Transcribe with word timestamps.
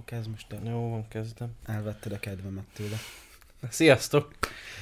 akkor 0.00 0.18
kezd 0.18 0.30
most 0.30 0.52
el. 0.52 0.72
Jó, 0.72 0.90
van, 0.90 1.08
kezdem. 1.08 1.48
Elvetted 1.66 2.12
a 2.12 2.18
kedvemet 2.18 2.64
tőle. 2.72 2.96
Sziasztok! 3.68 4.32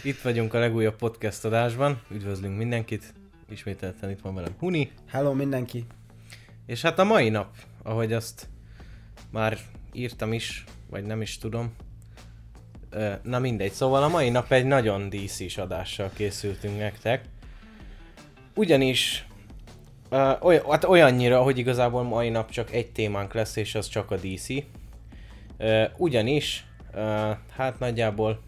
Itt 0.03 0.21
vagyunk 0.21 0.55
a 0.55 0.59
legújabb 0.59 0.97
podcast 0.97 1.45
adásban. 1.45 2.03
Üdvözlünk 2.11 2.57
mindenkit. 2.57 3.15
Ismételten 3.49 4.11
itt 4.11 4.21
van 4.21 4.35
velem 4.35 4.55
Huni. 4.59 4.93
Hello 5.07 5.33
mindenki! 5.33 5.85
És 6.67 6.83
hát 6.83 6.99
a 6.99 7.05
mai 7.05 7.29
nap, 7.29 7.57
ahogy 7.83 8.13
azt 8.13 8.49
már 9.31 9.59
írtam 9.93 10.33
is, 10.33 10.65
vagy 10.91 11.05
nem 11.05 11.21
is 11.21 11.39
tudom. 11.39 11.75
Na 13.23 13.39
mindegy, 13.39 13.73
szóval 13.73 14.03
a 14.03 14.09
mai 14.09 14.31
nap 14.31 14.53
egy 14.53 14.65
nagyon 14.65 15.09
DC-s 15.09 15.59
adással 15.59 16.11
készültünk 16.15 16.79
nektek. 16.79 17.25
Ugyanis 18.55 19.27
ö, 20.09 20.33
olyan, 20.41 20.71
hát 20.71 20.85
olyannyira, 20.85 21.43
hogy 21.43 21.59
igazából 21.59 22.03
mai 22.03 22.29
nap 22.29 22.51
csak 22.51 22.73
egy 22.73 22.93
témánk 22.93 23.35
lesz, 23.35 23.57
és 23.57 23.75
az 23.75 23.89
csak 23.89 24.11
a 24.11 24.17
DC. 24.17 24.49
Ugyanis, 25.97 26.67
hát 27.51 27.79
nagyjából 27.79 28.43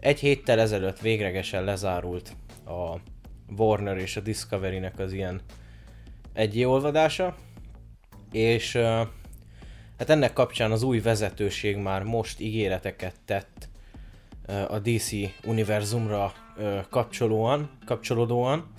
egy 0.00 0.20
héttel 0.20 0.60
ezelőtt 0.60 1.00
véglegesen 1.00 1.64
lezárult 1.64 2.36
a 2.66 2.96
Warner 3.56 3.96
és 3.96 4.16
a 4.16 4.20
Discovery-nek 4.20 4.98
az 4.98 5.12
ilyen 5.12 5.40
egy 6.32 6.64
olvadása, 6.64 7.36
és 8.32 8.76
hát 9.98 10.10
ennek 10.10 10.32
kapcsán 10.32 10.70
az 10.70 10.82
új 10.82 11.00
vezetőség 11.00 11.76
már 11.76 12.02
most 12.02 12.40
ígéreteket 12.40 13.14
tett 13.24 13.68
a 14.68 14.78
DC 14.78 15.10
univerzumra 15.44 16.32
kapcsolóan, 16.90 17.70
kapcsolódóan, 17.86 18.72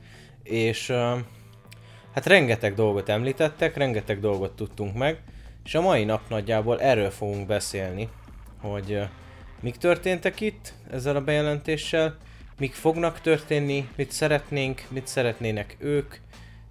és 0.44 0.90
hát 2.14 2.26
rengeteg 2.26 2.74
dolgot 2.74 3.10
említettek, 3.10 3.78
rengeteg 3.78 4.20
dolgot 4.20 4.56
tudtunk 4.56 4.96
meg, 4.96 5.24
és 5.64 5.76
a 5.76 5.82
mai 5.82 6.04
nap 6.04 6.30
nagyjából 6.30 6.82
erről 6.82 7.10
fogunk 7.10 7.48
beszélni, 7.48 8.10
hogy 8.62 8.92
ö, 8.92 9.04
mik 9.62 9.76
történtek 9.76 10.42
itt 10.42 10.74
ezzel 10.92 11.16
a 11.16 11.22
bejelentéssel, 11.22 12.18
mik 12.58 12.74
fognak 12.74 13.22
történni, 13.22 13.88
mit 13.96 14.12
szeretnénk, 14.12 14.86
mit 14.90 15.08
szeretnének 15.08 15.76
ők, 15.80 16.16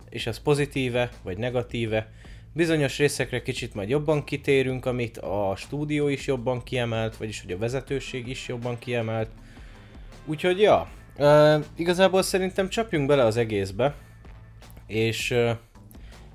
és 0.08 0.26
az 0.26 0.38
pozitíve 0.38 1.10
vagy 1.22 1.38
negatíve. 1.38 2.10
Bizonyos 2.52 2.98
részekre 2.98 3.42
kicsit 3.42 3.74
majd 3.74 3.88
jobban 3.88 4.24
kitérünk, 4.24 4.86
amit 4.86 5.18
a 5.18 5.54
stúdió 5.56 6.08
is 6.08 6.26
jobban 6.26 6.62
kiemelt, 6.62 7.16
vagyis 7.16 7.40
hogy 7.40 7.52
a 7.52 7.58
vezetőség 7.58 8.28
is 8.28 8.48
jobban 8.48 8.78
kiemelt. 8.78 9.30
Úgyhogy 10.26 10.60
ja, 10.60 10.88
uh, 11.16 11.64
igazából 11.76 12.22
szerintem 12.22 12.68
csapjunk 12.68 13.06
bele 13.06 13.24
az 13.24 13.36
egészbe, 13.36 13.94
és 14.86 15.30
uh, 15.30 15.50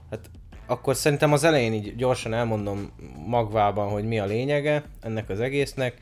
hát 0.10 0.30
akkor 0.66 0.96
szerintem 0.96 1.34
az 1.34 1.44
elején 1.44 1.74
így 1.74 1.96
gyorsan 1.96 2.34
elmondom 2.34 2.92
magvában, 3.28 3.90
hogy 3.90 4.04
mi 4.04 4.20
a 4.20 4.26
lényege 4.26 4.84
ennek 5.02 5.30
az 5.30 5.40
egésznek. 5.40 6.02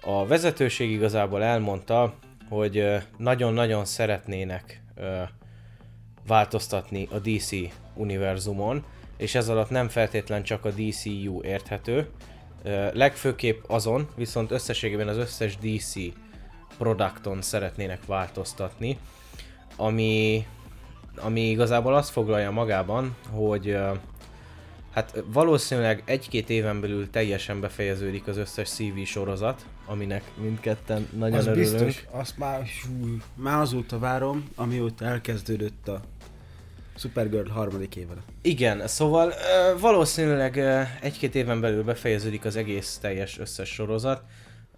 A 0.00 0.26
vezetőség 0.26 0.90
igazából 0.90 1.42
elmondta, 1.42 2.14
hogy 2.48 2.86
nagyon-nagyon 3.16 3.84
szeretnének 3.84 4.82
változtatni 6.26 7.08
a 7.10 7.18
DC 7.18 7.50
univerzumon, 7.94 8.84
és 9.16 9.34
ez 9.34 9.48
alatt 9.48 9.70
nem 9.70 9.88
feltétlen 9.88 10.42
csak 10.42 10.64
a 10.64 10.70
DCU 10.70 11.42
érthető, 11.42 12.08
legfőképp 12.92 13.62
azon, 13.66 14.08
viszont 14.16 14.50
összességében 14.50 15.08
az 15.08 15.16
összes 15.16 15.56
DC 15.56 15.94
produkton 16.78 17.42
szeretnének 17.42 18.06
változtatni, 18.06 18.98
ami, 19.76 20.46
ami 21.18 21.40
igazából 21.40 21.94
azt 21.94 22.10
foglalja 22.10 22.50
magában, 22.50 23.16
hogy 23.30 23.78
hát 24.92 25.22
valószínűleg 25.32 26.02
egy-két 26.04 26.50
éven 26.50 26.80
belül 26.80 27.10
teljesen 27.10 27.60
befejeződik 27.60 28.26
az 28.26 28.36
összes 28.36 28.68
CV 28.68 29.02
sorozat, 29.04 29.66
aminek 29.86 30.22
mindketten 30.40 31.08
nagyon 31.16 31.38
az 31.38 31.46
örülünk. 31.46 31.72
biztos, 31.72 32.04
azt 32.10 32.38
már, 32.38 32.62
hú, 32.82 33.16
már 33.34 33.60
azóta 33.60 33.98
várom, 33.98 34.48
amióta 34.54 35.04
elkezdődött 35.04 35.88
a 35.88 36.00
Supergirl 36.98 37.50
harmadik 37.50 37.96
évada. 37.96 38.20
Igen, 38.42 38.86
szóval 38.86 39.32
valószínűleg 39.80 40.58
egy-két 41.00 41.34
éven 41.34 41.60
belül 41.60 41.84
befejeződik 41.84 42.44
az 42.44 42.56
egész 42.56 42.98
teljes 43.00 43.38
összes 43.38 43.68
sorozat. 43.68 44.22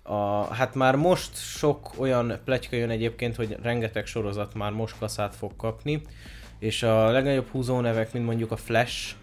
A, 0.02 0.54
hát 0.54 0.74
már 0.74 0.96
most 0.96 1.36
sok 1.36 1.90
olyan 1.96 2.38
pletyka 2.44 2.76
jön 2.76 2.90
egyébként, 2.90 3.36
hogy 3.36 3.56
rengeteg 3.62 4.06
sorozat 4.06 4.54
már 4.54 4.72
most 4.72 4.98
kaszát 4.98 5.34
fog 5.34 5.56
kapni, 5.56 6.02
és 6.58 6.82
a 6.82 7.10
legnagyobb 7.10 7.48
húzónevek, 7.48 8.12
mint 8.12 8.24
mondjuk 8.24 8.50
a 8.52 8.56
Flash, 8.56 9.14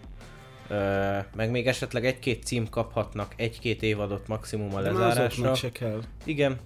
ö, 0.68 1.16
meg 1.34 1.50
még 1.50 1.66
esetleg 1.66 2.06
egy-két 2.06 2.44
cím 2.44 2.68
kaphatnak 2.68 3.32
egy-két 3.36 3.82
évadot 3.82 4.28
maximum 4.28 4.74
a 4.74 4.80
lezárásra. 4.80 5.54
se 5.54 5.72
kell. 5.72 6.00
Igen. 6.24 6.58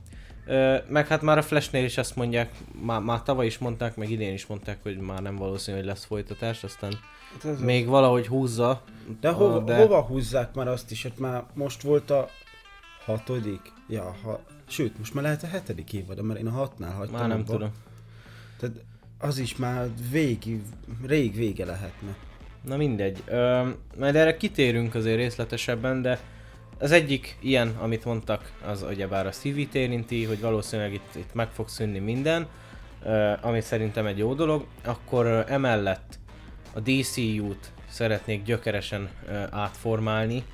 Ö, 0.47 0.76
meg 0.88 1.06
hát 1.06 1.22
már 1.22 1.38
a 1.38 1.42
Flashnél 1.42 1.84
is 1.84 1.98
azt 1.98 2.16
mondják, 2.16 2.53
már, 2.80 3.00
már 3.00 3.22
tavaly 3.22 3.47
is 3.47 3.59
mondták, 3.59 3.97
meg 3.97 4.10
idén 4.10 4.32
is 4.32 4.47
mondták, 4.47 4.78
hogy 4.82 4.97
már 4.98 5.22
nem 5.22 5.36
valószínű, 5.36 5.76
hogy 5.76 5.86
lesz 5.86 6.04
folytatás, 6.04 6.64
aztán 6.64 6.92
Hát 7.32 7.44
ez 7.44 7.60
még 7.60 7.86
valahogy 7.86 8.26
húzza. 8.26 8.82
De 9.20 9.30
hova, 9.30 9.59
de- 9.59 9.76
hova 9.76 10.00
húzzák 10.03 10.54
már 10.54 10.69
azt 10.69 10.91
is, 10.91 11.03
hogy 11.03 11.12
már 11.19 11.44
most 11.54 11.82
volt 11.82 12.10
a 12.10 12.28
hatodik? 13.04 13.72
Ja, 13.88 14.16
ha... 14.22 14.41
Sőt, 14.69 14.98
most 14.98 15.14
már 15.14 15.25
lehet 15.25 15.42
a 15.42 15.47
hetedik 15.47 15.92
évad, 15.92 16.22
mert 16.22 16.41
én 16.41 16.47
a 16.47 16.50
hatnál 16.50 16.92
hagytam 16.92 17.19
Már 17.20 17.28
nem 17.28 17.38
abba. 17.38 17.53
tudom. 17.53 17.70
Tehát 18.59 18.76
az 19.20 19.38
is 19.38 19.56
már 19.56 19.88
végig, 20.10 20.60
rég 21.06 21.34
vége 21.34 21.64
lehetne. 21.64 22.14
Na 22.64 22.76
mindegy. 22.76 23.22
Ö, 23.26 23.69
majd 23.98 24.16
erre 24.16 24.36
kitérünk 24.36 24.94
azért 24.94 25.16
részletesebben, 25.16 26.03
de 26.03 26.19
az 26.78 26.91
egyik 26.91 27.36
ilyen, 27.41 27.76
amit 27.78 28.04
mondtak, 28.04 28.53
az 28.66 28.82
ugyebár 28.82 29.26
a 29.26 29.30
CV-t 29.30 29.75
érinti, 29.75 30.25
hogy 30.25 30.41
valószínűleg 30.41 30.92
itt, 30.92 31.14
itt 31.14 31.34
meg 31.34 31.48
fog 31.48 31.69
szűnni 31.69 31.98
minden, 31.98 32.47
ö, 33.04 33.32
ami 33.41 33.60
szerintem 33.60 34.06
egy 34.06 34.19
jó 34.19 34.34
dolog. 34.34 34.66
Akkor 34.84 35.44
emellett 35.48 36.19
a 36.75 36.80
DCU-t 36.80 37.72
szeretnék 37.88 38.42
gyökeresen 38.42 39.09
átformálni. 39.50 40.44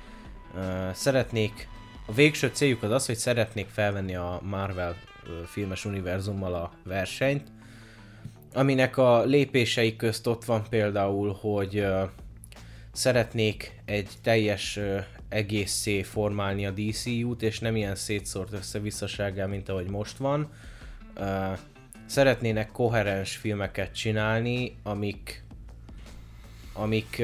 Szeretnék, 0.93 1.67
a 2.05 2.13
végső 2.13 2.49
céljuk 2.53 2.83
az 2.83 2.91
az, 2.91 3.05
hogy 3.05 3.15
szeretnék 3.15 3.67
felvenni 3.67 4.15
a 4.15 4.39
Marvel 4.43 4.95
filmes 5.45 5.85
univerzummal 5.85 6.53
a 6.53 6.71
versenyt, 6.83 7.51
aminek 8.57 8.97
a 8.97 9.23
lépései 9.23 9.95
közt 9.95 10.27
ott 10.27 10.45
van 10.45 10.65
például, 10.69 11.37
hogy 11.41 11.85
szeretnék 12.91 13.81
egy 13.85 14.09
teljes 14.23 14.79
egészé 15.29 16.01
formálni 16.01 16.65
a 16.65 16.71
DCU-t, 16.71 17.41
és 17.41 17.59
nem 17.59 17.75
ilyen 17.75 17.95
szétszórt 17.95 18.53
össze-visszasággal, 18.53 19.47
mint 19.47 19.69
ahogy 19.69 19.89
most 19.89 20.17
van. 20.17 20.51
Szeretnének 22.05 22.71
koherens 22.71 23.35
filmeket 23.35 23.95
csinálni, 23.95 24.75
amik 24.83 25.43
amik 26.73 27.23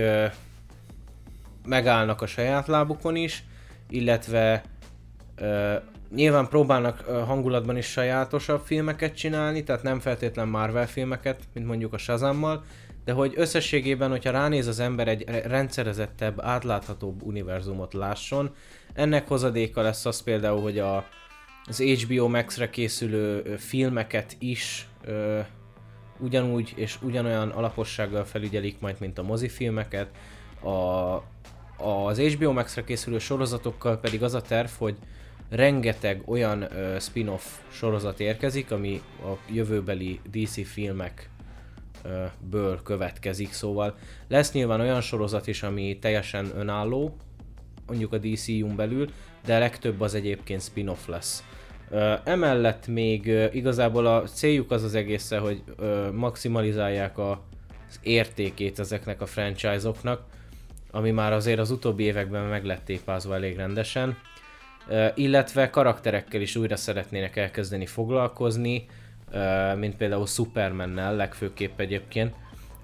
megállnak 1.66 2.22
a 2.22 2.28
saját 2.28 2.68
lábukon 2.68 3.16
is, 3.16 3.44
illetve 3.90 4.64
nyilván 6.16 6.48
próbálnak 6.48 7.00
hangulatban 7.00 7.78
is 7.78 7.86
sajátosabb 7.86 8.62
filmeket 8.66 9.16
csinálni, 9.16 9.64
tehát 9.64 9.84
nem 9.84 10.00
feltétlen 10.00 10.48
Marvel 10.48 10.88
filmeket, 10.88 11.40
mint 11.54 11.68
mondjuk 11.68 11.94
a 11.94 11.98
Shazammal, 11.98 12.64
de 13.06 13.12
hogy 13.12 13.34
összességében, 13.36 14.10
hogyha 14.10 14.32
ránéz 14.32 14.68
az 14.68 14.80
ember 14.80 15.08
egy 15.08 15.24
re- 15.28 15.48
rendszerezettebb, 15.48 16.42
átláthatóbb 16.42 17.24
univerzumot 17.24 17.94
lásson, 17.94 18.56
ennek 18.94 19.28
hozadéka 19.28 19.82
lesz 19.82 20.06
az 20.06 20.22
például, 20.22 20.62
hogy 20.62 20.80
a, 20.80 21.06
az 21.66 21.82
HBO 21.82 22.28
Max-re 22.28 22.70
készülő 22.70 23.56
filmeket 23.58 24.36
is 24.40 24.88
ö, 25.06 25.40
ugyanúgy 26.20 26.74
és 26.76 26.98
ugyanolyan 27.02 27.50
alapossággal 27.50 28.26
felügyelik 28.26 28.80
majd, 28.80 28.96
mint 29.00 29.18
a 29.18 29.24
mozifilmeket. 29.24 30.10
A, 30.62 30.68
az 31.84 32.20
HBO 32.20 32.52
Max-re 32.52 32.84
készülő 32.84 33.18
sorozatokkal 33.18 33.98
pedig 33.98 34.24
az 34.24 34.34
a 34.34 34.42
terv, 34.42 34.70
hogy 34.78 34.98
rengeteg 35.56 36.22
olyan 36.26 36.62
ö, 36.62 37.00
spin-off 37.00 37.44
sorozat 37.72 38.20
érkezik, 38.20 38.72
ami 38.72 39.02
a 39.24 39.52
jövőbeli 39.52 40.20
DC 40.32 40.68
filmek 40.68 41.30
ből 42.50 42.82
következik, 42.84 43.52
szóval 43.52 43.96
lesz 44.28 44.52
nyilván 44.52 44.80
olyan 44.80 45.02
sorozat 45.02 45.48
is, 45.48 45.64
ami 45.64 45.98
teljesen 46.02 46.52
önálló, 46.56 47.18
mondjuk 47.88 48.14
a 48.14 48.18
DCU-n 48.18 48.76
belül, 48.76 49.10
de 49.46 49.60
legtöbb 49.60 50.02
az 50.02 50.14
egyébként 50.14 50.62
spin-off 50.62 51.08
lesz. 51.08 51.44
Emellett 52.24 52.88
még 52.88 53.26
igazából 53.52 54.06
a 54.06 54.24
céljuk 54.24 54.72
az 54.72 54.84
az 54.84 54.96
egészen, 54.96 55.40
hogy 55.40 55.64
maximalizálják 56.14 57.18
a, 57.18 57.32
az 57.90 58.00
értékét 58.02 58.80
ezeknek 58.80 59.22
a 59.22 59.26
franchise-oknak, 59.26 60.24
ami 60.92 61.12
már 61.12 61.34
azért 61.34 61.60
az 61.60 61.72
utóbbi 61.72 62.04
években 62.04 62.44
meg 62.44 62.66
lett 62.66 62.86
tépázva 62.86 63.36
elég 63.36 63.56
rendesen, 63.56 64.18
illetve 65.16 65.70
karakterekkel 65.70 66.42
is 66.42 66.56
újra 66.56 66.76
szeretnének 66.76 67.36
elkezdeni 67.36 67.86
foglalkozni, 67.86 68.86
mint 69.76 69.96
például 69.96 70.26
Supermannel 70.26 71.16
legfőképp 71.16 71.80
egyébként, 71.80 72.36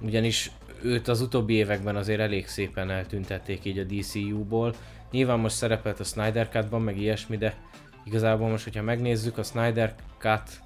ugyanis 0.02 0.52
őt 0.82 1.08
az 1.08 1.22
utóbbi 1.22 1.54
években 1.54 1.96
azért 1.96 2.20
elég 2.20 2.48
szépen 2.48 2.90
eltüntették 2.90 3.66
így 3.66 3.80
a 3.80 3.84
DCU-ból, 3.84 4.74
Nyilván 5.12 5.40
most 5.40 5.56
szerepelt 5.56 6.00
a 6.00 6.04
Snyder 6.04 6.50
Cut-ban, 6.50 6.82
meg 6.82 6.98
ilyesmi, 6.98 7.38
de 7.38 7.56
igazából 8.04 8.50
most, 8.50 8.64
hogyha 8.64 8.82
megnézzük, 8.82 9.38
a 9.38 9.44
Snyder 9.44 9.96
Cut 10.18 10.62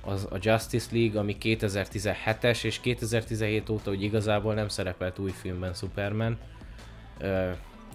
az 0.00 0.26
a 0.30 0.36
Justice 0.40 0.88
League, 0.92 1.20
ami 1.20 1.36
2017-es, 1.40 2.64
és 2.64 2.80
2017 2.80 3.68
óta 3.68 3.90
hogy 3.90 4.02
igazából 4.02 4.54
nem 4.54 4.68
szerepelt 4.68 5.18
új 5.18 5.30
filmben 5.30 5.74
Superman. 5.74 6.38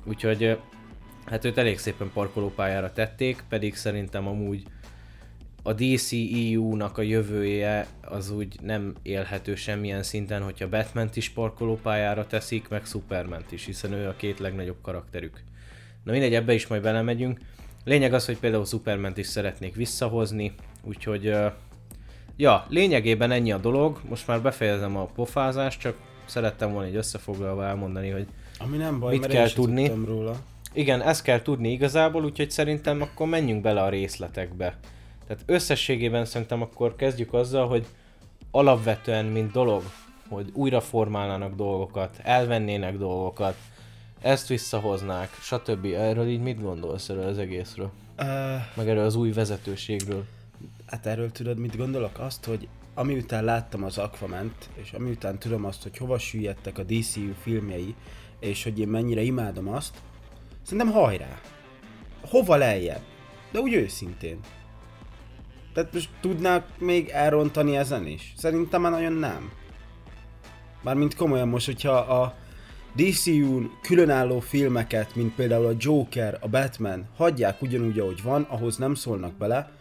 Úgyhogy 0.04 0.58
hát 1.30 1.46
őt 1.46 1.58
elég 1.58 1.78
szépen 1.78 2.12
parkolópályára 2.14 2.94
tették, 2.94 3.44
pedig 3.50 3.76
szerintem 3.76 4.28
amúgy 4.28 4.64
a 5.64 5.74
DCEU-nak 5.74 6.98
a 6.98 7.02
jövője 7.02 7.88
az 8.02 8.32
úgy 8.32 8.56
nem 8.62 8.94
élhető 9.02 9.56
semmilyen 9.56 10.04
szinten, 10.04 10.42
hogyha 10.42 10.70
batman 10.70 11.10
is 11.14 11.30
parkolópályára 11.30 12.28
teszik, 12.28 12.68
meg 12.68 12.86
superman 12.86 13.44
is, 13.50 13.66
hiszen 13.66 13.94
ő 13.94 14.08
a 14.08 14.16
két 14.16 14.40
legnagyobb 14.40 14.82
karakterük. 14.82 15.44
Na 16.04 16.12
mindegy, 16.12 16.34
ebbe 16.34 16.54
is 16.54 16.68
majd 16.68 16.82
belemegyünk. 16.82 17.40
Lényeg 17.84 18.14
az, 18.14 18.26
hogy 18.26 18.38
például 18.38 18.66
superman 18.66 19.14
is 19.16 19.28
szeretnék 19.28 19.76
visszahozni, 19.76 20.54
úgyhogy 20.84 21.34
ja, 22.36 22.66
lényegében 22.70 23.32
ennyi 23.32 23.52
a 23.52 23.58
dolog, 23.58 24.02
most 24.10 24.28
már 24.28 24.42
befejezem 24.42 24.98
a 24.98 25.06
pofázást, 25.06 25.80
csak 25.80 25.98
szerettem 26.26 26.72
volna 26.72 26.88
egy 26.88 26.96
összefoglalva 26.96 27.66
elmondani, 27.66 28.10
hogy 28.10 28.28
Ami 28.58 28.78
nem 28.78 29.00
baj, 29.00 29.12
Mit 29.12 29.22
mert 29.22 29.34
kell 29.34 29.50
tudni? 29.50 29.92
róla. 30.06 30.36
Igen, 30.74 31.02
ezt 31.02 31.24
kell 31.24 31.42
tudni 31.42 31.72
igazából, 31.72 32.24
úgyhogy 32.24 32.52
szerintem 32.52 33.02
akkor 33.02 33.28
menjünk 33.28 33.62
bele 33.62 33.82
a 33.82 33.90
részletekbe. 33.90 34.78
Tehát 35.28 35.44
összességében 35.46 36.26
szerintem 36.26 36.62
akkor 36.62 36.96
kezdjük 36.96 37.34
azzal, 37.34 37.68
hogy 37.68 37.86
alapvetően, 38.52 39.26
mint 39.26 39.52
dolog, 39.52 39.84
hogy 40.30 40.50
újra 40.54 40.82
formálnának 40.82 41.56
dolgokat, 41.56 42.20
elvennének 42.24 42.98
dolgokat, 42.98 43.56
ezt 44.22 44.48
visszahoznák, 44.48 45.30
stb. 45.42 45.86
Erről 45.86 46.28
így 46.28 46.42
mit 46.42 46.62
gondolsz 46.62 47.10
erről 47.10 47.28
az 47.28 47.38
egészről? 47.38 47.92
Uh, 48.18 48.26
Meg 48.76 48.90
erről 48.90 49.06
az 49.06 49.16
új 49.16 49.32
vezetőségről? 49.32 50.26
hát 50.86 51.06
erről 51.06 51.32
tudod, 51.32 51.58
mit 51.58 51.78
gondolok? 51.78 52.20
Azt, 52.20 52.46
hogy 52.46 52.68
amiután 52.94 53.44
láttam 53.44 53.84
az 53.84 53.98
Aquament, 53.98 54.70
és 54.74 54.94
amiután 54.94 55.40
tudom 55.40 55.66
azt, 55.66 55.84
hogy 55.84 55.98
hova 55.98 56.18
süllyedtek 56.18 56.78
a 56.78 56.84
DCU 56.84 57.34
filmjei, 57.42 57.96
és 58.40 58.64
hogy 58.64 58.80
én 58.80 58.88
mennyire 58.88 59.22
imádom 59.22 59.68
azt, 59.68 60.02
szerintem 60.64 60.94
hajrá! 60.94 61.40
Hova 62.22 62.56
lejjebb? 62.56 63.02
De 63.52 63.60
úgy 63.60 63.74
őszintén. 63.74 64.40
Tehát 65.74 65.94
most 65.94 66.10
tudnák 66.22 66.80
még 66.80 67.08
elrontani 67.08 67.78
ezen 67.78 68.08
is? 68.08 68.34
Szerintem 68.38 68.82
már 68.82 68.92
nagyon 68.92 69.14
nem. 69.14 69.52
Mármint 70.82 71.16
komolyan 71.16 71.48
most, 71.48 71.66
hogyha 71.66 71.94
a 71.98 72.36
DCU-n 72.96 73.72
különálló 73.82 74.40
filmeket, 74.40 75.16
mint 75.16 75.36
például 75.36 75.66
a 75.66 75.76
Joker, 75.78 76.38
a 76.42 76.48
Batman, 76.48 77.08
hagyják 77.16 77.62
ugyanúgy, 77.62 78.00
ahogy 78.00 78.22
van, 78.24 78.42
ahhoz 78.42 78.78
nem 78.78 78.94
szólnak 78.96 79.34
bele, 79.34 79.72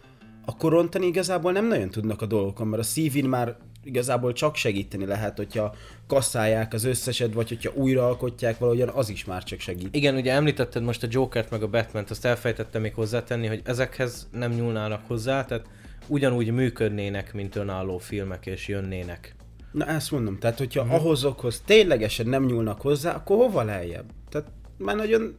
akkor 0.45 0.71
rontani 0.71 1.05
igazából 1.05 1.51
nem 1.51 1.65
nagyon 1.65 1.89
tudnak 1.89 2.21
a 2.21 2.25
dolgokon, 2.25 2.67
mert 2.67 2.81
a 2.81 2.85
szívin 2.85 3.25
már 3.25 3.57
igazából 3.83 4.33
csak 4.33 4.55
segíteni 4.55 5.05
lehet, 5.05 5.37
hogyha 5.37 5.75
kasszálják 6.07 6.73
az 6.73 6.83
összeset, 6.83 7.33
vagy 7.33 7.49
hogyha 7.49 7.71
újraalkotják 7.73 8.57
valahogyan, 8.57 8.89
az 8.89 9.09
is 9.09 9.25
már 9.25 9.43
csak 9.43 9.59
segít. 9.59 9.95
Igen, 9.95 10.15
ugye 10.15 10.31
említetted 10.31 10.83
most 10.83 11.03
a 11.03 11.07
Jokert 11.09 11.49
meg 11.49 11.63
a 11.63 11.67
Batman-t, 11.67 12.09
azt 12.09 12.25
elfejtettem 12.25 12.81
még 12.81 12.93
hozzátenni, 12.93 13.47
hogy 13.47 13.61
ezekhez 13.63 14.27
nem 14.31 14.51
nyúlnának 14.51 15.01
hozzá, 15.07 15.45
tehát 15.45 15.65
ugyanúgy 16.07 16.51
működnének, 16.51 17.33
mint 17.33 17.55
önálló 17.55 17.97
filmek, 17.97 18.45
és 18.45 18.67
jönnének. 18.67 19.35
Na 19.71 19.85
ezt 19.85 20.11
mondom, 20.11 20.39
tehát 20.39 20.57
hogyha 20.57 20.81
uh-huh. 20.81 20.95
ahhozokhoz 20.95 21.61
ténylegesen 21.65 22.27
nem 22.27 22.45
nyúlnak 22.45 22.81
hozzá, 22.81 23.15
akkor 23.15 23.37
hova 23.37 23.63
lejjebb? 23.63 24.05
Tehát 24.29 24.47
már 24.77 24.95
nagyon 24.95 25.35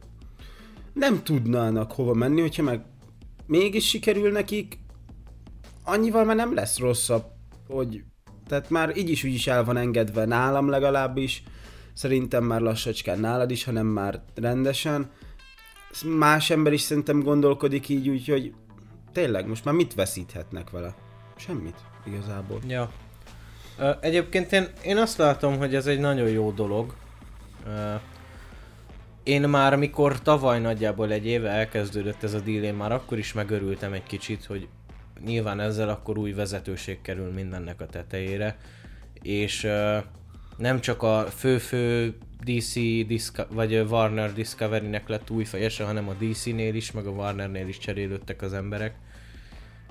nem 0.93 1.23
tudnának 1.23 1.91
hova 1.91 2.13
menni, 2.13 2.41
hogyha 2.41 2.63
meg 2.63 2.81
mégis 3.45 3.87
sikerül 3.87 4.31
nekik, 4.31 4.79
annyival 5.83 6.23
már 6.23 6.35
nem 6.35 6.53
lesz 6.53 6.77
rosszabb, 6.77 7.23
hogy 7.67 8.03
tehát 8.51 8.69
már 8.69 8.97
így 8.97 9.09
is 9.09 9.23
úgy 9.23 9.33
is 9.33 9.47
el 9.47 9.63
van 9.63 9.77
engedve 9.77 10.25
nálam 10.25 10.69
legalábbis, 10.69 11.43
szerintem 11.93 12.43
már 12.43 12.61
lassacskán 12.61 13.19
nálad 13.19 13.51
is, 13.51 13.63
hanem 13.63 13.85
már 13.85 14.21
rendesen. 14.35 15.09
Más 16.05 16.49
ember 16.49 16.73
is 16.73 16.81
szerintem 16.81 17.23
gondolkodik 17.23 17.89
így, 17.89 18.09
úgyhogy 18.09 18.53
tényleg 19.11 19.47
most 19.47 19.65
már 19.65 19.73
mit 19.73 19.93
veszíthetnek 19.93 20.69
vele? 20.69 20.95
Semmit, 21.35 21.75
igazából. 22.05 22.59
Ja. 22.67 22.91
Egyébként 23.99 24.51
én, 24.51 24.67
én 24.83 24.97
azt 24.97 25.17
látom, 25.17 25.57
hogy 25.57 25.75
ez 25.75 25.87
egy 25.87 25.99
nagyon 25.99 26.29
jó 26.29 26.51
dolog. 26.51 26.95
Én 29.23 29.41
már 29.41 29.75
mikor 29.75 30.21
tavaly 30.21 30.59
nagyjából 30.59 31.11
egy 31.11 31.25
éve 31.25 31.49
elkezdődött 31.49 32.23
ez 32.23 32.33
a 32.33 32.39
deal, 32.39 32.63
én 32.63 32.73
már 32.73 32.91
akkor 32.91 33.17
is 33.17 33.33
megörültem 33.33 33.93
egy 33.93 34.03
kicsit, 34.03 34.45
hogy 34.45 34.67
nyilván 35.25 35.59
ezzel 35.59 35.89
akkor 35.89 36.17
új 36.17 36.33
vezetőség 36.33 37.01
kerül 37.01 37.31
mindennek 37.31 37.81
a 37.81 37.85
tetejére, 37.85 38.57
és 39.21 39.67
nem 40.57 40.79
csak 40.79 41.03
a 41.03 41.25
fő-fő 41.35 42.15
DC 42.43 42.73
Disco- 43.07 43.47
vagy 43.49 43.75
Warner 43.89 44.33
Discovery-nek 44.33 45.07
lett 45.07 45.29
új 45.29 45.43
fejese, 45.43 45.83
hanem 45.83 46.09
a 46.09 46.13
DC-nél 46.13 46.75
is, 46.75 46.91
meg 46.91 47.05
a 47.05 47.09
Warnernél 47.09 47.67
is 47.67 47.77
cserélődtek 47.77 48.41
az 48.41 48.53
emberek. 48.53 48.95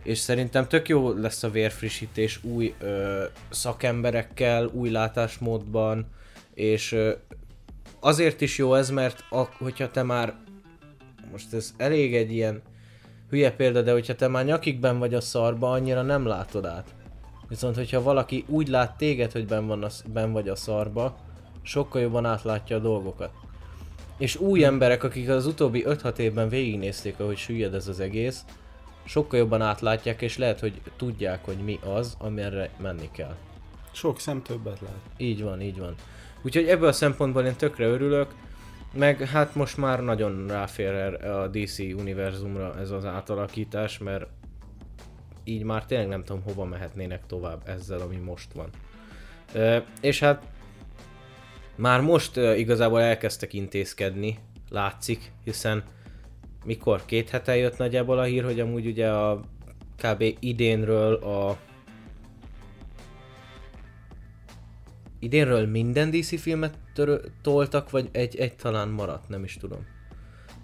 És 0.02 0.18
szerintem 0.18 0.68
tök 0.68 0.88
jó 0.88 1.12
lesz 1.12 1.42
a 1.42 1.50
vérfrissítés 1.50 2.44
új 2.44 2.74
ö, 2.78 3.24
szakemberekkel, 3.50 4.66
új 4.66 4.90
látásmódban, 4.90 6.06
és 6.54 6.92
ö, 6.92 7.12
azért 8.00 8.40
is 8.40 8.58
jó 8.58 8.74
ez, 8.74 8.90
mert 8.90 9.24
a, 9.30 9.42
hogyha 9.42 9.90
te 9.90 10.02
már, 10.02 10.34
most 11.30 11.54
ez 11.54 11.74
elég 11.76 12.14
egy 12.14 12.32
ilyen 12.32 12.62
hülye 13.30 13.52
példa, 13.52 13.82
de 13.82 13.92
hogyha 13.92 14.14
te 14.14 14.28
már 14.28 14.44
nyakikben 14.44 14.98
vagy 14.98 15.14
a 15.14 15.20
szarba, 15.20 15.70
annyira 15.70 16.02
nem 16.02 16.26
látod 16.26 16.64
át. 16.64 16.94
Viszont, 17.48 17.76
hogyha 17.76 18.02
valaki 18.02 18.44
úgy 18.48 18.68
lát 18.68 18.96
téged, 18.96 19.32
hogy 19.32 19.46
ben, 19.46 19.66
van 19.66 19.82
a, 19.82 19.88
ben 20.12 20.32
vagy 20.32 20.48
a 20.48 20.56
szarba, 20.56 21.16
sokkal 21.62 22.00
jobban 22.00 22.24
átlátja 22.24 22.76
a 22.76 22.80
dolgokat. 22.80 23.30
És 24.18 24.36
új 24.36 24.64
emberek, 24.64 25.04
akik 25.04 25.28
az 25.28 25.46
utóbbi 25.46 25.84
5-6 25.86 26.18
évben 26.18 26.48
végignézték, 26.48 27.20
ahogy 27.20 27.36
süllyed 27.36 27.74
ez 27.74 27.88
az 27.88 28.00
egész, 28.00 28.44
sokkal 29.04 29.38
jobban 29.38 29.62
átlátják, 29.62 30.22
és 30.22 30.38
lehet, 30.38 30.60
hogy 30.60 30.80
tudják, 30.96 31.44
hogy 31.44 31.56
mi 31.56 31.78
az, 31.94 32.16
amire 32.18 32.70
menni 32.78 33.08
kell. 33.12 33.34
Sok 33.92 34.20
szem 34.20 34.42
többet 34.42 34.80
lát. 34.80 35.00
Így 35.16 35.42
van, 35.42 35.60
így 35.60 35.78
van. 35.78 35.94
Úgyhogy 36.42 36.68
ebből 36.68 36.88
a 36.88 36.92
szempontból 36.92 37.44
én 37.44 37.56
tökre 37.56 37.86
örülök, 37.86 38.34
meg 38.92 39.20
hát 39.20 39.54
most 39.54 39.76
már 39.76 40.00
nagyon 40.00 40.46
ráfér 40.48 40.92
erre 40.94 41.40
a 41.40 41.48
DC 41.48 41.78
univerzumra 41.78 42.78
ez 42.78 42.90
az 42.90 43.04
átalakítás, 43.04 43.98
mert 43.98 44.26
így 45.44 45.62
már 45.62 45.84
tényleg 45.84 46.08
nem 46.08 46.24
tudom 46.24 46.42
hova 46.42 46.64
mehetnének 46.64 47.26
tovább 47.26 47.62
ezzel, 47.68 48.00
ami 48.00 48.16
most 48.16 48.52
van. 48.52 48.70
És 50.00 50.20
hát 50.20 50.46
már 51.76 52.00
most 52.00 52.36
igazából 52.36 53.00
elkezdtek 53.00 53.52
intézkedni, 53.52 54.38
látszik, 54.68 55.32
hiszen 55.44 55.84
mikor 56.64 57.04
két 57.04 57.30
hete 57.30 57.56
jött 57.56 57.78
nagyjából 57.78 58.18
a 58.18 58.22
hír, 58.22 58.44
hogy 58.44 58.60
amúgy 58.60 58.86
ugye 58.86 59.10
a 59.10 59.40
kb. 60.02 60.24
idénről 60.38 61.14
a 61.14 61.56
idénről 65.20 65.66
minden 65.66 66.10
DC 66.10 66.40
filmet 66.40 66.78
törö- 66.94 67.30
toltak, 67.42 67.90
vagy 67.90 68.08
egy, 68.12 68.36
egy 68.36 68.56
talán 68.56 68.88
maradt, 68.88 69.28
nem 69.28 69.44
is 69.44 69.56
tudom. 69.56 69.86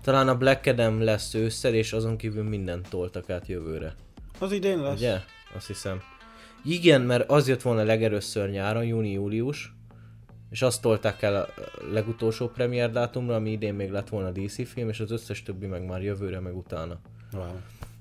Talán 0.03 0.29
a 0.29 0.37
Black 0.37 0.67
Adam 0.67 1.03
lesz 1.03 1.35
ősszel, 1.35 1.75
és 1.75 1.93
azon 1.93 2.17
kívül 2.17 2.45
mindent 2.45 2.89
toltak 2.89 3.31
át 3.31 3.47
jövőre. 3.47 3.95
Az 4.39 4.53
idén 4.53 4.83
lesz. 4.83 4.97
Ugye? 4.97 5.21
Azt 5.55 5.67
hiszem. 5.67 6.01
Igen, 6.65 7.01
mert 7.01 7.31
az 7.31 7.49
jött 7.49 7.63
volna 7.63 7.83
legelőször 7.83 8.51
nyáron, 8.51 8.85
júni-július, 8.85 9.75
és 10.51 10.63
azt 10.63 10.83
tolták 10.83 11.23
el 11.23 11.37
a 11.37 11.49
legutolsó 11.93 12.49
premier 12.49 12.91
dátumra, 12.91 13.35
ami 13.35 13.51
idén 13.51 13.75
még 13.75 13.91
lett 13.91 14.09
volna 14.09 14.31
DC 14.31 14.69
film, 14.69 14.89
és 14.89 15.01
az 15.01 15.11
összes 15.11 15.43
többi 15.43 15.67
meg 15.67 15.87
már 15.87 16.03
jövőre, 16.03 16.41
meg 16.41 16.57
utána. 16.57 17.01
Wow. 17.33 17.45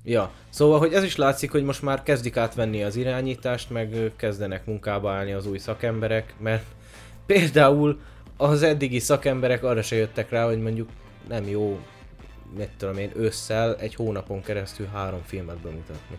Ja, 0.07 0.31
szóval, 0.50 0.79
hogy 0.79 0.93
ez 0.93 1.03
is 1.03 1.15
látszik, 1.15 1.51
hogy 1.51 1.63
most 1.63 1.81
már 1.81 2.03
kezdik 2.03 2.38
átvenni 2.38 2.83
az 2.83 2.95
irányítást, 2.95 3.69
meg 3.69 4.12
kezdenek 4.15 4.65
munkába 4.65 5.12
állni 5.12 5.31
az 5.31 5.47
új 5.47 5.57
szakemberek, 5.57 6.33
mert 6.39 6.65
például 7.25 8.00
az 8.38 8.63
eddigi 8.63 9.00
szakemberek 9.00 9.63
arra 9.63 9.81
se 9.81 9.95
jöttek 9.95 10.29
rá, 10.29 10.45
hogy 10.45 10.62
mondjuk 10.62 10.89
nem 11.27 11.47
jó, 11.47 11.79
mit 12.57 12.69
tudom 12.77 12.97
én, 12.97 13.12
ősszel 13.15 13.75
egy 13.75 13.95
hónapon 13.95 14.41
keresztül 14.41 14.88
három 14.93 15.21
filmet 15.25 15.57
bemutatni. 15.57 16.17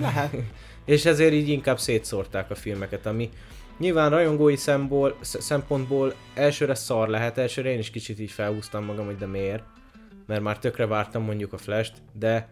Lehet. 0.00 0.34
És 0.84 1.04
ezért 1.04 1.32
így 1.32 1.48
inkább 1.48 1.78
szétszórták 1.78 2.50
a 2.50 2.54
filmeket, 2.54 3.06
ami 3.06 3.30
nyilván 3.78 4.10
rajongói 4.10 4.56
szemból, 4.56 5.16
sz- 5.20 5.40
szempontból 5.40 6.14
elsőre 6.34 6.74
szar 6.74 7.08
lehet, 7.08 7.38
elsőre 7.38 7.70
én 7.70 7.78
is 7.78 7.90
kicsit 7.90 8.20
így 8.20 8.30
felhúztam 8.30 8.84
magam, 8.84 9.06
hogy 9.06 9.16
de 9.16 9.26
miért, 9.26 9.62
mert 10.26 10.42
már 10.42 10.58
tökre 10.58 10.86
vártam 10.86 11.22
mondjuk 11.22 11.52
a 11.52 11.58
Flash-t, 11.58 12.02
de 12.12 12.48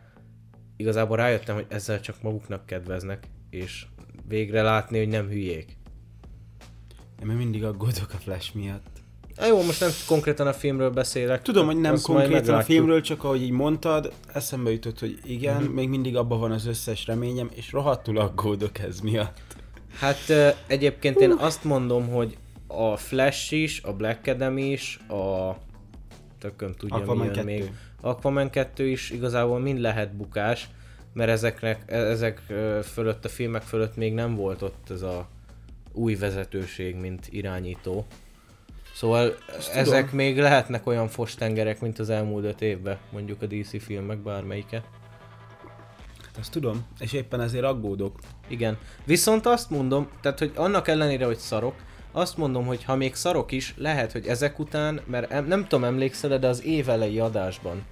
igazából 0.77 1.17
rájöttem, 1.17 1.55
hogy 1.55 1.67
ezzel 1.69 2.01
csak 2.01 2.23
maguknak 2.23 2.67
kedveznek, 2.67 3.27
és 3.51 3.87
végre 4.29 4.63
látni, 4.63 4.99
hogy 4.99 5.09
nem 5.09 5.29
hülyék. 5.29 5.77
Én 7.21 7.27
még 7.27 7.37
mindig 7.37 7.65
aggódok 7.65 8.13
a 8.13 8.17
Flash 8.17 8.55
miatt. 8.55 9.03
Á, 9.37 9.47
jó, 9.47 9.63
most 9.63 9.81
nem 9.81 9.91
konkrétan 10.07 10.47
a 10.47 10.53
filmről 10.53 10.91
beszélek. 10.91 11.43
Tudom, 11.43 11.67
hogy 11.67 11.81
nem 11.81 11.97
konkrétan 12.03 12.55
a 12.55 12.63
filmről, 12.63 13.01
csak 13.01 13.25
ahogy 13.25 13.43
így 13.43 13.51
mondtad, 13.51 14.13
eszembe 14.33 14.71
jutott, 14.71 14.99
hogy 14.99 15.19
igen, 15.25 15.57
uh-huh. 15.57 15.75
még 15.75 15.89
mindig 15.89 16.17
abban 16.17 16.41
van 16.41 16.51
az 16.53 16.67
összes 16.67 17.07
reményem, 17.07 17.51
és 17.55 17.73
rohadtul 17.73 18.19
aggódok 18.19 18.79
ez 18.79 19.01
miatt. 19.01 19.41
Hát 19.99 20.33
egyébként 20.67 21.21
én 21.21 21.31
azt 21.31 21.65
mondom, 21.65 22.09
hogy 22.09 22.37
a 22.67 22.97
Flash 22.97 23.53
is, 23.53 23.83
a 23.83 23.93
Black 23.93 24.27
Adam 24.27 24.59
is, 24.59 24.97
a 25.09 25.57
tököm 26.45 26.73
tudja 26.73 26.97
Aquaman 26.97 27.17
mi 27.17 27.25
jön 27.25 27.33
2. 27.33 27.45
még. 27.47 27.73
Aquaman 28.01 28.51
2 28.51 28.87
is 28.87 29.11
igazából 29.11 29.59
mind 29.59 29.79
lehet 29.79 30.13
bukás, 30.17 30.69
mert 31.13 31.31
ezeknek, 31.31 31.83
e- 31.87 31.97
ezek 31.97 32.43
fölött, 32.83 33.25
a 33.25 33.29
filmek 33.29 33.63
fölött 33.63 33.97
még 33.97 34.15
nem 34.15 34.35
volt 34.35 34.63
ott 34.63 34.91
ez 34.91 35.03
a 35.03 35.29
új 35.93 36.15
vezetőség, 36.15 36.97
mint 36.97 37.27
irányító. 37.31 38.07
Szóval 38.95 39.35
ezek 39.75 40.05
tudom. 40.05 40.17
még 40.17 40.39
lehetnek 40.39 40.87
olyan 40.87 41.09
fostengerek, 41.09 41.81
mint 41.81 41.99
az 41.99 42.11
elmúlt 42.11 42.45
öt 42.45 42.63
évben, 42.63 42.99
mondjuk 43.11 43.43
a 43.43 43.47
DC 43.47 43.83
filmek 43.83 44.19
bármelyike. 44.19 44.83
Hát 46.25 46.37
Azt 46.39 46.53
tudom, 46.53 46.87
és 46.99 47.13
éppen 47.13 47.41
ezért 47.41 47.65
aggódok. 47.65 48.19
Igen. 48.49 48.79
Viszont 49.05 49.47
azt 49.47 49.71
mondom, 49.71 50.09
tehát 50.21 50.39
hogy 50.39 50.53
annak 50.55 50.89
ellenére, 50.89 51.25
hogy 51.25 51.39
szarok, 51.39 51.75
azt 52.17 52.37
mondom, 52.37 52.67
hogy 52.67 52.85
ha 52.85 52.97
még 52.97 53.15
szarok 53.15 53.53
is, 53.53 53.75
lehet, 53.77 54.13
hogy 54.13 54.27
ezek 54.27 54.59
után, 54.59 55.01
mert 55.07 55.31
em- 55.31 55.49
nem 55.49 55.63
tudom, 55.63 55.85
emlékszel 55.85 56.39
de 56.39 56.47
az 56.47 56.65
évelei 56.65 57.19
adásban, 57.19 57.85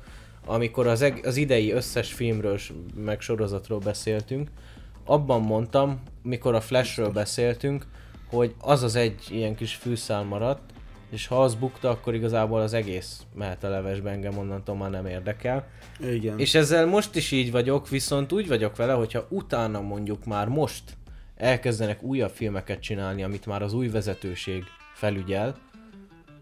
amikor 0.46 0.86
az, 0.86 1.02
eg- 1.02 1.26
az 1.26 1.36
idei 1.36 1.72
összes 1.72 2.12
filmről, 2.12 2.58
meg 2.94 3.20
sorozatról 3.20 3.78
beszéltünk, 3.78 4.50
abban 5.04 5.40
mondtam, 5.40 6.02
mikor 6.22 6.54
a 6.54 6.60
Flashről 6.60 7.10
beszéltünk, 7.10 7.86
hogy 8.30 8.54
az 8.60 8.82
az 8.82 8.94
egy 8.94 9.26
ilyen 9.30 9.54
kis 9.54 9.74
fűszál 9.74 10.22
maradt, 10.22 10.72
és 11.10 11.26
ha 11.26 11.42
az 11.42 11.54
bukta, 11.54 11.90
akkor 11.90 12.14
igazából 12.14 12.60
az 12.60 12.72
egész 12.72 13.22
mehet 13.34 13.64
a 13.64 13.68
levesbe, 13.68 14.10
engem 14.10 14.38
onnantól 14.38 14.76
már 14.76 14.90
nem 14.90 15.06
érdekel. 15.06 15.68
Igen. 16.00 16.38
És 16.38 16.54
ezzel 16.54 16.86
most 16.86 17.16
is 17.16 17.30
így 17.30 17.50
vagyok, 17.50 17.88
viszont 17.88 18.32
úgy 18.32 18.48
vagyok 18.48 18.76
vele, 18.76 18.92
hogyha 18.92 19.26
utána 19.28 19.80
mondjuk 19.80 20.24
már 20.24 20.48
most 20.48 20.82
elkezdenek 21.36 22.02
újabb 22.02 22.30
filmeket 22.30 22.80
csinálni, 22.80 23.22
amit 23.22 23.46
már 23.46 23.62
az 23.62 23.72
új 23.72 23.88
vezetőség 23.88 24.64
felügyel, 24.94 25.56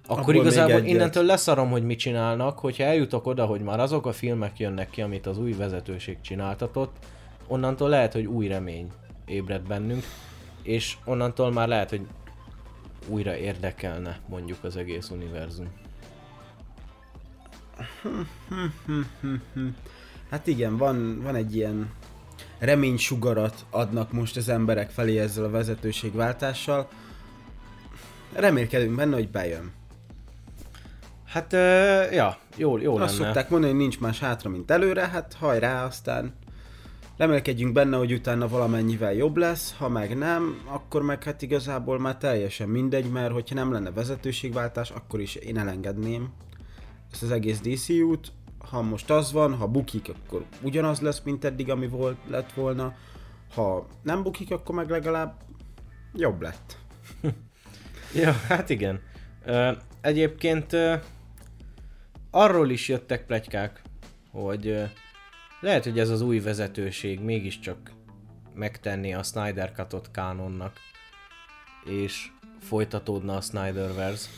akkor 0.06 0.18
Abból 0.18 0.34
igazából 0.34 0.80
innentől 0.80 1.24
leszarom, 1.24 1.70
hogy 1.70 1.82
mit 1.82 1.98
csinálnak, 1.98 2.58
hogyha 2.58 2.84
eljutok 2.84 3.26
oda, 3.26 3.46
hogy 3.46 3.60
már 3.60 3.80
azok 3.80 4.06
a 4.06 4.12
filmek 4.12 4.58
jönnek 4.58 4.90
ki, 4.90 5.02
amit 5.02 5.26
az 5.26 5.38
új 5.38 5.52
vezetőség 5.52 6.20
csináltatott, 6.20 6.96
onnantól 7.46 7.88
lehet, 7.88 8.12
hogy 8.12 8.24
új 8.24 8.46
remény 8.46 8.90
ébred 9.26 9.66
bennünk, 9.66 10.04
és 10.62 10.96
onnantól 11.04 11.52
már 11.52 11.68
lehet, 11.68 11.90
hogy 11.90 12.06
újra 13.08 13.36
érdekelne 13.36 14.20
mondjuk 14.28 14.64
az 14.64 14.76
egész 14.76 15.10
univerzum. 15.10 15.68
Hát 20.30 20.46
igen, 20.46 20.76
van, 20.76 21.20
van 21.22 21.34
egy 21.34 21.56
ilyen 21.56 21.90
reménysugarat 22.60 23.64
adnak 23.70 24.12
most 24.12 24.36
az 24.36 24.48
emberek 24.48 24.90
felé 24.90 25.18
ezzel 25.18 25.44
a 25.44 25.50
vezetőségváltással. 25.50 26.88
Remélkedünk 28.32 28.96
benne, 28.96 29.14
hogy 29.14 29.28
bejön. 29.28 29.72
Hát, 31.26 31.52
ö, 31.52 32.02
ja, 32.10 32.38
jó, 32.56 32.78
jó 32.78 32.96
Azt 32.96 33.18
lenne. 33.18 33.24
szokták 33.24 33.50
mondani, 33.50 33.72
hogy 33.72 33.80
nincs 33.80 34.00
más 34.00 34.18
hátra, 34.18 34.50
mint 34.50 34.70
előre, 34.70 35.08
hát 35.08 35.36
hajrá, 35.38 35.84
aztán 35.84 36.34
remélkedjünk 37.16 37.72
benne, 37.72 37.96
hogy 37.96 38.12
utána 38.12 38.48
valamennyivel 38.48 39.12
jobb 39.12 39.36
lesz, 39.36 39.74
ha 39.78 39.88
meg 39.88 40.18
nem, 40.18 40.60
akkor 40.64 41.02
meg 41.02 41.22
hát 41.22 41.42
igazából 41.42 41.98
már 41.98 42.16
teljesen 42.16 42.68
mindegy, 42.68 43.10
mert 43.10 43.32
hogyha 43.32 43.54
nem 43.54 43.72
lenne 43.72 43.90
vezetőségváltás, 43.90 44.90
akkor 44.90 45.20
is 45.20 45.34
én 45.34 45.58
elengedném 45.58 46.32
ezt 47.12 47.22
az 47.22 47.30
egész 47.30 47.60
DCU-t. 47.60 48.32
Ha 48.68 48.82
most 48.82 49.10
az 49.10 49.32
van, 49.32 49.54
ha 49.54 49.66
bukik, 49.66 50.08
akkor 50.08 50.44
ugyanaz 50.62 51.00
lesz, 51.00 51.20
mint 51.24 51.44
eddig, 51.44 51.70
ami 51.70 51.88
volt, 51.88 52.16
lett 52.26 52.52
volna. 52.52 52.94
Ha 53.54 53.86
nem 54.02 54.22
bukik, 54.22 54.50
akkor 54.50 54.74
meg 54.74 54.90
legalább 54.90 55.42
jobb 56.14 56.40
lett. 56.40 56.76
Ja, 58.14 58.32
hát 58.32 58.70
igen. 58.70 59.00
Ö, 59.44 59.72
egyébként 60.00 60.72
ö, 60.72 60.94
arról 62.30 62.70
is 62.70 62.88
jöttek 62.88 63.26
plegykák, 63.26 63.82
hogy 64.30 64.66
ö, 64.66 64.84
lehet, 65.60 65.84
hogy 65.84 65.98
ez 65.98 66.08
az 66.08 66.20
új 66.20 66.40
vezetőség 66.40 67.20
mégiscsak 67.20 67.92
megtenni 68.54 69.14
a 69.14 69.22
Snyder 69.22 69.72
Cut-ot 69.72 70.10
kánonnak, 70.10 70.76
és 71.84 72.30
folytatódna 72.60 73.36
a 73.36 73.40
Snyderverse. 73.40 74.28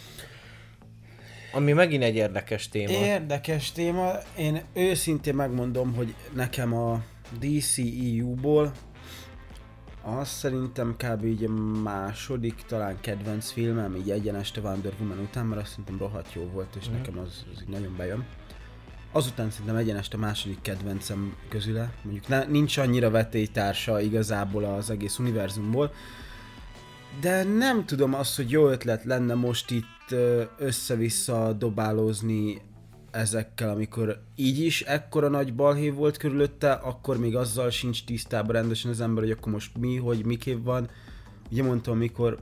Ami 1.53 1.73
megint 1.73 2.03
egy 2.03 2.15
érdekes 2.15 2.69
téma. 2.69 2.91
Érdekes 2.93 3.73
téma. 3.73 4.13
Én 4.39 4.63
őszintén 4.75 5.35
megmondom, 5.35 5.95
hogy 5.95 6.15
nekem 6.35 6.75
a 6.75 7.03
DCEU-ból 7.39 8.73
az 10.03 10.29
szerintem 10.29 10.97
kb. 10.97 11.25
így 11.25 11.49
második 11.83 12.55
talán 12.67 12.97
kedvenc 13.01 13.51
filmem, 13.51 13.97
így 13.97 14.11
egyeneste 14.11 14.61
Wonder 14.61 14.93
Woman 15.01 15.19
után, 15.19 15.47
mert 15.47 15.61
azt 15.61 15.71
szerintem 15.71 15.99
rohadt 15.99 16.33
jó 16.33 16.43
volt, 16.53 16.77
és 16.81 16.87
Mhm. 16.87 16.97
nekem 16.97 17.19
az, 17.19 17.45
az 17.55 17.63
így 17.63 17.69
nagyon 17.69 17.95
bejön. 17.97 18.25
Azután 19.13 19.51
szerintem 19.51 19.77
egyeneste 19.77 20.17
második 20.17 20.63
kedvencem 20.63 21.37
közüle, 21.49 21.93
mondjuk 22.03 22.29
ne, 22.29 22.45
nincs 22.45 22.77
annyira 22.79 23.11
vetélytársa 23.11 24.01
igazából 24.01 24.65
az 24.65 24.91
egész 24.91 25.19
univerzumból, 25.19 25.93
de 27.21 27.43
nem 27.43 27.85
tudom 27.87 28.15
azt, 28.15 28.37
hogy 28.37 28.51
jó 28.51 28.69
ötlet 28.69 29.05
lenne 29.05 29.35
most 29.35 29.71
itt 29.71 29.85
ö, 30.13 30.43
össze-vissza 30.59 31.53
dobálózni 31.53 32.61
ezekkel, 33.11 33.71
amikor 33.71 34.23
így 34.37 34.59
is 34.59 34.83
ekkora 34.83 35.29
nagy 35.29 35.55
balhé 35.55 35.91
volt 35.91 36.17
körülötte, 36.17 36.73
akkor 36.73 37.19
még 37.19 37.37
azzal 37.37 37.71
sincs 37.71 38.05
tisztában 38.05 38.53
rendesen 38.53 38.91
az 38.91 39.01
ember, 39.01 39.23
hogy 39.23 39.33
akkor 39.33 39.53
most 39.53 39.79
mi, 39.79 39.97
hogy 39.97 40.25
miképp 40.25 40.65
van. 40.65 40.91
Ugye 41.51 41.63
mondtam, 41.63 41.95
amikor 41.95 42.39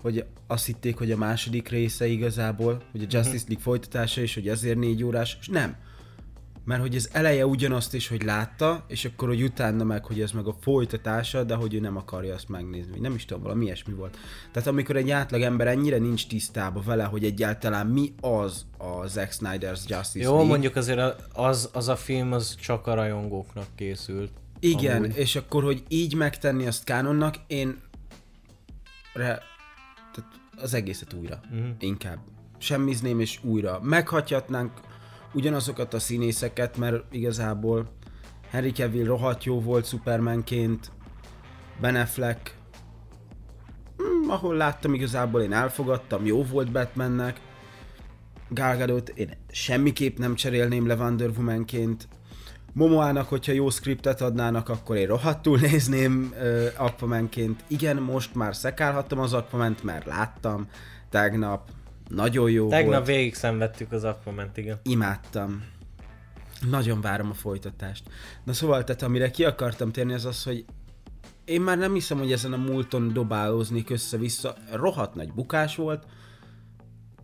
hogy 0.00 0.24
azt 0.46 0.66
hitték, 0.66 0.96
hogy 0.96 1.12
a 1.12 1.16
második 1.16 1.68
része 1.68 2.06
igazából, 2.06 2.82
hogy 2.90 3.02
a 3.02 3.06
Justice 3.08 3.44
League 3.46 3.62
folytatása 3.62 4.20
is, 4.20 4.34
hogy 4.34 4.48
ezért 4.48 4.78
négy 4.78 5.04
órás, 5.04 5.36
és 5.40 5.48
nem. 5.48 5.76
Mert 6.64 6.80
hogy 6.80 6.96
az 6.96 7.08
eleje 7.12 7.46
ugyanazt 7.46 7.94
is, 7.94 8.08
hogy 8.08 8.22
látta, 8.22 8.84
és 8.88 9.04
akkor, 9.04 9.28
hogy 9.28 9.42
utána 9.42 9.84
meg, 9.84 10.04
hogy 10.04 10.20
ez 10.20 10.30
meg 10.30 10.46
a 10.46 10.54
folytatása, 10.60 11.44
de 11.44 11.54
hogy 11.54 11.74
ő 11.74 11.80
nem 11.80 11.96
akarja 11.96 12.34
azt 12.34 12.48
megnézni. 12.48 12.98
Nem 12.98 13.14
is 13.14 13.24
tudom, 13.24 13.42
valami 13.42 13.64
ilyesmi 13.64 13.94
volt. 13.94 14.16
Tehát 14.52 14.68
amikor 14.68 14.96
egy 14.96 15.10
átlag 15.10 15.40
ember 15.42 15.66
ennyire 15.66 15.98
nincs 15.98 16.26
tisztában 16.26 16.82
vele, 16.86 17.04
hogy 17.04 17.24
egyáltalán 17.24 17.86
mi 17.86 18.14
az 18.20 18.66
a 18.78 19.06
Zack 19.06 19.32
Snyder's 19.40 19.86
Justice 19.86 20.18
Jó, 20.24 20.30
League. 20.30 20.48
mondjuk 20.48 20.76
azért 20.76 21.00
az, 21.32 21.70
az 21.72 21.88
a 21.88 21.96
film 21.96 22.32
az 22.32 22.54
csak 22.54 22.86
a 22.86 22.94
rajongóknak 22.94 23.66
készült. 23.74 24.30
Igen, 24.60 24.96
Amúgy. 24.96 25.16
és 25.16 25.36
akkor, 25.36 25.62
hogy 25.62 25.82
így 25.88 26.14
megtenni 26.14 26.66
azt 26.66 26.84
kánonnak, 26.84 27.34
én 27.46 27.76
re, 29.14 29.42
tehát 30.12 30.30
az 30.56 30.74
egészet 30.74 31.12
újra. 31.12 31.40
Mhm. 31.50 31.68
Inkább. 31.78 32.18
Semmizném 32.58 33.20
és 33.20 33.38
újra. 33.42 33.80
Meghagyhatnánk 33.82 34.72
ugyanazokat 35.32 35.94
a 35.94 35.98
színészeket, 35.98 36.76
mert 36.76 37.14
igazából 37.14 37.88
Henry 38.50 38.72
Cavill 38.72 39.04
rohadt 39.04 39.44
jó 39.44 39.60
volt 39.60 39.86
Supermanként, 39.86 40.90
Ben 41.80 41.96
Affleck, 41.96 42.54
hmm, 43.96 44.30
ahol 44.30 44.56
láttam 44.56 44.94
igazából 44.94 45.42
én 45.42 45.52
elfogadtam, 45.52 46.26
jó 46.26 46.44
volt 46.44 46.72
Batmannek, 46.72 47.40
Gal 48.48 48.76
Gadot 48.76 49.08
én 49.08 49.36
semmiképp 49.50 50.18
nem 50.18 50.34
cserélném 50.34 50.86
le 50.86 50.94
Wonder 50.94 51.30
Womanként, 51.36 52.08
Momoának, 52.72 53.28
hogyha 53.28 53.52
jó 53.52 53.70
skriptet 53.70 54.20
adnának, 54.20 54.68
akkor 54.68 54.96
én 54.96 55.06
rohadtul 55.06 55.58
nézném 55.58 56.34
uh, 56.34 56.66
Aquamanként. 56.76 57.64
Igen, 57.68 57.96
most 57.96 58.34
már 58.34 58.56
szekálhattam 58.56 59.18
az 59.18 59.32
Aquament, 59.32 59.82
mert 59.82 60.06
láttam 60.06 60.66
tegnap. 61.10 61.70
Nagyon 62.10 62.50
jó 62.50 62.68
Tegnap 62.68 62.92
volt. 62.92 63.06
végig 63.06 63.34
szenvedtük 63.34 63.92
az 63.92 64.04
Aquament, 64.04 64.56
igen. 64.56 64.78
Imádtam. 64.82 65.64
Nagyon 66.70 67.00
várom 67.00 67.30
a 67.30 67.34
folytatást. 67.34 68.02
Na 68.44 68.52
szóval, 68.52 68.84
tehát 68.84 69.02
amire 69.02 69.30
ki 69.30 69.44
akartam 69.44 69.92
térni, 69.92 70.12
az 70.12 70.24
az, 70.24 70.42
hogy 70.42 70.64
én 71.44 71.60
már 71.60 71.78
nem 71.78 71.92
hiszem, 71.92 72.18
hogy 72.18 72.32
ezen 72.32 72.52
a 72.52 72.56
múlton 72.56 73.12
dobálóznék 73.12 73.90
össze-vissza. 73.90 74.54
Rohadt 74.72 75.14
nagy 75.14 75.32
bukás 75.32 75.76
volt. 75.76 76.06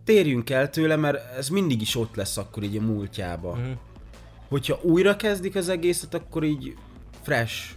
Térjünk 0.03 0.49
el 0.49 0.69
tőle, 0.69 0.95
mert 0.95 1.35
ez 1.37 1.49
mindig 1.49 1.81
is 1.81 1.95
ott 1.95 2.15
lesz 2.15 2.37
akkor 2.37 2.63
így 2.63 2.77
a 2.77 2.81
múltjába. 2.81 3.55
Mhm. 3.55 3.71
Hogyha 4.47 4.79
újra 4.81 5.15
kezdik 5.15 5.55
az 5.55 5.69
egészet, 5.69 6.13
akkor 6.13 6.43
így 6.43 6.75
fresh 7.21 7.71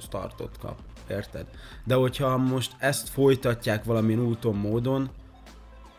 startot 0.00 0.58
kap. 0.58 0.78
Érted? 1.10 1.46
De 1.84 1.94
hogyha 1.94 2.36
most 2.36 2.74
ezt 2.78 3.08
folytatják 3.08 3.84
valamilyen 3.84 4.20
úton, 4.20 4.54
módon, 4.54 5.10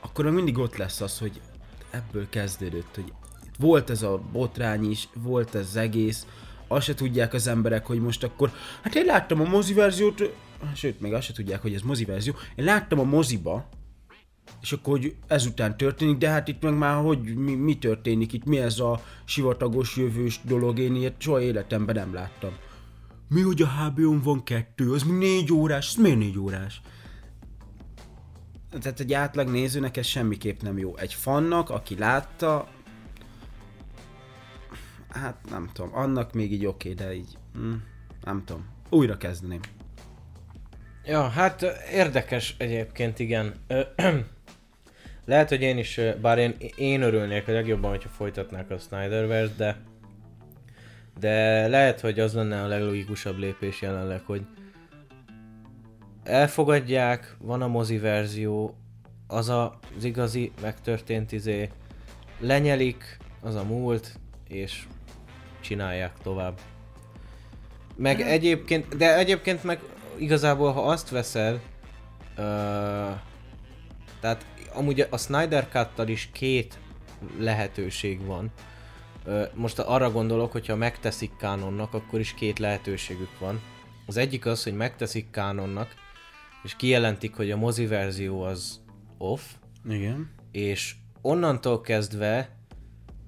akkor 0.02 0.26
még 0.26 0.34
mindig 0.34 0.58
ott 0.58 0.78
lesz 0.78 1.02
az, 1.02 1.20
hogy 1.20 1.42
ebből 1.90 2.30
kezdődött, 2.30 2.96
hogy 2.96 3.14
volt 3.60 3.90
ez 3.90 4.02
a 4.02 4.22
botrány 4.32 4.90
is, 4.90 5.08
volt 5.14 5.56
ez 5.56 5.66
az 5.68 5.76
egész, 5.76 6.26
azt 6.68 6.86
se 6.86 6.94
tudják 6.94 7.34
az 7.34 7.48
emberek, 7.48 7.86
hogy 7.86 8.00
most 8.00 8.24
akkor, 8.24 8.52
hát 8.82 8.96
én 8.96 9.06
láttam 9.06 9.42
a 9.42 9.50
mozi 9.50 9.74
verziót, 9.74 10.34
sőt, 10.76 11.00
még 11.00 11.14
azt 11.14 11.26
se 11.26 11.34
tudják, 11.34 11.62
hogy 11.62 11.74
ez 11.74 11.82
mozi 11.82 12.06
verzió, 12.06 12.34
én 12.56 12.66
láttam 12.66 13.00
a 13.00 13.04
moziba, 13.04 13.70
és 14.62 14.72
akkor 14.72 15.00
hogy 15.00 15.16
ezután 15.28 15.78
történik, 15.78 16.18
de 16.18 16.30
hát 16.30 16.48
itt 16.48 16.62
meg 16.62 16.78
már 16.78 17.04
hogy 17.04 17.36
mi, 17.36 17.56
mi 17.56 17.78
történik 17.78 18.34
itt, 18.34 18.46
mi 18.46 18.58
ez 18.58 18.80
a 18.80 19.04
sivatagos 19.26 19.96
jövős 19.96 20.40
dolog, 20.44 20.80
én 20.80 20.96
ilyet 20.96 21.22
soha 21.22 21.42
életemben 21.42 21.96
nem 21.96 22.14
láttam. 22.14 22.52
Mi, 23.28 23.42
hogy 23.42 23.62
a 23.62 23.68
HBO-n 23.68 24.22
van 24.22 24.44
kettő, 24.44 24.92
az 24.92 25.04
mi 25.04 25.18
négy 25.18 25.52
órás, 25.52 25.88
ez 25.88 25.96
miért 25.96 26.18
négy 26.18 26.40
órás? 26.40 26.82
Tehát 28.80 29.00
egy 29.00 29.14
átlag 29.14 29.50
nézőnek 29.50 29.98
ez 29.98 30.06
semmiképp 30.06 30.62
nem 30.62 30.78
jó. 30.78 30.98
Egy 30.98 31.14
fannak, 31.14 31.70
aki 31.70 31.98
látta, 31.98 32.68
hát 35.10 35.36
nem 35.50 35.70
tudom, 35.74 35.96
annak 35.96 36.34
még 36.34 36.52
így 36.52 36.66
oké, 36.66 36.94
de 36.94 37.14
így, 37.14 37.38
hm, 37.54 37.74
nem 38.24 38.44
tudom, 38.46 38.66
újra 38.90 39.18
kezdeném. 39.18 39.60
Ja, 41.06 41.28
hát 41.28 41.62
érdekes 41.92 42.56
egyébként, 42.58 43.20
igen. 43.20 43.54
Lehet, 45.26 45.50
hogy 45.50 45.62
én 45.62 45.78
is, 45.78 46.00
bár 46.22 46.38
én, 46.38 46.56
én 46.76 47.02
örülnék 47.02 47.48
a 47.48 47.52
legjobban, 47.52 47.90
hogyha 47.90 48.10
folytatnák 48.10 48.70
a 48.70 48.78
Snyderverse, 48.78 49.54
de 49.58 49.82
de 51.20 51.68
lehet, 51.68 52.00
hogy 52.00 52.20
az 52.20 52.34
lenne 52.34 52.62
a 52.62 52.68
leglogikusabb 52.68 53.38
lépés 53.38 53.82
jelenleg, 53.82 54.22
hogy 54.26 54.42
elfogadják, 56.24 57.36
van 57.40 57.62
a 57.62 57.68
mozi 57.68 57.98
verzió, 57.98 58.76
az 59.28 59.50
a, 59.50 59.80
az 59.98 60.04
igazi 60.04 60.52
megtörtént 60.62 61.32
izé, 61.32 61.70
lenyelik, 62.40 63.18
az 63.42 63.56
a 63.56 63.64
múlt, 63.64 64.20
és 64.48 64.84
csinálják 65.60 66.14
tovább. 66.24 66.60
Meg 67.96 68.22
egyébként, 68.22 68.98
de 68.98 69.18
egyébként 69.18 69.64
meg 69.64 69.80
igazából, 70.18 70.72
ha 70.72 70.82
azt 70.82 71.10
veszed, 71.10 71.60
ö, 72.36 72.42
tehát 74.20 74.46
amúgy 74.74 75.08
a 75.10 75.18
Snyder 75.18 75.68
cut 75.68 76.10
is 76.10 76.30
két 76.32 76.80
lehetőség 77.38 78.26
van. 78.26 78.52
Ö, 79.26 79.44
most 79.54 79.80
arra 79.80 80.12
gondolok, 80.12 80.52
hogyha 80.52 80.76
megteszik 80.76 81.32
kánonnak, 81.38 81.94
akkor 81.94 82.20
is 82.20 82.34
két 82.34 82.60
lehetőségük 82.60 83.40
van. 83.40 83.62
Az 84.06 84.18
egyik 84.18 84.46
az, 84.46 84.64
hogy 84.64 84.76
megteszik 84.76 85.30
kánonnak, 85.32 85.94
és 86.64 86.76
kijelentik, 86.76 87.36
hogy 87.36 87.52
a 87.52 87.58
mozi 87.58 87.86
verzió 87.88 88.42
az 88.42 88.82
off, 89.18 89.42
Igen. 89.90 90.30
és 90.52 90.96
onnantól 91.22 91.82
kezdve 91.82 92.50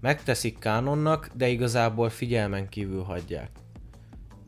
megteszik 0.02 0.60
kánonnak, 0.60 1.30
de 1.36 1.48
igazából 1.48 2.10
figyelmen 2.10 2.70
kívül 2.70 3.02
hagyják. 3.04 3.50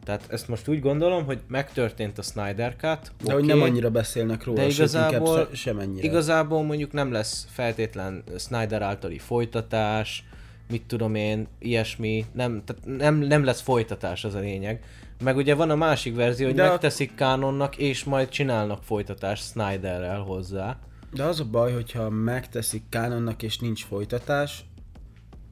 Tehát 0.04 0.26
ezt 0.30 0.48
most 0.48 0.68
úgy 0.68 0.80
gondolom, 0.80 1.26
hogy 1.26 1.40
megtörtént 1.48 2.18
a 2.18 2.22
Snyder 2.22 2.76
Cut, 2.76 3.12
De 3.24 3.34
hogy 3.34 3.46
nem 3.46 3.62
annyira 3.62 3.90
beszélnek 3.92 4.44
róla, 4.44 4.58
de 4.60 4.68
igazából, 4.68 5.38
se- 5.38 5.56
semennyire. 5.56 6.08
igazából 6.08 6.64
mondjuk 6.64 6.92
nem 6.92 7.12
lesz 7.12 7.48
feltétlen 7.50 8.24
Snyder 8.38 8.82
általi 8.82 9.18
folytatás, 9.18 10.24
mit 10.70 10.84
tudom 10.84 11.16
én, 11.16 11.48
ilyesmi, 11.60 12.26
nem, 12.34 12.64
tehát 12.66 12.86
nem, 12.98 13.16
nem 13.16 13.44
lesz 13.44 13.62
folytatás 13.62 14.24
az 14.24 14.34
a 14.34 14.40
lényeg. 14.40 14.84
Meg 15.24 15.36
ugye 15.36 15.56
van 15.56 15.70
a 15.70 15.76
másik 15.76 16.16
verzió, 16.16 16.46
hogy 16.46 16.56
De 16.56 16.66
a- 16.66 16.70
megteszik 16.70 17.16
kánonnak, 17.16 17.78
és 17.78 18.04
majd 18.04 18.30
csinálnak 18.30 18.84
folytatást 18.84 19.44
Snyderrel 19.44 20.20
hozzá. 20.20 20.80
De 21.14 21.24
az 21.24 21.40
a 21.40 21.46
baj, 21.46 21.74
hogyha 21.74 22.10
megteszik 22.10 22.84
Kánonnak 22.90 23.44
és 23.44 23.58
nincs 23.60 23.86
folytatás, 23.86 24.66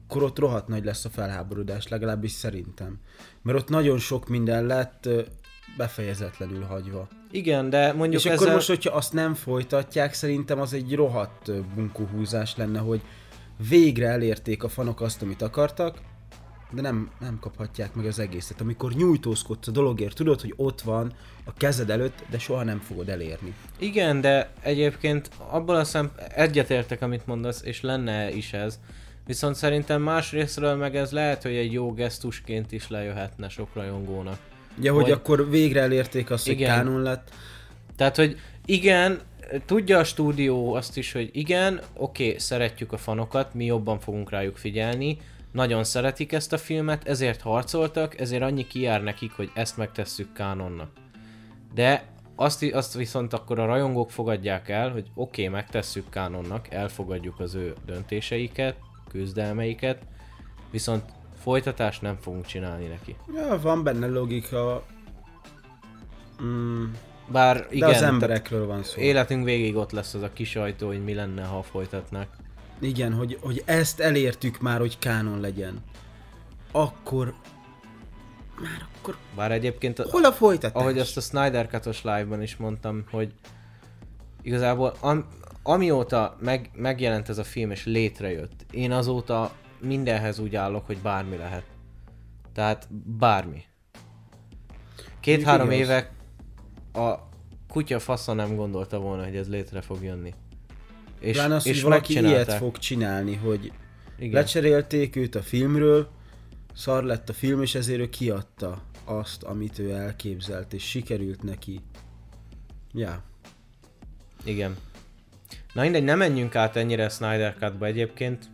akkor 0.08 0.22
ott 0.22 0.38
rohadt 0.38 0.68
nagy 0.68 0.84
lesz 0.84 1.04
a 1.04 1.08
felháborodás, 1.08 1.88
legalábbis 1.88 2.30
szerintem. 2.30 3.00
Mert 3.42 3.58
ott 3.58 3.68
nagyon 3.68 3.98
sok 3.98 4.28
minden 4.28 4.66
lett 4.66 5.06
ö, 5.06 5.22
befejezetlenül 5.76 6.62
hagyva. 6.62 7.08
Igen, 7.30 7.70
de 7.70 7.92
mondjuk 7.92 8.20
és 8.20 8.26
ezzel... 8.26 8.38
akkor 8.42 8.54
most, 8.54 8.68
hogyha 8.68 8.94
azt 8.96 9.12
nem 9.12 9.34
folytatják, 9.34 10.14
szerintem 10.14 10.60
az 10.60 10.72
egy 10.72 10.94
rohadt 10.94 11.48
ö, 11.48 11.58
bunkóhúzás 11.74 12.56
lenne, 12.56 12.78
hogy 12.78 13.00
végre 13.68 14.08
elérték 14.08 14.62
a 14.62 14.68
fanok 14.68 15.00
azt, 15.00 15.22
amit 15.22 15.42
akartak, 15.42 15.98
de 16.70 16.80
nem, 16.80 17.10
nem 17.20 17.38
kaphatják 17.40 17.94
meg 17.94 18.06
az 18.06 18.18
egészet. 18.18 18.60
Amikor 18.60 18.92
nyújtózkodsz 18.92 19.68
a 19.68 19.70
dologért, 19.70 20.14
tudod, 20.14 20.40
hogy 20.40 20.52
ott 20.56 20.80
van 20.80 21.12
a 21.44 21.52
kezed 21.52 21.90
előtt, 21.90 22.24
de 22.30 22.38
soha 22.38 22.62
nem 22.62 22.78
fogod 22.78 23.08
elérni. 23.08 23.54
Igen, 23.78 24.20
de 24.20 24.50
egyébként 24.60 25.30
abban 25.50 25.76
a 25.76 25.84
szem 25.84 26.10
egyetértek, 26.34 27.02
amit 27.02 27.26
mondasz, 27.26 27.62
és 27.62 27.80
lenne 27.80 28.30
is 28.34 28.52
ez. 28.52 28.80
Viszont 29.26 29.54
szerintem 29.54 30.02
más 30.02 30.32
részről 30.32 30.74
meg 30.74 30.96
ez 30.96 31.10
lehet, 31.10 31.42
hogy 31.42 31.54
egy 31.54 31.72
jó 31.72 31.92
gesztusként 31.92 32.72
is 32.72 32.88
lejöhetne 32.88 33.48
sok 33.48 33.68
rajongónak. 33.74 34.38
Ugye, 34.78 34.90
hogy, 34.90 35.02
Hogy- 35.02 35.12
akkor 35.12 35.50
végre 35.50 35.80
elérték 35.80 36.30
azt, 36.30 36.44
hogy 36.44 36.54
Igen. 36.54 36.68
kánon 36.76 37.02
lett. 37.02 37.30
Tehát, 37.96 38.16
hogy 38.16 38.38
igen, 38.64 39.20
tudja 39.66 39.98
a 39.98 40.04
stúdió 40.04 40.74
azt 40.74 40.96
is, 40.96 41.12
hogy 41.12 41.30
igen, 41.32 41.80
oké, 41.96 42.38
szeretjük 42.38 42.92
a 42.92 42.96
fanokat, 42.96 43.54
mi 43.54 43.64
jobban 43.64 44.00
fogunk 44.00 44.30
rájuk 44.30 44.56
figyelni, 44.56 45.18
nagyon 45.54 45.84
szeretik 45.84 46.32
ezt 46.32 46.52
a 46.52 46.58
filmet, 46.58 47.08
ezért 47.08 47.40
harcoltak, 47.40 48.20
ezért 48.20 48.42
annyi 48.42 48.66
kijár 48.66 49.02
nekik, 49.02 49.32
hogy 49.32 49.50
ezt 49.54 49.76
megtesszük 49.76 50.32
kánonnak. 50.32 50.90
De 51.74 52.04
azt, 52.36 52.62
azt 52.72 52.94
viszont 52.94 53.32
akkor 53.32 53.58
a 53.58 53.66
rajongók 53.66 54.10
fogadják 54.10 54.68
el, 54.68 54.90
hogy 54.90 55.10
oké, 55.14 55.48
megtesszük 55.48 56.10
kánonnak, 56.10 56.70
elfogadjuk 56.70 57.40
az 57.40 57.54
ő 57.54 57.74
döntéseiket, 57.86 58.76
küzdelmeiket, 59.08 60.02
viszont 60.70 61.04
folytatást 61.38 62.02
nem 62.02 62.16
fogunk 62.20 62.46
csinálni 62.46 62.86
neki. 62.86 63.16
Ja, 63.34 63.58
van 63.62 63.82
benne 63.82 64.06
logika. 64.06 64.84
Mm, 66.42 66.84
Bár 67.28 67.56
de 67.56 67.66
igen, 67.70 67.88
az 67.88 68.02
emberekről 68.02 68.66
van 68.66 68.82
szó. 68.82 69.00
életünk 69.00 69.44
végig 69.44 69.76
ott 69.76 69.90
lesz 69.90 70.14
az 70.14 70.22
a 70.22 70.32
kis 70.32 70.56
ajtó, 70.56 70.86
hogy 70.86 71.04
mi 71.04 71.14
lenne, 71.14 71.44
ha 71.44 71.62
folytatnák. 71.62 72.28
Igen, 72.78 73.12
hogy, 73.12 73.38
hogy 73.40 73.62
ezt 73.64 74.00
elértük 74.00 74.60
már, 74.60 74.78
hogy 74.78 74.98
kánon 74.98 75.40
legyen. 75.40 75.82
Akkor... 76.72 77.34
Már 78.62 78.86
akkor... 78.98 79.16
Bár 79.36 79.52
egyébként, 79.52 79.98
a- 79.98 80.10
Hol 80.10 80.24
a 80.24 80.32
folytatás? 80.32 80.82
ahogy 80.82 80.98
azt 80.98 81.16
a 81.16 81.20
Snyder 81.20 81.68
Cut-os 81.68 82.02
live-ban 82.02 82.42
is 82.42 82.56
mondtam, 82.56 83.04
hogy 83.10 83.34
igazából 84.42 84.94
am, 85.00 85.28
amióta 85.62 86.36
meg, 86.40 86.70
megjelent 86.72 87.28
ez 87.28 87.38
a 87.38 87.44
film 87.44 87.70
és 87.70 87.84
létrejött, 87.84 88.66
én 88.70 88.92
azóta 88.92 89.52
mindenhez 89.80 90.38
úgy 90.38 90.56
állok, 90.56 90.86
hogy 90.86 90.98
bármi 90.98 91.36
lehet. 91.36 91.64
Tehát 92.52 92.88
bármi. 93.18 93.62
Két-három 95.20 95.70
éve 95.70 96.10
a 96.92 97.14
kutya 97.68 97.98
fasza 97.98 98.32
nem 98.32 98.56
gondolta 98.56 98.98
volna, 98.98 99.24
hogy 99.24 99.36
ez 99.36 99.48
létre 99.48 99.80
fog 99.80 100.02
jönni. 100.02 100.34
És, 101.24 101.36
Pláne 101.36 101.54
az, 101.54 101.66
és 101.66 101.82
hogy 101.82 101.90
valaki 101.90 102.18
ilyet 102.18 102.52
fog 102.52 102.78
csinálni, 102.78 103.34
hogy 103.34 103.72
Igen. 104.18 104.32
lecserélték 104.32 105.16
őt 105.16 105.34
a 105.34 105.42
filmről, 105.42 106.08
szar 106.74 107.04
lett 107.04 107.28
a 107.28 107.32
film, 107.32 107.62
és 107.62 107.74
ezért 107.74 108.00
ő 108.00 108.08
kiadta 108.08 108.82
azt, 109.04 109.42
amit 109.42 109.78
ő 109.78 109.90
elképzelt, 109.90 110.72
és 110.72 110.82
sikerült 110.82 111.42
neki. 111.42 111.80
Ja. 112.92 113.22
Igen. 114.44 114.76
Na 115.72 115.82
mindegy, 115.82 116.04
nem 116.04 116.18
menjünk 116.18 116.54
át 116.54 116.76
ennyire 116.76 117.08
Snyder 117.08 117.54
Cut-ba 117.58 117.86
egyébként. 117.86 118.48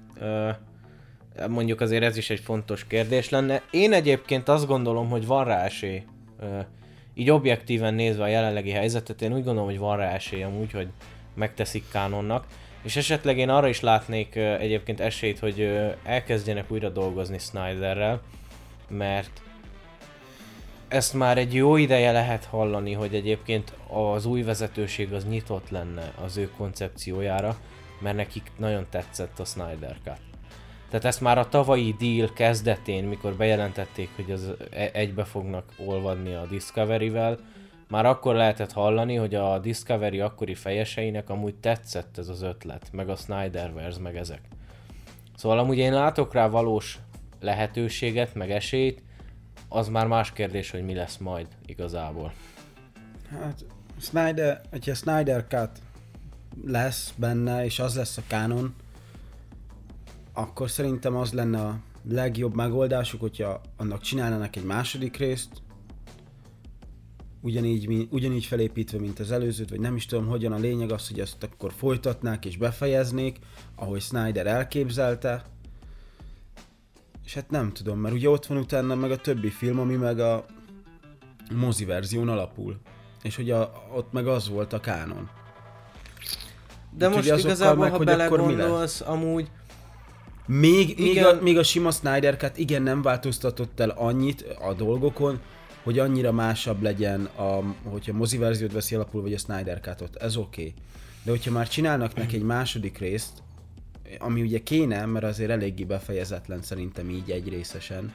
Mondjuk 1.49 1.81
azért 1.81 2.03
ez 2.03 2.17
is 2.17 2.31
egy 2.31 2.41
fontos 2.41 2.87
kérdés 2.87 3.29
lenne. 3.29 3.63
Én 3.71 3.93
egyébként 3.93 4.49
azt 4.49 4.67
gondolom, 4.67 5.09
hogy 5.09 5.27
van 5.27 5.45
rá 5.45 5.65
esély. 5.65 6.03
Így 7.15 7.31
objektíven 7.31 7.95
nézve 7.95 8.23
a 8.23 8.27
jelenlegi 8.27 8.71
helyzetet, 8.71 9.23
én 9.23 9.33
úgy 9.33 9.45
gondolom, 9.45 9.69
hogy 9.69 9.79
van 9.79 9.97
rá 9.97 10.13
esély 10.13 10.43
amúgy, 10.43 10.73
hogy 10.73 10.89
megteszik 11.41 11.85
kánonnak. 11.93 12.47
És 12.83 12.97
esetleg 12.97 13.39
én 13.39 13.49
arra 13.49 13.69
is 13.69 13.81
látnék 13.81 14.37
egyébként 14.37 15.01
esélyt, 15.01 15.39
hogy 15.39 15.89
elkezdjenek 16.05 16.71
újra 16.71 16.89
dolgozni 16.89 17.39
Snyderrel, 17.39 18.21
mert 18.89 19.43
ezt 20.89 21.15
már 21.15 21.39
egy 21.39 21.55
jó 21.55 21.77
ideje 21.77 22.13
lehet 22.13 22.45
hallani, 22.45 22.93
hogy 22.93 23.15
egyébként 23.15 23.73
az 24.15 24.27
új 24.27 24.43
vezetőség 24.43 25.13
az 25.13 25.25
nyitott 25.25 25.71
lenne 25.71 26.13
az 26.25 26.37
ő 26.37 26.51
koncepciójára, 26.57 27.57
mert 28.01 28.17
nekik 28.17 28.51
nagyon 28.57 28.87
tetszett 28.91 29.39
a 29.39 29.45
Snyder 29.45 29.97
Cut. 30.05 30.21
Tehát 30.89 31.05
ezt 31.05 31.21
már 31.21 31.39
a 31.39 31.49
tavalyi 31.49 31.97
deal 31.99 32.33
kezdetén, 32.33 33.05
mikor 33.05 33.35
bejelentették, 33.35 34.09
hogy 34.17 34.31
az 34.31 34.53
e- 34.71 34.91
egybe 34.93 35.25
fognak 35.25 35.65
olvadni 35.87 36.35
a 36.35 36.47
Discovery-vel, 36.47 37.39
már 37.91 38.07
akkor 38.07 38.35
lehetett 38.35 38.73
hallani, 38.73 39.15
hogy 39.15 39.35
a 39.35 39.59
Discovery 39.59 40.21
akkori 40.21 40.55
fejeseinek 40.55 41.31
amúgy 41.31 41.55
tetszett 41.55 42.19
ez 42.19 42.29
az 42.29 42.43
ötlet, 42.43 42.89
meg 42.93 43.09
a 43.09 43.17
Snyderverse, 43.17 44.01
meg 44.01 44.17
ezek. 44.17 44.41
Szóval 45.37 45.59
amúgy 45.59 45.79
én 45.79 45.93
látok 45.93 46.33
rá 46.33 46.49
valós 46.49 46.99
lehetőséget, 47.41 48.35
meg 48.35 48.51
esélyt, 48.51 49.03
az 49.69 49.89
már 49.89 50.07
más 50.07 50.33
kérdés, 50.33 50.71
hogy 50.71 50.85
mi 50.85 50.95
lesz 50.95 51.17
majd 51.17 51.47
igazából. 51.67 52.33
Hát, 53.31 53.65
Snyder, 54.01 54.61
hogyha 54.71 54.95
Snyder 54.95 55.47
Cut 55.49 55.71
lesz 56.65 57.15
benne, 57.17 57.65
és 57.65 57.79
az 57.79 57.97
lesz 57.97 58.17
a 58.17 58.23
kánon, 58.27 58.75
akkor 60.33 60.71
szerintem 60.71 61.17
az 61.17 61.33
lenne 61.33 61.61
a 61.61 61.79
legjobb 62.09 62.55
megoldásuk, 62.55 63.21
hogyha 63.21 63.61
annak 63.77 64.01
csinálnának 64.01 64.57
egy 64.57 64.65
második 64.65 65.17
részt, 65.17 65.63
ugyanígy, 67.41 68.09
ugyanígy 68.11 68.45
felépítve, 68.45 68.99
mint 68.99 69.19
az 69.19 69.31
előzőt, 69.31 69.71
vagy 69.71 69.81
nem 69.81 69.97
is 69.97 70.07
tudom, 70.07 70.27
hogyan 70.27 70.53
a 70.53 70.59
lényeg 70.59 70.93
az, 70.93 71.09
hogy 71.09 71.21
ezt 71.21 71.43
akkor 71.43 71.73
folytatnák 71.73 72.45
és 72.45 72.57
befejeznék, 72.57 73.39
ahogy 73.77 74.01
Snyder 74.01 74.47
elképzelte. 74.47 75.45
És 77.25 77.35
hát 77.35 77.51
nem 77.51 77.73
tudom, 77.73 77.99
mert 77.99 78.15
ugye 78.15 78.29
ott 78.29 78.47
van 78.47 78.59
utána 78.59 78.95
meg 78.95 79.11
a 79.11 79.17
többi 79.17 79.49
film, 79.49 79.79
ami 79.79 79.95
meg 79.95 80.21
a 80.21 80.45
mozi 81.55 81.85
verzión 81.85 82.29
alapul. 82.29 82.77
És 83.23 83.37
hogy 83.37 83.51
a, 83.51 83.87
ott 83.95 84.13
meg 84.13 84.27
az 84.27 84.49
volt 84.49 84.73
a 84.73 84.81
kánon. 84.81 85.31
De 86.97 87.09
Úgyhogy 87.09 87.31
most 87.31 87.45
igazából, 87.45 87.85
meg, 87.85 87.93
ha 87.93 88.05
belegondolsz, 88.05 89.01
amúgy 89.01 89.51
Még, 90.47 90.99
még, 90.99 91.07
Igen. 91.07 91.37
a, 91.37 91.43
még 91.43 91.59
a 91.59 91.63
sima 91.63 91.91
Snyder 91.91 92.37
Cut 92.37 92.59
igen 92.59 92.83
nem 92.83 93.03
változtatott 93.03 93.81
el 93.81 93.91
annyit 93.91 94.43
a 94.61 94.73
dolgokon, 94.73 95.41
hogy 95.83 95.99
annyira 95.99 96.33
másabb 96.33 96.83
legyen, 96.83 97.25
a, 97.25 97.63
hogyha 97.85 98.13
mozi 98.13 98.39
verziót 98.39 98.73
veszi 98.73 98.95
alapul, 98.95 99.23
vagy 99.23 99.33
a 99.33 99.39
Snyder 99.39 99.81
Cut-ot. 99.81 100.17
Ez 100.17 100.37
oké. 100.37 100.61
Okay. 100.61 100.75
De 101.23 101.31
hogyha 101.31 101.51
már 101.51 101.69
csinálnak 101.69 102.15
neki 102.15 102.37
egy 102.37 102.43
második 102.43 102.99
részt, 102.99 103.43
ami 104.19 104.43
ugye 104.43 104.59
kéne, 104.59 105.05
mert 105.05 105.25
azért 105.25 105.51
eléggé 105.51 105.85
befejezetlen 105.85 106.63
szerintem 106.63 107.11
így 107.11 107.31
egy 107.31 107.49
részesen, 107.49 108.13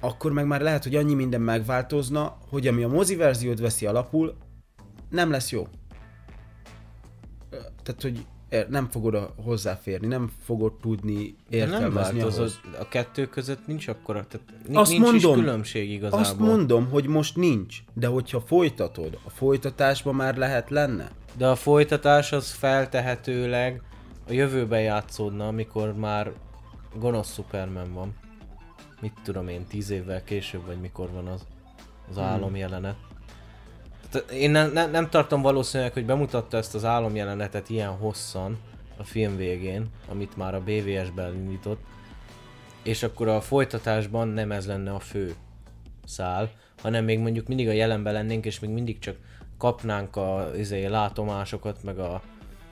akkor 0.00 0.32
meg 0.32 0.46
már 0.46 0.60
lehet, 0.60 0.82
hogy 0.82 0.94
annyi 0.94 1.14
minden 1.14 1.40
megváltozna, 1.40 2.38
hogy 2.48 2.66
ami 2.66 2.82
a 2.82 2.88
mozi 2.88 3.16
verziót 3.16 3.58
veszi 3.58 3.86
alapul, 3.86 4.36
nem 5.10 5.30
lesz 5.30 5.50
jó. 5.50 5.66
Tehát, 7.82 8.02
hogy 8.02 8.26
nem 8.68 8.88
fogod 8.90 9.14
a- 9.14 9.34
hozzáférni, 9.36 10.06
nem 10.06 10.30
fogod 10.44 10.72
tudni 10.72 11.14
nem 11.14 11.60
értelmezni 11.60 12.20
ahhoz. 12.20 12.36
változott. 12.38 12.60
A 12.80 12.88
kettő 12.88 13.26
között 13.26 13.66
nincs 13.66 13.88
akkora, 13.88 14.26
tehát 14.26 14.46
ni- 14.68 14.76
Azt 14.76 14.90
nincs 14.90 15.02
mondom. 15.04 15.34
is 15.38 15.44
különbség 15.44 15.90
igazából. 15.90 16.18
Azt 16.20 16.38
mondom, 16.38 16.88
hogy 16.88 17.06
most 17.06 17.36
nincs, 17.36 17.76
de 17.94 18.06
hogyha 18.06 18.40
folytatod, 18.40 19.18
a 19.24 19.30
folytatásban 19.30 20.14
már 20.14 20.36
lehet 20.36 20.70
lenne. 20.70 21.10
De 21.36 21.46
a 21.46 21.54
folytatás 21.56 22.32
az 22.32 22.50
feltehetőleg 22.52 23.82
a 24.28 24.32
jövőben 24.32 24.80
játszódna, 24.82 25.46
amikor 25.46 25.94
már 25.94 26.32
gonosz 26.98 27.32
Superman 27.34 27.92
van. 27.92 28.14
Mit 29.00 29.12
tudom 29.24 29.48
én, 29.48 29.66
tíz 29.66 29.90
évvel 29.90 30.24
később, 30.24 30.66
vagy 30.66 30.80
mikor 30.80 31.10
van 31.12 31.26
az, 31.26 31.46
az 32.10 32.18
álom 32.18 32.56
jelenet. 32.56 32.96
Én 34.32 34.50
nem, 34.50 34.72
nem, 34.72 34.90
nem 34.90 35.10
tartom 35.10 35.42
valószínűleg, 35.42 35.92
hogy 35.92 36.06
bemutatta 36.06 36.56
ezt 36.56 36.74
az 36.74 36.84
álomjelenetet 36.84 37.70
ilyen 37.70 37.90
hosszan 37.90 38.58
a 38.96 39.04
film 39.04 39.36
végén, 39.36 39.86
amit 40.08 40.36
már 40.36 40.54
a 40.54 40.60
BVS-ben 40.60 41.34
indított, 41.34 41.80
és 42.82 43.02
akkor 43.02 43.28
a 43.28 43.40
folytatásban 43.40 44.28
nem 44.28 44.52
ez 44.52 44.66
lenne 44.66 44.92
a 44.92 44.98
fő 44.98 45.34
szál, 46.04 46.50
hanem 46.82 47.04
még 47.04 47.18
mondjuk 47.18 47.46
mindig 47.46 47.68
a 47.68 47.72
jelenben 47.72 48.12
lennénk, 48.12 48.44
és 48.44 48.58
még 48.58 48.70
mindig 48.70 48.98
csak 48.98 49.16
kapnánk 49.58 50.16
a 50.16 50.50
izé, 50.56 50.86
látomásokat, 50.86 51.82
meg 51.82 51.98
a 51.98 52.22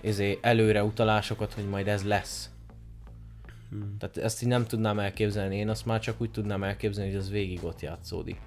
izé, 0.00 0.38
előre 0.40 0.84
utalásokat, 0.84 1.52
hogy 1.52 1.68
majd 1.68 1.88
ez 1.88 2.04
lesz. 2.04 2.50
Hmm. 3.70 3.96
Tehát 3.98 4.16
ezt 4.16 4.42
így 4.42 4.48
nem 4.48 4.66
tudnám 4.66 4.98
elképzelni, 4.98 5.56
én 5.56 5.68
azt 5.68 5.86
már 5.86 6.00
csak 6.00 6.20
úgy 6.20 6.30
tudnám 6.30 6.62
elképzelni, 6.62 7.10
hogy 7.10 7.20
az 7.20 7.30
végig 7.30 7.64
ott 7.64 7.80
játszódik. 7.80 8.40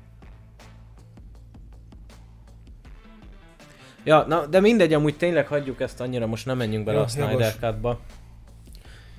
Ja, 4.07 4.25
na, 4.27 4.45
de 4.45 4.59
mindegy, 4.59 4.93
amúgy 4.93 5.17
tényleg 5.17 5.47
hagyjuk 5.47 5.81
ezt 5.81 6.01
annyira, 6.01 6.27
most 6.27 6.45
nem 6.45 6.57
menjünk 6.57 6.85
bele 6.85 6.97
Jó, 6.97 7.03
a 7.03 7.07
Snyder. 7.07 7.55
Cut-ba. 7.59 7.99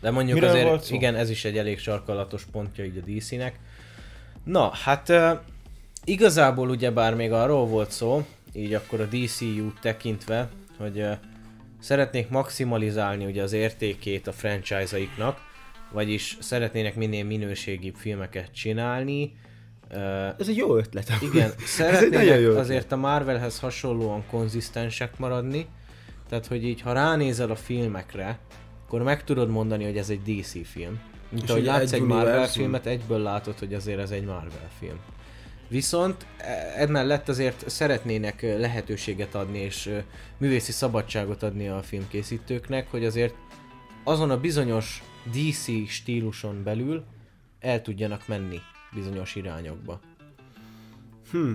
De 0.00 0.10
mondjuk 0.10 0.38
Miről 0.40 0.50
azért, 0.50 0.90
igen, 0.90 1.14
ez 1.14 1.30
is 1.30 1.44
egy 1.44 1.58
elég 1.58 1.78
sarkalatos 1.78 2.44
pontja 2.52 2.84
így 2.84 3.02
a 3.04 3.10
DC-nek. 3.10 3.58
Na, 4.44 4.70
hát 4.74 5.08
uh, 5.08 5.30
igazából 6.04 6.68
ugyebár 6.68 7.14
még 7.14 7.32
arról 7.32 7.66
volt 7.66 7.90
szó, 7.90 8.26
így 8.52 8.74
akkor 8.74 9.00
a 9.00 9.04
DCU 9.04 9.72
tekintve, 9.80 10.48
hogy 10.78 10.98
uh, 10.98 11.12
szeretnék 11.80 12.28
maximalizálni 12.28 13.24
ugye 13.24 13.42
az 13.42 13.52
értékét 13.52 14.26
a 14.26 14.32
franchise-aiknak, 14.32 15.38
vagyis 15.92 16.36
szeretnének 16.40 16.94
minél 16.94 17.24
minőségibb 17.24 17.94
filmeket 17.94 18.52
csinálni. 18.52 19.36
Ez 20.38 20.48
egy 20.48 20.56
jó 20.56 20.76
ötlet. 20.76 21.12
igen, 21.20 21.52
szeretnének 21.78 22.56
azért 22.56 22.92
a 22.92 22.96
Marvelhez 22.96 23.58
hasonlóan 23.58 24.24
konzisztensek 24.30 25.18
maradni, 25.18 25.66
tehát 26.28 26.46
hogy 26.46 26.64
így 26.64 26.80
ha 26.80 26.92
ránézel 26.92 27.50
a 27.50 27.56
filmekre, 27.56 28.38
akkor 28.86 29.02
meg 29.02 29.24
tudod 29.24 29.48
mondani, 29.50 29.84
hogy 29.84 29.96
ez 29.96 30.10
egy 30.10 30.22
DC 30.22 30.68
film. 30.68 31.00
Mint 31.30 31.42
És 31.42 31.48
ahogy 31.48 31.60
hogy 31.62 31.70
látsz 31.70 31.92
egy 31.92 32.00
egy 32.00 32.06
Marvel 32.06 32.26
univerzum. 32.26 32.62
filmet, 32.62 32.86
egyből 32.86 33.18
látod, 33.18 33.58
hogy 33.58 33.74
azért 33.74 33.98
ez 33.98 34.10
egy 34.10 34.24
Marvel 34.24 34.68
film. 34.78 34.98
Viszont 35.68 36.26
e- 36.36 36.72
emellett 36.76 37.28
azért 37.28 37.70
szeretnének 37.70 38.42
lehetőséget 38.42 39.34
adni 39.34 39.58
és 39.58 39.90
művészi 40.38 40.72
szabadságot 40.72 41.42
adni 41.42 41.68
a 41.68 41.82
filmkészítőknek, 41.82 42.90
hogy 42.90 43.04
azért 43.04 43.34
azon 44.04 44.30
a 44.30 44.40
bizonyos 44.40 45.02
DC 45.32 45.88
stíluson 45.88 46.62
belül 46.62 47.04
el 47.60 47.82
tudjanak 47.82 48.28
menni 48.28 48.60
bizonyos 48.94 49.34
irányokba. 49.34 50.00
Hm. 51.30 51.50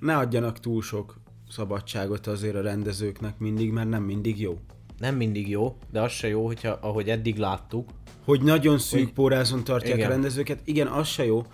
Ne 0.00 0.16
adjanak 0.16 0.60
túl 0.60 0.82
sok 0.82 1.16
szabadságot 1.50 2.26
azért 2.26 2.54
a 2.54 2.60
rendezőknek 2.60 3.38
mindig, 3.38 3.70
mert 3.70 3.88
nem 3.88 4.02
mindig 4.02 4.40
jó. 4.40 4.58
Nem 4.98 5.14
mindig 5.14 5.48
jó, 5.48 5.76
de 5.90 6.00
az 6.00 6.12
se 6.12 6.28
jó, 6.28 6.46
hogyha 6.46 6.78
ahogy 6.80 7.08
eddig 7.10 7.36
láttuk, 7.36 7.88
Hogy 8.24 8.42
nagyon 8.42 8.78
szűk 8.78 9.02
Hogy- 9.04 9.12
pórázon 9.12 9.64
tartják 9.64 9.96
Igen. 9.96 10.08
a 10.08 10.12
rendezőket, 10.12 10.60
igen, 10.64 10.86
az 10.86 11.06
se 11.08 11.24
jó. 11.24 11.46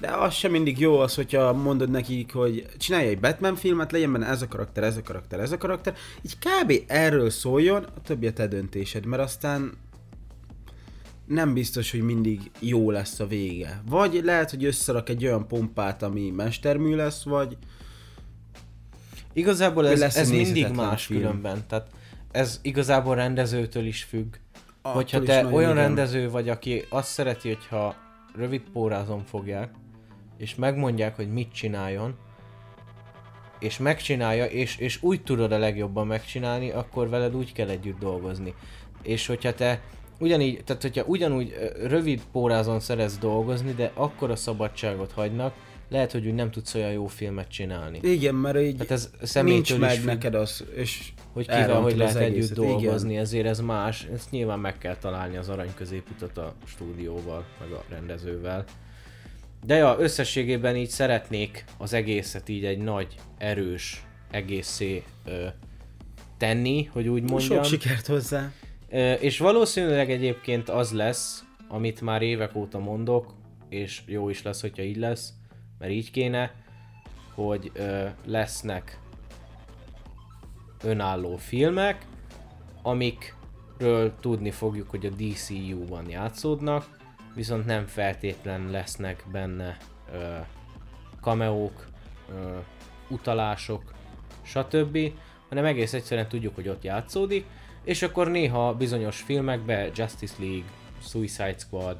De 0.00 0.08
az 0.10 0.34
sem 0.34 0.50
mindig 0.50 0.78
jó 0.78 0.98
az, 0.98 1.14
hogyha 1.14 1.52
mondod 1.52 1.90
nekik, 1.90 2.32
hogy 2.32 2.66
csinálj 2.76 3.06
egy 3.08 3.20
Batman 3.20 3.54
filmet, 3.54 3.92
legyen 3.92 4.12
benne 4.12 4.26
ez 4.26 4.42
a 4.42 4.48
karakter, 4.48 4.84
ez 4.84 4.96
a 4.96 5.02
karakter, 5.02 5.40
ez 5.40 5.52
a 5.52 5.58
karakter. 5.58 5.94
Így 6.22 6.38
kb. 6.38 6.72
erről 6.86 7.30
szóljon, 7.30 7.82
a 7.82 8.00
többi 8.02 8.26
a 8.26 8.32
te 8.32 8.46
döntésed, 8.46 9.04
mert 9.04 9.22
aztán 9.22 9.72
nem 11.26 11.54
biztos, 11.54 11.90
hogy 11.90 12.02
mindig 12.02 12.50
jó 12.60 12.90
lesz 12.90 13.20
a 13.20 13.26
vége. 13.26 13.82
Vagy 13.88 14.20
lehet, 14.24 14.50
hogy 14.50 14.64
összerak 14.64 15.08
egy 15.08 15.24
olyan 15.24 15.46
pompát, 15.48 16.02
ami 16.02 16.30
mestermű 16.30 16.94
lesz, 16.94 17.22
vagy 17.22 17.56
Igazából 19.36 19.88
ez, 19.88 19.98
lesz 19.98 20.16
ez 20.16 20.30
mindig 20.30 20.68
más 20.68 21.04
film. 21.06 21.20
különben. 21.20 21.64
Tehát 21.68 21.88
ez 22.30 22.58
igazából 22.62 23.14
rendezőtől 23.14 23.86
is 23.86 24.02
függ. 24.02 24.34
Attól 24.82 24.92
hogyha 24.92 25.22
te 25.22 25.46
olyan 25.46 25.70
igen. 25.70 25.82
rendező 25.82 26.30
vagy, 26.30 26.48
aki 26.48 26.84
azt 26.88 27.08
szereti, 27.08 27.48
hogyha 27.48 27.96
rövid 28.36 28.62
pórázon 28.72 29.24
fogják, 29.24 29.70
és 30.38 30.54
megmondják, 30.54 31.16
hogy 31.16 31.32
mit 31.32 31.52
csináljon, 31.52 32.14
és 33.58 33.78
megcsinálja, 33.78 34.44
és, 34.44 34.76
és 34.76 35.02
úgy 35.02 35.22
tudod 35.22 35.52
a 35.52 35.58
legjobban 35.58 36.06
megcsinálni, 36.06 36.70
akkor 36.70 37.08
veled 37.08 37.36
úgy 37.36 37.52
kell 37.52 37.68
együtt 37.68 37.98
dolgozni. 37.98 38.54
És 39.02 39.26
hogyha 39.26 39.54
te 39.54 39.82
ugyanígy, 40.18 40.64
tehát 40.64 40.82
hogyha 40.82 41.04
ugyanúgy 41.06 41.54
rövid 41.82 42.22
pórázon 42.32 42.80
szeretsz 42.80 43.18
dolgozni, 43.18 43.72
de 43.72 43.90
akkor 43.94 44.30
a 44.30 44.36
szabadságot 44.36 45.12
hagynak, 45.12 45.54
lehet, 45.88 46.12
hogy 46.12 46.26
úgy 46.26 46.34
nem 46.34 46.50
tudsz 46.50 46.74
olyan 46.74 46.92
jó 46.92 47.06
filmet 47.06 47.48
csinálni. 47.48 47.98
igen, 48.02 48.34
mert 48.34 48.60
így 48.60 48.76
Tehát 48.76 48.90
ez 49.20 49.34
nincs 49.42 49.78
meg 49.78 49.90
függ, 49.90 50.04
neked 50.04 50.34
az, 50.34 50.64
és 50.74 51.12
hogy 51.32 51.46
kivel 51.46 51.80
hogy 51.80 51.96
lehet 51.96 52.16
együtt 52.16 52.52
dolgozni, 52.52 53.10
Igen. 53.10 53.22
ezért 53.22 53.46
ez 53.46 53.60
más. 53.60 54.06
Ezt 54.14 54.30
nyilván 54.30 54.58
meg 54.58 54.78
kell 54.78 54.96
találni 54.96 55.36
az 55.36 55.48
arany 55.48 55.74
középutat 55.74 56.38
a 56.38 56.54
stúdióval, 56.66 57.44
meg 57.60 57.70
a 57.72 57.84
rendezővel. 57.88 58.64
De 59.66 59.74
ja, 59.74 59.96
összességében 59.98 60.76
így 60.76 60.88
szeretnék 60.88 61.64
az 61.78 61.92
egészet 61.92 62.48
így 62.48 62.64
egy 62.64 62.78
nagy, 62.78 63.14
erős 63.38 64.06
egészé 64.30 65.02
ö, 65.24 65.46
tenni, 66.36 66.84
hogy 66.84 67.08
úgy 67.08 67.30
mondjam. 67.30 67.62
Sok 67.62 67.64
sikert 67.64 68.06
hozzá. 68.06 68.52
És 69.20 69.38
valószínűleg 69.38 70.10
egyébként 70.10 70.68
az 70.68 70.92
lesz, 70.92 71.44
amit 71.68 72.00
már 72.00 72.22
évek 72.22 72.54
óta 72.54 72.78
mondok, 72.78 73.34
és 73.68 74.02
jó 74.06 74.28
is 74.28 74.42
lesz, 74.42 74.60
hogyha 74.60 74.82
így 74.82 74.96
lesz, 74.96 75.32
mert 75.78 75.92
így 75.92 76.10
kéne, 76.10 76.54
hogy 77.34 77.70
ö, 77.74 78.06
lesznek 78.24 78.98
önálló 80.84 81.36
filmek, 81.36 82.06
amikről 82.82 84.14
tudni 84.20 84.50
fogjuk, 84.50 84.90
hogy 84.90 85.06
a 85.06 85.10
DCU-ban 85.10 86.10
játszódnak, 86.10 86.98
viszont 87.34 87.66
nem 87.66 87.86
feltétlen 87.86 88.70
lesznek 88.70 89.24
benne 89.32 89.76
ö, 90.12 90.36
cameók, 91.20 91.86
ö, 92.30 92.58
utalások, 93.08 93.92
stb., 94.42 94.98
hanem 95.48 95.64
egész 95.64 95.92
egyszerűen 95.92 96.28
tudjuk, 96.28 96.54
hogy 96.54 96.68
ott 96.68 96.82
játszódik, 96.82 97.44
és 97.86 98.02
akkor 98.02 98.30
néha 98.30 98.74
bizonyos 98.74 99.20
filmekbe 99.20 99.90
Justice 99.94 100.34
League, 100.38 100.70
Suicide 101.00 101.58
Squad, 101.58 101.96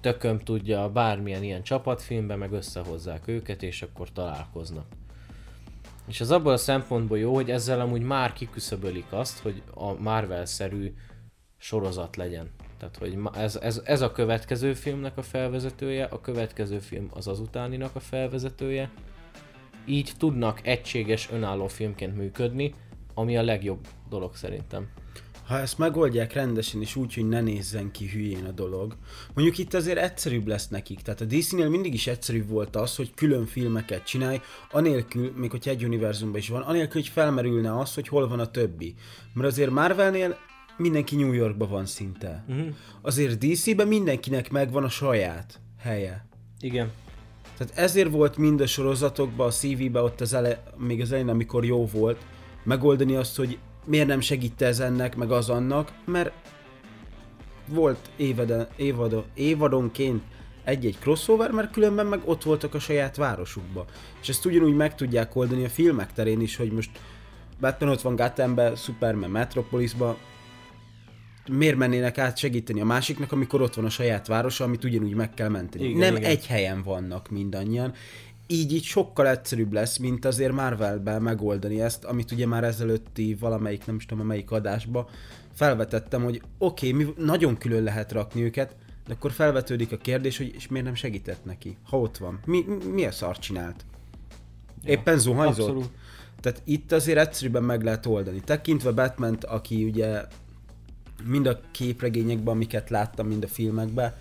tököm 0.00 0.38
tudja, 0.38 0.90
bármilyen 0.90 1.42
ilyen 1.42 1.62
csapatfilmbe 1.62 2.36
meg 2.36 2.52
összehozzák 2.52 3.28
őket, 3.28 3.62
és 3.62 3.82
akkor 3.82 4.12
találkoznak. 4.12 4.86
És 6.06 6.20
az 6.20 6.30
abból 6.30 6.52
a 6.52 6.56
szempontból 6.56 7.18
jó, 7.18 7.34
hogy 7.34 7.50
ezzel 7.50 7.80
amúgy 7.80 8.02
már 8.02 8.32
kiküszöbölik 8.32 9.06
azt, 9.12 9.38
hogy 9.38 9.62
a 9.74 9.92
Marvel-szerű 9.92 10.94
sorozat 11.58 12.16
legyen. 12.16 12.50
Tehát, 12.78 12.96
hogy 12.96 13.18
ez, 13.34 13.56
ez, 13.56 13.80
ez 13.84 14.00
a 14.00 14.12
következő 14.12 14.74
filmnek 14.74 15.16
a 15.16 15.22
felvezetője, 15.22 16.04
a 16.04 16.20
következő 16.20 16.78
film 16.78 17.10
az 17.14 17.26
az 17.26 17.40
utáninak 17.40 17.96
a 17.96 18.00
felvezetője. 18.00 18.90
Így 19.86 20.12
tudnak 20.18 20.66
egységes, 20.66 21.30
önálló 21.30 21.66
filmként 21.66 22.16
működni, 22.16 22.74
ami 23.20 23.36
a 23.36 23.42
legjobb 23.42 23.86
dolog 24.08 24.34
szerintem. 24.34 24.88
Ha 25.46 25.58
ezt 25.58 25.78
megoldják 25.78 26.32
rendesen 26.32 26.80
és 26.80 26.96
úgy, 26.96 27.14
hogy 27.14 27.28
ne 27.28 27.40
nézzen 27.40 27.90
ki 27.90 28.08
hülyén 28.08 28.44
a 28.44 28.50
dolog, 28.50 28.96
mondjuk 29.34 29.58
itt 29.58 29.74
azért 29.74 29.98
egyszerűbb 29.98 30.46
lesz 30.46 30.68
nekik. 30.68 31.00
Tehát 31.00 31.20
a 31.20 31.24
DC-nél 31.24 31.68
mindig 31.68 31.94
is 31.94 32.06
egyszerűbb 32.06 32.48
volt 32.48 32.76
az, 32.76 32.96
hogy 32.96 33.14
külön 33.14 33.46
filmeket 33.46 34.04
csinálj, 34.04 34.40
anélkül, 34.70 35.32
még 35.36 35.50
hogy 35.50 35.68
egy 35.68 35.84
univerzumban 35.84 36.38
is 36.38 36.48
van, 36.48 36.62
anélkül, 36.62 37.00
hogy 37.00 37.10
felmerülne 37.10 37.78
az, 37.78 37.94
hogy 37.94 38.08
hol 38.08 38.28
van 38.28 38.40
a 38.40 38.50
többi. 38.50 38.94
Mert 39.34 39.48
azért 39.48 39.70
Marvelnél 39.70 40.36
mindenki 40.76 41.16
New 41.16 41.32
Yorkban 41.32 41.68
van 41.68 41.86
szinte. 41.86 42.44
Uh-huh. 42.48 42.66
Azért 43.02 43.38
DC-ben 43.38 43.88
mindenkinek 43.88 44.50
megvan 44.50 44.84
a 44.84 44.88
saját 44.88 45.60
helye. 45.78 46.26
Igen. 46.60 46.90
Tehát 47.56 47.78
ezért 47.78 48.10
volt 48.10 48.36
mind 48.36 48.60
a 48.60 48.66
sorozatokban, 48.66 49.46
a 49.46 49.50
CV-ben 49.50 50.02
ott 50.02 50.20
az 50.20 50.34
ele, 50.34 50.62
még 50.76 51.00
az 51.00 51.10
elején, 51.10 51.28
amikor 51.28 51.64
jó 51.64 51.86
volt, 51.86 52.24
megoldani 52.62 53.14
azt, 53.14 53.36
hogy 53.36 53.58
miért 53.84 54.06
nem 54.06 54.20
segít 54.20 54.62
ez 54.62 54.80
ennek, 54.80 55.16
meg 55.16 55.30
az 55.30 55.48
annak, 55.48 55.92
mert 56.04 56.32
volt 57.68 58.10
évede, 58.16 58.68
évado, 58.76 59.22
évadonként 59.34 60.22
egy-egy 60.64 60.98
crossover, 61.00 61.50
mert 61.50 61.72
különben 61.72 62.06
meg 62.06 62.20
ott 62.24 62.42
voltak 62.42 62.74
a 62.74 62.78
saját 62.78 63.16
városukba. 63.16 63.84
És 64.20 64.28
ezt 64.28 64.44
ugyanúgy 64.44 64.74
meg 64.76 64.94
tudják 64.94 65.36
oldani 65.36 65.64
a 65.64 65.68
filmek 65.68 66.12
terén 66.12 66.40
is, 66.40 66.56
hogy 66.56 66.72
most 66.72 66.90
Batman 67.60 67.90
ott 67.90 68.00
van 68.00 68.16
Gothambe, 68.16 68.74
Superman 68.74 69.30
Metropolisba, 69.30 70.16
miért 71.48 71.76
mennének 71.76 72.18
át 72.18 72.36
segíteni 72.36 72.80
a 72.80 72.84
másiknak, 72.84 73.32
amikor 73.32 73.62
ott 73.62 73.74
van 73.74 73.84
a 73.84 73.90
saját 73.90 74.26
városa, 74.26 74.64
amit 74.64 74.84
ugyanúgy 74.84 75.14
meg 75.14 75.34
kell 75.34 75.48
menteni. 75.48 75.84
Igen, 75.84 75.98
nem 75.98 76.16
igen. 76.16 76.30
egy 76.30 76.46
helyen 76.46 76.82
vannak 76.82 77.30
mindannyian. 77.30 77.92
Így 78.52 78.72
így 78.72 78.84
sokkal 78.84 79.28
egyszerűbb 79.28 79.72
lesz, 79.72 79.96
mint 79.96 80.24
azért 80.24 80.52
Marvelben 80.52 81.22
megoldani 81.22 81.80
ezt, 81.80 82.04
amit 82.04 82.32
ugye 82.32 82.46
már 82.46 82.64
ezelőtti 82.64 83.34
valamelyik, 83.40 83.86
nem 83.86 83.96
is 83.96 84.06
tudom, 84.06 84.26
melyik 84.26 84.50
adásba 84.50 85.08
felvetettem, 85.52 86.22
hogy 86.22 86.42
oké, 86.58 86.92
okay, 86.92 87.04
mi 87.04 87.12
nagyon 87.16 87.58
külön 87.58 87.82
lehet 87.82 88.12
rakni 88.12 88.42
őket, 88.42 88.76
de 89.06 89.12
akkor 89.12 89.32
felvetődik 89.32 89.92
a 89.92 89.96
kérdés, 89.96 90.36
hogy 90.36 90.54
és 90.54 90.68
miért 90.68 90.84
nem 90.84 90.94
segített 90.94 91.44
neki, 91.44 91.76
ha 91.84 92.00
ott 92.00 92.16
van. 92.16 92.40
Mi, 92.44 92.64
mi 92.92 93.06
a 93.06 93.10
szar 93.10 93.38
csinált? 93.38 93.84
Éppen 94.84 95.18
zuhanyzott? 95.18 95.68
Abszolút. 95.68 95.90
Tehát 96.40 96.62
itt 96.64 96.92
azért 96.92 97.18
egyszerűbben 97.18 97.62
meg 97.62 97.82
lehet 97.82 98.06
oldani. 98.06 98.40
Tekintve 98.40 98.90
batman 98.90 99.34
aki 99.40 99.84
ugye 99.84 100.22
mind 101.24 101.46
a 101.46 101.60
képregényekben, 101.70 102.54
amiket 102.54 102.90
láttam, 102.90 103.26
mind 103.26 103.44
a 103.44 103.48
filmekben, 103.48 104.14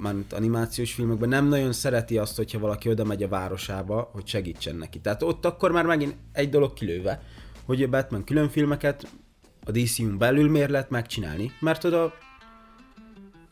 mármint 0.00 0.32
animációs 0.32 0.92
filmekben, 0.92 1.28
nem 1.28 1.48
nagyon 1.48 1.72
szereti 1.72 2.18
azt, 2.18 2.36
hogyha 2.36 2.58
valaki 2.58 2.88
oda 2.88 3.04
megy 3.04 3.22
a 3.22 3.28
városába, 3.28 4.10
hogy 4.12 4.26
segítsen 4.26 4.76
neki. 4.76 5.00
Tehát 5.00 5.22
ott 5.22 5.44
akkor 5.44 5.72
már 5.72 5.86
megint 5.86 6.16
egy 6.32 6.48
dolog 6.48 6.72
kilőve, 6.72 7.22
hogy 7.64 7.82
a 7.82 7.88
Batman 7.88 8.24
külön 8.24 8.48
filmeket 8.48 9.06
a 9.64 9.70
DCU-n 9.70 10.18
belül 10.18 10.50
miért 10.50 10.70
lehet 10.70 10.90
megcsinálni, 10.90 11.52
mert 11.60 11.84
oda 11.84 12.12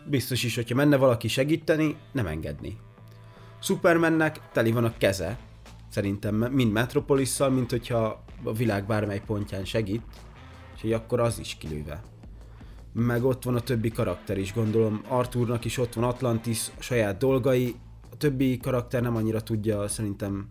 biztos 0.05 0.43
is, 0.43 0.55
hogyha 0.55 0.75
menne 0.75 0.97
valaki 0.97 1.29
segíteni, 1.29 1.97
nem 2.13 2.27
engedni. 2.27 2.79
Supermannek 3.61 4.41
teli 4.53 4.73
van 4.73 4.85
a 4.85 4.95
keze, 4.99 5.39
szerintem 5.89 6.35
mind 6.35 6.73
Metropolisszal, 6.73 7.51
mint 7.51 7.71
hogyha 7.71 8.25
a 8.45 8.53
világ 8.53 8.87
bármely 8.87 9.23
pontján 9.27 9.65
segít, 9.65 10.03
úgyhogy 10.73 10.93
akkor 10.93 11.21
az 11.21 11.39
is 11.39 11.57
kilőve. 11.61 12.03
Meg 12.93 13.25
ott 13.25 13.45
van 13.45 13.55
a 13.55 13.61
többi 13.61 13.91
karakter 13.91 14.39
is, 14.39 14.53
gondolom 14.53 15.03
Arthurnak 15.09 15.65
is 15.65 15.79
ott 15.79 15.95
van 15.95 16.05
Atlantis, 16.05 16.71
saját 16.79 17.19
dolgai, 17.19 17.75
a 18.11 18.17
többi 18.17 18.57
karakter 18.57 19.03
nem 19.03 19.17
annyira 19.17 19.43
tudja 19.43 19.89
szerintem 19.89 20.49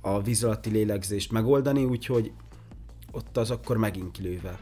a 0.00 0.22
víz 0.22 0.44
alatti 0.44 0.70
lélegzést 0.70 1.32
megoldani, 1.32 1.84
úgyhogy 1.84 2.32
ott 3.10 3.36
az 3.36 3.50
akkor 3.50 3.76
megint 3.76 4.10
kilőve. 4.10 4.58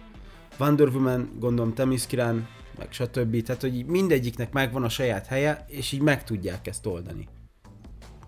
Wonder 0.58 0.88
Woman, 0.88 1.30
gondolom 1.38 1.74
Temiskirán, 1.74 2.48
meg 2.78 2.92
stb. 2.92 3.42
Tehát, 3.42 3.60
hogy 3.60 3.84
mindegyiknek 3.86 4.52
megvan 4.52 4.82
a 4.82 4.88
saját 4.88 5.26
helye, 5.26 5.64
és 5.68 5.92
így 5.92 6.00
meg 6.00 6.24
tudják 6.24 6.66
ezt 6.66 6.86
oldani. 6.86 7.28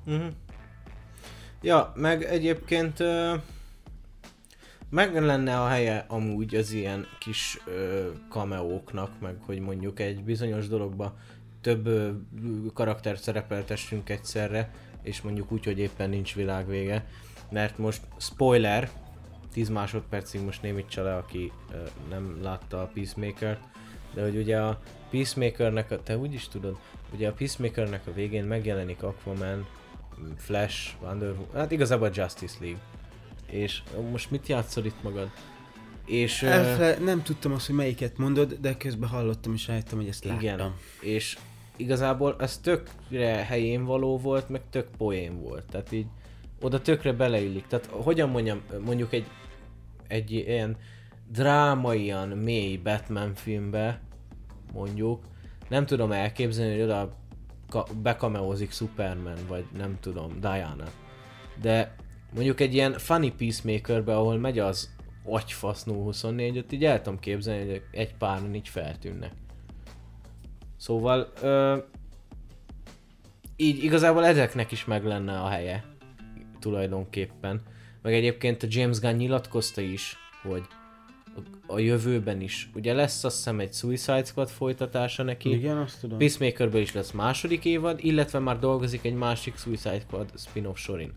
Uh-huh. 0.07 0.33
Ja, 1.63 1.93
meg 1.95 2.23
egyébként 2.23 3.01
ö, 3.01 3.35
meg 4.91 5.25
lenne 5.25 5.61
a 5.61 5.67
helye 5.67 6.05
amúgy 6.09 6.55
az 6.55 6.73
ilyen 6.73 7.07
kis 7.19 7.61
ö, 7.67 8.09
cameóknak, 8.29 9.21
meg 9.21 9.37
hogy 9.41 9.59
mondjuk 9.59 10.01
egy 10.01 10.25
bizonyos 10.25 10.69
dologba 10.69 11.17
több 11.61 11.87
ö, 11.87 12.11
karaktert 12.75 13.23
szerepeltessünk 13.23 14.09
egyszerre, 14.09 14.71
és 15.03 15.21
mondjuk 15.21 15.53
úgy, 15.53 15.65
hogy 15.65 15.79
éppen 15.79 16.11
nincs 16.11 16.35
világvége. 16.35 17.07
Mert 17.51 17.79
most 17.79 18.03
spoiler, 18.17 18.91
10 19.53 19.69
másodpercig 19.69 20.41
most 20.45 20.63
némítsa 20.63 21.03
le, 21.03 21.17
aki 21.17 21.53
ö, 21.73 21.77
nem 22.09 22.39
látta 22.43 22.83
a 22.83 22.91
Peacemaker-t, 22.95 23.61
de 24.15 24.23
hogy 24.23 24.37
ugye 24.37 24.61
a 24.61 24.81
Peacemakernek, 25.11 25.91
a, 25.91 26.03
te 26.03 26.19
úgy 26.19 26.35
is 26.35 26.49
tudod, 26.49 26.79
ugye 27.15 27.29
a 27.29 27.33
Peacemakernek 27.33 28.07
a 28.07 28.13
végén 28.13 28.45
megjelenik 28.45 29.03
Aquaman, 29.03 29.67
Flash, 30.37 30.95
Wonder 31.03 31.31
Woman, 31.31 31.55
hát 31.55 31.71
igazából 31.71 32.07
a 32.07 32.11
Justice 32.15 32.57
League. 32.61 32.81
És 33.51 33.83
most 34.11 34.31
mit 34.31 34.47
játszol 34.47 34.85
itt 34.85 35.03
magad? 35.03 35.31
És... 36.07 36.43
ö, 36.43 36.47
Elfele, 36.47 36.99
nem 36.99 37.23
tudtam 37.23 37.53
azt, 37.53 37.67
hogy 37.67 37.75
melyiket 37.75 38.19
mondod, 38.19 38.53
de 38.61 38.77
közben 38.77 39.09
hallottam 39.09 39.53
és 39.55 39.67
rájöttem, 39.67 39.99
hogy 39.99 40.09
ezt 40.09 40.25
láttam. 40.25 40.41
Igen, 40.41 40.75
és 41.01 41.39
igazából 41.77 42.37
ez 42.39 42.59
tökre 42.59 43.45
helyén 43.45 43.85
való 43.85 44.19
volt, 44.19 44.49
meg 44.49 44.61
tök 44.71 44.89
poén 44.97 45.41
volt. 45.41 45.65
Tehát 45.71 45.93
így 45.93 46.07
oda 46.61 46.81
tökre 46.81 47.13
beleillik. 47.13 47.67
Tehát 47.67 47.87
hogyan 47.87 48.29
mondjam, 48.29 48.61
mondjuk 48.85 49.13
egy, 49.13 49.27
egy 50.09 50.31
ilyen 50.31 50.77
drámaian 51.29 52.29
mély 52.29 52.77
Batman 52.77 53.35
filmbe, 53.35 54.01
mondjuk, 54.73 55.23
nem 55.69 55.87
tudom 55.87 56.13
elképzelni, 56.13 56.73
hogy 56.73 56.83
oda 56.83 57.17
ka- 57.69 57.97
bekameózik 57.97 58.73
Superman, 58.73 59.39
vagy 59.49 59.65
nem 59.77 59.97
tudom, 60.01 60.41
Diana. 60.41 60.85
De 61.61 61.95
mondjuk 62.35 62.61
egy 62.61 62.75
ilyen 62.75 62.93
funny 62.93 63.33
peacemakerbe, 63.37 64.17
ahol 64.17 64.39
megy 64.39 64.59
az 64.59 64.91
agyfasz 65.25 65.85
024, 65.85 66.59
ott 66.59 66.73
így 66.73 66.85
el 66.85 67.03
tudom 67.03 67.19
képzelni, 67.19 67.71
hogy 67.71 67.83
egy 67.91 68.15
páran 68.15 68.55
így 68.55 68.69
feltűnnek. 68.69 69.33
Szóval, 70.77 71.33
ö, 71.43 71.77
így 73.57 73.85
igazából 73.85 74.25
ezeknek 74.25 74.73
is 74.73 74.85
meg 74.85 75.05
lenne 75.05 75.41
a 75.41 75.49
helye, 75.49 75.85
tulajdonképpen. 76.59 77.63
Meg 78.03 78.15
egyébként 78.15 78.63
a 78.63 78.67
James 78.71 78.99
Gunn 78.99 79.17
nyilatkozta 79.17 79.81
is, 79.81 80.17
hogy 80.43 80.63
a, 81.37 81.73
a 81.75 81.79
jövőben 81.79 82.41
is, 82.41 82.71
ugye 82.75 82.93
lesz 82.93 83.25
azt 83.25 83.37
hiszem 83.37 83.61
egy 83.61 83.73
Suicide 83.73 84.25
Squad 84.25 84.49
folytatása 84.49 85.23
neki, 85.23 85.51
Igen, 85.51 85.77
azt 85.77 86.01
tudom. 86.01 86.19
Peacemakerből 86.19 86.81
is 86.81 86.93
lesz 86.93 87.11
második 87.11 87.65
évad, 87.65 87.99
illetve 88.03 88.39
már 88.39 88.59
dolgozik 88.59 89.05
egy 89.05 89.15
másik 89.15 89.57
Suicide 89.57 90.01
Squad 90.01 90.33
spin-off 90.37 90.79
sorin. 90.79 91.13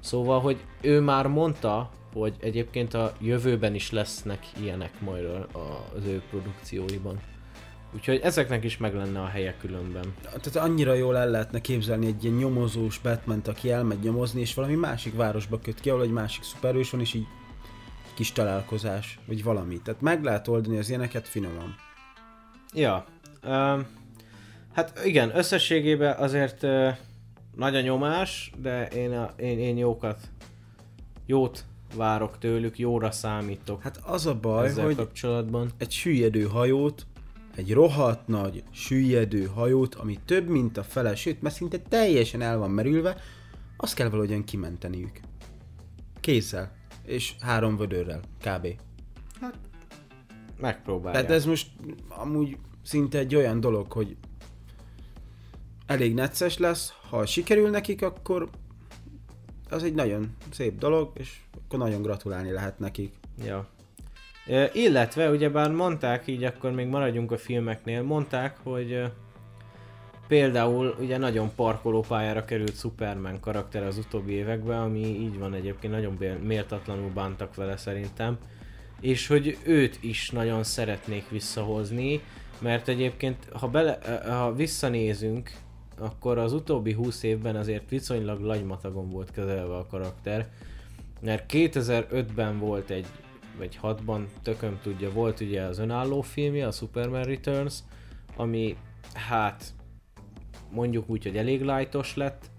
Szóval, 0.00 0.40
hogy 0.40 0.56
ő 0.80 1.00
már 1.00 1.26
mondta, 1.26 1.90
hogy 2.12 2.34
egyébként 2.40 2.94
a 2.94 3.12
jövőben 3.20 3.74
is 3.74 3.90
lesznek 3.90 4.46
ilyenek 4.60 5.00
majd 5.00 5.24
az 5.96 6.04
ő 6.06 6.22
produkcióiban. 6.30 7.20
Úgyhogy 7.94 8.20
ezeknek 8.22 8.64
is 8.64 8.76
meg 8.76 8.94
lenne 8.94 9.20
a 9.20 9.26
helye 9.26 9.56
különben. 9.60 10.14
Tehát 10.22 10.56
annyira 10.56 10.94
jól 10.94 11.16
el 11.16 11.30
lehetne 11.30 11.60
képzelni 11.60 12.06
egy 12.06 12.24
ilyen 12.24 12.36
nyomozós 12.36 12.98
batman 12.98 13.42
aki 13.46 13.70
elmegy 13.70 14.00
nyomozni, 14.02 14.40
és 14.40 14.54
valami 14.54 14.74
másik 14.74 15.16
városba 15.16 15.58
köt 15.58 15.80
ki, 15.80 15.90
ahol 15.90 16.02
egy 16.02 16.10
másik 16.10 16.42
szuperhős 16.42 16.90
van, 16.90 17.00
és 17.00 17.14
így 17.14 17.26
kis 18.14 18.32
találkozás, 18.32 19.18
vagy 19.26 19.42
valami. 19.42 19.80
Tehát 19.84 20.00
meg 20.00 20.24
lehet 20.24 20.48
oldani 20.48 20.78
az 20.78 20.88
ilyeneket 20.88 21.28
finoman. 21.28 21.76
Ja, 22.74 23.04
um, 23.44 23.86
hát 24.74 25.00
igen, 25.04 25.36
összességében 25.36 26.16
azért 26.16 26.62
uh, 26.62 26.96
nagy 27.58 27.76
a 27.76 27.80
nyomás, 27.80 28.52
de 28.60 28.86
én, 28.86 29.12
a, 29.12 29.32
én, 29.36 29.58
én 29.58 29.76
jókat, 29.76 30.20
jót 31.26 31.64
várok 31.94 32.38
tőlük, 32.38 32.78
jóra 32.78 33.10
számítok 33.10 33.82
Hát 33.82 34.00
az 34.04 34.26
a 34.26 34.34
baj, 34.34 34.66
ezzel 34.66 34.84
hogy 34.84 34.96
kapcsolatban. 34.96 35.70
egy 35.78 35.90
süllyedő 35.90 36.42
hajót, 36.42 37.06
egy 37.56 37.72
rohadt 37.72 38.26
nagy 38.26 38.62
süllyedő 38.70 39.44
hajót, 39.44 39.94
ami 39.94 40.18
több, 40.24 40.48
mint 40.48 40.76
a 40.76 40.82
fele, 40.82 41.14
sőt, 41.14 41.42
mert 41.42 41.54
szinte 41.54 41.78
teljesen 41.78 42.40
el 42.40 42.58
van 42.58 42.70
merülve, 42.70 43.16
azt 43.76 43.94
kell 43.94 44.08
valahogyan 44.08 44.44
kimenteniük. 44.44 45.20
Kézzel. 46.20 46.72
És 47.04 47.34
három 47.40 47.76
vödörrel, 47.76 48.20
kb. 48.40 48.66
Megpróbálják. 50.60 51.24
Tehát 51.24 51.36
ez 51.40 51.46
most 51.46 51.70
amúgy 52.08 52.56
szinte 52.82 53.18
egy 53.18 53.34
olyan 53.34 53.60
dolog, 53.60 53.92
hogy 53.92 54.16
elég 55.88 56.14
necces 56.14 56.58
lesz, 56.58 56.92
ha 57.10 57.26
sikerül 57.26 57.70
nekik, 57.70 58.02
akkor 58.02 58.48
az 59.70 59.82
egy 59.82 59.94
nagyon 59.94 60.36
szép 60.50 60.78
dolog, 60.78 61.12
és 61.14 61.36
akkor 61.64 61.78
nagyon 61.78 62.02
gratulálni 62.02 62.50
lehet 62.50 62.78
nekik. 62.78 63.14
Ja. 63.44 63.68
Illetve, 64.72 65.30
ugyebár 65.30 65.70
mondták, 65.70 66.26
így 66.26 66.44
akkor 66.44 66.72
még 66.72 66.86
maradjunk 66.86 67.32
a 67.32 67.38
filmeknél, 67.38 68.02
mondták, 68.02 68.56
hogy 68.62 69.02
például 70.28 70.96
ugye 71.00 71.18
nagyon 71.18 71.54
parkolópályára 71.54 72.44
került 72.44 72.76
Superman 72.76 73.40
karakter 73.40 73.82
az 73.82 73.98
utóbbi 73.98 74.32
években, 74.32 74.80
ami 74.80 75.06
így 75.06 75.38
van 75.38 75.54
egyébként, 75.54 75.92
nagyon 75.92 76.18
méltatlanul 76.42 77.10
bántak 77.10 77.54
vele 77.54 77.76
szerintem, 77.76 78.38
és 79.00 79.26
hogy 79.26 79.58
őt 79.64 79.98
is 80.00 80.30
nagyon 80.30 80.62
szeretnék 80.62 81.28
visszahozni, 81.30 82.20
mert 82.58 82.88
egyébként, 82.88 83.48
ha, 83.52 83.68
bele, 83.68 83.98
ha 84.26 84.54
visszanézünk, 84.54 85.50
akkor 85.98 86.38
az 86.38 86.52
utóbbi 86.52 86.92
20 86.92 87.22
évben 87.22 87.56
azért 87.56 87.90
viszonylag 87.90 88.40
lagymatagon 88.40 89.10
volt 89.10 89.30
kezelve 89.30 89.76
a 89.76 89.86
karakter, 89.86 90.50
mert 91.20 91.52
2005-ben 91.52 92.58
volt 92.58 92.90
egy, 92.90 93.06
vagy 93.58 93.78
6-ban, 93.82 94.24
tököm 94.42 94.78
tudja, 94.82 95.12
volt 95.12 95.40
ugye 95.40 95.62
az 95.62 95.78
önálló 95.78 96.20
filmje, 96.20 96.66
a 96.66 96.70
Superman 96.70 97.22
Returns, 97.22 97.78
ami 98.36 98.76
hát 99.14 99.74
mondjuk 100.70 101.08
úgy, 101.08 101.22
hogy 101.22 101.36
elég 101.36 101.62
lightos 101.62 102.16
lett, 102.16 102.50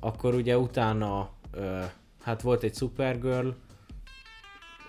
akkor 0.00 0.34
ugye 0.34 0.58
utána 0.58 1.30
ö, 1.50 1.80
hát 2.22 2.42
volt 2.42 2.62
egy 2.62 2.74
Supergirl, 2.74 3.48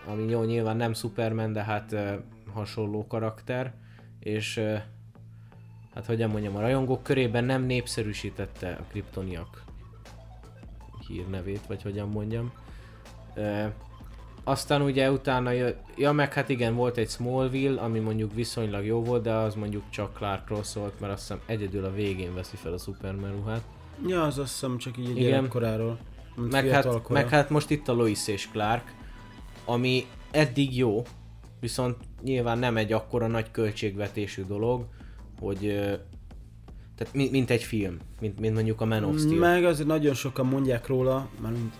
ami 0.07 0.29
jó, 0.29 0.43
nyilván 0.43 0.77
nem 0.77 0.93
Superman, 0.93 1.53
de 1.53 1.63
hát 1.63 1.91
ö, 1.91 2.13
hasonló 2.53 3.07
karakter, 3.07 3.73
és 4.19 4.57
ö, 4.57 4.75
hát 5.97 6.05
hogyan 6.05 6.29
mondjam, 6.29 6.55
a 6.55 6.59
rajongók 6.59 7.03
körében 7.03 7.43
nem 7.43 7.63
népszerűsítette 7.63 8.77
a 8.79 8.83
kriptoniak 8.89 9.63
hírnevét, 11.07 11.65
vagy 11.67 11.81
hogyan 11.81 12.09
mondjam. 12.09 12.51
Ö, 13.35 13.65
aztán 14.43 14.81
ugye 14.81 15.11
utána 15.11 15.51
ja 15.95 16.11
meg 16.11 16.33
hát 16.33 16.49
igen, 16.49 16.75
volt 16.75 16.97
egy 16.97 17.09
Smallville, 17.09 17.81
ami 17.81 17.99
mondjuk 17.99 18.33
viszonylag 18.33 18.85
jó 18.85 19.03
volt, 19.03 19.23
de 19.23 19.33
az 19.33 19.55
mondjuk 19.55 19.83
csak 19.89 20.13
Clarkról 20.13 20.63
szólt, 20.63 20.99
mert 20.99 21.13
azt 21.13 21.21
hiszem 21.21 21.41
egyedül 21.45 21.85
a 21.85 21.91
végén 21.91 22.33
veszi 22.33 22.55
fel 22.55 22.73
a 22.73 22.77
Superman 22.77 23.31
ruhát. 23.31 23.61
Ja, 24.07 24.23
az 24.23 24.37
azt 24.37 24.51
hiszem 24.51 24.77
csak 24.77 24.97
így 24.97 25.05
a 25.05 25.19
Igen. 25.19 25.41
mint 25.41 26.51
Meg 26.51 26.67
hát, 26.67 27.09
meg 27.09 27.29
hát 27.29 27.49
most 27.49 27.69
itt 27.69 27.87
a 27.87 27.93
Lois 27.93 28.27
és 28.27 28.47
Clark, 28.51 28.93
ami 29.65 30.05
eddig 30.31 30.77
jó, 30.77 31.03
viszont 31.59 31.97
nyilván 32.23 32.57
nem 32.57 32.77
egy 32.77 32.93
akkora 32.93 33.27
nagy 33.27 33.51
költségvetésű 33.51 34.43
dolog, 34.43 34.85
hogy 35.39 35.59
tehát 36.95 37.13
mint, 37.13 37.31
mint 37.31 37.49
egy 37.49 37.63
film, 37.63 37.97
mint, 38.19 38.39
mint 38.39 38.53
mondjuk 38.53 38.81
a 38.81 38.85
Man 38.85 39.03
of 39.03 39.19
Steel. 39.19 39.39
Meg 39.39 39.65
azért 39.65 39.87
nagyon 39.87 40.13
sokan 40.13 40.45
mondják 40.45 40.87
róla, 40.87 41.29
már 41.41 41.51
mint 41.51 41.73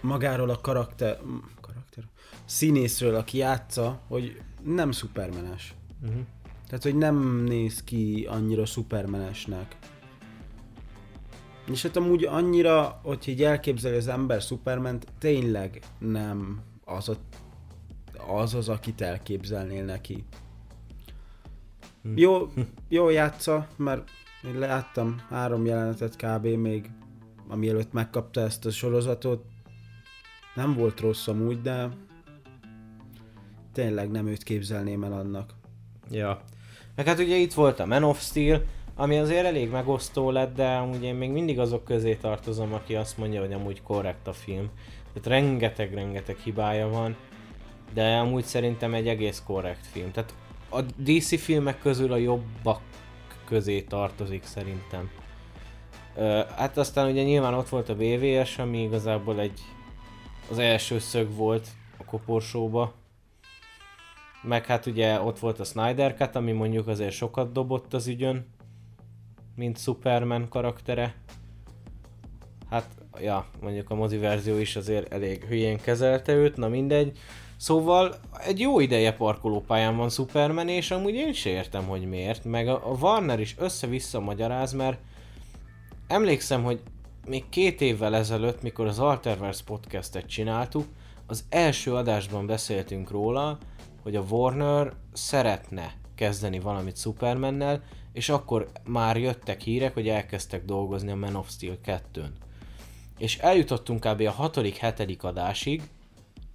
magáról 0.00 0.50
a 0.50 0.60
karakter, 0.60 1.20
karakter, 1.60 2.04
színészről, 2.44 3.14
aki 3.14 3.38
játsza, 3.38 4.00
hogy 4.08 4.40
nem 4.64 4.92
szupermenes. 4.92 5.74
Uh-huh. 6.02 6.20
Tehát, 6.66 6.82
hogy 6.82 6.96
nem 6.96 7.44
néz 7.44 7.84
ki 7.84 8.26
annyira 8.30 8.66
szupermenesnek. 8.66 9.76
És 11.70 11.82
hát 11.82 11.96
amúgy 11.96 12.24
annyira, 12.24 13.00
hogy 13.02 13.28
így 13.28 13.42
elképzeli 13.42 13.96
az 13.96 14.08
ember 14.08 14.40
Superment, 14.40 15.06
tényleg 15.18 15.82
nem 15.98 16.60
az 16.84 17.08
a, 17.08 17.16
az, 18.32 18.54
az 18.54 18.68
akit 18.68 19.00
elképzelnél 19.00 19.84
neki. 19.84 20.24
Hm. 22.04 22.16
Jó, 22.16 22.50
jó 22.88 23.08
játsza, 23.08 23.66
mert 23.76 24.10
én 24.46 24.58
láttam 24.58 25.20
három 25.28 25.66
jelenetet 25.66 26.16
kb. 26.16 26.46
még, 26.46 26.90
amielőtt 27.48 27.92
megkapta 27.92 28.40
ezt 28.40 28.66
a 28.66 28.70
sorozatot. 28.70 29.44
Nem 30.54 30.74
volt 30.74 31.00
rossz 31.00 31.26
amúgy, 31.28 31.60
de 31.60 31.88
tényleg 33.72 34.10
nem 34.10 34.26
őt 34.26 34.42
képzelném 34.42 35.04
el 35.04 35.12
annak. 35.12 35.54
Ja. 36.10 36.40
Meg 36.94 37.06
hát 37.06 37.18
ugye 37.18 37.36
itt 37.36 37.52
volt 37.52 37.80
a 37.80 37.86
Man 37.86 38.04
of 38.04 38.20
Steel, 38.22 38.62
ami 38.94 39.18
azért 39.18 39.46
elég 39.46 39.70
megosztó 39.70 40.30
lett, 40.30 40.54
de 40.54 40.66
amúgy 40.66 41.02
én 41.02 41.14
még 41.14 41.30
mindig 41.30 41.58
azok 41.58 41.84
közé 41.84 42.14
tartozom, 42.14 42.72
aki 42.72 42.94
azt 42.94 43.18
mondja, 43.18 43.40
hogy 43.40 43.52
amúgy 43.52 43.82
korrekt 43.82 44.26
a 44.26 44.32
film. 44.32 44.70
Tehát 45.12 45.40
rengeteg-rengeteg 45.40 46.36
hibája 46.36 46.88
van, 46.88 47.16
de 47.92 48.16
amúgy 48.16 48.44
szerintem 48.44 48.94
egy 48.94 49.08
egész 49.08 49.42
korrekt 49.46 49.86
film. 49.86 50.10
Tehát 50.10 50.34
a 50.74 50.82
DC 50.96 51.40
filmek 51.40 51.78
közül 51.78 52.12
a 52.12 52.16
jobbak 52.16 52.80
közé 53.44 53.82
tartozik 53.82 54.44
szerintem. 54.44 55.10
Ö, 56.16 56.42
hát 56.56 56.76
aztán 56.76 57.10
ugye 57.10 57.22
nyilván 57.22 57.54
ott 57.54 57.68
volt 57.68 57.88
a 57.88 57.94
BVS, 57.94 58.58
ami 58.58 58.82
igazából 58.82 59.40
egy 59.40 59.60
az 60.50 60.58
első 60.58 60.98
szög 60.98 61.34
volt 61.34 61.68
a 61.98 62.04
koporsóba. 62.04 62.92
Meg 64.42 64.66
hát 64.66 64.86
ugye 64.86 65.20
ott 65.20 65.38
volt 65.38 65.60
a 65.60 65.64
Snyder 65.64 66.14
Cut, 66.14 66.34
ami 66.34 66.52
mondjuk 66.52 66.88
azért 66.88 67.12
sokat 67.12 67.52
dobott 67.52 67.94
az 67.94 68.06
ügyön, 68.06 68.46
mint 69.56 69.78
Superman 69.78 70.48
karaktere. 70.48 71.14
Hát, 72.70 72.88
ja, 73.20 73.46
mondjuk 73.60 73.90
a 73.90 73.94
mozi 73.94 74.16
verzió 74.16 74.56
is 74.56 74.76
azért 74.76 75.12
elég 75.12 75.44
hülyén 75.44 75.80
kezelte 75.80 76.32
őt, 76.32 76.56
na 76.56 76.68
mindegy. 76.68 77.18
Szóval 77.64 78.14
egy 78.46 78.60
jó 78.60 78.80
ideje 78.80 79.12
parkolópályán 79.12 79.96
van 79.96 80.10
Superman, 80.10 80.68
és 80.68 80.90
amúgy 80.90 81.14
én 81.14 81.32
sem 81.32 81.52
értem, 81.52 81.84
hogy 81.84 82.08
miért. 82.08 82.44
Meg 82.44 82.68
a 82.68 82.96
Warner 83.00 83.40
is 83.40 83.54
össze-vissza 83.58 84.20
magyaráz, 84.20 84.72
mert 84.72 84.98
emlékszem, 86.06 86.62
hogy 86.62 86.80
még 87.26 87.48
két 87.48 87.80
évvel 87.80 88.14
ezelőtt, 88.14 88.62
mikor 88.62 88.86
az 88.86 88.98
Alterverse 88.98 89.62
podcastet 89.64 90.26
csináltuk, 90.26 90.86
az 91.26 91.44
első 91.48 91.94
adásban 91.94 92.46
beszéltünk 92.46 93.10
róla, 93.10 93.58
hogy 94.02 94.16
a 94.16 94.24
Warner 94.30 94.92
szeretne 95.12 95.94
kezdeni 96.14 96.60
valamit 96.60 96.98
Supermannel, 96.98 97.82
és 98.12 98.28
akkor 98.28 98.70
már 98.86 99.16
jöttek 99.16 99.60
hírek, 99.60 99.94
hogy 99.94 100.08
elkezdtek 100.08 100.64
dolgozni 100.64 101.10
a 101.10 101.16
Man 101.16 101.34
of 101.34 101.50
Steel 101.50 101.78
2-n. 101.86 102.30
És 103.18 103.38
eljutottunk 103.38 104.00
kb. 104.00 104.20
a 104.20 104.30
hatodik, 104.30 104.76
hetedik 104.76 105.22
adásig, 105.22 105.82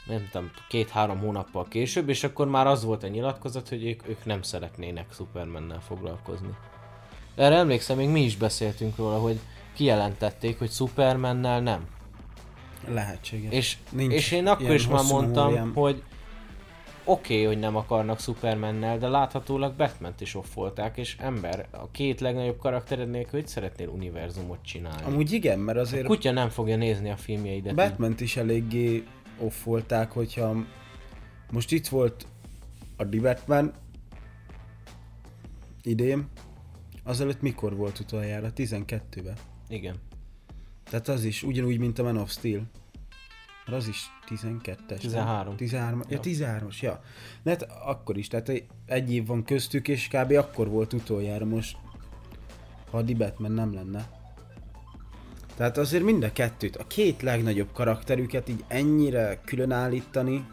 nem 0.09 0.27
tudom, 0.31 0.51
két-három 0.69 1.19
hónappal 1.19 1.67
később, 1.67 2.09
és 2.09 2.23
akkor 2.23 2.47
már 2.47 2.67
az 2.67 2.83
volt 2.83 3.03
a 3.03 3.07
nyilatkozat, 3.07 3.69
hogy 3.69 3.85
ők, 3.85 4.07
ők 4.07 4.25
nem 4.25 4.41
szeretnének 4.41 5.13
Supermannel 5.13 5.81
foglalkozni. 5.81 6.55
Erre 7.35 7.55
emlékszem, 7.55 7.97
még 7.97 8.09
mi 8.09 8.21
is 8.21 8.37
beszéltünk 8.37 8.97
róla, 8.97 9.19
hogy 9.19 9.39
kijelentették, 9.73 10.57
hogy 10.57 10.71
Supermannel 10.71 11.61
nem. 11.61 11.87
Lehetséges. 12.87 13.53
És, 13.53 13.77
Nincs 13.89 14.13
és 14.13 14.31
én 14.31 14.47
akkor 14.47 14.61
ilyen 14.61 14.75
is 14.75 14.87
már 14.87 15.03
mondtam, 15.09 15.43
memóriám. 15.43 15.73
hogy 15.73 16.03
oké, 17.03 17.33
okay, 17.33 17.45
hogy 17.45 17.59
nem 17.59 17.75
akarnak 17.75 18.19
Supermannel, 18.19 18.97
de 18.97 19.07
láthatólag 19.07 19.73
Batman-t 19.75 20.21
is 20.21 20.35
offolták, 20.35 20.97
és 20.97 21.15
ember, 21.19 21.67
a 21.71 21.91
két 21.91 22.19
legnagyobb 22.19 22.59
karaktered 22.59 23.09
nélkül 23.09 23.39
hogy 23.39 23.47
szeretnél 23.47 23.87
univerzumot 23.87 24.59
csinálni? 24.61 25.03
Amúgy 25.03 25.31
igen, 25.31 25.59
mert 25.59 25.77
a 25.77 25.81
azért 25.81 26.05
kutya 26.05 26.31
nem 26.31 26.49
fogja 26.49 26.75
nézni 26.75 27.09
a 27.09 27.17
filmjeidet. 27.17 27.75
batman 27.75 28.15
is 28.17 28.37
eléggé 28.37 29.03
offolták, 29.39 30.11
hogyha 30.11 30.65
most 31.51 31.71
itt 31.71 31.87
volt 31.87 32.27
a 32.97 33.05
Batman 33.05 33.73
idén, 35.81 36.27
azelőtt 37.03 37.41
mikor 37.41 37.75
volt 37.75 37.99
utoljára? 37.99 38.51
12-ben. 38.55 39.37
Igen. 39.69 39.95
Tehát 40.83 41.07
az 41.07 41.23
is 41.23 41.43
ugyanúgy, 41.43 41.79
mint 41.79 41.99
a 41.99 42.03
Man 42.03 42.17
of 42.17 42.31
Steel. 42.31 42.61
Mert 43.65 43.81
az 43.81 43.87
is 43.87 44.05
12-es. 44.27 44.87
nem? 44.87 44.97
13. 44.97 45.55
13. 45.55 46.01
Ja, 46.07 46.07
Ja. 46.09 46.19
13-as, 46.23 46.79
ja. 46.79 47.01
De 47.43 47.49
hát 47.49 47.61
akkor 47.63 48.17
is, 48.17 48.27
tehát 48.27 48.63
egy 48.85 49.13
év 49.13 49.25
van 49.25 49.43
köztük, 49.43 49.87
és 49.87 50.07
kb. 50.07 50.31
akkor 50.31 50.69
volt 50.69 50.93
utoljára 50.93 51.45
most, 51.45 51.77
ha 52.91 52.97
a 52.97 53.03
Batman 53.03 53.51
nem 53.51 53.73
lenne. 53.73 54.18
Tehát 55.59 55.77
azért 55.77 56.03
mind 56.03 56.23
a 56.23 56.31
kettőt, 56.31 56.75
a 56.75 56.87
két 56.87 57.21
legnagyobb 57.21 57.71
karakterüket 57.73 58.49
így 58.49 58.63
ennyire 58.67 59.39
külön 59.45 59.71
állítani, 59.71 60.45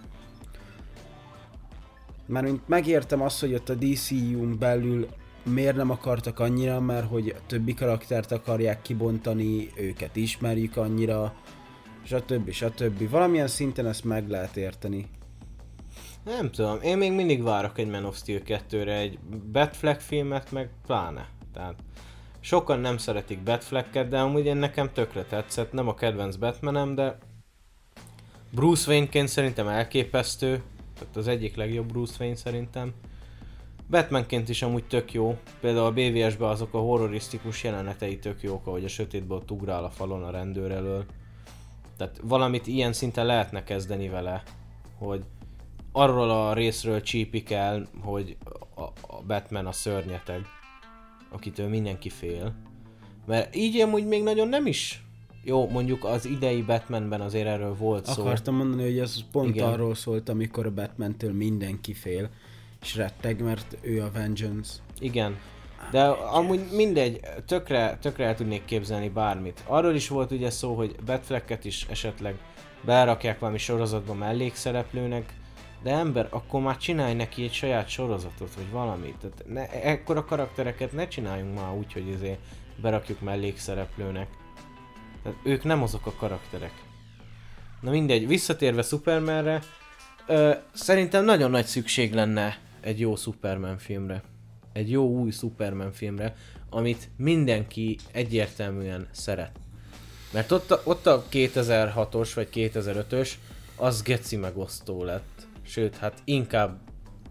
Mármint 2.26 2.68
megértem 2.68 3.22
azt, 3.22 3.40
hogy 3.40 3.54
ott 3.54 3.68
a 3.68 3.74
DCU-n 3.74 4.58
belül 4.58 5.08
miért 5.42 5.76
nem 5.76 5.90
akartak 5.90 6.38
annyira, 6.38 6.80
mert 6.80 7.08
hogy 7.08 7.28
a 7.28 7.46
többi 7.46 7.74
karaktert 7.74 8.32
akarják 8.32 8.82
kibontani, 8.82 9.70
őket 9.76 10.16
ismerjük 10.16 10.76
annyira, 10.76 11.34
stb. 12.04 12.50
stb. 12.50 13.10
Valamilyen 13.10 13.48
szinten 13.48 13.86
ezt 13.86 14.04
meg 14.04 14.28
lehet 14.28 14.56
érteni. 14.56 15.06
Nem 16.24 16.50
tudom, 16.50 16.80
én 16.82 16.96
még 16.96 17.12
mindig 17.12 17.42
várok 17.42 17.78
egy 17.78 17.88
Man 17.88 18.04
of 18.04 18.16
Steel 18.16 18.40
2-re, 18.46 18.96
egy 18.96 19.18
Batfleck 19.52 20.00
filmet 20.00 20.52
meg 20.52 20.70
pláne. 20.86 21.28
Tehát 21.52 21.74
sokan 22.46 22.80
nem 22.80 22.96
szeretik 22.96 23.42
Batflecket, 23.42 24.08
de 24.08 24.20
amúgy 24.20 24.46
én 24.46 24.56
nekem 24.56 24.92
tökre 24.92 25.24
tetszett, 25.24 25.72
nem 25.72 25.88
a 25.88 25.94
kedvenc 25.94 26.36
Batmanem, 26.36 26.94
de 26.94 27.18
Bruce 28.50 28.90
Wayne-ként 28.90 29.28
szerintem 29.28 29.68
elképesztő, 29.68 30.62
tehát 30.98 31.16
az 31.16 31.28
egyik 31.28 31.56
legjobb 31.56 31.86
Bruce 31.86 32.14
Wayne 32.18 32.36
szerintem. 32.36 32.92
Batmanként 33.90 34.48
is 34.48 34.62
amúgy 34.62 34.84
tök 34.84 35.12
jó, 35.12 35.38
például 35.60 35.86
a 35.86 35.92
BVS-ben 35.92 36.48
azok 36.48 36.74
a 36.74 36.78
horrorisztikus 36.78 37.64
jelenetei 37.64 38.18
tök 38.18 38.42
jók, 38.42 38.66
ahogy 38.66 38.84
a 38.84 38.88
sötétből 38.88 39.42
ugrál 39.48 39.84
a 39.84 39.90
falon 39.90 40.22
a 40.22 40.30
rendőr 40.30 40.70
elől. 40.70 41.04
Tehát 41.96 42.20
valamit 42.22 42.66
ilyen 42.66 42.92
szinten 42.92 43.26
lehetne 43.26 43.64
kezdeni 43.64 44.08
vele, 44.08 44.42
hogy 44.98 45.24
arról 45.92 46.30
a 46.30 46.52
részről 46.52 47.02
csípik 47.02 47.50
el, 47.50 47.86
hogy 48.00 48.36
a 49.00 49.22
Batman 49.26 49.66
a 49.66 49.72
szörnyeteg, 49.72 50.46
akitől 51.30 51.68
mindenki 51.68 52.08
fél. 52.08 52.54
Mert 53.26 53.56
így 53.56 53.80
amúgy 53.80 54.06
még 54.06 54.22
nagyon 54.22 54.48
nem 54.48 54.66
is 54.66 55.06
jó, 55.46 55.68
mondjuk 55.68 56.04
az 56.04 56.24
idei 56.26 56.62
Batmanben 56.62 57.20
azért 57.20 57.46
erről 57.46 57.74
volt 57.74 58.06
szó. 58.06 58.22
Akartam 58.22 58.54
mondani, 58.56 58.82
hogy 58.82 58.98
ez 58.98 59.16
pont 59.32 59.54
Igen. 59.54 59.68
Arról 59.68 59.94
szólt, 59.94 60.28
amikor 60.28 60.66
a 60.66 60.70
Batmantől 60.70 61.32
mindenki 61.32 61.94
fél, 61.94 62.30
és 62.82 62.96
retteg, 62.96 63.42
mert 63.42 63.76
ő 63.80 64.02
a 64.02 64.10
Vengeance. 64.10 64.72
Igen. 64.98 65.36
De 65.90 66.04
amúgy 66.08 66.60
mindegy, 66.72 67.20
tökre, 67.46 67.98
tökre 68.00 68.24
el 68.24 68.34
tudnék 68.34 68.64
képzelni 68.64 69.08
bármit. 69.08 69.64
Arról 69.66 69.94
is 69.94 70.08
volt 70.08 70.30
ugye 70.30 70.50
szó, 70.50 70.74
hogy 70.74 70.96
Batflecket 71.04 71.64
is 71.64 71.86
esetleg 71.90 72.38
berakják 72.84 73.38
valami 73.38 73.58
sorozatba 73.58 74.14
mellékszereplőnek, 74.14 75.34
de 75.82 75.90
ember, 75.90 76.26
akkor 76.30 76.60
már 76.60 76.76
csinálj 76.76 77.14
neki 77.14 77.42
egy 77.42 77.52
saját 77.52 77.88
sorozatot, 77.88 78.54
vagy 78.54 78.70
valamit. 78.70 79.16
Tehát 79.16 79.44
ne, 79.46 79.82
ekkora 79.82 80.24
karaktereket 80.24 80.92
ne 80.92 81.08
csináljunk 81.08 81.54
már 81.54 81.72
úgy, 81.72 81.92
hogy 81.92 82.12
azért 82.14 82.38
berakjuk 82.82 83.20
mellékszereplőnek. 83.20 84.28
Tehát 85.22 85.38
ők 85.42 85.64
nem 85.64 85.82
azok 85.82 86.06
a 86.06 86.12
karakterek. 86.12 86.72
Na 87.80 87.90
mindegy, 87.90 88.26
visszatérve 88.26 88.82
Supermanre, 88.82 89.62
ö, 90.26 90.54
szerintem 90.72 91.24
nagyon 91.24 91.50
nagy 91.50 91.66
szükség 91.66 92.14
lenne 92.14 92.58
egy 92.80 93.00
jó 93.00 93.16
Superman 93.16 93.78
filmre. 93.78 94.22
Egy 94.72 94.90
jó 94.90 95.08
új 95.08 95.30
Superman 95.30 95.92
filmre, 95.92 96.34
amit 96.70 97.08
mindenki 97.16 97.98
egyértelműen 98.12 99.08
szeret. 99.10 99.58
Mert 100.32 100.52
ott 100.52 100.70
a, 100.70 100.80
ott 100.84 101.06
a 101.06 101.24
2006-os 101.30 102.30
vagy 102.34 102.48
2005-ös, 102.52 103.30
az 103.76 104.02
geci 104.02 104.36
megosztó 104.36 105.04
lett. 105.04 105.45
Sőt, 105.66 105.96
hát 105.96 106.22
inkább 106.24 106.78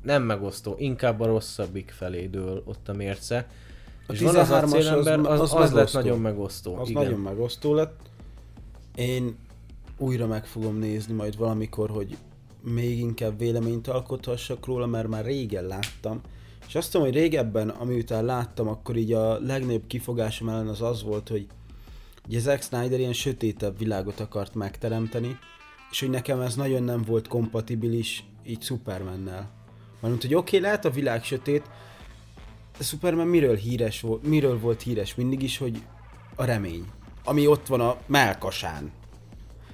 nem 0.01 0.23
megosztó, 0.23 0.75
inkább 0.77 1.19
a 1.19 1.25
rosszabbik 1.25 1.91
felé 1.97 2.27
dől 2.27 2.63
ott 2.65 2.89
a 2.89 2.93
mérce. 2.93 3.47
A 4.07 4.13
és 4.13 4.19
van 4.19 4.36
az 4.36 4.47
13-as 4.49 4.63
az- 4.63 4.73
acélember, 4.73 5.19
az, 5.19 5.39
az, 5.39 5.53
az 5.53 5.61
az 5.61 5.71
lett 5.71 5.93
nagyon 5.93 6.19
megosztó. 6.19 6.75
Az 6.75 6.89
igen. 6.89 7.03
nagyon 7.03 7.19
megosztó 7.19 7.73
lett. 7.73 7.99
Én 8.95 9.36
újra 9.97 10.27
meg 10.27 10.45
fogom 10.45 10.77
nézni 10.77 11.13
majd 11.13 11.38
valamikor, 11.38 11.89
hogy 11.89 12.17
még 12.61 12.99
inkább 12.99 13.38
véleményt 13.39 13.88
alkothassak 13.88 14.65
róla, 14.65 14.86
mert 14.86 15.07
már 15.07 15.25
régen 15.25 15.65
láttam. 15.65 16.21
És 16.67 16.75
azt 16.75 16.91
tudom, 16.91 17.07
hogy 17.07 17.15
régebben, 17.15 17.69
amiután 17.69 18.25
láttam, 18.25 18.67
akkor 18.67 18.95
így 18.95 19.13
a 19.13 19.39
legnagyobb 19.39 19.88
kifogásom 19.88 20.49
ellen 20.49 20.67
az 20.67 20.81
az 20.81 21.03
volt, 21.03 21.29
hogy 21.29 21.47
ugye 22.27 22.39
Zack 22.39 22.63
Snyder 22.63 22.99
ilyen 22.99 23.13
sötétebb 23.13 23.77
világot 23.77 24.19
akart 24.19 24.55
megteremteni, 24.55 25.38
és 25.95 26.01
hogy 26.01 26.09
nekem 26.09 26.41
ez 26.41 26.55
nagyon 26.55 26.83
nem 26.83 27.01
volt 27.01 27.27
kompatibilis 27.27 28.23
így 28.45 28.61
Supermannel. 28.63 29.49
Mármint, 29.99 30.21
hogy 30.23 30.33
oké, 30.35 30.57
okay, 30.57 30.69
lehet 30.69 30.85
a 30.85 30.89
világ 30.89 31.23
sötét, 31.23 31.63
de 32.77 32.83
Superman 32.83 33.27
miről 33.27 33.55
híres 33.55 34.01
volt, 34.01 34.23
miről 34.27 34.59
volt 34.59 34.81
híres 34.81 35.15
mindig 35.15 35.41
is, 35.41 35.57
hogy 35.57 35.81
a 36.35 36.45
remény. 36.45 36.85
Ami 37.23 37.47
ott 37.47 37.67
van 37.67 37.79
a 37.79 37.97
melkasán. 38.05 38.91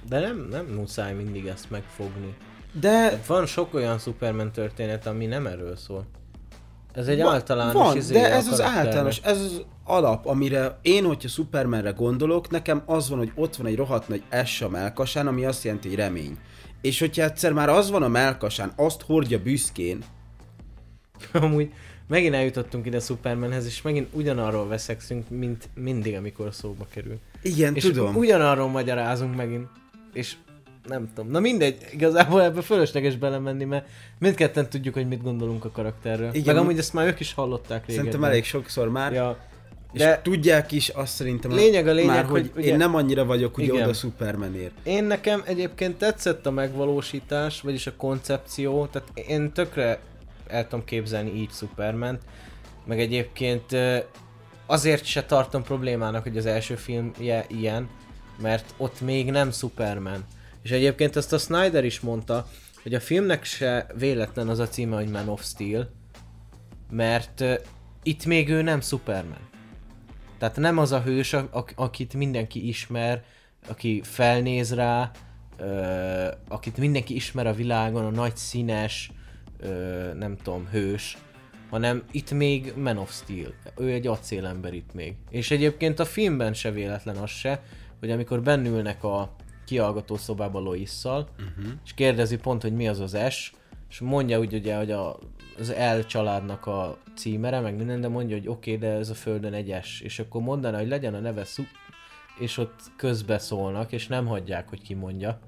De 0.08 0.20
nem, 0.20 0.46
nem 0.50 0.66
muszáj 0.66 1.14
mindig 1.14 1.46
ezt 1.46 1.70
megfogni. 1.70 2.34
De 2.72 3.22
Van 3.26 3.46
sok 3.46 3.74
olyan 3.74 3.98
Superman 3.98 4.52
történet, 4.52 5.06
ami 5.06 5.26
nem 5.26 5.46
erről 5.46 5.76
szól. 5.76 6.06
Ez 6.94 7.06
egy 7.06 7.22
Va- 7.22 7.32
általános 7.32 7.72
van, 7.72 7.96
izé 7.96 8.12
de 8.12 8.32
ez 8.32 8.46
az 8.48 8.60
általános, 8.60 9.20
ez 9.22 9.40
az 9.40 9.64
alap, 9.84 10.26
amire 10.26 10.78
én, 10.82 11.04
hogyha 11.04 11.28
Supermanre 11.28 11.90
gondolok, 11.90 12.50
nekem 12.50 12.82
az 12.86 13.08
van, 13.08 13.18
hogy 13.18 13.32
ott 13.34 13.56
van 13.56 13.66
egy 13.66 13.76
rohadt 13.76 14.08
nagy 14.08 14.22
S 14.44 14.60
a 14.62 14.68
melkasán, 14.68 15.26
ami 15.26 15.44
azt 15.44 15.64
jelenti, 15.64 15.88
hogy 15.88 15.96
remény. 15.96 16.38
És 16.80 16.98
hogyha 16.98 17.22
egyszer 17.24 17.52
már 17.52 17.68
az 17.68 17.90
van 17.90 18.02
a 18.02 18.08
melkasán, 18.08 18.72
azt 18.76 19.02
hordja 19.02 19.42
büszkén, 19.42 20.04
Amúgy 21.32 21.72
megint 22.08 22.34
eljutottunk 22.34 22.86
ide 22.86 23.00
Supermanhez, 23.00 23.66
és 23.66 23.82
megint 23.82 24.08
ugyanarról 24.12 24.68
veszekszünk, 24.68 25.28
mint 25.28 25.68
mindig, 25.74 26.14
amikor 26.14 26.54
szóba 26.54 26.86
kerül. 26.90 27.18
igen, 27.42 27.74
És 27.74 27.82
tudom. 27.82 28.16
ugyanarról 28.16 28.68
magyarázunk 28.68 29.36
megint. 29.36 29.66
És 30.12 30.36
nem 30.88 31.08
tudom. 31.14 31.30
Na 31.30 31.40
mindegy, 31.40 31.76
igazából 31.92 32.42
ebbe 32.42 32.62
fölösleges 32.62 33.16
belemenni, 33.16 33.64
mert 33.64 33.86
mindketten 34.18 34.68
tudjuk, 34.68 34.94
hogy 34.94 35.08
mit 35.08 35.22
gondolunk 35.22 35.64
a 35.64 35.70
karakterről. 35.70 36.30
Igen. 36.34 36.54
Meg 36.54 36.64
amúgy 36.64 36.78
ezt 36.78 36.92
már 36.92 37.06
ők 37.06 37.20
is 37.20 37.32
hallották 37.32 37.86
régebben. 37.86 37.94
Szerintem 37.94 38.24
elég 38.24 38.44
sokszor 38.44 38.88
már. 38.88 39.12
Ja. 39.12 39.38
És 39.92 40.00
De 40.00 40.20
tudják 40.22 40.72
is 40.72 40.88
azt 40.88 41.14
szerintem 41.14 41.50
Lényeg 41.50 41.86
a 41.88 41.92
lényeg, 41.92 42.14
már, 42.14 42.24
hogy, 42.24 42.50
hogy 42.52 42.62
ugye- 42.62 42.72
én 42.72 42.76
nem 42.76 42.94
annyira 42.94 43.24
vagyok 43.24 43.56
ugye 43.56 43.72
Igen. 43.72 43.82
oda 43.84 43.92
Supermanért. 43.92 44.72
Én 44.82 45.04
nekem 45.04 45.42
egyébként 45.46 45.96
tetszett 45.96 46.46
a 46.46 46.50
megvalósítás, 46.50 47.60
vagyis 47.60 47.86
a 47.86 47.92
koncepció, 47.96 48.86
tehát 48.86 49.08
én 49.28 49.52
tökre 49.52 49.98
el 50.46 50.68
tudom 50.68 50.84
képzelni 50.84 51.34
így 51.34 51.50
Superman, 51.50 52.18
meg 52.86 53.00
egyébként 53.00 53.76
azért 54.66 55.04
se 55.04 55.24
tartom 55.24 55.62
problémának, 55.62 56.22
hogy 56.22 56.36
az 56.36 56.46
első 56.46 56.74
filmje 56.74 57.44
ilyen, 57.48 57.88
mert 58.40 58.74
ott 58.76 59.00
még 59.00 59.30
nem 59.30 59.50
Superman. 59.50 60.24
És 60.62 60.70
egyébként 60.70 61.16
ezt 61.16 61.32
a 61.32 61.38
Snyder 61.38 61.84
is 61.84 62.00
mondta, 62.00 62.46
hogy 62.82 62.94
a 62.94 63.00
filmnek 63.00 63.44
se 63.44 63.86
véletlen 63.98 64.48
az 64.48 64.58
a 64.58 64.68
címe, 64.68 64.96
hogy 64.96 65.08
Man 65.08 65.28
of 65.28 65.44
Steel, 65.44 65.90
mert 66.90 67.40
ö, 67.40 67.54
itt 68.02 68.24
még 68.24 68.48
ő 68.48 68.62
nem 68.62 68.80
Superman. 68.80 69.48
Tehát 70.38 70.56
nem 70.56 70.78
az 70.78 70.92
a 70.92 71.02
hős, 71.02 71.32
ak- 71.32 71.72
akit 71.76 72.14
mindenki 72.14 72.68
ismer, 72.68 73.24
aki 73.68 74.00
felnéz 74.04 74.74
rá, 74.74 75.10
ö, 75.56 76.28
akit 76.48 76.76
mindenki 76.76 77.14
ismer 77.14 77.46
a 77.46 77.52
világon, 77.54 78.04
a 78.04 78.10
nagy 78.10 78.36
színes, 78.36 79.10
ö, 79.58 79.68
nem 80.14 80.36
tudom, 80.36 80.68
hős, 80.70 81.18
hanem 81.70 82.02
itt 82.10 82.30
még 82.30 82.72
Man 82.76 82.98
of 82.98 83.12
Steel. 83.12 83.54
Ő 83.76 83.92
egy 83.92 84.06
acélember 84.06 84.74
itt 84.74 84.94
még. 84.94 85.14
És 85.30 85.50
egyébként 85.50 85.98
a 85.98 86.04
filmben 86.04 86.54
se 86.54 86.70
véletlen 86.70 87.16
az 87.16 87.30
se, 87.30 87.62
hogy 87.98 88.10
amikor 88.10 88.42
bennülnek 88.42 89.04
a 89.04 89.34
kiallgató 89.64 90.16
szobába 90.16 90.58
Loisszal, 90.58 91.28
uh-huh. 91.38 91.72
és 91.84 91.94
kérdezi 91.94 92.36
pont, 92.36 92.62
hogy 92.62 92.72
mi 92.72 92.88
az 92.88 93.00
az 93.00 93.18
S, 93.30 93.52
és 93.88 94.00
mondja 94.00 94.38
úgy 94.38 94.54
ugye, 94.54 94.76
hogy 94.76 94.90
a, 94.90 95.18
az 95.58 95.74
L 95.96 96.00
családnak 96.06 96.66
a 96.66 96.98
címere, 97.16 97.60
meg 97.60 97.76
minden, 97.76 98.00
de 98.00 98.08
mondja, 98.08 98.36
hogy 98.36 98.48
oké, 98.48 98.74
okay, 98.74 98.88
de 98.88 98.96
ez 98.96 99.10
a 99.10 99.14
földön 99.14 99.52
egy 99.52 99.76
S, 99.82 100.00
és 100.00 100.18
akkor 100.18 100.42
mondaná, 100.42 100.78
hogy 100.78 100.88
legyen 100.88 101.14
a 101.14 101.20
neve 101.20 101.44
Szu, 101.44 101.62
és 102.38 102.58
ott 102.58 102.80
közbeszólnak, 102.96 103.92
és 103.92 104.06
nem 104.06 104.26
hagyják, 104.26 104.68
hogy 104.68 104.82
ki 104.82 104.94
mondja. 104.94 105.38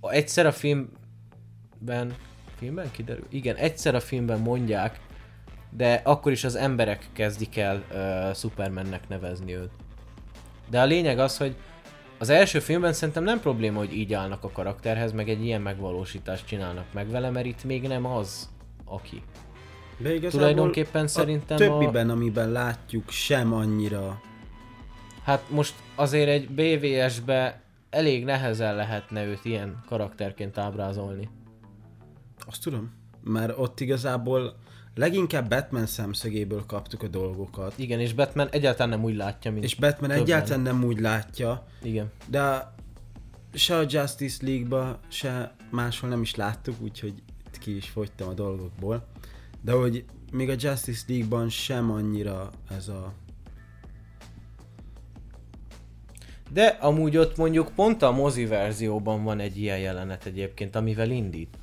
A- 0.00 0.10
Egyszer 0.10 0.46
a 0.46 0.52
filmben, 0.52 2.14
filmben 2.56 2.90
kiderül? 2.90 3.26
Igen, 3.30 3.56
egyszer 3.56 3.94
a 3.94 4.00
filmben 4.00 4.40
mondják, 4.40 5.00
de 5.70 6.00
akkor 6.04 6.32
is 6.32 6.44
az 6.44 6.54
emberek 6.54 7.08
kezdik 7.12 7.56
el 7.56 7.84
uh, 7.90 8.34
Supermannek 8.34 9.08
nevezni 9.08 9.54
őt. 9.54 9.70
De 10.70 10.80
a 10.80 10.84
lényeg 10.84 11.18
az, 11.18 11.36
hogy 11.36 11.56
az 12.22 12.28
első 12.28 12.58
filmben 12.58 12.92
szerintem 12.92 13.24
nem 13.24 13.40
probléma, 13.40 13.78
hogy 13.78 13.92
így 13.92 14.12
állnak 14.12 14.44
a 14.44 14.50
karakterhez, 14.50 15.12
meg 15.12 15.28
egy 15.28 15.44
ilyen 15.44 15.60
megvalósítást 15.60 16.46
csinálnak 16.46 16.84
meg 16.92 17.10
vele, 17.10 17.30
mert 17.30 17.46
itt 17.46 17.64
még 17.64 17.86
nem 17.86 18.06
az, 18.06 18.48
aki. 18.84 19.22
De 19.98 20.14
igazából 20.14 20.30
Tulajdonképpen 20.30 21.04
a 21.04 21.08
szerintem 21.08 21.56
a- 21.56 21.60
többiben, 21.60 22.10
amiben 22.10 22.52
látjuk, 22.52 23.10
sem 23.10 23.52
annyira 23.52 24.20
Hát 25.24 25.42
most 25.50 25.74
azért 25.94 26.28
egy 26.28 26.48
BVS-be 26.48 27.60
elég 27.90 28.24
nehezen 28.24 28.74
lehetne 28.74 29.24
őt 29.24 29.44
ilyen 29.44 29.82
karakterként 29.86 30.58
ábrázolni. 30.58 31.28
Azt 32.46 32.62
tudom. 32.62 32.92
Mert 33.24 33.58
ott 33.58 33.80
igazából 33.80 34.56
leginkább 34.94 35.48
Batman 35.48 35.86
szemszögéből 35.86 36.64
kaptuk 36.66 37.02
a 37.02 37.08
dolgokat. 37.08 37.78
Igen, 37.78 38.00
és 38.00 38.12
Batman 38.12 38.48
egyáltalán 38.48 38.88
nem 38.88 39.04
úgy 39.04 39.16
látja, 39.16 39.52
mint 39.52 39.64
És 39.64 39.74
Batman 39.74 40.08
többen. 40.08 40.24
egyáltalán 40.24 40.60
nem 40.60 40.84
úgy 40.84 41.00
látja, 41.00 41.66
Igen. 41.82 42.10
de 42.28 42.74
se 43.54 43.76
a 43.76 43.84
Justice 43.88 44.46
League-ba, 44.46 44.98
se 45.08 45.54
máshol 45.70 46.10
nem 46.10 46.22
is 46.22 46.34
láttuk, 46.34 46.74
úgyhogy 46.80 47.14
ki 47.60 47.76
is 47.76 47.88
fogytam 47.88 48.28
a 48.28 48.32
dolgokból. 48.32 49.06
De 49.60 49.72
hogy 49.72 50.04
még 50.32 50.48
a 50.48 50.54
Justice 50.58 51.02
League-ban 51.08 51.48
sem 51.48 51.90
annyira 51.90 52.50
ez 52.76 52.88
a... 52.88 53.12
De 56.50 56.66
amúgy 56.66 57.16
ott 57.16 57.36
mondjuk 57.36 57.72
pont 57.74 58.02
a 58.02 58.10
mozi 58.12 58.46
verzióban 58.46 59.24
van 59.24 59.40
egy 59.40 59.56
ilyen 59.56 59.78
jelenet 59.78 60.26
egyébként, 60.26 60.76
amivel 60.76 61.10
indít. 61.10 61.56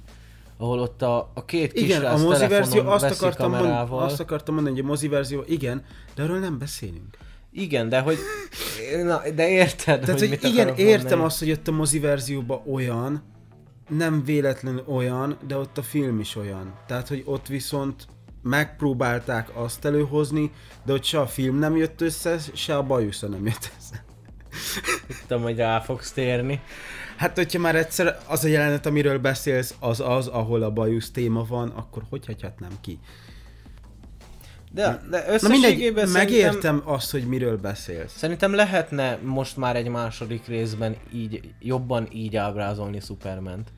Ahol 0.62 0.80
ott 0.80 1.02
a, 1.02 1.32
a 1.34 1.46
két 1.46 1.74
Igen, 1.74 2.06
a 2.06 2.18
mozi 2.18 2.48
verzió, 2.48 2.88
azt 2.88 3.04
akartam, 3.04 3.50
mond, 3.50 3.62
kamerával. 3.64 4.04
azt 4.04 4.20
akartam 4.20 4.54
mondani, 4.54 4.76
hogy 4.76 4.86
a 4.86 4.88
mozi 4.88 5.08
verzió, 5.08 5.44
igen, 5.48 5.86
de 6.16 6.24
arról 6.24 6.40
nem 6.40 6.58
beszélünk. 6.58 7.18
Igen, 7.52 7.90
de 7.90 8.00
hogy... 8.00 8.18
Na, 9.04 9.22
de 9.36 9.50
érted, 9.50 10.00
Tehát, 10.00 10.20
hogy, 10.20 10.30
hogy 10.30 10.52
igen, 10.52 10.68
értem 10.68 11.00
mondani. 11.00 11.24
azt, 11.24 11.40
hogy 11.40 11.52
ott 11.52 11.68
a 11.68 11.72
mozi 11.72 12.00
verzióban 12.00 12.62
olyan, 12.72 13.24
nem 13.90 14.24
véletlenül 14.24 14.84
olyan, 14.88 15.38
de 15.48 15.58
ott 15.58 15.78
a 15.78 15.84
film 15.84 16.20
is 16.20 16.36
olyan. 16.36 16.74
Tehát, 16.88 17.08
hogy 17.08 17.22
ott 17.26 17.48
viszont 17.48 18.08
megpróbálták 18.44 19.50
azt 19.54 19.86
előhozni, 19.86 20.52
de 20.86 20.92
hogy 20.92 21.04
se 21.04 21.20
a 21.20 21.28
film 21.28 21.58
nem 21.58 21.76
jött 21.78 22.02
össze, 22.02 22.40
se 22.54 22.78
a 22.78 22.84
bajusza 22.84 23.28
nem 23.28 23.46
jött 23.46 23.72
össze. 23.80 24.04
Tudom, 25.28 25.44
hogy 25.44 25.58
rá 25.58 25.80
fogsz 25.80 26.12
térni. 26.12 26.62
Hát, 27.20 27.36
hogyha 27.36 27.60
már 27.60 27.76
egyszer 27.76 28.18
az 28.28 28.44
a 28.44 28.48
jelenet, 28.48 28.86
amiről 28.86 29.20
beszélsz, 29.20 29.76
az 29.80 30.00
az, 30.00 30.28
ahol 30.28 30.62
a 30.64 30.72
bajusz 30.72 31.12
téma 31.12 31.46
van, 31.46 31.70
akkor 31.70 32.04
hogy 32.10 32.26
hagyhatnám 32.26 32.72
ki? 32.82 33.00
De, 34.72 34.82
de 35.10 35.18
Na 35.42 35.48
mindegy, 35.48 35.72
összességében 35.72 36.08
szerintem, 36.08 36.40
megértem 36.42 36.82
azt, 36.86 37.12
hogy 37.12 37.24
miről 37.28 37.58
beszélsz. 37.58 38.18
szerintem 38.18 38.54
lehetne 38.54 39.18
most 39.24 39.58
már 39.58 39.76
egy 39.76 39.88
második 39.88 40.48
részben 40.48 40.96
így, 41.14 41.54
jobban 41.60 42.08
így 42.14 42.36
ábrázolni 42.36 43.00
Superment. 43.00 43.70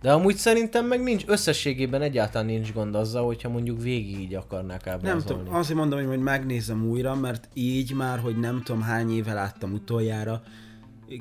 De 0.00 0.12
amúgy 0.12 0.36
szerintem 0.36 0.86
meg 0.86 1.02
nincs, 1.02 1.24
összességében 1.26 2.02
egyáltalán 2.02 2.46
nincs 2.46 2.72
gond 2.72 2.94
azzal, 2.94 3.24
hogyha 3.24 3.48
mondjuk 3.48 3.82
végig 3.82 4.20
így 4.20 4.34
akarnák 4.34 4.84
Nem 4.84 4.94
ábrázolni. 4.94 5.24
tudom, 5.24 5.54
azért 5.54 5.78
mondom, 5.78 5.98
hogy 5.98 6.08
majd 6.08 6.20
megnézem 6.20 6.86
újra, 6.88 7.14
mert 7.14 7.48
így 7.54 7.94
már, 7.94 8.18
hogy 8.18 8.38
nem 8.38 8.62
tudom 8.62 8.82
hány 8.82 9.16
éve 9.16 9.32
láttam 9.32 9.72
utoljára, 9.72 10.42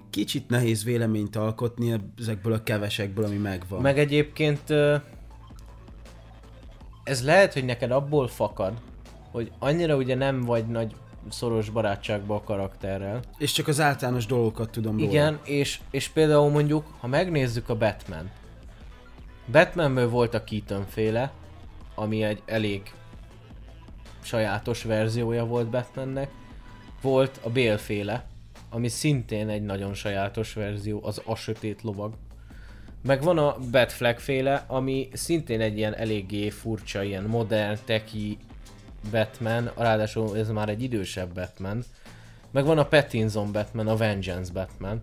kicsit 0.09 0.49
nehéz 0.49 0.83
véleményt 0.83 1.35
alkotni 1.35 1.95
ezekből 2.19 2.53
a 2.53 2.63
kevesekből, 2.63 3.25
ami 3.25 3.37
megvan. 3.37 3.81
Meg 3.81 3.99
egyébként 3.99 4.73
ez 7.03 7.23
lehet, 7.23 7.53
hogy 7.53 7.65
neked 7.65 7.91
abból 7.91 8.27
fakad, 8.27 8.73
hogy 9.31 9.51
annyira 9.59 9.95
ugye 9.95 10.15
nem 10.15 10.41
vagy 10.41 10.67
nagy 10.67 10.95
szoros 11.29 11.69
barátságban 11.69 12.37
a 12.37 12.43
karakterrel. 12.43 13.19
És 13.37 13.51
csak 13.51 13.67
az 13.67 13.79
általános 13.79 14.25
dolgokat 14.25 14.71
tudom 14.71 14.97
róla. 14.97 15.09
Igen, 15.09 15.39
és, 15.43 15.79
és 15.91 16.07
például 16.07 16.49
mondjuk, 16.49 16.85
ha 16.99 17.07
megnézzük 17.07 17.69
a 17.69 17.77
Batman. 17.77 18.29
Batmanből 19.51 20.09
volt 20.09 20.33
a 20.33 20.43
Keaton 20.43 20.85
féle, 20.87 21.31
ami 21.95 22.23
egy 22.23 22.41
elég 22.45 22.93
sajátos 24.21 24.83
verziója 24.83 25.45
volt 25.45 25.69
Batmannek. 25.69 26.29
Volt 27.01 27.39
a 27.43 27.49
Bale 27.49 27.77
féle, 27.77 28.25
ami 28.73 28.87
szintén 28.87 29.49
egy 29.49 29.63
nagyon 29.63 29.93
sajátos 29.93 30.53
verzió, 30.53 30.99
az 31.03 31.21
a 31.25 31.35
sötét 31.35 31.81
lovag. 31.81 32.13
Meg 33.03 33.23
van 33.23 33.37
a 33.37 33.57
Batfleck 33.71 34.19
féle, 34.19 34.63
ami 34.67 35.09
szintén 35.13 35.61
egy 35.61 35.77
ilyen 35.77 35.95
eléggé 35.95 36.49
furcsa, 36.49 37.03
ilyen 37.03 37.23
modern, 37.23 37.77
teki 37.85 38.37
Batman, 39.11 39.71
ráadásul 39.77 40.37
ez 40.37 40.49
már 40.49 40.69
egy 40.69 40.83
idősebb 40.83 41.33
Batman. 41.33 41.83
Meg 42.51 42.65
van 42.65 42.77
a 42.77 42.85
Pattinson 42.85 43.51
Batman, 43.51 43.87
a 43.87 43.95
Vengeance 43.95 44.51
Batman. 44.53 45.01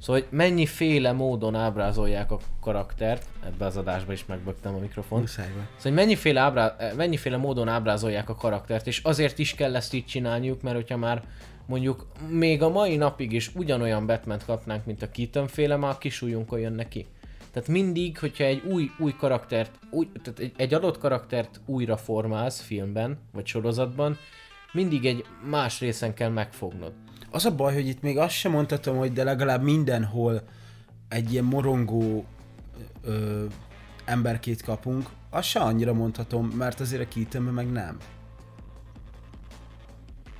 Szóval, 0.00 0.20
hogy 0.20 0.30
mennyiféle 0.30 1.12
módon 1.12 1.54
ábrázolják 1.54 2.30
a 2.30 2.38
karaktert, 2.60 3.26
ebbe 3.44 3.64
az 3.64 3.76
adásba 3.76 4.12
is 4.12 4.26
megbögtem 4.26 4.74
a 4.74 4.78
mikrofont. 4.78 5.22
Muszáj 5.22 5.46
be. 5.46 5.52
Szóval, 5.52 5.68
hogy 5.82 5.92
mennyiféle, 5.92 6.40
ábrá... 6.40 6.76
eh, 6.78 6.92
mennyiféle 6.96 7.36
módon 7.36 7.68
ábrázolják 7.68 8.28
a 8.28 8.34
karaktert, 8.34 8.86
és 8.86 9.00
azért 9.02 9.38
is 9.38 9.54
kell 9.54 9.76
ezt 9.76 9.94
így 9.94 10.06
csinálniuk, 10.06 10.62
mert 10.62 10.76
hogyha 10.76 10.96
már 10.96 11.22
mondjuk 11.66 12.06
még 12.28 12.62
a 12.62 12.68
mai 12.68 12.96
napig 12.96 13.32
is 13.32 13.54
ugyanolyan 13.54 14.06
batman 14.06 14.40
kapnánk, 14.46 14.84
mint 14.84 15.02
a 15.02 15.10
Keaton 15.10 15.46
féle, 15.46 15.76
már 15.76 15.90
a 15.90 15.98
kisújunkkal 15.98 16.60
jön 16.60 16.72
neki. 16.72 17.06
Tehát 17.52 17.68
mindig, 17.68 18.18
hogyha 18.18 18.44
egy 18.44 18.62
új, 18.64 18.90
új 18.98 19.14
karaktert, 19.18 19.78
új, 19.90 20.08
tehát 20.22 20.38
egy, 20.38 20.52
egy 20.56 20.74
adott 20.74 20.98
karaktert 20.98 21.60
újra 21.66 21.96
formálsz 21.96 22.60
filmben, 22.60 23.18
vagy 23.32 23.46
sorozatban, 23.46 24.18
mindig 24.72 25.04
egy 25.04 25.24
más 25.50 25.80
részen 25.80 26.14
kell 26.14 26.30
megfognod. 26.30 26.92
Az 27.30 27.44
a 27.44 27.54
baj, 27.54 27.74
hogy 27.74 27.86
itt 27.86 28.02
még 28.02 28.18
azt 28.18 28.34
sem 28.34 28.52
mondhatom, 28.52 28.96
hogy 28.96 29.12
de 29.12 29.24
legalább 29.24 29.62
mindenhol 29.62 30.42
egy 31.08 31.32
ilyen 31.32 31.44
morongó 31.44 32.24
ö, 33.02 33.44
emberkét 34.04 34.62
kapunk, 34.62 35.08
azt 35.30 35.48
se 35.48 35.60
annyira 35.60 35.92
mondhatom, 35.92 36.46
mert 36.46 36.80
azért 36.80 37.02
a 37.02 37.08
Keatonben 37.14 37.54
meg 37.54 37.72
nem. 37.72 37.96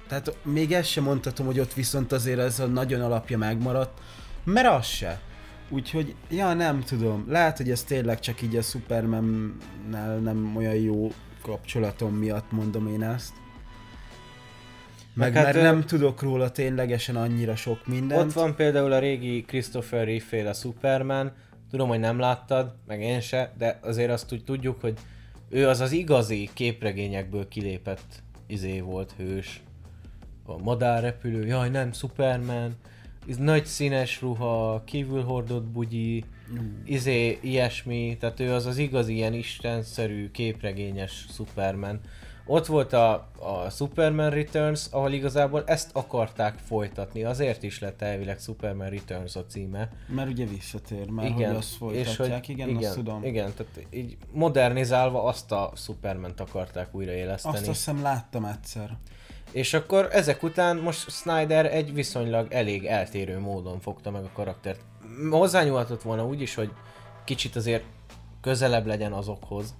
Tehát 0.09 0.37
még 0.43 0.73
ezt 0.73 0.89
sem 0.89 1.05
mondhatom, 1.05 1.47
hogy 1.47 1.61
ott 1.61 1.73
viszont 1.73 2.13
azért 2.13 2.39
ez 2.39 2.61
a 2.61 2.67
nagyon 2.67 3.01
alapja 3.01 3.39
megmaradt, 3.39 4.01
mert 4.45 4.69
az 4.69 4.87
se. 4.87 5.21
Úgyhogy, 5.69 6.15
ja 6.31 6.53
nem 6.53 6.83
tudom, 6.83 7.25
lehet, 7.29 7.57
hogy 7.57 7.71
ez 7.71 7.83
tényleg 7.83 8.21
csak 8.21 8.43
így 8.43 8.57
a 8.57 8.63
Superman-nel 8.63 10.19
nem 10.19 10.57
olyan 10.57 10.75
jó 10.75 11.13
kapcsolatom 11.43 12.15
miatt 12.15 12.53
mondom 12.53 12.87
én 12.87 13.03
ezt. 13.03 13.33
Meg, 15.15 15.33
hát, 15.33 15.45
mert 15.45 15.61
nem 15.61 15.85
tudok 15.85 16.23
róla 16.23 16.51
ténylegesen 16.51 17.17
annyira 17.17 17.57
sok 17.57 17.87
mindent. 17.87 18.21
Ott 18.21 18.33
van 18.33 18.55
például 18.55 18.93
a 18.93 18.99
régi 18.99 19.43
Christopher 19.43 20.05
Reeve 20.05 20.25
féle 20.25 20.53
Superman, 20.53 21.33
tudom, 21.71 21.89
hogy 21.89 21.99
nem 21.99 22.19
láttad, 22.19 22.75
meg 22.87 23.01
én 23.01 23.21
se, 23.21 23.53
de 23.59 23.79
azért 23.83 24.11
azt 24.11 24.33
úgy 24.33 24.45
tudjuk, 24.45 24.81
hogy 24.81 24.99
ő 25.49 25.69
az 25.69 25.81
az 25.81 25.93
igazi 25.93 26.51
képregényekből 26.53 27.49
kilépett 27.49 28.23
izé 28.47 28.81
volt 28.81 29.15
hős. 29.17 29.63
A 30.47 30.59
madárrepülő, 30.62 31.47
jaj 31.47 31.68
nem, 31.68 31.92
Superman, 31.92 32.76
ez 33.28 33.36
nagy 33.36 33.64
színes 33.64 34.20
ruha, 34.20 34.82
kívül 34.84 35.22
hordott 35.22 35.64
bugyi, 35.64 36.24
izé, 36.84 37.38
ilyesmi, 37.42 38.16
tehát 38.20 38.40
ő 38.40 38.53
az 38.53 38.66
az 38.66 38.78
igazi 38.78 39.14
ilyen 39.14 39.32
istenszerű 39.32 40.30
képregényes 40.30 41.26
Superman. 41.34 42.01
Ott 42.49 42.66
volt 42.66 42.92
a, 42.92 43.12
a 43.38 43.70
Superman 43.70 44.30
Returns, 44.30 44.86
ahol 44.90 45.12
igazából 45.12 45.64
ezt 45.66 45.90
akarták 45.92 46.59
folytatni, 46.59 47.24
azért 47.24 47.62
is 47.62 47.80
lett 47.80 48.03
elvileg 48.03 48.38
Superman 48.38 48.90
Returns 48.90 49.36
a 49.36 49.47
címe. 49.47 49.88
Mert 50.07 50.30
ugye 50.30 50.47
visszatér, 50.47 51.11
mert 51.11 51.28
igen, 51.28 51.49
hogy 51.49 51.57
azt 51.57 51.74
folytatják, 51.76 52.49
igen, 52.49 52.68
igen, 52.68 52.84
azt 52.84 52.94
tudom. 52.94 53.24
Igen, 53.24 53.53
tehát 53.57 53.86
így 53.90 54.16
modernizálva 54.32 55.24
azt 55.24 55.53
a 55.53 55.72
Superman-t 55.76 56.40
akarták 56.40 56.94
újraéleszteni. 56.94 57.57
Azt 57.57 57.68
azt 57.68 57.78
hiszem 57.78 58.03
láttam 58.03 58.44
egyszer. 58.44 58.97
És 59.53 59.74
akkor 59.74 60.09
ezek 60.12 60.42
után 60.42 60.76
most 60.76 61.11
Snyder 61.11 61.74
egy 61.74 61.94
viszonylag 61.94 62.53
elég 62.53 62.84
eltérő 62.84 63.38
módon 63.38 63.80
fogta 63.80 64.11
meg 64.11 64.24
a 64.24 64.30
karaktert. 64.32 64.80
Hozzányúlhatott 65.30 66.03
volna 66.03 66.26
úgy 66.26 66.40
is, 66.40 66.55
hogy 66.55 66.70
kicsit 67.24 67.57
azért 67.57 67.84
közelebb 68.40 68.86
legyen 68.86 69.12
azokhoz. 69.12 69.74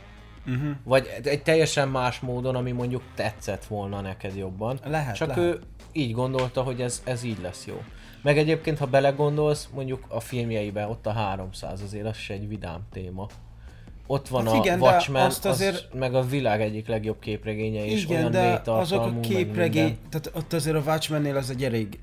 Uh-huh. 0.47 0.71
Vagy 0.85 1.09
egy 1.23 1.43
teljesen 1.43 1.89
más 1.89 2.21
módon, 2.21 2.55
ami 2.55 2.73
mondjuk 2.73 3.03
tetszett 3.15 3.65
volna 3.65 4.01
neked 4.01 4.37
jobban. 4.37 4.79
Lehet, 4.85 5.15
Csak 5.15 5.29
lehet. 5.29 5.45
ő 5.45 5.61
így 5.93 6.13
gondolta, 6.13 6.63
hogy 6.63 6.81
ez, 6.81 7.03
ez 7.05 7.23
így 7.23 7.41
lesz 7.43 7.67
jó. 7.67 7.83
Meg 8.23 8.39
egyébként, 8.39 8.79
ha 8.79 8.87
belegondolsz, 8.87 9.69
mondjuk 9.75 10.05
a 10.09 10.21
filmjeiben 10.21 10.89
ott 10.89 11.07
a 11.07 11.13
300 11.13 11.83
azért 11.83 12.07
az 12.07 12.17
se 12.17 12.35
egy 12.35 12.49
vidám 12.49 12.81
téma. 12.93 13.27
Ott 14.07 14.29
van 14.29 14.45
Hát 14.47 14.55
a 14.55 14.57
igen, 14.57 14.81
Watchmen, 14.81 15.25
azt 15.27 15.45
azért- 15.45 15.75
az, 15.93 15.99
meg 15.99 16.15
a 16.15 16.23
világ 16.23 16.61
egyik 16.61 16.87
legjobb 16.89 17.19
képregénye, 17.19 17.85
és 17.85 18.05
Igen, 18.05 18.17
olyan 18.19 18.31
de 18.31 18.71
azok 18.71 19.03
a 19.03 19.21
képregény, 19.21 19.99
tehát 20.09 20.31
ott 20.35 20.53
azért 20.53 20.77
a 20.77 20.81
Watchmennél 20.81 21.37
az 21.37 21.51
egy 21.51 21.65
elég 21.65 21.99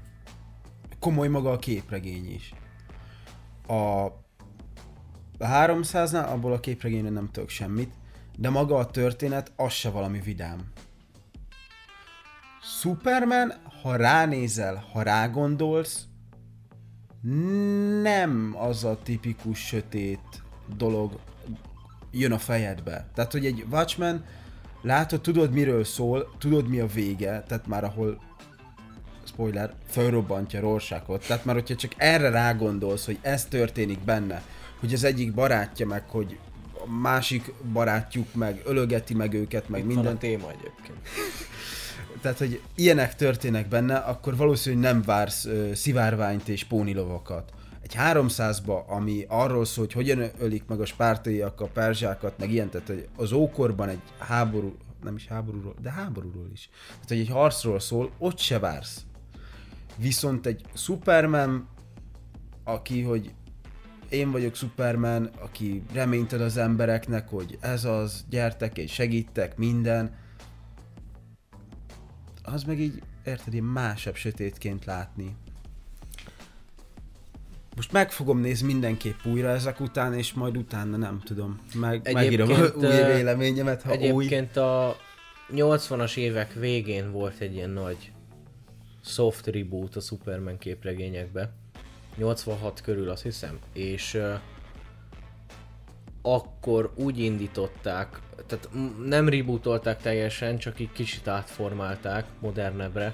komoly 1.00 1.28
maga 1.28 1.52
a 1.52 1.58
képregény 1.58 2.34
is. 2.34 2.54
A, 3.68 3.74
a 3.74 4.12
300-nál 5.40 6.30
abból 6.32 6.54
a 6.54 6.60
képregényről 6.60 7.12
nem 7.12 7.30
tudok 7.32 7.50
semmit, 7.50 7.94
de 8.38 8.50
maga 8.50 8.76
a 8.78 8.86
történet 8.86 9.52
az 9.56 9.72
se 9.72 9.90
valami 9.90 10.20
vidám. 10.20 10.60
Superman, 12.80 13.54
ha 13.82 13.96
ránézel, 13.96 14.86
ha 14.92 15.02
rágondolsz, 15.02 16.06
nem 18.02 18.56
az 18.58 18.84
a 18.84 18.98
tipikus 19.04 19.60
sötét 19.66 20.44
dolog 20.76 21.20
jön 22.14 22.32
a 22.32 22.38
fejedbe. 22.38 23.08
Tehát, 23.16 23.32
hogy 23.32 23.46
egy 23.46 23.66
Watchmen, 23.72 24.26
látod, 24.82 25.22
tudod 25.22 25.52
miről 25.52 25.84
szól, 25.84 26.34
tudod 26.38 26.68
mi 26.68 26.80
a 26.80 26.88
vége, 26.88 27.44
tehát 27.48 27.68
már 27.68 27.84
ahol 27.84 28.22
spoiler, 29.24 29.74
felrobbantja 29.88 30.60
Rorschachot. 30.60 31.28
Tehát 31.28 31.46
már 31.46 31.56
hogyha 31.56 31.76
csak 31.76 31.92
erre 31.98 32.30
rágondolsz, 32.30 33.06
hogy 33.06 33.18
ez 33.22 33.46
történik 33.46 34.00
benne, 34.00 34.42
hogy 34.80 34.94
az 34.94 35.04
egyik 35.04 35.34
barátja 35.34 35.86
meg, 35.86 36.04
hogy 36.10 36.38
a 36.86 36.90
másik 36.90 37.54
barátjuk 37.74 38.34
meg 38.34 38.62
ölögeti 38.66 39.14
meg 39.14 39.34
őket, 39.34 39.70
meg 39.70 39.80
Itt 39.80 39.86
minden. 39.86 40.04
van 40.04 40.14
a 40.14 40.18
téma 40.18 40.50
egyébként. 40.50 40.98
Tehát, 42.22 42.38
hogy 42.38 42.62
ilyenek 42.76 43.16
történnek 43.16 43.68
benne, 43.68 43.96
akkor 43.96 44.36
valószínűleg 44.36 44.92
nem 44.92 45.02
vársz 45.02 45.46
ö, 45.46 45.74
szivárványt 45.74 46.48
és 46.48 46.64
pónilovakat. 46.64 47.52
Egy 47.84 47.96
300-ba, 47.98 48.86
ami 48.86 49.26
arról 49.28 49.66
szól, 49.66 49.86
hogy 49.86 49.94
hogyan 49.94 50.30
ölik 50.40 50.66
meg 50.66 50.82
a 50.82 50.86
spártaiak 50.86 51.62
a 51.62 51.68
perzsákat, 51.68 52.38
meg 52.38 52.52
ilyen, 52.52 52.70
tehát 52.70 52.88
hogy 52.88 53.08
az 53.16 53.32
ókorban 53.32 53.90
egy 53.90 54.02
háború, 54.18 54.76
nem 55.04 55.16
is 55.16 55.28
háborúról, 55.28 55.76
de 55.82 55.92
háborúról 55.92 56.50
is. 56.54 56.70
Tehát, 56.92 57.08
hogy 57.08 57.20
egy 57.20 57.30
harcról 57.30 57.80
szól, 57.80 58.12
ott 58.18 58.38
se 58.38 58.60
vársz. 58.60 59.06
Viszont 59.98 60.46
egy 60.46 60.66
Superman, 60.74 61.68
aki, 62.64 63.02
hogy 63.02 63.34
én 64.10 64.32
vagyok 64.32 64.56
Superman, 64.56 65.26
aki 65.26 65.84
reményt 65.94 66.34
ad 66.34 66.42
az 66.42 66.58
embereknek, 66.58 67.30
hogy 67.30 67.58
ez 67.62 67.86
az, 67.86 68.26
gyertek 68.30 68.78
és 68.78 68.94
segítek, 68.94 69.58
minden, 69.58 70.16
az 72.44 72.64
meg 72.64 72.80
így, 72.80 73.02
érted, 73.24 73.54
ilyen 73.54 73.66
másabb 73.66 74.16
sötétként 74.16 74.86
látni. 74.86 75.36
Most 77.76 77.92
meg 77.92 78.12
fogom 78.12 78.40
nézni 78.40 78.68
mindenképp 78.68 79.26
újra 79.26 79.50
ezek 79.50 79.80
után, 79.80 80.14
és 80.14 80.34
majd 80.34 80.58
utána 80.58 80.98
nem 80.98 81.22
tudom, 81.24 81.60
meg, 81.74 82.10
megírom 82.14 82.50
a 82.50 82.72
új 82.76 83.14
véleményemet, 83.16 83.82
ha 83.82 83.96
új. 83.96 83.98
Egyébként 83.98 84.58
a 84.58 84.98
80-as 85.52 86.18
évek 86.18 86.54
végén 86.54 87.12
volt 87.12 87.40
egy 87.40 87.54
ilyen 87.54 87.70
nagy 87.70 88.12
soft 89.06 89.48
reboot 89.48 89.96
a 89.96 90.00
Superman 90.00 90.58
képregényekbe. 90.58 91.52
86 92.16 92.82
körül 92.82 93.10
azt 93.10 93.24
hiszem, 93.24 93.60
és 93.74 94.14
uh, 94.14 94.34
akkor 96.22 96.92
úgy 96.96 97.20
indították, 97.20 98.20
tehát 98.48 98.70
nem 99.06 99.30
rebootolták 99.30 100.02
teljesen, 100.02 100.58
csak 100.58 100.80
így 100.80 100.92
kicsit 100.92 101.28
átformálták 101.28 102.26
modernebbre, 102.40 103.14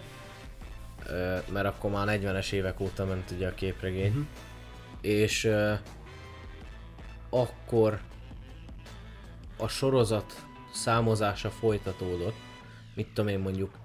mert 1.51 1.66
akkor 1.66 1.91
már 1.91 2.20
40-es 2.22 2.51
évek 2.51 2.80
óta 2.80 3.05
ment 3.05 3.32
ugye 3.32 3.47
a 3.47 3.53
képregény, 3.53 4.07
uh-huh. 4.07 4.26
És 5.01 5.43
ö, 5.43 5.73
akkor 7.29 8.01
a 9.57 9.67
sorozat 9.67 10.45
számozása 10.73 11.49
folytatódott, 11.49 12.35
mit 12.95 13.07
tudom 13.07 13.27
én 13.27 13.39
mondjuk 13.39 13.77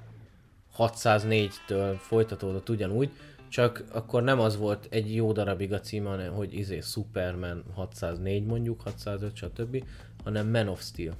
604-től 0.79 1.97
folytatódott 1.99 2.69
ugyanúgy, 2.69 3.11
csak 3.49 3.85
akkor 3.93 4.23
nem 4.23 4.41
az 4.41 4.57
volt 4.57 4.87
egy 4.91 5.15
jó 5.15 5.33
darabig 5.33 5.73
a 5.73 5.81
címe, 5.81 6.09
hanem 6.09 6.33
hogy 6.33 6.55
izé 6.55 6.81
Superman 6.81 7.65
604 7.75 8.45
mondjuk, 8.45 8.81
605 8.81 9.37
stb., 9.37 9.85
hanem 10.25 10.49
Man 10.51 10.69
of 10.69 10.83
Steel. 10.83 11.15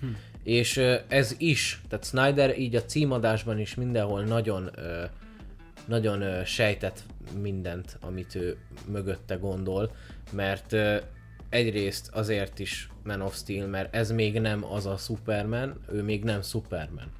Hm. 0.00 0.06
És 0.42 0.76
ez 1.08 1.34
is, 1.38 1.80
tehát 1.88 2.04
Snyder 2.04 2.58
így 2.58 2.76
a 2.76 2.84
címadásban 2.84 3.58
is 3.58 3.74
mindenhol 3.74 4.22
nagyon 4.22 4.70
nagyon 5.86 6.44
sejtett 6.44 7.02
mindent, 7.40 7.98
amit 8.00 8.34
ő 8.34 8.56
mögötte 8.86 9.34
gondol, 9.34 9.90
mert 10.32 10.76
egyrészt 11.48 12.08
azért 12.12 12.58
is 12.58 12.88
Man 13.04 13.20
of 13.20 13.36
Steel, 13.36 13.66
mert 13.66 13.94
ez 13.94 14.10
még 14.10 14.40
nem 14.40 14.64
az 14.64 14.86
a 14.86 14.96
Superman, 14.96 15.80
ő 15.92 16.02
még 16.02 16.24
nem 16.24 16.42
Superman. 16.42 17.12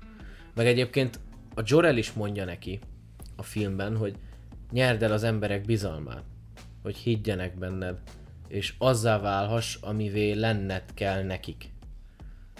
Meg 0.54 0.66
egyébként 0.66 1.20
a 1.54 1.62
Jor-El 1.64 1.96
is 1.96 2.12
mondja 2.12 2.44
neki 2.44 2.80
a 3.36 3.42
filmben, 3.42 3.96
hogy 3.96 4.16
nyerd 4.70 5.02
el 5.02 5.12
az 5.12 5.22
emberek 5.22 5.64
bizalmát, 5.64 6.24
hogy 6.82 6.96
higgyenek 6.96 7.58
benned, 7.58 7.98
és 8.48 8.74
azzá 8.78 9.18
válhass, 9.18 9.76
amivé 9.80 10.32
lenned 10.32 10.84
kell 10.94 11.22
nekik. 11.22 11.72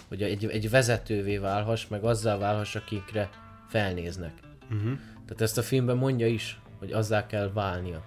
Hogy 0.09 0.23
egy, 0.23 0.47
egy 0.47 0.71
vezetővé 0.71 1.39
válhass, 1.39 1.87
meg 1.87 2.05
azzá 2.05 2.37
válhass, 2.37 2.75
akikre 2.75 3.31
felnéznek. 3.69 4.33
Uh-huh. 4.71 4.99
Tehát 5.27 5.43
ezt 5.43 5.59
a 5.59 5.63
filmben 5.63 5.97
mondja 5.97 6.27
is, 6.27 6.61
hogy 6.79 6.93
azzá 6.93 7.27
kell 7.27 7.51
válnia. 7.53 8.03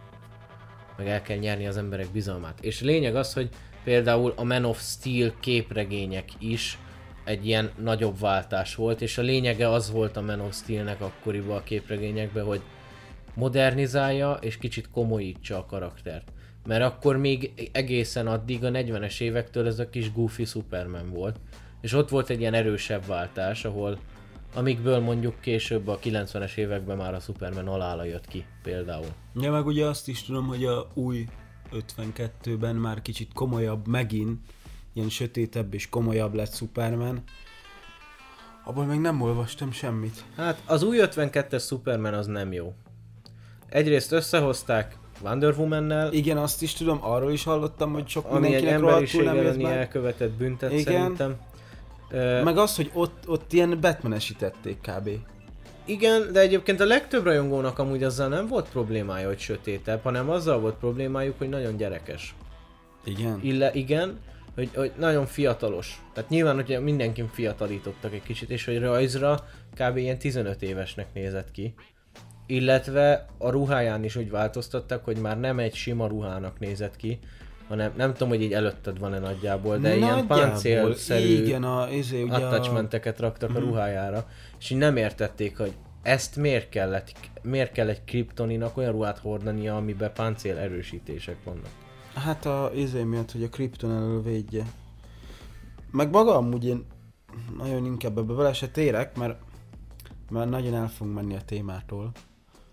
Meg 0.97 1.07
el 1.07 1.21
kell 1.21 1.37
nyerni 1.37 1.67
az 1.67 1.77
emberek 1.77 2.11
bizalmát. 2.11 2.59
És 2.61 2.81
lényeg 2.81 3.15
az, 3.15 3.33
hogy 3.33 3.49
például 3.83 4.33
a 4.35 4.43
Man 4.43 4.65
of 4.65 4.81
Steel 4.81 5.33
képregények 5.39 6.29
is 6.39 6.77
egy 7.23 7.47
ilyen 7.47 7.71
nagyobb 7.81 8.19
váltás 8.19 8.75
volt, 8.75 9.01
és 9.01 9.17
a 9.17 9.21
lényege 9.21 9.69
az 9.69 9.91
volt 9.91 10.17
a 10.17 10.21
Man 10.21 10.39
of 10.39 10.55
Steel-nek 10.55 11.01
akkoriban 11.01 11.57
a 11.57 11.63
képregényekben, 11.63 12.45
hogy 12.45 12.61
modernizálja 13.33 14.37
és 14.41 14.57
kicsit 14.57 14.89
komolyítsa 14.91 15.57
a 15.57 15.65
karaktert. 15.65 16.31
Mert 16.65 16.83
akkor 16.83 17.17
még 17.17 17.69
egészen 17.71 18.27
addig 18.27 18.63
a 18.63 18.69
40-es 18.69 19.21
évektől 19.21 19.67
ez 19.67 19.79
a 19.79 19.89
kis 19.89 20.13
goofy 20.13 20.45
Superman 20.45 21.09
volt. 21.09 21.39
És 21.81 21.93
ott 21.93 22.09
volt 22.09 22.29
egy 22.29 22.39
ilyen 22.39 22.53
erősebb 22.53 23.05
váltás, 23.05 23.65
ahol 23.65 23.99
amikből 24.53 24.99
mondjuk 24.99 25.39
később 25.39 25.87
a 25.87 25.99
90-es 25.99 26.55
években 26.55 26.97
már 26.97 27.13
a 27.13 27.19
Superman 27.19 27.67
alála 27.67 28.03
jött 28.03 28.27
ki 28.27 28.45
például. 28.63 29.07
Ja, 29.35 29.51
meg 29.51 29.65
ugye 29.65 29.85
azt 29.85 30.07
is 30.07 30.23
tudom, 30.23 30.47
hogy 30.47 30.65
a 30.65 30.87
új 30.93 31.25
52-ben 31.71 32.75
már 32.75 33.01
kicsit 33.01 33.33
komolyabb 33.33 33.87
megint, 33.87 34.39
ilyen 34.93 35.09
sötétebb 35.09 35.73
és 35.73 35.89
komolyabb 35.89 36.33
lett 36.33 36.55
Superman. 36.55 37.23
Abból 38.65 38.85
még 38.85 38.99
nem 38.99 39.21
olvastam 39.21 39.71
semmit. 39.71 40.23
Hát 40.35 40.61
az 40.65 40.83
új 40.83 40.97
52-es 41.01 41.65
Superman 41.65 42.13
az 42.13 42.25
nem 42.25 42.53
jó. 42.53 42.73
Egyrészt 43.69 44.11
összehozták 44.11 44.97
Wonder 45.23 45.53
Woman-nel, 45.57 46.13
Igen, 46.13 46.37
azt 46.37 46.61
is 46.61 46.73
tudom, 46.73 46.99
arról 47.01 47.31
is 47.31 47.43
hallottam, 47.43 47.93
hogy 47.93 48.07
sok 48.07 48.25
ami 48.25 48.53
egy 48.53 48.65
emberiség 48.65 49.25
elleni 49.25 49.63
elkövetett 49.63 50.31
büntet 50.31 50.71
Igen. 50.71 50.83
szerintem. 50.83 51.37
Ö, 52.09 52.43
Meg 52.43 52.57
az, 52.57 52.75
hogy 52.75 52.91
ott, 52.93 53.27
ott 53.27 53.53
ilyen 53.53 53.79
Batmanesítették 53.79 54.77
kb. 54.81 55.09
Igen, 55.85 56.31
de 56.31 56.39
egyébként 56.39 56.79
a 56.79 56.85
legtöbb 56.85 57.23
rajongónak 57.23 57.79
amúgy 57.79 58.03
azzal 58.03 58.27
nem 58.27 58.47
volt 58.47 58.69
problémája, 58.69 59.27
hogy 59.27 59.39
sötétebb, 59.39 60.01
hanem 60.03 60.29
azzal 60.29 60.59
volt 60.59 60.75
problémájuk, 60.75 61.37
hogy 61.37 61.49
nagyon 61.49 61.77
gyerekes. 61.77 62.35
Igen. 63.03 63.39
Ille, 63.41 63.71
igen, 63.73 64.19
hogy, 64.55 64.69
hogy 64.75 64.91
nagyon 64.97 65.25
fiatalos. 65.25 66.01
Tehát 66.13 66.29
nyilván, 66.29 66.55
hogy 66.55 66.79
mindenki 66.81 67.23
fiatalítottak 67.31 68.13
egy 68.13 68.23
kicsit, 68.23 68.49
és 68.49 68.65
hogy 68.65 68.79
rajzra 68.79 69.47
kb. 69.75 69.97
ilyen 69.97 70.17
15 70.17 70.61
évesnek 70.61 71.13
nézett 71.13 71.51
ki. 71.51 71.73
Illetve 72.45 73.25
a 73.37 73.49
ruháján 73.49 74.03
is 74.03 74.15
úgy 74.15 74.29
változtattak, 74.29 75.05
hogy 75.05 75.17
már 75.17 75.39
nem 75.39 75.59
egy 75.59 75.75
sima 75.75 76.07
ruhának 76.07 76.59
nézett 76.59 76.95
ki, 76.95 77.19
hanem 77.67 77.93
nem 77.95 78.13
tudom, 78.13 78.29
hogy 78.29 78.41
így 78.41 78.53
előtted 78.53 78.99
van-e 78.99 79.19
nagyjából, 79.19 79.77
de 79.77 79.95
ilyen 79.95 80.09
Nagyjából, 80.09 80.37
páncélszerű 80.37 81.43
Igen, 81.43 81.63
a, 81.63 81.89
izé, 81.89 82.21
ugye 82.21 82.33
attachmenteket 82.33 83.19
raktak 83.19 83.55
a 83.55 83.59
ruhájára, 83.59 84.27
és 84.59 84.69
így 84.69 84.77
nem 84.77 84.97
értették, 84.97 85.57
hogy 85.57 85.73
ezt 86.01 86.35
miért 86.35 86.69
kellett, 86.69 87.11
miért 87.41 87.71
kell 87.71 87.87
egy 87.87 88.03
kriptoninak 88.03 88.77
olyan 88.77 88.91
ruhát 88.91 89.17
hordania, 89.17 89.75
amiben 89.75 90.13
páncél 90.13 90.57
erősítések 90.57 91.43
vannak. 91.43 91.69
Hát 92.13 92.45
a 92.45 92.71
izé 92.75 93.03
miatt, 93.03 93.31
hogy 93.31 93.43
a 93.43 93.49
Krypton 93.49 93.91
elől 93.91 94.21
védje. 94.21 94.65
Meg 95.91 96.09
maga 96.09 96.35
amúgy 96.35 96.65
én 96.65 96.85
nagyon 97.57 97.85
inkább 97.85 98.17
ebbe 98.17 98.33
bele 98.33 98.53
se 98.53 98.67
térek, 98.67 99.17
mert, 99.17 99.39
mert 100.29 100.49
nagyon 100.49 100.73
el 100.73 100.89
fogunk 100.89 101.15
menni 101.15 101.35
a 101.35 101.41
témától. 101.45 102.11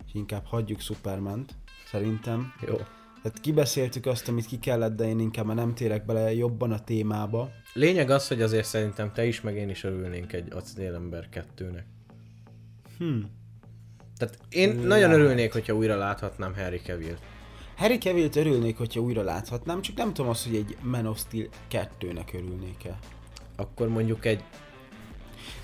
És 0.07 0.15
inkább 0.15 0.45
hagyjuk 0.45 0.81
Superment, 0.81 1.55
szerintem. 1.87 2.53
Jó. 2.67 2.77
Tehát 3.25 3.41
kibeszéltük 3.41 4.07
azt, 4.07 4.29
amit 4.29 4.47
ki 4.47 4.59
kellett, 4.59 4.97
de 4.97 5.05
én 5.09 5.19
inkább 5.19 5.47
már 5.47 5.57
nem 5.57 5.75
térek 5.75 6.05
bele 6.05 6.35
jobban 6.35 6.73
a 6.73 6.85
témába. 6.85 7.51
Lényeg 7.73 8.11
az, 8.11 8.29
hogy 8.29 8.43
azért 8.43 8.67
szerintem 8.67 9.13
te 9.13 9.25
is, 9.27 9.41
meg 9.41 9.57
én 9.57 9.69
is 9.69 9.85
örülnénk 9.85 10.33
egy 10.33 10.53
Acélember 10.53 11.29
2-nek. 11.33 11.83
Hm. 12.99 13.19
Tehát 14.19 14.39
én 14.49 14.75
nagyon 14.77 15.13
örülnék, 15.13 15.53
hogyha 15.53 15.73
újra 15.75 15.97
láthatnám 15.97 16.55
Harry 16.55 16.79
Cavill-t. 16.79 17.19
Harry 17.77 17.99
Cavill-t 17.99 18.37
örülnék, 18.37 18.77
hogyha 18.77 19.01
újra 19.01 19.23
láthatnám, 19.23 19.81
csak 19.81 19.97
nem 19.97 20.13
tudom 20.15 20.31
azt, 20.31 20.47
hogy 20.47 20.55
egy 20.57 20.77
Man 20.83 21.07
of 21.07 21.19
Steel 21.19 21.47
2-nek 21.71 22.35
örülnék-e. 22.35 22.99
Akkor 23.57 23.89
mondjuk 23.89 24.25
egy 24.25 24.45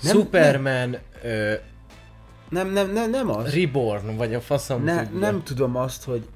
Nem- 0.01 0.15
Superman 0.15 0.97
Ö, 1.23 1.53
Nem, 2.49 2.69
nem, 2.69 2.91
nem, 2.91 3.09
nem 3.09 3.29
az. 3.29 3.53
Reborn, 3.53 4.15
vagy 4.15 4.33
a 4.33 4.41
faszom 4.41 4.83
Ne, 4.83 5.03
tudja. 5.03 5.19
nem 5.19 5.43
tudom 5.43 5.75
azt, 5.75 6.03
hogy 6.03 6.27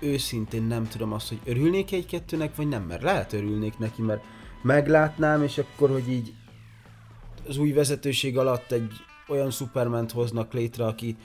őszintén 0.00 0.62
nem 0.62 0.88
tudom 0.88 1.12
azt, 1.12 1.28
hogy 1.28 1.40
örülnék 1.44 1.92
egy 1.92 2.06
kettőnek, 2.06 2.56
vagy 2.56 2.68
nem, 2.68 2.82
mert 2.82 3.02
lehet 3.02 3.32
örülnék 3.32 3.78
neki, 3.78 4.02
mert 4.02 4.24
meglátnám, 4.62 5.42
és 5.42 5.58
akkor, 5.58 5.90
hogy 5.90 6.10
így 6.10 6.34
az 7.48 7.58
új 7.58 7.72
vezetőség 7.72 8.38
alatt 8.38 8.72
egy 8.72 8.92
olyan 9.28 9.50
Superment 9.50 10.12
hoznak 10.12 10.52
létre, 10.52 10.84
aki 10.84 11.16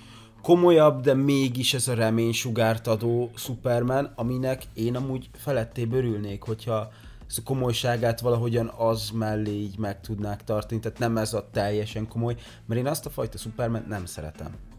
komolyabb, 0.42 1.02
de 1.02 1.14
mégis 1.14 1.74
ez 1.74 1.88
a 1.88 1.94
reménysugárt 1.94 2.88
adó 2.88 3.32
Superman, 3.36 4.14
aminek 4.16 4.64
én 4.74 4.96
amúgy 4.96 5.30
felettébb 5.34 5.94
örülnék, 5.94 6.42
hogyha 6.42 6.92
ezt 7.28 7.38
a 7.38 7.44
komolyságát 7.44 8.20
valahogyan 8.20 8.72
az 8.78 9.10
mellé 9.10 9.52
így 9.52 9.78
meg 9.78 10.02
tudnák 10.02 10.44
tartani, 10.44 10.80
tehát 10.80 11.00
nem 11.00 11.18
ez 11.18 11.34
a 11.34 11.50
teljesen 11.52 12.08
komoly, 12.08 12.36
mert 12.66 12.80
én 12.80 12.88
azt 12.88 13.06
a 13.06 13.10
fajta 13.10 13.38
Superman 13.38 13.86
nem 13.88 14.06
szeretem 14.06 14.71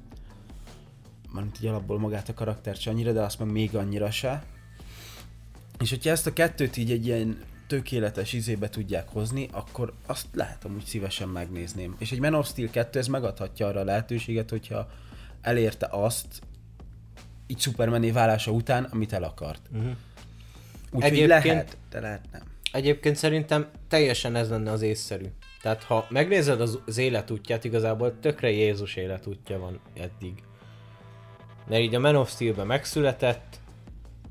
mármint 1.32 1.56
így 1.60 1.66
alapból 1.66 1.98
magát 1.98 2.28
a 2.28 2.34
karaktert 2.34 2.80
se 2.80 2.90
annyira, 2.90 3.12
de 3.12 3.20
azt 3.22 3.38
meg 3.38 3.50
még 3.50 3.76
annyira 3.76 4.10
se. 4.10 4.42
És 5.78 5.90
hogyha 5.90 6.10
ezt 6.10 6.26
a 6.26 6.32
kettőt 6.32 6.76
így 6.76 6.90
egy 6.90 7.06
ilyen 7.06 7.38
tökéletes 7.66 8.32
izébe 8.32 8.68
tudják 8.68 9.08
hozni, 9.08 9.48
akkor 9.52 9.92
azt 10.06 10.26
lehet 10.34 10.64
amúgy 10.64 10.84
szívesen 10.84 11.28
megnézném. 11.28 11.96
És 11.98 12.12
egy 12.12 12.18
Man 12.20 12.34
of 12.34 12.48
Steel 12.48 12.70
2 12.70 12.98
ez 12.98 13.06
megadhatja 13.06 13.66
arra 13.66 13.80
a 13.80 13.84
lehetőséget, 13.84 14.50
hogyha 14.50 14.88
elérte 15.40 15.88
azt, 15.90 16.40
így 17.46 17.60
Supermané 17.60 18.10
válása 18.10 18.50
után, 18.50 18.84
amit 18.84 19.12
el 19.12 19.22
akart. 19.22 19.60
Mhm. 19.70 19.86
Úgyhogy 20.90 21.12
Egyébként- 21.12 21.44
lehet, 21.44 21.76
de 21.90 22.00
lehet 22.00 22.24
nem. 22.32 22.42
Egyébként 22.72 23.16
szerintem 23.16 23.70
teljesen 23.88 24.34
ez 24.34 24.48
lenne 24.50 24.70
az 24.70 24.82
észszerű. 24.82 25.26
Tehát 25.62 25.82
ha 25.82 26.06
megnézed 26.08 26.60
az, 26.60 26.78
az 26.86 26.98
életútját, 26.98 27.64
igazából 27.64 28.18
tökre 28.20 28.50
Jézus 28.50 28.96
életútja 28.96 29.58
van 29.58 29.80
eddig. 29.94 30.42
Mert 31.72 31.84
így 31.84 31.94
a 31.94 31.98
Man 31.98 32.16
of 32.16 32.30
Steel-ben 32.30 32.66
megszületett, 32.66 33.60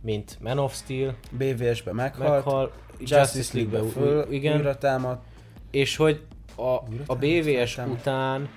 mint 0.01 0.37
Man 0.41 0.57
of 0.57 0.75
Steel, 0.75 1.15
BVS-be 1.31 1.93
meghalt, 1.93 2.29
meghal, 2.29 2.71
Justice 2.99 3.57
League-be 3.57 3.89
föl, 3.89 4.31
igen, 4.31 4.57
újra 4.57 4.77
támadt, 4.77 5.23
és 5.71 5.95
hogy 5.95 6.21
a, 6.55 6.75
a 7.05 7.15
BVS 7.15 7.73
feltámadt. 7.73 7.99
után 7.99 8.49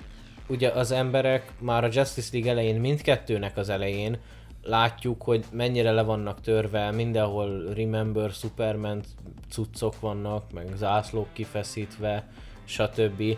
ugye 0.47 0.69
az 0.69 0.91
emberek 0.91 1.51
már 1.59 1.83
a 1.83 1.89
Justice 1.91 2.29
League 2.31 2.51
elején, 2.51 2.79
mindkettőnek 2.79 3.57
az 3.57 3.69
elején 3.69 4.17
látjuk, 4.63 5.21
hogy 5.21 5.45
mennyire 5.51 5.91
le 5.91 6.01
vannak 6.01 6.41
törve, 6.41 6.91
mindenhol 6.91 7.73
Remember 7.73 8.31
Superman 8.31 9.03
cuccok 9.49 9.99
vannak, 9.99 10.51
meg 10.53 10.67
zászlók 10.75 11.27
kifeszítve, 11.33 12.27
stb. 12.63 13.37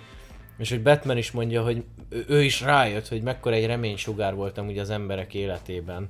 És 0.58 0.70
hogy 0.70 0.82
Batman 0.82 1.18
is 1.18 1.32
mondja, 1.32 1.64
hogy 1.64 1.84
ő, 2.28 2.44
is 2.44 2.62
rájött, 2.62 3.08
hogy 3.08 3.22
mekkora 3.22 3.56
egy 3.56 3.66
reménysugár 3.66 4.36
voltam 4.36 4.68
ugye 4.68 4.82
az 4.82 4.90
emberek 4.90 5.34
életében. 5.34 6.10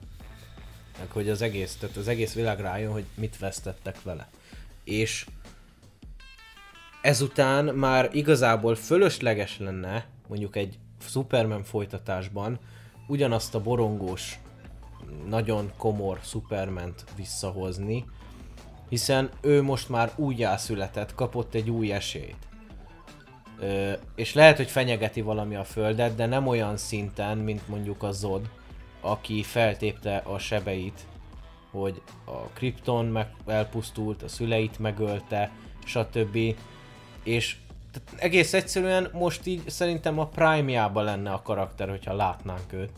Meg 1.00 1.12
hogy 1.12 1.30
az 1.30 1.42
egész, 1.42 1.76
tehát 1.76 1.96
az 1.96 2.08
egész 2.08 2.34
világ 2.34 2.60
rájön, 2.60 2.92
hogy 2.92 3.06
mit 3.16 3.38
vesztettek 3.40 4.02
vele. 4.04 4.30
És 4.84 5.26
ezután 7.02 7.66
már 7.66 8.10
igazából 8.12 8.76
fölösleges 8.76 9.60
lenne 9.60 10.06
mondjuk 10.28 10.56
egy 10.56 10.78
Superman 11.00 11.64
folytatásban 11.64 12.60
ugyanazt 13.08 13.56
a 13.56 13.62
borongós, 13.62 14.40
nagyon 15.28 15.72
komor 15.78 16.20
Superment 16.24 17.04
visszahozni, 17.16 18.06
hiszen 18.90 19.30
ő 19.42 19.62
most 19.62 19.90
már 19.90 20.12
újjászületett, 20.16 21.16
kapott 21.16 21.54
egy 21.54 21.70
új 21.70 21.92
esélyt. 21.92 22.47
Ö, 23.60 23.92
és 24.16 24.34
lehet, 24.34 24.58
hogy 24.58 24.70
fenyegeti 24.70 25.22
valami 25.22 25.56
a 25.56 25.64
földet, 25.64 26.16
de 26.16 26.26
nem 26.26 26.48
olyan 26.48 26.78
szinten, 26.78 27.38
mint 27.38 27.68
mondjuk 27.68 28.04
a 28.04 28.12
Zod, 28.12 28.50
aki 29.02 29.44
feltépte 29.44 30.18
a 30.18 30.38
sebeit, 30.38 31.06
hogy 31.72 32.02
a 32.26 32.38
Krypton 32.54 33.06
meg 33.06 33.28
elpusztult, 33.46 34.24
a 34.24 34.28
szüleit 34.28 34.80
megölte, 34.80 35.52
stb. 35.86 36.38
És 37.24 37.56
egész 38.16 38.54
egyszerűen 38.54 39.10
most 39.14 39.48
így 39.48 39.70
szerintem 39.70 40.20
a 40.20 40.28
prime 40.28 40.92
lenne 40.94 41.32
a 41.32 41.42
karakter, 41.42 41.90
hogyha 41.90 42.14
látnánk 42.14 42.74
őt. 42.74 42.92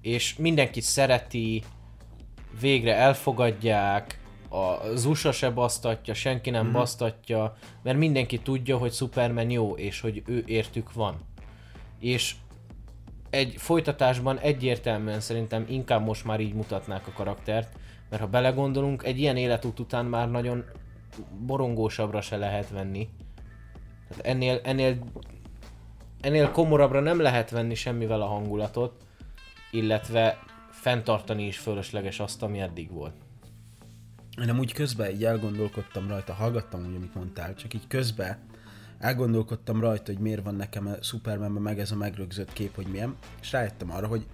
És 0.00 0.36
mindenki 0.36 0.80
szereti, 0.80 1.62
végre 2.60 2.94
elfogadják, 2.94 4.18
a 4.52 4.94
Zusa 4.94 5.32
se 5.32 5.50
basztatja, 5.50 6.14
senki 6.14 6.50
nem 6.50 6.62
mm-hmm. 6.62 6.72
basztatja, 6.72 7.56
mert 7.82 7.98
mindenki 7.98 8.38
tudja, 8.38 8.76
hogy 8.76 8.92
Superman 8.92 9.50
jó, 9.50 9.76
és 9.76 10.00
hogy 10.00 10.22
ő 10.26 10.44
értük 10.46 10.92
van. 10.92 11.14
És 12.00 12.34
egy 13.30 13.54
folytatásban 13.56 14.38
egyértelműen 14.38 15.20
szerintem 15.20 15.64
inkább 15.68 16.04
most 16.04 16.24
már 16.24 16.40
így 16.40 16.54
mutatnák 16.54 17.06
a 17.06 17.12
karaktert, 17.12 17.76
mert 18.10 18.22
ha 18.22 18.28
belegondolunk, 18.28 19.04
egy 19.04 19.18
ilyen 19.18 19.36
életút 19.36 19.78
után 19.78 20.04
már 20.04 20.30
nagyon 20.30 20.64
borongósabbra 21.46 22.20
se 22.20 22.36
lehet 22.36 22.70
venni. 22.70 23.08
Tehát 24.08 24.26
ennél, 24.26 24.60
ennél, 24.64 24.98
ennél 26.20 26.50
komorabbra 26.50 27.00
nem 27.00 27.20
lehet 27.20 27.50
venni 27.50 27.74
semmivel 27.74 28.20
a 28.22 28.26
hangulatot, 28.26 28.92
illetve 29.70 30.38
fenntartani 30.70 31.46
is 31.46 31.58
fölösleges 31.58 32.20
azt, 32.20 32.42
ami 32.42 32.60
eddig 32.60 32.90
volt. 32.92 33.14
Én 34.40 34.46
nem 34.46 34.58
úgy 34.58 34.72
közben 34.72 35.10
így 35.10 35.24
elgondolkodtam 35.24 36.08
rajta, 36.08 36.32
hallgattam 36.32 36.86
úgy, 36.86 36.96
amit 36.96 37.14
mondtál, 37.14 37.54
csak 37.54 37.74
így 37.74 37.86
közben 37.86 38.38
elgondolkodtam 38.98 39.80
rajta, 39.80 40.12
hogy 40.12 40.20
miért 40.20 40.44
van 40.44 40.54
nekem 40.54 40.86
a 40.86 41.02
Supermanben 41.02 41.62
meg 41.62 41.78
ez 41.78 41.90
a 41.90 41.96
megrögzött 41.96 42.52
kép, 42.52 42.74
hogy 42.74 42.86
milyen, 42.86 43.16
és 43.40 43.52
rájöttem 43.52 43.92
arra, 43.92 44.06
hogy 44.06 44.26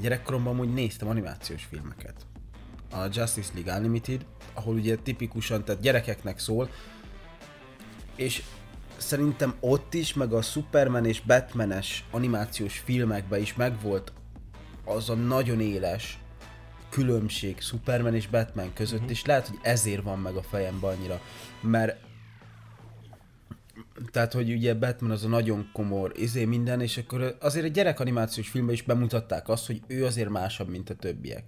gyerekkoromban 0.00 0.60
úgy 0.60 0.72
néztem 0.72 1.08
animációs 1.08 1.64
filmeket. 1.64 2.14
A 2.92 3.04
Justice 3.12 3.50
League 3.54 3.76
Unlimited, 3.76 4.26
ahol 4.54 4.74
ugye 4.74 4.96
tipikusan, 4.96 5.64
tehát 5.64 5.80
gyerekeknek 5.80 6.38
szól, 6.38 6.70
és 8.16 8.42
szerintem 8.96 9.54
ott 9.60 9.94
is, 9.94 10.14
meg 10.14 10.32
a 10.32 10.42
Superman 10.42 11.04
és 11.04 11.20
Batmanes 11.20 12.04
animációs 12.10 12.78
filmekben 12.78 13.40
is 13.40 13.54
megvolt 13.54 14.12
az 14.84 15.10
a 15.10 15.14
nagyon 15.14 15.60
éles 15.60 16.18
különbség 16.90 17.60
Superman 17.60 18.14
és 18.14 18.26
Batman 18.26 18.72
között, 18.72 18.98
uh-huh. 18.98 19.10
és 19.10 19.24
lehet, 19.24 19.46
hogy 19.46 19.58
ezért 19.62 20.02
van 20.02 20.18
meg 20.18 20.34
a 20.34 20.42
fejemben 20.42 20.90
annyira, 20.90 21.20
mert 21.60 21.96
tehát, 24.10 24.32
hogy 24.32 24.52
ugye 24.52 24.74
Batman 24.74 25.10
az 25.10 25.24
a 25.24 25.28
nagyon 25.28 25.70
komor, 25.72 26.12
izé 26.16 26.44
minden, 26.44 26.80
és 26.80 26.96
akkor 26.96 27.36
azért 27.40 27.64
egy 27.64 27.72
gyerek 27.72 28.00
animációs 28.00 28.48
filmben 28.48 28.74
is 28.74 28.82
bemutatták 28.82 29.48
azt, 29.48 29.66
hogy 29.66 29.82
ő 29.86 30.04
azért 30.04 30.28
másabb, 30.28 30.68
mint 30.68 30.90
a 30.90 30.94
többiek. 30.94 31.44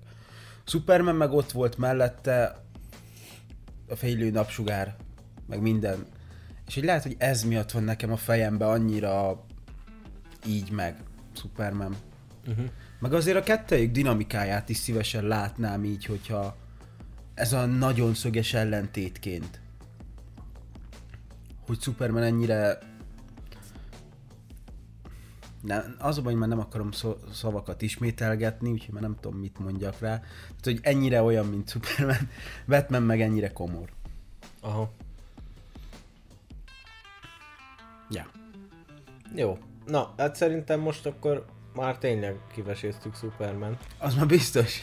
Superman 0.65 1.17
meg 1.17 1.33
ott 1.33 1.51
volt 1.51 1.79
mellette 1.79 2.65
a 3.89 3.97
félő 3.97 4.31
napsugár, 4.31 4.97
meg 5.47 5.61
minden. 5.61 6.07
És 6.67 6.75
hogy 6.75 6.85
lehet, 6.85 7.03
hogy 7.03 7.17
ez 7.19 7.43
miatt 7.45 7.71
van 7.71 7.83
nekem 7.83 8.13
a 8.13 8.17
fejembe 8.17 8.67
annyira 8.67 9.45
így 10.47 10.71
meg 10.71 10.97
Superman. 11.37 11.97
Uh-huh. 12.47 12.67
Meg 13.03 13.15
azért 13.15 13.37
a 13.37 13.43
kettőjük 13.43 13.93
dinamikáját 13.93 14.69
is 14.69 14.77
szívesen 14.77 15.25
látnám 15.25 15.85
így, 15.85 16.05
hogyha 16.05 16.57
ez 17.35 17.53
a 17.53 17.67
nagyon 17.67 18.15
szöges 18.15 18.55
ellentétként. 18.55 19.61
Hogy 21.67 21.81
Superman 21.81 22.23
ennyire... 22.23 22.79
Nem, 25.63 25.97
az 25.99 26.19
a 26.19 26.23
baj, 26.23 26.33
hogy 26.33 26.41
már 26.41 26.49
nem 26.49 26.59
akarom 26.59 26.91
szavakat 27.33 27.83
ismételgetni, 27.83 28.71
úgyhogy 28.71 28.95
már 28.95 29.03
nem 29.03 29.17
tudom, 29.21 29.39
mit 29.39 29.59
mondjak 29.59 29.99
rá. 30.01 30.19
Tehát, 30.19 30.63
hogy 30.63 30.79
ennyire 30.83 31.23
olyan, 31.23 31.47
mint 31.47 31.71
Superman, 31.71 32.29
Batman 32.67 33.03
meg 33.03 33.21
ennyire 33.21 33.53
komor. 33.53 33.93
Aha. 34.61 34.93
Ja. 38.11 38.27
Jó. 39.35 39.59
Na, 39.87 40.15
hát 40.17 40.37
szerintem 40.37 40.81
most 40.81 41.07
akkor 41.07 41.47
már 41.75 41.99
tényleg 41.99 42.37
kiveséztük 42.53 43.17
Superman. 43.17 43.79
Az 43.99 44.15
már 44.15 44.27
biztos. 44.27 44.81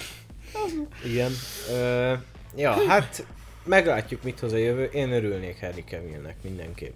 Igen. 1.06 1.32
Ö, 1.72 2.14
ja, 2.56 2.72
hát 2.88 3.26
meglátjuk 3.64 4.24
mit 4.24 4.40
hoz 4.40 4.54
a 4.54 4.58
jövő. 4.58 4.84
Én 4.84 5.12
örülnék 5.12 5.60
Harry 5.60 5.84
Cavillnek 5.84 6.36
mindenképp. 6.44 6.94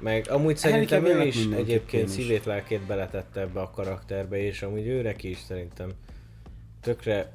Meg 0.00 0.30
amúgy 0.30 0.56
szerintem 0.56 1.04
ő 1.04 1.26
is 1.26 1.46
egyébként 1.56 2.08
is. 2.08 2.14
szívét, 2.14 2.44
lelkét 2.44 2.86
beletette 2.86 3.40
ebbe 3.40 3.60
a 3.60 3.70
karakterbe, 3.70 4.36
és 4.36 4.62
amúgy 4.62 4.86
őre 4.86 5.14
is 5.20 5.38
szerintem 5.38 5.90
tökre 6.80 7.32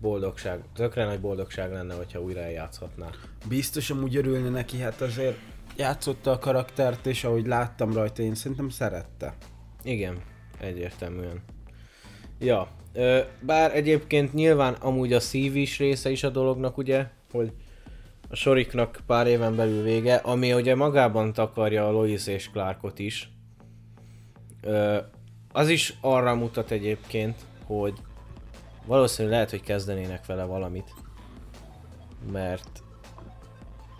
boldogság, 0.00 0.60
tökre 0.74 1.04
nagy 1.04 1.20
boldogság 1.20 1.72
lenne, 1.72 1.94
hogyha 1.94 2.20
újra 2.20 2.48
játszhatná. 2.48 3.10
Biztos 3.48 3.90
amúgy 3.90 4.16
örülne 4.16 4.48
neki, 4.48 4.80
hát 4.80 5.00
azért 5.00 5.38
játszotta 5.76 6.30
a 6.30 6.38
karaktert, 6.38 7.06
és 7.06 7.24
ahogy 7.24 7.46
láttam 7.46 7.92
rajta, 7.92 8.22
én 8.22 8.34
szerintem 8.34 8.68
szerette. 8.68 9.34
Igen, 9.82 10.22
egyértelműen. 10.60 11.42
Ja, 12.38 12.68
bár 13.40 13.76
egyébként 13.76 14.32
nyilván 14.32 14.74
amúgy 14.74 15.12
a 15.12 15.20
szív 15.20 15.56
is 15.56 15.78
része 15.78 16.10
is 16.10 16.22
a 16.22 16.30
dolognak, 16.30 16.78
ugye, 16.78 17.06
hogy 17.32 17.52
a 18.28 18.36
soriknak 18.36 19.00
pár 19.06 19.26
éven 19.26 19.56
belül 19.56 19.82
vége, 19.82 20.14
ami 20.14 20.52
ugye 20.52 20.74
magában 20.74 21.32
takarja 21.32 21.88
a 21.88 21.90
Lois 21.90 22.26
és 22.26 22.50
Clarkot 22.50 22.98
is. 22.98 23.30
Az 25.52 25.68
is 25.68 25.94
arra 26.00 26.34
mutat 26.34 26.70
egyébként, 26.70 27.36
hogy 27.64 27.92
valószínűleg 28.86 29.34
lehet, 29.34 29.50
hogy 29.50 29.62
kezdenének 29.62 30.26
vele 30.26 30.44
valamit. 30.44 30.94
Mert 32.32 32.82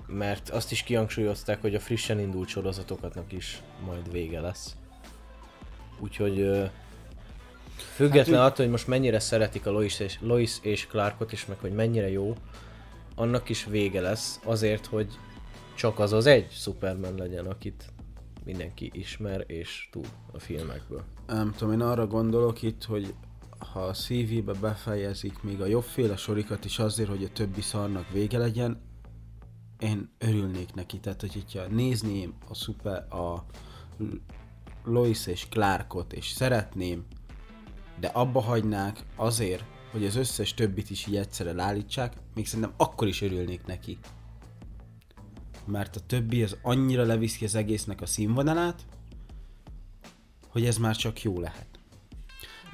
mert 0.08 0.50
azt 0.50 0.72
is 0.72 0.82
kihangsúlyozták, 0.82 1.60
hogy 1.60 1.74
a 1.74 1.80
frissen 1.80 2.20
indult 2.20 2.48
sorozatokatnak 2.48 3.32
is 3.32 3.62
majd 3.84 4.12
vége 4.12 4.40
lesz. 4.40 4.76
Úgyhogy 6.00 6.70
független 7.76 8.40
hát, 8.40 8.50
attól, 8.50 8.64
hogy 8.64 8.70
most 8.70 8.86
mennyire 8.86 9.18
szeretik 9.18 9.66
a 9.66 9.70
Lois 9.70 10.00
és, 10.00 10.18
Lois 10.20 10.58
és 10.62 10.86
Clarkot, 10.86 11.32
és 11.32 11.46
meg 11.46 11.58
hogy 11.58 11.72
mennyire 11.72 12.10
jó, 12.10 12.34
annak 13.14 13.48
is 13.48 13.64
vége 13.64 14.00
lesz 14.00 14.40
azért, 14.44 14.86
hogy 14.86 15.18
csak 15.74 15.98
az 15.98 16.12
az 16.12 16.26
egy 16.26 16.50
Superman 16.50 17.14
legyen, 17.14 17.46
akit 17.46 17.84
mindenki 18.44 18.90
ismer 18.92 19.44
és 19.46 19.88
tud 19.92 20.08
a 20.32 20.38
filmekből. 20.38 21.02
Nem 21.26 21.52
tudom, 21.56 21.72
én 21.72 21.80
arra 21.80 22.06
gondolok 22.06 22.62
itt, 22.62 22.84
hogy 22.84 23.14
ha 23.58 23.80
a 23.80 23.92
CV-be 23.92 24.52
befejezik 24.52 25.42
még 25.42 25.60
a 25.60 25.66
jobbféle 25.66 26.16
sorikat 26.16 26.64
is 26.64 26.78
azért, 26.78 27.08
hogy 27.08 27.24
a 27.24 27.32
többi 27.32 27.60
szarnak 27.60 28.10
vége 28.10 28.38
legyen, 28.38 28.80
én 29.78 30.10
örülnék 30.18 30.74
neki. 30.74 30.98
Tehát, 31.00 31.20
hogy 31.20 31.32
hogyha 31.32 31.66
nézném 31.66 32.34
a 32.48 32.54
szuper, 32.54 33.06
a 33.14 33.44
Lois 34.88 35.26
és 35.26 35.46
Clarkot, 35.50 36.12
és 36.12 36.28
szeretném, 36.28 37.04
de 38.00 38.06
abba 38.06 38.40
hagynák 38.40 39.04
azért, 39.16 39.64
hogy 39.90 40.04
az 40.04 40.16
összes 40.16 40.54
többit 40.54 40.90
is 40.90 41.06
így 41.06 41.16
egyszerre 41.16 41.62
állítsák, 41.62 42.12
még 42.34 42.46
szerintem 42.46 42.74
akkor 42.76 43.08
is 43.08 43.22
örülnék 43.22 43.66
neki. 43.66 43.98
Mert 45.64 45.96
a 45.96 46.00
többi 46.06 46.42
az 46.42 46.56
annyira 46.62 47.04
leviszi 47.04 47.44
az 47.44 47.54
egésznek 47.54 48.00
a 48.00 48.06
színvonalát, 48.06 48.86
hogy 50.48 50.66
ez 50.66 50.76
már 50.76 50.96
csak 50.96 51.22
jó 51.22 51.40
lehet. 51.40 51.66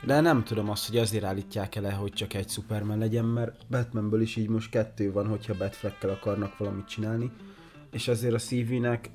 De 0.07 0.21
nem 0.21 0.45
tudom 0.45 0.71
azt, 0.71 0.87
hogy 0.89 0.97
azért 0.97 1.25
állítják 1.25 1.75
el 1.75 1.97
hogy 1.97 2.13
csak 2.13 2.35
egy 2.35 2.49
Superman 2.49 2.99
legyen, 2.99 3.25
mert 3.25 3.67
Batmanből 3.71 4.21
is 4.21 4.37
így 4.37 4.49
most 4.49 4.71
kettő 4.71 5.13
van, 5.13 5.27
hogyha 5.27 5.57
Batfleckkel 5.57 6.11
akarnak 6.11 6.59
valamit 6.59 6.89
csinálni, 6.89 7.31
és 7.91 8.09
azért 8.09 8.35
a 8.35 8.39
CV-nek 8.39 9.11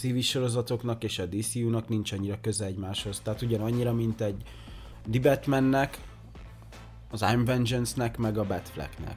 CV 0.00 0.18
sorozatoknak 0.18 1.04
és 1.04 1.18
a 1.18 1.26
DCU-nak 1.26 1.88
nincs 1.88 2.12
annyira 2.12 2.38
köze 2.40 2.64
egymáshoz. 2.64 3.20
Tehát 3.20 3.42
ugyanannyira, 3.42 3.92
mint 3.92 4.20
egy 4.20 4.42
The 5.10 5.20
Batmannek, 5.20 5.98
az 7.10 7.20
I'm 7.24 7.42
Vengeance-nek, 7.44 8.16
meg 8.16 8.38
a 8.38 8.44
Batflecknek. 8.44 9.16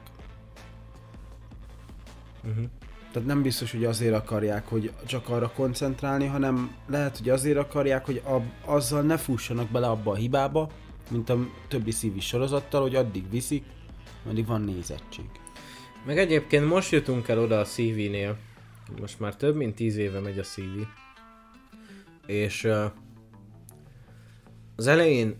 Uh-huh. 2.44 2.64
Tehát 3.12 3.28
nem 3.28 3.42
biztos, 3.42 3.72
hogy 3.72 3.84
azért 3.84 4.14
akarják, 4.14 4.68
hogy 4.68 4.92
csak 5.06 5.28
arra 5.28 5.52
koncentrálni, 5.54 6.26
hanem 6.26 6.74
lehet, 6.86 7.18
hogy 7.18 7.28
azért 7.28 7.58
akarják, 7.58 8.06
hogy 8.06 8.22
ab, 8.24 8.42
azzal 8.64 9.02
ne 9.02 9.16
fussanak 9.16 9.70
bele 9.70 9.86
abba 9.86 10.10
a 10.10 10.14
hibába, 10.14 10.70
mint 11.10 11.28
a 11.28 11.38
többi 11.68 11.90
szívi 11.90 12.20
sorozattal, 12.20 12.80
hogy 12.80 12.94
addig 12.94 13.30
viszik, 13.30 13.64
addig 14.28 14.46
van 14.46 14.60
nézettség. 14.60 15.24
Meg 16.06 16.18
egyébként 16.18 16.68
most 16.68 16.92
jutunk 16.92 17.28
el 17.28 17.38
oda 17.38 17.58
a 17.58 17.64
CV-nél. 17.64 18.36
Most 19.00 19.20
már 19.20 19.36
több 19.36 19.56
mint 19.56 19.74
tíz 19.74 19.96
éve 19.96 20.20
megy 20.20 20.38
a 20.38 20.42
CV. 20.42 20.80
És 22.26 22.64
uh, 22.64 22.84
az 24.76 24.86
elején 24.86 25.36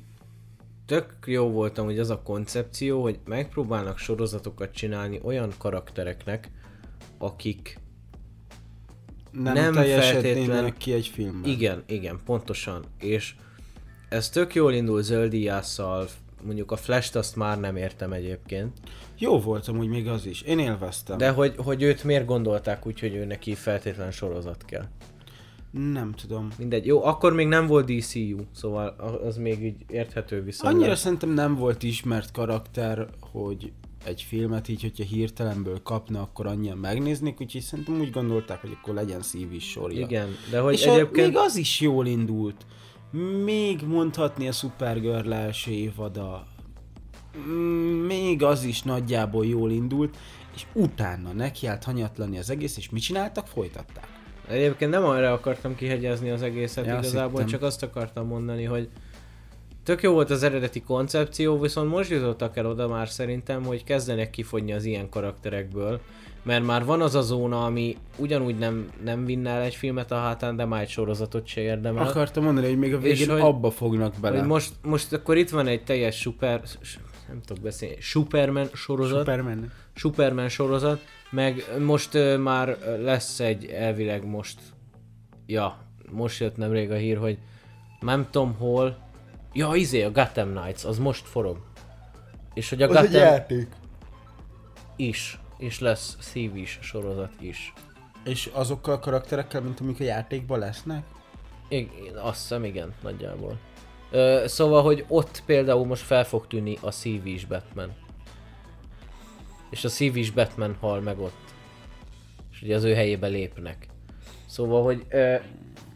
tök 0.86 1.14
jó 1.26 1.50
voltam, 1.50 1.84
hogy 1.84 1.98
az 1.98 2.10
a 2.10 2.22
koncepció, 2.22 3.02
hogy 3.02 3.18
megpróbálnak 3.24 3.98
sorozatokat 3.98 4.70
csinálni 4.72 5.20
olyan 5.22 5.52
karaktereknek, 5.58 6.50
akik 7.18 7.78
Nem, 9.30 9.42
Nem 9.42 9.54
nem 9.54 9.72
teljesednének 9.72 10.22
feltétlen- 10.22 10.76
ki 10.76 10.92
egy 10.92 11.06
filmben. 11.06 11.50
Igen, 11.50 11.82
igen, 11.86 12.20
pontosan. 12.24 12.84
És 12.98 13.34
ez 14.08 14.28
tök 14.28 14.54
jól 14.54 14.72
indul 14.72 15.02
zöldíjásszal, 15.02 16.08
mondjuk 16.44 16.70
a 16.72 16.76
Flash-t 16.76 17.16
azt 17.16 17.36
már 17.36 17.60
nem 17.60 17.76
értem 17.76 18.12
egyébként. 18.12 18.78
Jó 19.18 19.40
volt 19.40 19.68
amúgy 19.68 19.88
még 19.88 20.08
az 20.08 20.26
is. 20.26 20.42
Én 20.42 20.58
élveztem. 20.58 21.18
De 21.18 21.30
hogy, 21.30 21.54
hogy 21.56 21.82
őt 21.82 22.04
miért 22.04 22.26
gondolták 22.26 22.86
úgy, 22.86 23.00
hogy 23.00 23.14
ő 23.14 23.24
neki 23.24 23.54
feltétlen 23.54 24.10
sorozat 24.10 24.64
kell? 24.64 24.84
Nem 25.70 26.12
tudom. 26.12 26.48
Mindegy, 26.58 26.86
jó, 26.86 27.04
akkor 27.04 27.32
még 27.32 27.46
nem 27.46 27.66
volt 27.66 27.92
DCU, 27.92 28.36
szóval 28.52 28.88
az 29.24 29.36
még 29.36 29.64
így 29.64 29.84
érthető 29.88 30.42
viszonylag. 30.42 30.80
Annyira 30.80 30.96
szerintem 30.96 31.30
nem 31.30 31.54
volt 31.54 31.82
ismert 31.82 32.30
karakter, 32.30 33.08
hogy 33.32 33.72
egy 34.04 34.22
filmet 34.22 34.68
így, 34.68 34.82
hogyha 34.82 35.04
hirtelenből 35.04 35.82
kapna, 35.82 36.20
akkor 36.20 36.46
annyian 36.46 36.78
megnéznék, 36.78 37.40
úgyhogy 37.40 37.60
szerintem 37.60 38.00
úgy 38.00 38.10
gondolták, 38.10 38.60
hogy 38.60 38.76
akkor 38.80 38.94
legyen 38.94 39.22
szív 39.22 39.52
is 39.52 39.70
sorja. 39.70 40.00
Igen, 40.00 40.28
de 40.50 40.60
hogy 40.60 40.72
És 40.72 40.84
egyébként... 40.84 41.26
még 41.26 41.36
az 41.36 41.56
is 41.56 41.80
jól 41.80 42.06
indult. 42.06 42.66
Még 43.44 43.82
mondhatni 43.86 44.48
a 44.48 44.52
Supergirl 44.52 45.32
első 45.32 45.70
évada. 45.70 46.46
Még 48.06 48.42
az 48.42 48.64
is 48.64 48.82
nagyjából 48.82 49.46
jól 49.46 49.70
indult, 49.70 50.16
és 50.54 50.66
utána 50.72 51.32
nekiállt 51.32 51.84
hanyatlani 51.84 52.38
az 52.38 52.50
egész, 52.50 52.76
és 52.76 52.90
mit 52.90 53.02
csináltak? 53.02 53.46
Folytatták. 53.46 54.06
Egyébként 54.48 54.90
nem 54.90 55.04
arra 55.04 55.32
akartam 55.32 55.74
kihegyezni 55.74 56.30
az 56.30 56.42
egészet, 56.42 56.86
Ja, 56.86 56.96
azt 56.96 57.08
igazából 57.08 57.40
hittem. 57.40 57.46
csak 57.46 57.62
azt 57.62 57.82
akartam 57.82 58.26
mondani, 58.26 58.64
hogy 58.64 58.88
tök 59.82 60.02
jó 60.02 60.12
volt 60.12 60.30
az 60.30 60.42
eredeti 60.42 60.82
koncepció, 60.82 61.58
viszont 61.58 61.90
most 61.90 62.10
jutottak 62.10 62.56
el 62.56 62.66
oda 62.66 62.88
már 62.88 63.08
szerintem, 63.08 63.64
hogy 63.64 63.84
kezdenek 63.84 64.30
kifogyni 64.30 64.72
az 64.72 64.84
ilyen 64.84 65.08
karakterekből, 65.08 66.00
mert 66.42 66.64
már 66.64 66.84
van 66.84 67.00
az 67.00 67.14
a 67.14 67.20
zóna, 67.22 67.64
ami 67.64 67.96
ugyanúgy 68.16 68.58
nem, 68.58 68.90
nem 69.04 69.24
vinne 69.24 69.50
el 69.50 69.62
egy 69.62 69.74
filmet 69.74 70.10
a 70.10 70.16
hátán, 70.16 70.56
de 70.56 70.64
már 70.64 70.80
egy 70.82 70.88
sorozatot 70.88 71.46
se 71.46 71.60
érdemel. 71.60 72.06
Akartam 72.06 72.44
mondani, 72.44 72.66
hogy 72.66 72.78
még 72.78 72.94
a 72.94 72.98
végén 72.98 73.30
hogy- 73.30 73.40
abba 73.40 73.70
fognak 73.70 74.14
bele. 74.20 74.38
Hogy 74.38 74.46
most, 74.48 74.72
most 74.82 75.12
akkor 75.12 75.36
itt 75.36 75.50
van 75.50 75.66
egy 75.66 75.84
teljes 75.84 76.20
super, 76.20 76.62
nem 77.28 77.40
tudok 77.46 77.62
beszélni, 77.62 77.96
Superman 78.00 78.68
sorozat, 78.74 79.18
Superman. 79.18 79.72
Superman 79.94 80.48
sorozat, 80.48 81.00
meg 81.30 81.64
most 81.78 82.14
ö, 82.14 82.36
már 82.36 82.78
lesz 83.02 83.40
egy 83.40 83.64
elvileg 83.64 84.26
most, 84.26 84.60
ja, 85.46 85.78
most 86.10 86.40
jött 86.40 86.56
nemrég 86.56 86.90
a 86.90 86.94
hír, 86.94 87.16
hogy 87.18 87.38
nem 88.00 88.26
tudom 88.30 88.54
hol, 88.58 88.98
ja 89.52 89.74
izé, 89.74 90.02
a 90.02 90.10
Gotham 90.10 90.54
Knights, 90.54 90.84
az 90.84 90.98
most 90.98 91.26
forog. 91.26 91.56
És 92.54 92.68
hogy 92.68 92.82
a 92.82 92.88
Az 92.88 92.96
egy 92.96 93.02
Gotham 93.02 93.20
játék. 93.26 93.66
is, 94.96 95.38
és 95.60 95.80
lesz 95.80 96.16
CV 96.20 96.56
is 96.56 96.78
sorozat 96.82 97.32
is. 97.40 97.72
És 98.24 98.50
azokkal 98.52 98.94
a 98.94 98.98
karakterekkel, 98.98 99.60
mint 99.60 99.80
amik 99.80 100.00
a 100.00 100.04
játékban 100.04 100.58
lesznek? 100.58 101.04
Én 101.68 101.90
azt 102.16 102.40
hiszem, 102.40 102.64
igen, 102.64 102.94
nagyjából. 103.02 103.58
Ö, 104.10 104.44
szóval, 104.46 104.82
hogy 104.82 105.04
ott 105.08 105.42
például 105.46 105.86
most 105.86 106.02
fel 106.02 106.24
fog 106.24 106.46
tűnni 106.46 106.78
a 106.80 106.90
CV 106.90 107.26
is 107.26 107.44
Batman. 107.44 107.92
És 109.70 109.84
a 109.84 109.88
CV 109.88 110.16
is 110.16 110.30
Batman 110.30 110.76
hal 110.80 111.00
meg 111.00 111.18
ott. 111.18 111.54
És 112.52 112.62
ugye 112.62 112.74
az 112.74 112.84
ő 112.84 112.94
helyébe 112.94 113.26
lépnek. 113.26 113.86
Szóval, 114.46 114.82
hogy... 114.82 115.04
Ö, 115.08 115.34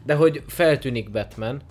de 0.05 0.15
hogy 0.15 0.43
feltűnik 0.47 1.11
Batman, 1.11 1.61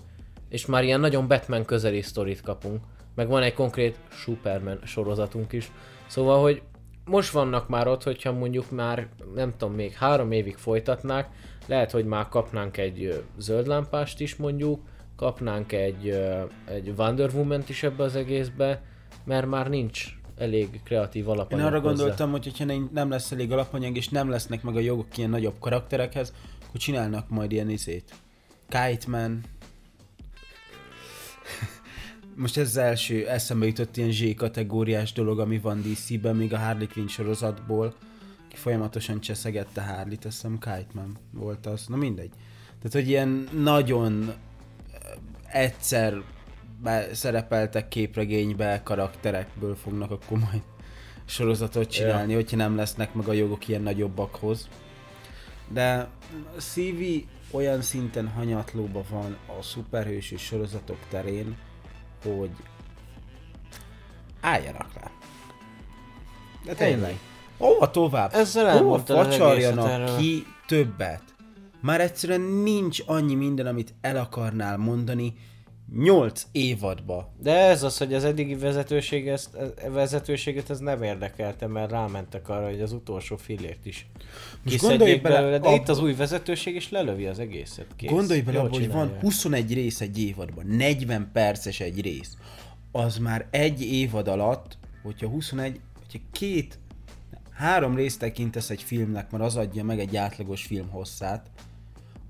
és 0.49 0.65
már 0.65 0.83
ilyen 0.83 0.99
nagyon 0.99 1.27
Batman 1.27 1.65
közeli 1.65 2.01
sztorit 2.01 2.41
kapunk. 2.41 2.83
Meg 3.15 3.27
van 3.27 3.41
egy 3.41 3.53
konkrét 3.53 3.99
Superman 4.09 4.79
sorozatunk 4.83 5.51
is. 5.51 5.71
Szóval, 6.07 6.41
hogy 6.41 6.61
most 7.05 7.31
vannak 7.31 7.67
már 7.67 7.87
ott, 7.87 8.03
hogyha 8.03 8.31
mondjuk 8.31 8.71
már, 8.71 9.07
nem 9.35 9.51
tudom, 9.57 9.73
még 9.75 9.93
három 9.93 10.31
évig 10.31 10.57
folytatnák, 10.57 11.29
lehet, 11.65 11.91
hogy 11.91 12.05
már 12.05 12.29
kapnánk 12.29 12.77
egy 12.77 13.23
zöld 13.37 13.67
lámpást 13.67 14.19
is 14.19 14.35
mondjuk, 14.35 14.81
kapnánk 15.15 15.71
egy, 15.71 16.09
egy 16.65 16.93
Wonder 16.97 17.29
Woman-t 17.33 17.69
is 17.69 17.83
ebbe 17.83 18.03
az 18.03 18.15
egészbe, 18.15 18.81
mert 19.23 19.47
már 19.47 19.69
nincs 19.69 20.17
elég 20.37 20.81
kreatív 20.83 21.23
Én 21.23 21.29
alapanyag 21.29 21.65
arra 21.65 21.79
hozzá. 21.79 21.87
gondoltam, 21.87 22.31
hogy 22.31 22.43
hogyha 22.43 22.65
nem- 22.65 22.89
nem 22.93 23.09
lesz 23.09 23.31
elég 23.31 23.51
alapanyag, 23.51 23.95
és 23.95 24.09
nem 24.09 24.29
lesznek 24.29 24.63
meg 24.63 24.75
a 24.75 24.79
jogok 24.79 25.17
ilyen 25.17 25.29
nagyobb 25.29 25.59
karakterekhez, 25.59 26.33
akkor 26.67 26.79
csinálnak 26.79 27.29
majd 27.29 27.51
ilyen 27.51 27.69
izét. 27.69 28.13
Kite 28.69 29.09
Man. 29.09 29.41
Most 32.37 32.57
ez 32.57 32.67
az 32.67 32.77
első 32.77 33.27
eszembe 33.27 33.65
jutott 33.65 33.97
ilyen 33.97 34.11
Z 34.11 34.35
kategóriás 34.35 35.13
dolog, 35.13 35.39
ami 35.39 35.59
van 35.59 35.81
DC-ben, 35.81 36.35
még 36.35 36.53
a 36.53 36.57
Harley 36.57 36.87
Quinn 36.87 37.07
sorozatból, 37.07 37.95
ki 38.47 38.55
folyamatosan 38.55 39.21
cseszegette 39.21 39.81
Harley-t, 39.81 40.25
azt 40.25 40.35
hiszem 40.35 40.57
Kite 40.59 40.87
Man 40.93 41.17
volt 41.31 41.65
az, 41.65 41.87
na 41.87 41.95
mindegy. 41.95 42.31
Tehát, 42.77 42.91
hogy 42.91 43.07
ilyen 43.07 43.49
nagyon 43.51 44.33
eh, 45.49 45.63
egyszer 45.63 46.21
be- 46.81 47.13
szerepeltek 47.13 47.87
képregénybe 47.87 48.81
karakterekből 48.83 49.75
fognak 49.75 50.11
akkor 50.11 50.37
majd 50.37 50.61
sorozatot 51.25 51.89
csinálni, 51.89 52.31
ja. 52.31 52.37
hogyha 52.37 52.57
nem 52.57 52.75
lesznek 52.75 53.13
meg 53.13 53.27
a 53.27 53.33
jogok 53.33 53.67
ilyen 53.67 53.81
nagyobbakhoz. 53.81 54.69
De 55.67 56.07
CV 56.57 57.01
olyan 57.51 57.81
szinten 57.81 58.27
hanyatlóba 58.27 59.03
van 59.09 59.37
a 59.59 59.61
szuperhősű 59.61 60.35
sorozatok 60.35 60.97
terén, 61.09 61.55
hogy 62.25 62.49
álljanak 64.41 64.93
le. 64.93 65.11
De 66.65 66.73
tényleg. 66.73 67.19
Hova 67.57 67.91
tovább? 67.91 68.33
Ezzel 68.33 68.77
Hova 68.77 68.99
facsarjanak 68.99 70.17
ki 70.17 70.45
többet? 70.67 71.21
Már 71.81 72.01
egyszerűen 72.01 72.41
nincs 72.41 72.99
annyi 73.05 73.35
minden, 73.35 73.65
amit 73.65 73.93
el 74.01 74.17
akarnál 74.17 74.77
mondani 74.77 75.33
8 75.93 76.45
évadba. 76.51 77.33
De 77.37 77.53
ez 77.55 77.83
az, 77.83 77.97
hogy 77.97 78.13
az 78.13 78.23
eddigi 78.23 78.55
vezetőség 78.55 79.27
ezt, 79.27 79.57
vezetőséget 79.89 80.69
ez 80.69 80.79
nem 80.79 81.03
érdekelte, 81.03 81.67
mert 81.67 81.91
rámentek 81.91 82.49
arra, 82.49 82.65
hogy 82.65 82.81
az 82.81 82.91
utolsó 82.91 83.37
fillért 83.37 83.85
is 83.85 84.07
Most 84.71 84.81
gondolj 84.81 85.15
bele, 85.15 85.35
belőle, 85.35 85.59
de 85.59 85.67
ab- 85.67 85.81
itt 85.81 85.89
az 85.89 85.99
új 85.99 86.13
vezetőség 86.13 86.75
is 86.75 86.89
lelövi 86.89 87.25
az 87.25 87.39
egészet. 87.39 87.87
Kész. 87.95 88.09
Gondolj 88.09 88.41
bele 88.41 88.59
abba, 88.59 88.69
hogy 88.69 88.91
van 88.91 89.05
csinálja. 89.05 89.21
21 89.21 89.73
rész 89.73 90.01
egy 90.01 90.19
évadban, 90.19 90.65
40 90.67 91.29
perces 91.33 91.79
egy 91.79 92.01
rész. 92.01 92.37
Az 92.91 93.17
már 93.17 93.47
egy 93.49 93.81
évad 93.81 94.27
alatt, 94.27 94.77
hogyha 95.03 95.27
21, 95.27 95.79
hogyha 95.99 96.19
két, 96.31 96.79
három 97.51 97.95
részt 97.95 98.19
tekintesz 98.19 98.69
egy 98.69 98.81
filmnek, 98.81 99.31
mert 99.31 99.43
az 99.43 99.55
adja 99.55 99.83
meg 99.83 99.99
egy 99.99 100.15
átlagos 100.15 100.63
film 100.65 100.89
hosszát, 100.89 101.49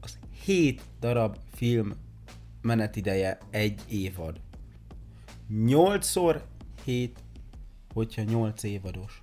az 0.01 0.17
7 0.45 0.81
darab 0.99 1.37
film 1.55 1.93
menetideje 2.61 3.37
egy 3.49 3.81
évad. 3.89 4.39
8-szor 5.53 6.41
7, 6.83 7.19
hogyha 7.93 8.21
8 8.21 8.63
évados. 8.63 9.19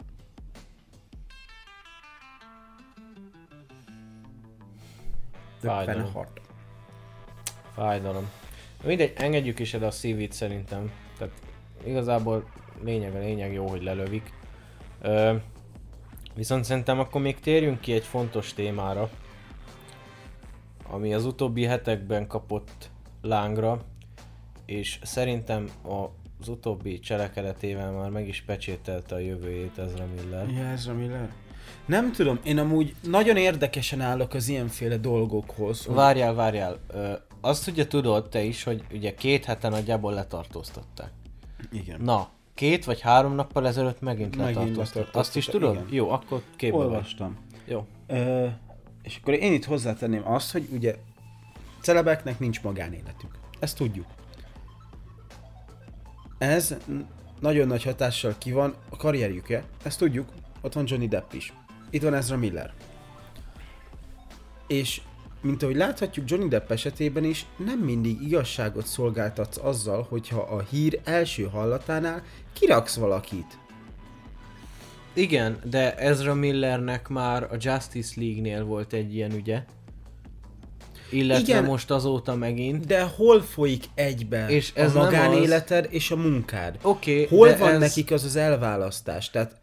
Fájdalom. 5.68 6.12
hat. 6.12 6.40
Fájdalom. 7.74 8.30
Mindegy, 8.84 9.12
engedjük 9.16 9.58
is 9.58 9.74
el 9.74 9.82
a 9.82 9.90
CV-t 9.90 10.32
szerintem. 10.32 10.92
Tehát 11.18 11.34
igazából 11.84 12.44
lényeg 12.84 13.14
a 13.14 13.18
lényeg 13.18 13.52
jó, 13.52 13.66
hogy 13.66 13.82
lelövik. 13.82 14.32
Ö, 15.00 15.34
viszont 16.34 16.64
szerintem 16.64 16.98
akkor 16.98 17.20
még 17.20 17.40
térjünk 17.40 17.80
ki 17.80 17.92
egy 17.92 18.04
fontos 18.04 18.52
témára, 18.54 19.10
ami 20.86 21.14
az 21.14 21.24
utóbbi 21.24 21.64
hetekben 21.64 22.26
kapott 22.26 22.90
lángra, 23.22 23.80
és 24.66 24.98
szerintem 25.02 25.68
az 26.40 26.48
utóbbi 26.48 26.98
cselekedetével 26.98 27.92
már 27.92 28.10
meg 28.10 28.28
is 28.28 28.42
pecsételte 28.42 29.14
a 29.14 29.18
jövőjét 29.18 29.78
Ezra 29.78 30.06
Miller. 30.14 30.48
Ja, 30.50 30.64
Ezra 30.64 30.94
Miller. 30.94 31.32
Nem 31.86 32.12
tudom, 32.12 32.38
én 32.44 32.58
amúgy 32.58 32.94
nagyon 33.02 33.36
érdekesen 33.36 34.00
állok 34.00 34.34
az 34.34 34.48
ilyenféle 34.48 34.96
dolgokhoz. 34.96 35.84
hogy- 35.84 35.94
Várjál, 35.94 36.34
várjál. 36.34 36.78
Ö, 36.88 37.12
azt 37.40 37.68
ugye 37.68 37.86
tudod 37.86 38.28
te 38.28 38.42
is, 38.42 38.62
hogy 38.62 38.82
ugye 38.92 39.14
két 39.14 39.44
hete 39.44 39.68
nagyjából 39.68 40.12
letartóztatták. 40.12 41.10
Igen. 41.72 42.00
Na, 42.00 42.28
két 42.54 42.84
vagy 42.84 43.00
három 43.00 43.34
nappal 43.34 43.66
ezelőtt 43.66 44.00
megint 44.00 44.36
Megint 44.36 44.56
letartóztatták. 44.56 45.14
Azt 45.16 45.36
is 45.36 45.44
tudod? 45.46 45.74
igen. 45.74 45.86
Jó, 45.90 46.10
akkor 46.10 46.42
képbe 46.56 46.76
vagy. 46.76 46.86
Olvastam. 46.86 47.36
Jó. 47.66 47.86
Ö, 48.06 48.46
és 49.02 49.18
akkor 49.20 49.34
én 49.34 49.52
itt 49.52 49.64
hozzátenném 49.64 50.28
azt, 50.28 50.52
hogy 50.52 50.68
ugye 50.72 50.94
celebeknek 51.80 52.38
nincs 52.38 52.62
magánéletük. 52.62 53.30
Ezt 53.60 53.76
tudjuk. 53.76 54.06
Ez 56.38 56.74
nagyon 57.40 57.66
nagy 57.66 57.82
hatással 57.82 58.34
ki 58.38 58.52
van 58.52 58.74
a 58.90 58.96
karrierjükre, 58.96 59.64
ezt 59.82 59.98
tudjuk, 59.98 60.28
ott 60.60 60.72
van 60.72 60.84
Johnny 60.86 61.08
Depp 61.08 61.32
is. 61.32 61.52
Itt 61.93 62.03
van 62.03 62.14
Ezra 62.14 62.36
Miller. 62.36 62.72
És 64.66 65.01
mint 65.40 65.62
ahogy 65.62 65.76
láthatjuk 65.76 66.30
Johnny 66.30 66.49
Depp 66.49 66.70
esetében 66.70 67.24
is, 67.24 67.47
nem 67.57 67.78
mindig 67.78 68.22
igazságot 68.22 68.86
szolgáltatsz 68.86 69.59
azzal, 69.62 70.07
hogyha 70.09 70.40
a 70.40 70.62
hír 70.70 71.01
első 71.05 71.43
hallatánál 71.45 72.22
kiraksz 72.53 72.97
valakit. 72.97 73.59
Igen, 75.12 75.59
de 75.64 75.95
Ezra 75.97 76.34
Millernek 76.34 77.09
már 77.09 77.43
a 77.43 77.57
Justice 77.59 78.12
League-nél 78.16 78.64
volt 78.64 78.93
egy 78.93 79.14
ilyen 79.14 79.32
ügye. 79.32 79.64
Illetve 81.11 81.43
Igen. 81.43 81.64
most 81.64 81.90
azóta 81.90 82.34
megint. 82.34 82.86
De 82.86 83.03
hol 83.03 83.43
folyik 83.43 83.84
egybe 83.95 84.49
És 84.49 84.72
ez 84.74 84.97
a 84.97 85.03
magánéleted 85.03 85.86
és 85.90 86.11
a 86.11 86.16
munkád? 86.16 86.78
Oké, 86.82 87.26
Hol 87.26 87.49
de 87.49 87.57
van 87.57 87.72
ez... 87.72 87.80
nekik 87.80 88.11
az 88.11 88.24
az 88.24 88.36
elválasztás? 88.36 89.30
Tehát 89.30 89.61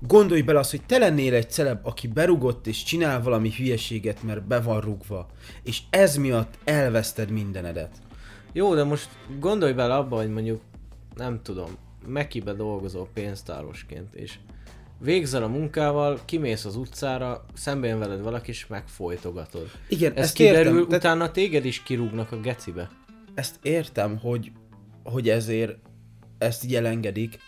gondolj 0.00 0.40
bele 0.40 0.58
azt, 0.58 0.70
hogy 0.70 0.82
te 0.86 0.98
lennél 0.98 1.34
egy 1.34 1.50
celeb, 1.50 1.78
aki 1.82 2.06
berugott 2.06 2.66
és 2.66 2.82
csinál 2.82 3.22
valami 3.22 3.50
hülyeséget, 3.56 4.22
mert 4.22 4.46
be 4.46 4.60
van 4.60 4.80
rugva, 4.80 5.26
és 5.62 5.82
ez 5.90 6.16
miatt 6.16 6.58
elveszted 6.64 7.30
mindenedet. 7.30 7.96
Jó, 8.52 8.74
de 8.74 8.84
most 8.84 9.08
gondolj 9.38 9.72
bele 9.72 9.94
abba, 9.94 10.16
hogy 10.16 10.32
mondjuk, 10.32 10.60
nem 11.14 11.40
tudom, 11.42 11.70
Mekibe 12.06 12.52
dolgozol 12.52 13.08
pénztárosként, 13.14 14.14
és 14.14 14.38
végzel 15.00 15.42
a 15.42 15.48
munkával, 15.48 16.18
kimész 16.24 16.64
az 16.64 16.76
utcára, 16.76 17.44
szembe 17.54 17.86
jön 17.86 17.98
veled 17.98 18.22
valaki, 18.22 18.50
és 18.50 18.66
megfolytogatod. 18.66 19.70
Igen, 19.88 20.12
Ez 20.12 20.24
ezt 20.24 20.34
kiderül, 20.34 20.78
értem, 20.78 20.96
utána 20.96 21.30
téged 21.30 21.64
is 21.64 21.82
kirúgnak 21.82 22.32
a 22.32 22.40
gecibe. 22.40 22.90
ezt 23.34 23.58
értem, 23.62 24.18
hogy, 24.18 24.52
hogy 25.02 25.28
ezért 25.28 25.76
ezt 26.38 26.64
így 26.64 26.74
elengedik, 26.74 27.38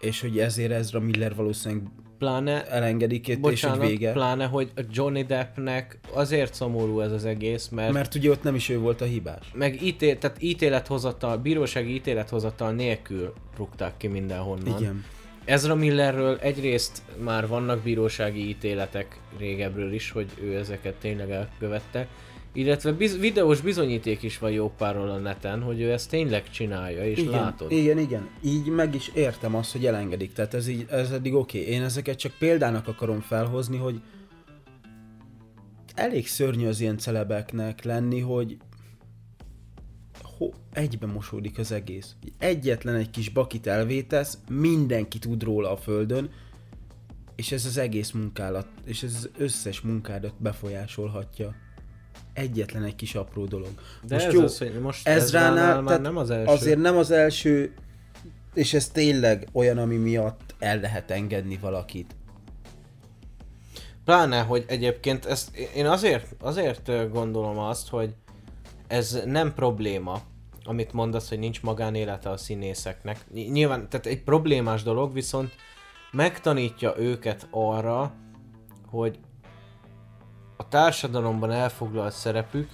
és 0.00 0.20
hogy 0.20 0.38
ezért 0.38 0.72
Ezra 0.72 1.00
Miller 1.00 1.34
valószínűleg 1.34 1.84
Pláne, 2.18 2.66
elengedik, 2.66 3.28
és 3.28 3.36
bocsánat, 3.36 3.78
hogy 3.78 3.88
vége. 3.88 4.12
pláne, 4.12 4.46
hogy 4.46 4.70
a 4.76 4.80
Johnny 4.90 5.22
Deppnek 5.24 5.98
azért 6.12 6.54
szomorú 6.54 7.00
ez 7.00 7.12
az 7.12 7.24
egész, 7.24 7.68
mert, 7.68 7.92
Mert 7.92 8.14
ugye 8.14 8.30
ott 8.30 8.42
nem 8.42 8.54
is 8.54 8.68
ő 8.68 8.78
volt 8.78 9.00
a 9.00 9.04
hibás. 9.04 9.50
meg 9.54 9.82
ítél, 9.82 10.18
tehát 10.18 10.42
ítélethozatal, 10.42 11.36
bírósági 11.36 11.94
ítélethozatal 11.94 12.72
nélkül 12.72 13.32
rúgták 13.56 13.96
ki 13.96 14.06
mindenhonnan. 14.06 14.78
Igen. 14.80 15.04
Ezra 15.44 15.74
Millerről 15.74 16.38
egyrészt 16.40 17.02
már 17.22 17.46
vannak 17.46 17.80
bírósági 17.82 18.48
ítéletek 18.48 19.20
régebről 19.38 19.92
is, 19.92 20.10
hogy 20.10 20.26
ő 20.42 20.56
ezeket 20.56 20.94
tényleg 20.94 21.30
elkövette, 21.30 22.06
illetve 22.52 22.92
biz- 22.92 23.18
videós 23.18 23.60
bizonyíték 23.60 24.22
is 24.22 24.38
van 24.38 24.50
jó 24.50 24.72
párról 24.78 25.10
a 25.10 25.18
neten, 25.18 25.62
hogy 25.62 25.80
ő 25.80 25.92
ezt 25.92 26.10
tényleg 26.10 26.50
csinálja, 26.50 27.06
és 27.06 27.18
igen, 27.18 27.30
látod. 27.30 27.72
Igen, 27.72 27.98
igen. 27.98 28.28
Így 28.44 28.66
meg 28.66 28.94
is 28.94 29.10
értem 29.14 29.54
azt, 29.54 29.72
hogy 29.72 29.86
elengedik. 29.86 30.32
Tehát 30.32 30.54
ez, 30.54 30.68
így, 30.68 30.86
ez 30.90 31.10
eddig 31.10 31.34
oké. 31.34 31.60
Okay. 31.60 31.72
Én 31.72 31.82
ezeket 31.82 32.18
csak 32.18 32.32
példának 32.38 32.88
akarom 32.88 33.20
felhozni, 33.20 33.76
hogy 33.76 34.00
elég 35.94 36.26
szörnyű 36.26 36.66
az 36.66 36.80
ilyen 36.80 36.98
celebeknek 36.98 37.84
lenni, 37.84 38.20
hogy 38.20 38.56
ho, 40.22 40.50
egybe 40.72 41.06
mosódik 41.06 41.58
az 41.58 41.72
egész. 41.72 42.14
Egyetlen 42.38 42.94
egy 42.94 43.10
kis 43.10 43.28
bakit 43.28 43.66
elvétesz, 43.66 44.38
mindenki 44.48 45.18
tud 45.18 45.42
róla 45.42 45.72
a 45.72 45.76
földön, 45.76 46.30
és 47.36 47.52
ez 47.52 47.64
az 47.64 47.76
egész 47.76 48.10
munkálat, 48.10 48.66
és 48.84 49.02
ez 49.02 49.14
az 49.14 49.30
összes 49.38 49.80
munkádat 49.80 50.34
befolyásolhatja. 50.38 51.54
Egyetlen 52.32 52.82
egy 52.84 52.96
kis 52.96 53.14
apró 53.14 53.44
dolog. 53.44 53.70
De 54.02 54.14
Most 54.14 54.26
ez 54.26 54.32
jó, 54.32 54.42
az, 54.42 54.58
hogy 54.58 54.80
most 54.80 55.08
Ezránál, 55.08 55.80
már 55.80 56.00
nem 56.00 56.16
az 56.16 56.30
első. 56.30 56.52
Azért 56.52 56.78
nem 56.78 56.96
az 56.96 57.10
első, 57.10 57.74
és 58.54 58.74
ez 58.74 58.88
tényleg 58.88 59.48
olyan, 59.52 59.78
ami 59.78 59.96
miatt 59.96 60.54
el 60.58 60.80
lehet 60.80 61.10
engedni 61.10 61.58
valakit. 61.60 62.14
Pláne, 64.04 64.40
hogy 64.40 64.64
egyébként 64.68 65.24
ezt 65.24 65.56
én 65.56 65.86
azért, 65.86 66.26
azért 66.40 67.10
gondolom 67.12 67.58
azt, 67.58 67.88
hogy 67.88 68.14
ez 68.86 69.22
nem 69.24 69.54
probléma, 69.54 70.20
amit 70.64 70.92
mondasz, 70.92 71.28
hogy 71.28 71.38
nincs 71.38 71.62
magánélete 71.62 72.30
a 72.30 72.36
színészeknek. 72.36 73.24
Ny- 73.32 73.50
Nyilván, 73.50 73.88
tehát 73.88 74.06
egy 74.06 74.22
problémás 74.22 74.82
dolog, 74.82 75.12
viszont 75.12 75.52
megtanítja 76.12 76.94
őket 76.98 77.46
arra, 77.50 78.14
hogy 78.86 79.18
társadalomban 80.70 81.50
elfoglalt 81.50 82.12
szerepük 82.12 82.70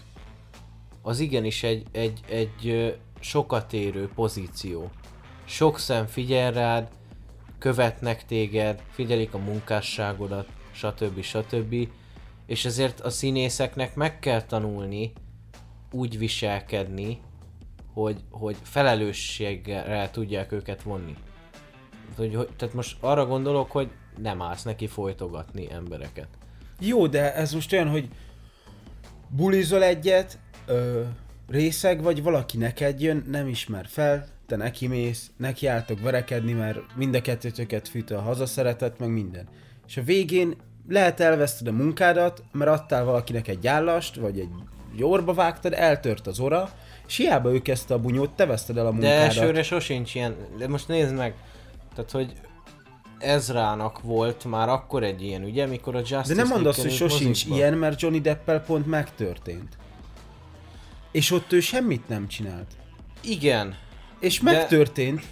az 1.02 1.18
igenis 1.18 1.62
egy, 1.62 1.86
egy, 1.92 2.20
egy 2.28 2.94
sokat 3.20 3.72
érő 3.72 4.10
pozíció. 4.14 4.90
Sok 5.44 5.78
szem 5.78 6.06
figyel 6.06 6.52
rád, 6.52 6.88
követnek 7.58 8.24
téged, 8.24 8.82
figyelik 8.90 9.34
a 9.34 9.38
munkásságodat, 9.38 10.48
stb. 10.72 11.20
stb. 11.20 11.88
És 12.46 12.64
ezért 12.64 13.00
a 13.00 13.10
színészeknek 13.10 13.94
meg 13.94 14.18
kell 14.18 14.42
tanulni 14.42 15.12
úgy 15.90 16.18
viselkedni, 16.18 17.20
hogy, 17.92 18.20
hogy 18.30 18.56
felelősséggel 18.62 20.10
tudják 20.10 20.52
őket 20.52 20.82
vonni. 20.82 21.16
Hogy, 22.16 22.34
hogy, 22.34 22.48
tehát 22.56 22.74
most 22.74 22.96
arra 23.00 23.26
gondolok, 23.26 23.70
hogy 23.70 23.90
nem 24.16 24.42
állsz 24.42 24.62
neki 24.62 24.86
folytogatni 24.86 25.72
embereket. 25.72 26.28
Jó, 26.80 27.06
de 27.06 27.34
ez 27.34 27.52
most 27.52 27.72
olyan, 27.72 27.88
hogy 27.88 28.08
bulizol 29.28 29.82
egyet, 29.82 30.38
ö, 30.66 31.02
részeg 31.48 32.02
vagy, 32.02 32.22
valaki 32.22 32.56
neked 32.56 33.00
jön, 33.00 33.24
nem 33.30 33.48
ismer 33.48 33.86
fel, 33.88 34.26
te 34.46 34.56
neki 34.56 34.86
mész, 34.86 35.30
neki 35.36 35.66
álltok 35.66 36.00
verekedni, 36.00 36.52
mert 36.52 36.78
mind 36.96 37.14
a 37.14 37.20
kettőtöket 37.20 37.88
fűt 37.88 38.10
a 38.10 38.20
hazaszeretet, 38.20 38.98
meg 38.98 39.08
minden. 39.08 39.48
És 39.86 39.96
a 39.96 40.02
végén 40.02 40.56
lehet 40.88 41.20
elveszted 41.20 41.66
a 41.66 41.72
munkádat, 41.72 42.42
mert 42.52 42.70
adtál 42.70 43.04
valakinek 43.04 43.48
egy 43.48 43.66
állast, 43.66 44.16
vagy 44.16 44.38
egy 44.40 44.48
jorba 44.96 45.32
vágtad, 45.34 45.72
eltört 45.72 46.26
az 46.26 46.40
ora, 46.40 46.70
és 47.06 47.16
hiába 47.16 47.52
ő 47.52 47.62
kezdte 47.62 47.94
a 47.94 47.98
bunyót, 47.98 48.30
te 48.30 48.46
veszted 48.46 48.76
el 48.76 48.86
a 48.86 48.90
De 48.90 48.94
munkádat. 48.94 49.22
elsőre 49.24 49.62
sosincs 49.62 50.14
ilyen, 50.14 50.34
de 50.58 50.68
most 50.68 50.88
nézd 50.88 51.14
meg, 51.14 51.34
tehát 51.94 52.10
hogy 52.10 52.32
Ezrának 53.18 54.00
volt 54.02 54.44
már 54.44 54.68
akkor 54.68 55.02
egy 55.02 55.22
ilyen 55.22 55.42
ügye, 55.42 55.66
mikor 55.66 55.94
a 55.94 55.98
Justice 55.98 56.34
De 56.34 56.34
nem 56.34 56.48
mondd 56.48 56.66
azt, 56.66 56.80
hogy 56.80 56.92
sosincs 56.92 57.44
ilyen, 57.44 57.74
mert 57.74 58.00
Johnny 58.00 58.20
Deppel 58.20 58.60
pont 58.60 58.86
megtörtént. 58.86 59.76
És 61.12 61.30
ott 61.30 61.52
ő 61.52 61.60
semmit 61.60 62.08
nem 62.08 62.28
csinált. 62.28 62.66
Igen, 63.20 63.76
És 64.20 64.38
De- 64.38 64.50
megtörtént. 64.50 65.22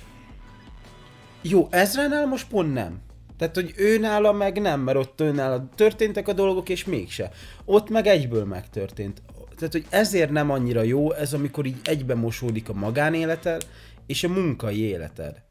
Jó, 1.42 1.68
Ezránál 1.70 2.26
most 2.26 2.48
pont 2.48 2.72
nem. 2.72 3.00
Tehát, 3.38 3.54
hogy 3.54 3.72
ő 3.76 3.98
nála 3.98 4.32
meg 4.32 4.60
nem, 4.60 4.80
mert 4.80 4.98
ott 4.98 5.20
ő 5.20 5.32
nála 5.32 5.68
történtek 5.74 6.28
a 6.28 6.32
dolgok, 6.32 6.68
és 6.68 6.84
mégse. 6.84 7.30
Ott 7.64 7.88
meg 7.88 8.06
egyből 8.06 8.44
megtörtént. 8.44 9.22
Tehát, 9.56 9.72
hogy 9.72 9.86
ezért 9.90 10.30
nem 10.30 10.50
annyira 10.50 10.82
jó 10.82 11.12
ez, 11.12 11.32
amikor 11.32 11.66
így 11.66 11.76
egybe 11.84 12.14
mosódik 12.14 12.68
a 12.68 12.72
magánéleted 12.72 13.66
és 14.06 14.24
a 14.24 14.28
munkai 14.28 14.80
életed. 14.80 15.42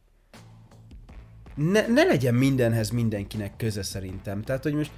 Ne, 1.56 1.88
ne 1.88 2.04
legyen 2.04 2.34
mindenhez 2.34 2.90
mindenkinek 2.90 3.52
köze 3.58 3.84
szerintem. 3.84 4.42
Tehát, 4.42 4.64
hogy 4.64 4.74
most 4.74 4.92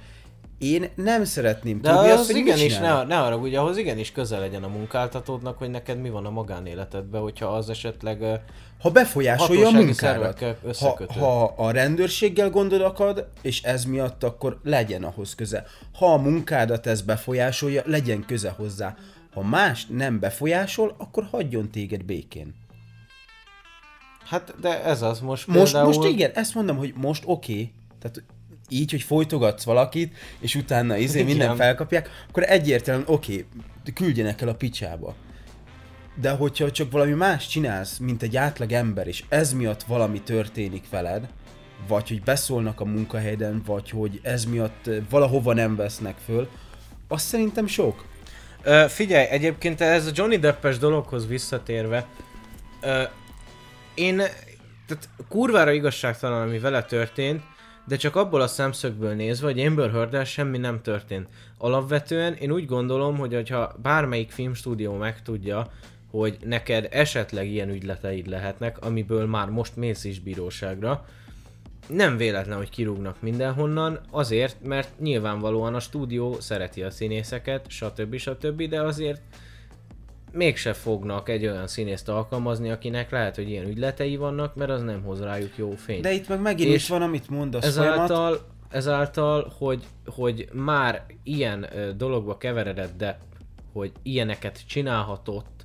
én 0.58 0.88
nem 0.94 1.24
szeretném 1.24 1.80
de 1.80 1.90
tudni 1.90 2.10
az 2.10 2.18
azt, 2.18 2.30
hogy 2.30 2.40
igenis, 2.40 2.78
ne, 2.78 3.02
ne 3.04 3.20
arra, 3.20 3.36
ugye 3.36 3.58
ahhoz 3.58 3.76
igenis 3.76 4.12
közel 4.12 4.40
legyen 4.40 4.62
a 4.62 4.68
munkáltatódnak, 4.68 5.58
hogy 5.58 5.70
neked 5.70 6.00
mi 6.00 6.10
van 6.10 6.26
a 6.26 6.30
magánéletedben, 6.30 7.20
hogyha 7.20 7.46
az 7.46 7.70
esetleg 7.70 8.40
Ha 8.80 8.90
befolyásolja 8.90 9.68
a 9.68 9.70
munkádat. 9.70 10.44
Ha, 10.78 10.98
ha 11.18 11.44
a 11.56 11.70
rendőrséggel 11.70 12.50
gondod 12.50 12.80
akad, 12.80 13.28
és 13.42 13.62
ez 13.62 13.84
miatt 13.84 14.22
akkor 14.22 14.60
legyen 14.62 15.04
ahhoz 15.04 15.34
köze. 15.34 15.64
Ha 15.94 16.12
a 16.12 16.16
munkádat 16.16 16.86
ez 16.86 17.02
befolyásolja, 17.02 17.82
legyen 17.86 18.24
köze 18.26 18.50
hozzá. 18.50 18.96
Ha 19.34 19.42
más 19.42 19.86
nem 19.86 20.18
befolyásol, 20.18 20.94
akkor 20.98 21.28
hagyjon 21.30 21.70
téged 21.70 22.04
békén. 22.04 22.54
Hát, 24.26 24.54
de 24.60 24.84
ez 24.84 25.02
az 25.02 25.20
most 25.20 25.46
Most, 25.46 25.72
például... 25.72 25.94
most 25.94 26.08
igen, 26.08 26.30
ezt 26.34 26.54
mondom, 26.54 26.76
hogy 26.76 26.94
most 26.96 27.22
oké. 27.26 27.52
Okay. 27.52 27.72
Tehát 28.00 28.22
így, 28.68 28.90
hogy 28.90 29.02
folytogatsz 29.02 29.64
valakit, 29.64 30.14
és 30.40 30.54
utána 30.54 30.96
izé 30.96 31.18
Igen. 31.20 31.30
minden 31.30 31.56
felkapják, 31.56 32.10
akkor 32.28 32.42
egyértelműen 32.42 33.08
oké, 33.08 33.32
okay, 33.32 33.92
küldjenek 33.92 34.40
el 34.40 34.48
a 34.48 34.54
picsába. 34.54 35.14
De 36.20 36.30
hogyha 36.30 36.70
csak 36.70 36.92
valami 36.92 37.12
más 37.12 37.46
csinálsz, 37.46 37.98
mint 37.98 38.22
egy 38.22 38.36
átlag 38.36 38.72
ember, 38.72 39.06
és 39.06 39.24
ez 39.28 39.52
miatt 39.52 39.82
valami 39.82 40.20
történik 40.20 40.84
veled, 40.90 41.28
vagy 41.88 42.08
hogy 42.08 42.22
beszólnak 42.22 42.80
a 42.80 42.84
munkahelyeden, 42.84 43.62
vagy 43.66 43.90
hogy 43.90 44.20
ez 44.22 44.44
miatt 44.44 44.86
ö, 44.86 44.98
valahova 45.10 45.52
nem 45.52 45.76
vesznek 45.76 46.16
föl, 46.24 46.48
az 47.08 47.22
szerintem 47.22 47.66
sok. 47.66 48.04
Ö, 48.62 48.84
figyelj, 48.88 49.26
egyébként 49.26 49.80
ez 49.80 50.06
a 50.06 50.10
Johnny 50.14 50.36
Deppes 50.36 50.78
dologhoz 50.78 51.26
visszatérve, 51.26 52.06
ö, 52.80 53.02
én, 53.96 54.16
tehát 54.86 55.08
kurvára 55.28 55.72
igazságtalan, 55.72 56.42
ami 56.42 56.58
vele 56.58 56.82
történt, 56.82 57.42
de 57.86 57.96
csak 57.96 58.16
abból 58.16 58.40
a 58.40 58.46
szemszögből 58.46 59.14
nézve, 59.14 59.46
hogy 59.46 59.60
Amber 59.60 59.90
heard 59.90 60.26
semmi 60.26 60.58
nem 60.58 60.82
történt. 60.82 61.28
Alapvetően 61.58 62.34
én 62.34 62.52
úgy 62.52 62.66
gondolom, 62.66 63.16
hogy 63.16 63.48
ha 63.48 63.74
bármelyik 63.82 64.30
filmstúdió 64.30 64.96
megtudja, 64.96 65.70
hogy 66.10 66.36
neked 66.44 66.88
esetleg 66.90 67.48
ilyen 67.48 67.68
ügyleteid 67.68 68.26
lehetnek, 68.26 68.84
amiből 68.84 69.26
már 69.26 69.48
most 69.48 69.76
mész 69.76 70.04
is 70.04 70.20
bíróságra, 70.20 71.04
nem 71.88 72.16
véletlen, 72.16 72.56
hogy 72.56 72.70
kirúgnak 72.70 73.22
mindenhonnan, 73.22 74.00
azért, 74.10 74.56
mert 74.64 74.98
nyilvánvalóan 74.98 75.74
a 75.74 75.80
stúdió 75.80 76.40
szereti 76.40 76.82
a 76.82 76.90
színészeket, 76.90 77.64
stb. 77.68 78.16
stb. 78.16 78.62
de 78.62 78.80
azért 78.80 79.20
mégse 80.32 80.72
fognak 80.72 81.28
egy 81.28 81.46
olyan 81.46 81.66
színészt 81.66 82.08
alkalmazni, 82.08 82.70
akinek 82.70 83.10
lehet, 83.10 83.36
hogy 83.36 83.50
ilyen 83.50 83.66
ügyletei 83.66 84.16
vannak, 84.16 84.54
mert 84.54 84.70
az 84.70 84.82
nem 84.82 85.02
hoz 85.02 85.20
rájuk 85.20 85.56
jó 85.56 85.70
fényt. 85.70 86.02
De 86.02 86.12
itt 86.12 86.28
meg 86.28 86.40
megint 86.40 86.74
is 86.74 86.88
van, 86.88 87.02
amit 87.02 87.28
mondasz 87.28 87.64
ezáltal, 87.64 88.06
folyamat. 88.06 88.44
ezáltal, 88.68 89.52
hogy, 89.58 89.84
hogy 90.06 90.48
már 90.52 91.04
ilyen 91.22 91.66
ö, 91.72 91.92
dologba 91.92 92.36
keveredett, 92.36 92.96
de 92.96 93.18
hogy 93.72 93.92
ilyeneket 94.02 94.66
csinálhatott, 94.66 95.62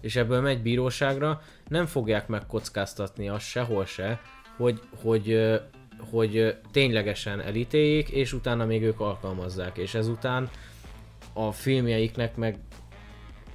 és 0.00 0.16
ebből 0.16 0.40
megy 0.40 0.62
bíróságra, 0.62 1.40
nem 1.68 1.86
fogják 1.86 2.28
megkockáztatni 2.28 3.28
azt 3.28 3.46
sehol 3.46 3.84
se, 3.84 4.20
hogy, 4.56 4.80
hogy, 5.02 5.52
hogy 6.10 6.56
ténylegesen 6.72 7.40
elítéljék, 7.40 8.08
és 8.08 8.32
utána 8.32 8.64
még 8.64 8.82
ők 8.82 9.00
alkalmazzák, 9.00 9.76
és 9.76 9.94
ezután 9.94 10.50
a 11.32 11.52
filmjeiknek 11.52 12.36
meg 12.36 12.58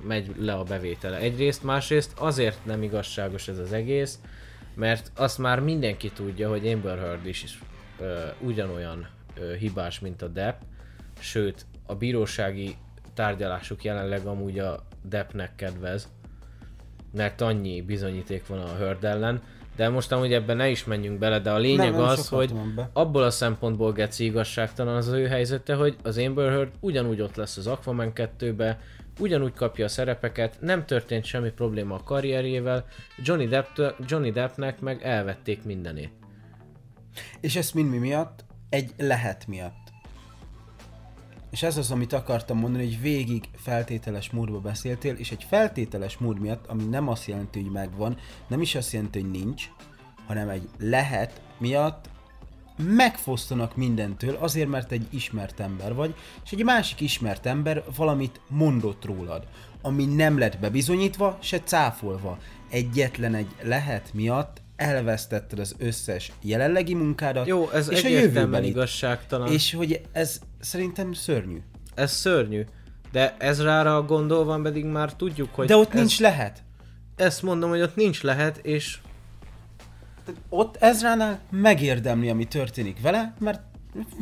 megy 0.02 0.32
le 0.39 0.54
a 0.54 0.64
bevétele. 0.64 1.18
Egyrészt, 1.18 1.64
másrészt 1.64 2.12
azért 2.18 2.66
nem 2.66 2.84
igazságos 2.84 3.48
ez 3.48 3.58
az 3.58 3.74
egész, 3.74 4.20
mert 4.76 5.12
azt 5.16 5.38
már 5.38 5.60
mindenki 5.60 6.12
tudja, 6.12 6.50
hogy 6.50 6.68
Amber 6.68 6.98
Heard 6.98 7.26
is, 7.26 7.43
is 7.43 7.60
ö, 8.00 8.20
ugyanolyan 8.39 9.08
ö, 9.39 9.56
hibás, 9.56 10.00
mint 10.00 10.22
a 10.22 10.28
Depp, 10.28 10.62
sőt, 11.20 11.66
a 11.86 11.95
bírósági 11.95 12.76
tárgyalásuk 13.14 13.84
jelenleg 13.84 14.26
amúgy 14.26 14.60
a 14.60 14.84
Deppnek 15.02 15.56
kedvez, 15.56 16.10
mert 17.14 17.41
annyi 17.41 17.82
bizonyíték 17.82 18.48
van 18.48 18.60
a 18.60 18.76
Heard 18.76 19.04
ellen, 19.04 19.41
de 19.76 19.89
most 19.89 20.12
amúgy 20.12 20.34
ebben 20.34 20.58
ne 20.58 20.70
is 20.70 20.86
menjünk 20.86 21.20
bele, 21.20 21.39
de 21.39 21.52
a 21.52 21.58
lényeg 21.58 21.91
nem, 21.91 22.00
nem 22.00 22.10
az, 22.10 22.28
hogy 22.28 22.54
abból 22.93 23.24
a 23.24 23.30
szempontból 23.30 23.91
geci 23.91 24.26
igazságtalan 24.26 24.95
az, 24.95 25.08
az 25.08 25.14
ő 25.14 25.28
helyzete, 25.28 25.76
hogy 25.76 25.95
az 26.04 26.18
Amber 26.18 26.50
Heard 26.50 26.72
ugyanúgy 26.80 27.22
ott 27.22 27.36
lesz 27.36 27.58
az 27.58 27.68
Aquaman 27.68 28.12
2-be, 28.16 28.80
ugyanúgy 29.18 29.53
kapja 29.53 29.86
a 29.86 29.89
szerepeket, 29.89 30.57
nem 30.61 30.86
történt 30.86 31.26
semmi 31.26 31.49
probléma 31.49 31.95
a 31.95 32.03
karrierjével, 32.03 32.86
Johnny, 33.24 33.47
Depp, 33.47 33.80
Johnny 34.05 34.32
Deppnek 34.32 34.80
meg 34.80 35.03
elvették 35.03 35.63
mindenét. 35.63 36.11
És 37.39 37.55
ezt 37.55 37.74
mind 37.74 37.89
mi 37.89 37.97
miatt? 37.97 38.45
Egy 38.70 38.91
lehet 38.97 39.47
miatt. 39.47 39.88
És 41.51 41.63
ez 41.63 41.78
az, 41.78 41.91
amit 41.91 42.13
akartam 42.13 42.57
mondani, 42.57 42.86
hogy 42.86 43.01
végig 43.01 43.43
feltételes 43.55 44.30
módba 44.30 44.59
beszéltél, 44.59 45.15
és 45.15 45.32
egy 45.32 45.43
feltételes 45.49 46.18
mód 46.18 46.39
miatt, 46.39 46.68
ami 46.68 46.84
nem 46.84 47.07
azt 47.07 47.28
jelenti, 47.28 47.61
hogy 47.61 47.72
megvan, 47.72 48.18
nem 48.47 48.61
is 48.61 48.76
azt 48.76 48.91
jelenti, 48.91 49.22
hogy 49.22 49.32
nincs, 49.32 49.70
hanem 50.26 50.49
egy 50.49 50.70
lehet 50.80 51.41
miatt 51.57 52.09
megfosztanak 52.78 53.75
mindentől 53.75 54.36
azért, 54.36 54.69
mert 54.69 54.91
egy 54.91 55.07
ismert 55.09 55.59
ember 55.59 55.93
vagy, 55.93 56.15
és 56.45 56.51
egy 56.51 56.63
másik 56.63 57.01
ismert 57.01 57.45
ember 57.45 57.84
valamit 57.95 58.39
mondott 58.47 59.05
rólad, 59.05 59.47
ami 59.82 60.05
nem 60.05 60.38
lett 60.38 60.59
bebizonyítva, 60.59 61.38
se 61.41 61.59
cáfolva. 61.59 62.38
Egyetlen 62.69 63.36
egy 63.36 63.47
lehet 63.61 64.13
miatt 64.13 64.61
elvesztetted 64.75 65.59
az 65.59 65.75
összes 65.78 66.32
jelenlegi 66.41 66.93
munkádat, 66.93 67.47
Jó, 67.47 67.69
ez 67.69 67.89
és 67.89 68.03
a 68.03 68.07
jövőben 68.07 68.63
igazságtalan. 68.63 69.51
És 69.51 69.73
hogy 69.73 70.01
ez 70.11 70.39
szerintem 70.59 71.13
szörnyű. 71.13 71.61
Ez 71.95 72.11
szörnyű. 72.11 72.65
De 73.11 73.36
ez 73.39 73.61
rára 73.61 74.03
gondolva 74.03 74.61
pedig 74.61 74.86
már 74.86 75.13
tudjuk, 75.13 75.55
hogy... 75.55 75.67
De 75.67 75.75
ott 75.75 75.93
ez... 75.93 75.99
nincs 75.99 76.19
lehet. 76.19 76.63
Ezt 77.15 77.41
mondom, 77.41 77.69
hogy 77.69 77.82
ott 77.82 77.95
nincs 77.95 78.21
lehet, 78.21 78.57
és... 78.57 78.97
Ott 80.49 80.75
Ezránál 80.75 81.39
megérdemli, 81.49 82.30
ami 82.30 82.45
történik 82.45 83.01
vele, 83.01 83.34
mert 83.39 83.61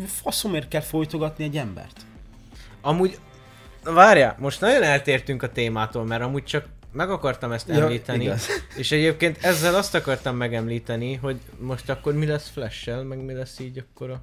faszomért 0.05 0.67
kell 0.67 0.81
folytogatni 0.81 1.43
egy 1.43 1.57
embert. 1.57 2.01
Amúgy, 2.81 3.19
várjál, 3.83 4.35
most 4.39 4.61
nagyon 4.61 4.83
eltértünk 4.83 5.43
a 5.43 5.51
témától, 5.51 6.05
mert 6.05 6.21
amúgy 6.21 6.43
csak 6.43 6.65
meg 6.91 7.09
akartam 7.09 7.51
ezt 7.51 7.67
ja, 7.67 7.75
említeni, 7.75 8.23
igaz. 8.23 8.47
és 8.77 8.91
egyébként 8.91 9.43
ezzel 9.43 9.75
azt 9.75 9.95
akartam 9.95 10.35
megemlíteni, 10.35 11.13
hogy 11.13 11.39
most 11.59 11.89
akkor 11.89 12.13
mi 12.13 12.25
lesz 12.25 12.49
flash 12.49 13.03
meg 13.03 13.23
mi 13.23 13.33
lesz 13.33 13.59
így 13.59 13.77
akkor 13.77 14.09
a, 14.09 14.21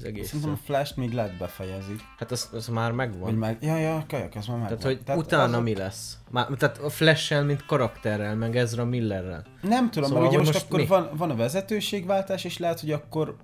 az 0.00 0.06
egész. 0.06 0.26
Szerintem 0.26 0.52
a 0.52 0.56
Flash-t 0.64 0.96
még 0.96 1.12
lehet 1.12 1.36
befejezni. 1.36 1.96
Hát 2.18 2.30
az, 2.30 2.48
az 2.52 2.68
már 2.68 2.92
megvan. 2.92 3.22
Hogy 3.22 3.38
meg, 3.38 3.58
ja, 3.60 3.76
ja, 3.76 4.04
kajak, 4.08 4.34
ez 4.34 4.46
már 4.46 4.58
megvan. 4.58 4.78
Tehát, 4.78 4.94
hogy 4.94 5.04
tehát 5.04 5.20
utána 5.20 5.56
az... 5.56 5.62
mi 5.62 5.74
lesz? 5.74 6.18
Már, 6.30 6.46
tehát 6.46 6.78
a 6.78 6.90
flash 6.90 7.44
mint 7.44 7.66
karakterrel, 7.66 8.36
meg 8.36 8.56
Ezra 8.56 8.84
Millerrel. 8.84 9.44
Nem 9.62 9.90
tudom, 9.90 10.08
szóval, 10.08 10.22
mert 10.22 10.34
ugye 10.34 10.44
most, 10.44 10.52
most 10.52 10.66
akkor 10.66 10.86
van, 10.86 11.16
van 11.16 11.30
a 11.30 11.36
vezetőségváltás, 11.36 12.44
és 12.44 12.58
lehet, 12.58 12.80
hogy 12.80 12.92
akkor 12.92 13.36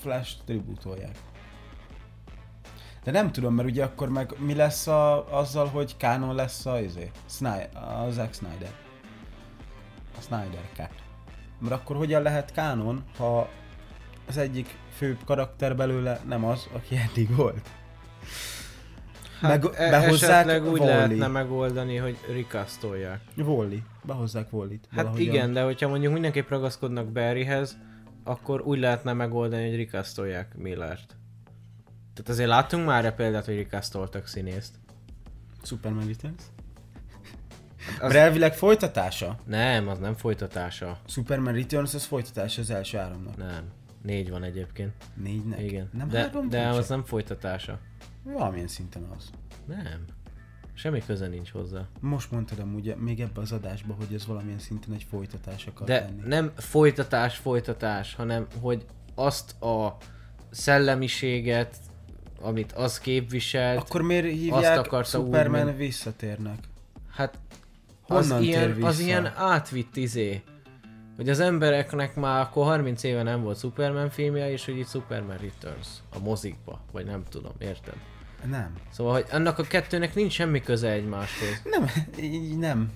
Flash 0.00 0.36
tributolják. 0.44 1.16
De 3.04 3.10
nem 3.10 3.32
tudom, 3.32 3.54
mert 3.54 3.68
ugye 3.68 3.84
akkor 3.84 4.08
meg 4.08 4.34
mi 4.38 4.54
lesz 4.54 4.86
a, 4.86 5.38
azzal, 5.38 5.66
hogy 5.66 5.94
Canon 5.98 6.34
lesz 6.34 6.66
a, 6.66 6.80
izé, 6.80 7.10
Snyder, 7.28 7.68
a 7.74 8.10
Zack 8.10 8.34
Snyder. 8.34 8.72
A 10.18 10.20
Snyder 10.20 10.68
Cut. 10.74 11.02
Mert 11.58 11.74
akkor 11.74 11.96
hogyan 11.96 12.22
lehet 12.22 12.50
Canon, 12.54 13.04
ha 13.16 13.48
az 14.28 14.36
egyik 14.36 14.76
fő 14.96 15.18
karakter 15.24 15.76
belőle 15.76 16.20
nem 16.26 16.44
az, 16.44 16.68
aki 16.72 16.96
eddig 16.96 17.36
volt? 17.36 17.70
Hát 19.40 19.62
meg, 19.62 19.72
e- 19.74 19.90
behozzák 19.90 20.30
esetleg 20.30 20.66
úgy 20.66 20.80
Wall-E. 20.80 20.94
lehetne 20.96 21.26
megoldani, 21.26 21.96
hogy 21.96 22.18
rikasztolják. 22.32 23.20
Wally. 23.36 23.82
Behozzák 24.04 24.52
Wally-t. 24.52 24.88
Hát 24.90 25.04
valahogyan. 25.04 25.34
igen, 25.34 25.52
de 25.52 25.62
hogyha 25.62 25.88
mondjuk 25.88 26.12
mindenképp 26.12 26.48
ragaszkodnak 26.48 27.06
Barryhez, 27.06 27.76
akkor 28.24 28.60
úgy 28.60 28.78
lehetne 28.78 29.12
megoldani, 29.12 29.68
hogy 29.68 29.76
rikasztolják 29.76 30.56
Millert. 30.56 31.16
Tehát 32.14 32.30
azért 32.30 32.48
láttunk 32.48 32.86
már 32.86 33.14
példát, 33.14 33.44
hogy 33.44 33.54
rikasztoltak 33.54 34.26
színészt. 34.26 34.74
Superman 35.62 36.06
Returns? 36.06 36.42
Az... 38.00 38.14
elvileg 38.14 38.54
folytatása? 38.54 39.36
Nem, 39.46 39.88
az 39.88 39.98
nem 39.98 40.14
folytatása. 40.14 40.98
Superman 41.06 41.54
Returns 41.54 41.94
az 41.94 42.04
folytatása 42.04 42.60
az 42.60 42.70
első 42.70 42.98
háromnak. 42.98 43.36
Nem. 43.36 43.62
Négy 44.02 44.30
van 44.30 44.42
egyébként. 44.42 44.92
Négynek? 45.14 45.60
Igen. 45.60 45.88
Nem 45.92 46.08
de, 46.08 46.30
de 46.48 46.68
az 46.68 46.88
nem 46.88 47.04
folytatása. 47.04 47.78
Valamilyen 48.22 48.68
szinten 48.68 49.02
az. 49.16 49.30
Nem. 49.66 50.04
Semmi 50.74 51.02
köze 51.06 51.26
nincs 51.26 51.50
hozzá. 51.50 51.86
Most 52.00 52.30
mondtad 52.30 52.58
amúgy 52.58 52.94
még 52.96 53.20
ebbe 53.20 53.40
az 53.40 53.52
adásba, 53.52 53.94
hogy 53.94 54.14
ez 54.14 54.26
valamilyen 54.26 54.58
szinten 54.58 54.92
egy 54.92 55.06
folytatás 55.10 55.66
akar 55.66 55.86
De 55.86 56.00
lenni. 56.00 56.22
nem 56.24 56.52
folytatás, 56.56 57.36
folytatás, 57.36 58.14
hanem 58.14 58.46
hogy 58.60 58.84
azt 59.14 59.62
a 59.62 59.96
szellemiséget, 60.50 61.76
amit 62.40 62.72
az 62.72 62.98
képviselt, 62.98 63.78
Akkor 63.78 64.02
miért 64.02 64.26
hívják 64.26 64.78
azt 64.78 64.86
akarta 64.86 65.18
Superman 65.18 65.68
úgy, 65.68 65.76
visszatérnek? 65.76 66.58
Hát 67.10 67.38
Honnan 68.02 68.30
az, 68.32 68.42
ilyen, 68.42 68.74
vissza? 68.74 68.86
az 68.86 68.98
ilyen 68.98 69.26
átvitt 69.36 69.96
izé. 69.96 70.42
Hogy 71.16 71.28
az 71.28 71.40
embereknek 71.40 72.14
már 72.14 72.40
akkor 72.40 72.64
30 72.64 73.02
éve 73.02 73.22
nem 73.22 73.42
volt 73.42 73.58
Superman 73.58 74.10
filmje, 74.10 74.50
és 74.50 74.64
hogy 74.64 74.78
itt 74.78 74.88
Superman 74.88 75.36
Returns 75.36 75.88
a 76.14 76.18
mozikba, 76.18 76.80
vagy 76.92 77.04
nem 77.04 77.22
tudom, 77.30 77.52
érted? 77.58 77.94
Nem. 78.50 78.72
Szóval, 78.90 79.12
hogy 79.12 79.26
annak 79.30 79.58
a 79.58 79.62
kettőnek 79.62 80.14
nincs 80.14 80.32
semmi 80.32 80.60
köze 80.60 80.90
egymáshoz. 80.90 81.62
Nem, 81.64 81.90
így 82.20 82.58
nem, 82.58 82.92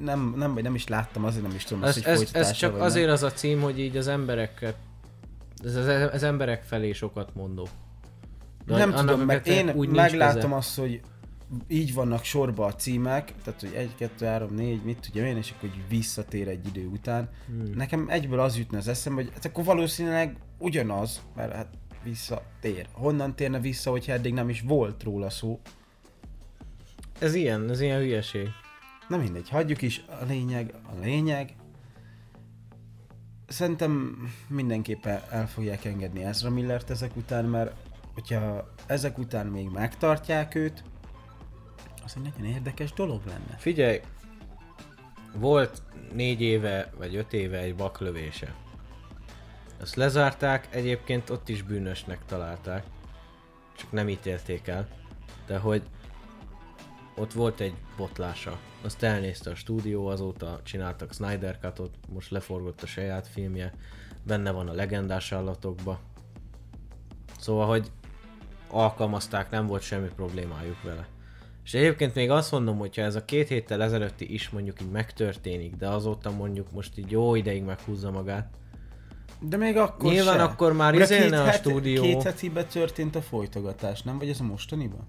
nem, 0.00 0.34
nem, 0.36 0.58
nem 0.62 0.74
is 0.74 0.88
láttam, 0.88 1.24
azért 1.24 1.42
nem 1.42 1.54
is 1.54 1.64
tudom, 1.64 1.84
ez, 1.84 2.04
ez, 2.04 2.28
ez 2.32 2.50
csak 2.50 2.80
azért 2.80 3.04
nem. 3.04 3.14
az 3.14 3.22
a 3.22 3.32
cím, 3.32 3.60
hogy 3.60 3.78
így 3.78 3.96
az 3.96 4.08
embereket, 4.08 4.76
ez 5.64 5.74
az, 5.74 6.12
az 6.12 6.22
emberek 6.22 6.62
felé 6.62 6.92
sokat 6.92 7.34
mondó. 7.34 7.68
De 8.66 8.76
nem 8.76 8.92
tudom, 8.92 9.20
mert 9.20 9.46
én 9.46 9.70
úgy 9.70 9.88
meglátom 9.88 10.40
köze. 10.40 10.54
azt, 10.54 10.78
hogy 10.78 11.00
így 11.68 11.94
vannak 11.94 12.24
sorba 12.24 12.66
a 12.66 12.74
címek, 12.74 13.34
tehát 13.44 13.60
hogy 13.60 13.72
1, 13.74 13.94
2, 13.94 14.26
3, 14.26 14.54
4, 14.54 14.82
mit 14.84 14.98
tudja 15.00 15.26
én, 15.26 15.36
és 15.36 15.50
akkor 15.50 15.68
hogy 15.68 15.82
visszatér 15.88 16.48
egy 16.48 16.66
idő 16.66 16.86
után. 16.86 17.28
Hmm. 17.46 17.70
Nekem 17.74 18.06
egyből 18.08 18.40
az 18.40 18.58
jutna 18.58 18.78
az 18.78 18.88
eszembe, 18.88 19.22
hogy 19.22 19.32
hát 19.34 19.44
akkor 19.44 19.64
valószínűleg 19.64 20.36
ugyanaz, 20.58 21.22
mert 21.36 21.52
hát 21.52 21.68
visszatér. 22.02 22.86
Honnan 22.92 23.36
térne 23.36 23.60
vissza, 23.60 23.90
hogyha 23.90 24.12
eddig 24.12 24.32
nem 24.32 24.48
is 24.48 24.60
volt 24.60 25.02
róla 25.02 25.30
szó? 25.30 25.60
Ez 27.18 27.34
ilyen, 27.34 27.70
ez 27.70 27.80
ilyen 27.80 27.98
hülyeség. 27.98 28.48
Na 29.08 29.16
mindegy, 29.16 29.48
hagyjuk 29.48 29.82
is. 29.82 30.04
A 30.20 30.24
lényeg, 30.24 30.74
a 30.82 30.98
lényeg. 31.00 31.54
Szerintem 33.46 34.18
mindenképpen 34.48 35.22
el 35.30 35.48
fogják 35.48 35.84
engedni 35.84 36.24
Ezra 36.24 36.50
Millert 36.50 36.90
ezek 36.90 37.16
után, 37.16 37.44
mert 37.44 37.72
hogyha 38.14 38.74
ezek 38.86 39.18
után 39.18 39.46
még 39.46 39.68
megtartják 39.68 40.54
őt, 40.54 40.84
az 42.04 42.14
egy 42.16 42.22
nagyon 42.22 42.44
érdekes 42.52 42.92
dolog 42.92 43.20
lenne. 43.26 43.56
Figyelj, 43.56 44.00
volt 45.34 45.82
négy 46.12 46.40
éve 46.40 46.90
vagy 46.96 47.16
öt 47.16 47.32
éve 47.32 47.58
egy 47.58 47.74
baklövése. 47.74 48.54
Ezt 49.80 49.94
lezárták, 49.94 50.68
egyébként 50.70 51.30
ott 51.30 51.48
is 51.48 51.62
bűnösnek 51.62 52.24
találták. 52.26 52.84
Csak 53.76 53.92
nem 53.92 54.08
ítélték 54.08 54.66
el. 54.66 54.88
De 55.46 55.58
hogy 55.58 55.82
ott 57.16 57.32
volt 57.32 57.60
egy 57.60 57.74
botlása. 57.96 58.58
Azt 58.82 59.02
elnézte 59.02 59.50
a 59.50 59.54
stúdió, 59.54 60.06
azóta 60.06 60.60
csináltak 60.62 61.12
Snyder 61.12 61.58
Cut-ot, 61.58 61.94
most 62.08 62.30
leforgott 62.30 62.82
a 62.82 62.86
saját 62.86 63.28
filmje, 63.28 63.72
benne 64.22 64.50
van 64.50 64.68
a 64.68 64.72
legendás 64.72 65.32
állatokba. 65.32 66.00
Szóval, 67.38 67.66
hogy 67.66 67.90
alkalmazták, 68.68 69.50
nem 69.50 69.66
volt 69.66 69.82
semmi 69.82 70.08
problémájuk 70.08 70.82
vele. 70.82 71.06
És 71.64 71.74
egyébként 71.74 72.14
még 72.14 72.30
azt 72.30 72.50
mondom, 72.50 72.78
hogyha 72.78 73.02
ez 73.02 73.14
a 73.14 73.24
két 73.24 73.48
héttel 73.48 73.82
ezelőtti 73.82 74.32
is 74.34 74.50
mondjuk 74.50 74.80
így 74.80 74.90
megtörténik, 74.90 75.74
de 75.76 75.88
azóta 75.88 76.30
mondjuk 76.30 76.72
most 76.72 76.98
így 76.98 77.10
jó 77.10 77.34
ideig 77.34 77.62
meghúzza 77.62 78.10
magát. 78.10 78.48
De 79.40 79.56
még 79.56 79.76
akkor 79.76 80.12
Nyilván 80.12 80.36
se. 80.36 80.42
akkor 80.42 80.72
már 80.72 80.94
izélne 80.94 81.40
a 81.40 81.44
het- 81.44 81.54
stúdió. 81.54 82.02
Két 82.02 82.22
hetibe 82.22 82.64
történt 82.64 83.14
a 83.16 83.22
folytogatás, 83.22 84.02
nem? 84.02 84.18
Vagy 84.18 84.28
ez 84.28 84.40
a 84.40 84.44
mostaniban? 84.44 85.06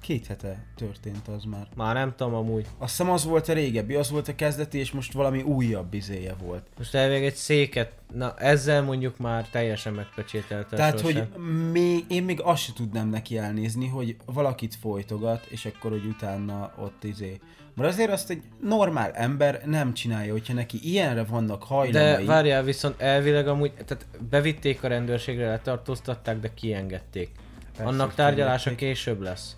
Két 0.00 0.26
hete 0.26 0.64
történt 0.76 1.28
az 1.28 1.44
már. 1.44 1.66
Már 1.76 1.94
nem 1.94 2.14
tudom 2.16 2.34
amúgy. 2.34 2.66
Azt 2.78 2.90
hiszem 2.90 3.10
az 3.10 3.24
volt 3.24 3.48
a 3.48 3.52
régebbi, 3.52 3.94
az 3.94 4.10
volt 4.10 4.28
a 4.28 4.34
kezdeti, 4.34 4.78
és 4.78 4.92
most 4.92 5.12
valami 5.12 5.42
újabb 5.42 5.94
izéje 5.94 6.34
volt. 6.42 6.66
Most 6.78 6.94
elvég 6.94 7.24
egy 7.24 7.34
széket, 7.34 7.92
na 8.14 8.34
ezzel 8.38 8.82
mondjuk 8.82 9.18
már 9.18 9.48
teljesen 9.48 9.92
megpecsételte 9.92 10.76
Tehát, 10.76 10.98
sorsát. 10.98 11.28
hogy 11.32 11.42
még, 11.72 12.04
én 12.08 12.22
még 12.22 12.40
azt 12.40 12.62
se 12.62 12.72
tudnám 12.72 13.08
neki 13.08 13.38
elnézni, 13.38 13.86
hogy 13.86 14.16
valakit 14.24 14.74
folytogat, 14.74 15.46
és 15.48 15.64
akkor, 15.64 15.90
hogy 15.90 16.04
utána 16.04 16.72
ott 16.78 17.04
izé. 17.04 17.40
Mert 17.74 17.92
azért 17.92 18.10
azt 18.10 18.30
egy 18.30 18.42
normál 18.62 19.10
ember 19.10 19.62
nem 19.66 19.94
csinálja, 19.94 20.32
hogyha 20.32 20.54
neki 20.54 20.78
ilyenre 20.82 21.24
vannak 21.24 21.62
hajlamai. 21.62 22.24
De 22.24 22.24
várjál, 22.24 22.62
viszont 22.62 23.00
elvileg 23.00 23.48
amúgy, 23.48 23.72
tehát 23.72 24.06
bevitték 24.30 24.82
a 24.82 24.88
rendőrségre, 24.88 25.48
letartóztatták, 25.48 26.40
de 26.40 26.54
kiengedték. 26.54 27.30
Persze, 27.76 27.92
Annak 27.92 28.14
tárgyalása 28.14 28.74
később 28.74 29.20
lesz. 29.20 29.56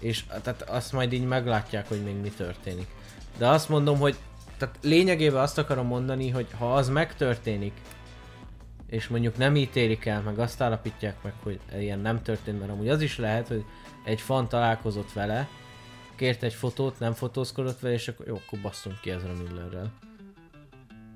És 0.00 0.24
tehát 0.42 0.62
azt 0.62 0.92
majd 0.92 1.12
így 1.12 1.24
meglátják, 1.24 1.88
hogy 1.88 2.02
még 2.02 2.20
mi 2.20 2.28
történik. 2.28 2.86
De 3.38 3.48
azt 3.48 3.68
mondom, 3.68 3.98
hogy 3.98 4.16
tehát 4.58 4.78
lényegében 4.82 5.42
azt 5.42 5.58
akarom 5.58 5.86
mondani, 5.86 6.30
hogy 6.30 6.46
ha 6.58 6.74
az 6.74 6.88
megtörténik, 6.88 7.72
és 8.86 9.08
mondjuk 9.08 9.36
nem 9.36 9.56
ítélik 9.56 10.06
el, 10.06 10.20
meg 10.20 10.38
azt 10.38 10.60
állapítják 10.60 11.22
meg, 11.22 11.32
hogy 11.42 11.60
ilyen 11.78 11.98
nem 11.98 12.22
történt, 12.22 12.58
mert 12.58 12.70
amúgy 12.72 12.88
az 12.88 13.02
is 13.02 13.18
lehet, 13.18 13.48
hogy 13.48 13.64
egy 14.04 14.20
fan 14.20 14.48
találkozott 14.48 15.12
vele, 15.12 15.48
kért 16.14 16.42
egy 16.42 16.54
fotót, 16.54 16.98
nem 16.98 17.12
fotózkodott 17.12 17.80
vele, 17.80 17.94
és 17.94 18.08
akkor 18.08 18.26
jó, 18.26 18.34
akkor 18.34 18.58
basszunk 18.58 19.00
ki 19.00 19.10
Ezra 19.10 19.32
Millerrel. 19.32 19.92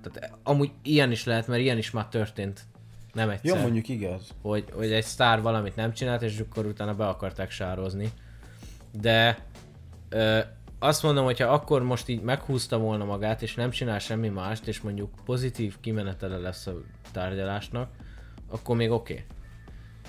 Tehát 0.02 0.39
amúgy 0.43 0.70
ilyen 0.82 1.11
is 1.11 1.24
lehet, 1.24 1.47
mert 1.47 1.61
ilyen 1.61 1.78
is 1.78 1.90
már 1.90 2.09
történt. 2.09 2.61
Nem 3.12 3.28
egyszer 3.28 3.56
Jó, 3.56 3.62
mondjuk 3.62 3.89
igaz. 3.89 4.28
hogy, 4.43 4.65
hogy 4.73 4.93
egy 4.93 5.05
sztár 5.05 5.43
valamit 5.43 5.77
nem 5.77 5.93
csinált, 5.93 6.23
és 6.23 6.39
akkor 6.39 6.66
utána 6.66 6.94
be 6.94 7.06
akarták 7.06 7.51
sározni. 7.51 8.12
De 9.00 9.38
ö, 10.08 10.38
azt 10.78 11.02
mondom, 11.02 11.24
hogyha 11.24 11.52
akkor 11.52 11.82
most 11.82 12.08
így 12.08 12.20
meghúzta 12.20 12.78
volna 12.78 13.04
magát, 13.04 13.42
és 13.42 13.54
nem 13.54 13.70
csinál 13.70 13.98
semmi 13.98 14.28
mást, 14.28 14.66
és 14.66 14.80
mondjuk 14.80 15.10
pozitív 15.24 15.74
kimenetele 15.80 16.36
lesz 16.36 16.66
a 16.66 16.74
tárgyalásnak, 17.12 17.90
akkor 18.50 18.76
még 18.76 18.90
oké. 18.90 19.12
Okay. 19.12 19.24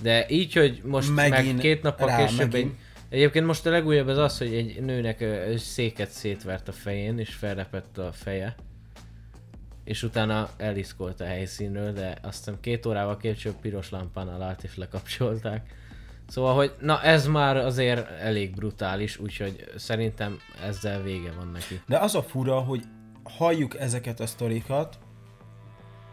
De 0.01 0.29
így, 0.29 0.53
hogy 0.53 0.81
most 0.83 1.15
Megint 1.15 1.53
meg 1.53 1.61
két 1.61 1.81
nappal 1.81 2.07
rá, 2.07 2.17
később 2.17 2.39
egy, 2.39 2.51
megint. 2.51 2.79
Egyébként 3.09 3.45
most 3.45 3.65
a 3.65 3.69
legújabb 3.69 4.07
az 4.07 4.17
az, 4.17 4.37
hogy 4.37 4.53
egy 4.53 4.81
nőnek 4.81 5.21
ö, 5.21 5.53
széket 5.57 6.09
szétvert 6.09 6.67
a 6.67 6.71
fején, 6.71 7.19
és 7.19 7.33
felrepett 7.33 7.97
a 7.97 8.11
feje. 8.11 8.55
És 9.83 10.03
utána 10.03 10.49
eliszkolt 10.57 11.21
a 11.21 11.25
helyszínről, 11.25 11.91
de 11.91 12.17
azt 12.21 12.37
hiszem 12.37 12.59
két 12.59 12.85
órával 12.85 13.17
később 13.17 13.55
piros 13.61 13.89
lámpánál 13.89 14.41
állt 14.41 14.63
és 14.63 14.77
lekapcsolták. 14.77 15.73
Szóval, 16.27 16.55
hogy 16.55 16.75
na 16.79 17.01
ez 17.01 17.27
már 17.27 17.57
azért 17.57 18.09
elég 18.09 18.55
brutális, 18.55 19.17
úgyhogy 19.17 19.71
szerintem 19.77 20.39
ezzel 20.63 21.01
vége 21.01 21.31
van 21.37 21.47
neki. 21.47 21.81
De 21.87 21.97
az 21.97 22.15
a 22.15 22.23
fura, 22.23 22.59
hogy 22.59 22.83
halljuk 23.23 23.79
ezeket 23.79 24.19
a 24.19 24.25
sztorikat, 24.25 24.97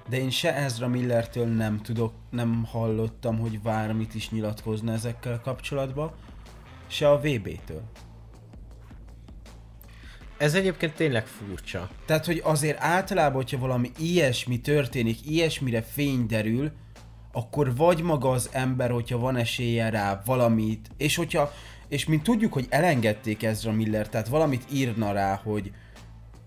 de 0.09 0.19
én 0.19 0.31
se 0.31 0.55
Ezra 0.55 0.89
Millertől 0.89 1.47
nem 1.47 1.81
tudok, 1.83 2.13
nem 2.31 2.65
hallottam, 2.65 3.39
hogy 3.39 3.61
bármit 3.61 4.15
is 4.15 4.31
nyilatkozna 4.31 4.93
ezekkel 4.93 5.41
kapcsolatban, 5.41 6.13
se 6.87 7.11
a 7.11 7.19
VB-től. 7.19 7.83
Ez 10.39 10.55
egyébként 10.55 10.95
tényleg 10.95 11.27
furcsa. 11.27 11.89
Tehát, 12.07 12.27
hogy 12.27 12.41
azért 12.45 12.81
általában, 12.81 13.35
hogyha 13.35 13.59
valami 13.59 13.91
ilyesmi 13.99 14.61
történik, 14.61 15.31
ilyesmire 15.31 15.83
fény 15.83 16.27
derül, 16.27 16.73
akkor 17.33 17.77
vagy 17.77 18.03
maga 18.03 18.31
az 18.31 18.49
ember, 18.53 18.91
hogyha 18.91 19.19
van 19.19 19.37
esélye 19.37 19.91
rá 19.91 20.23
valamit, 20.25 20.91
és 20.97 21.17
hogyha, 21.17 21.53
és 21.89 22.07
mint 22.07 22.23
tudjuk, 22.23 22.53
hogy 22.53 22.67
elengedték 22.69 23.43
Ezra 23.43 23.73
Miller, 23.73 24.09
tehát 24.09 24.29
valamit 24.29 24.65
írna 24.73 25.13
rá, 25.13 25.41
hogy 25.45 25.73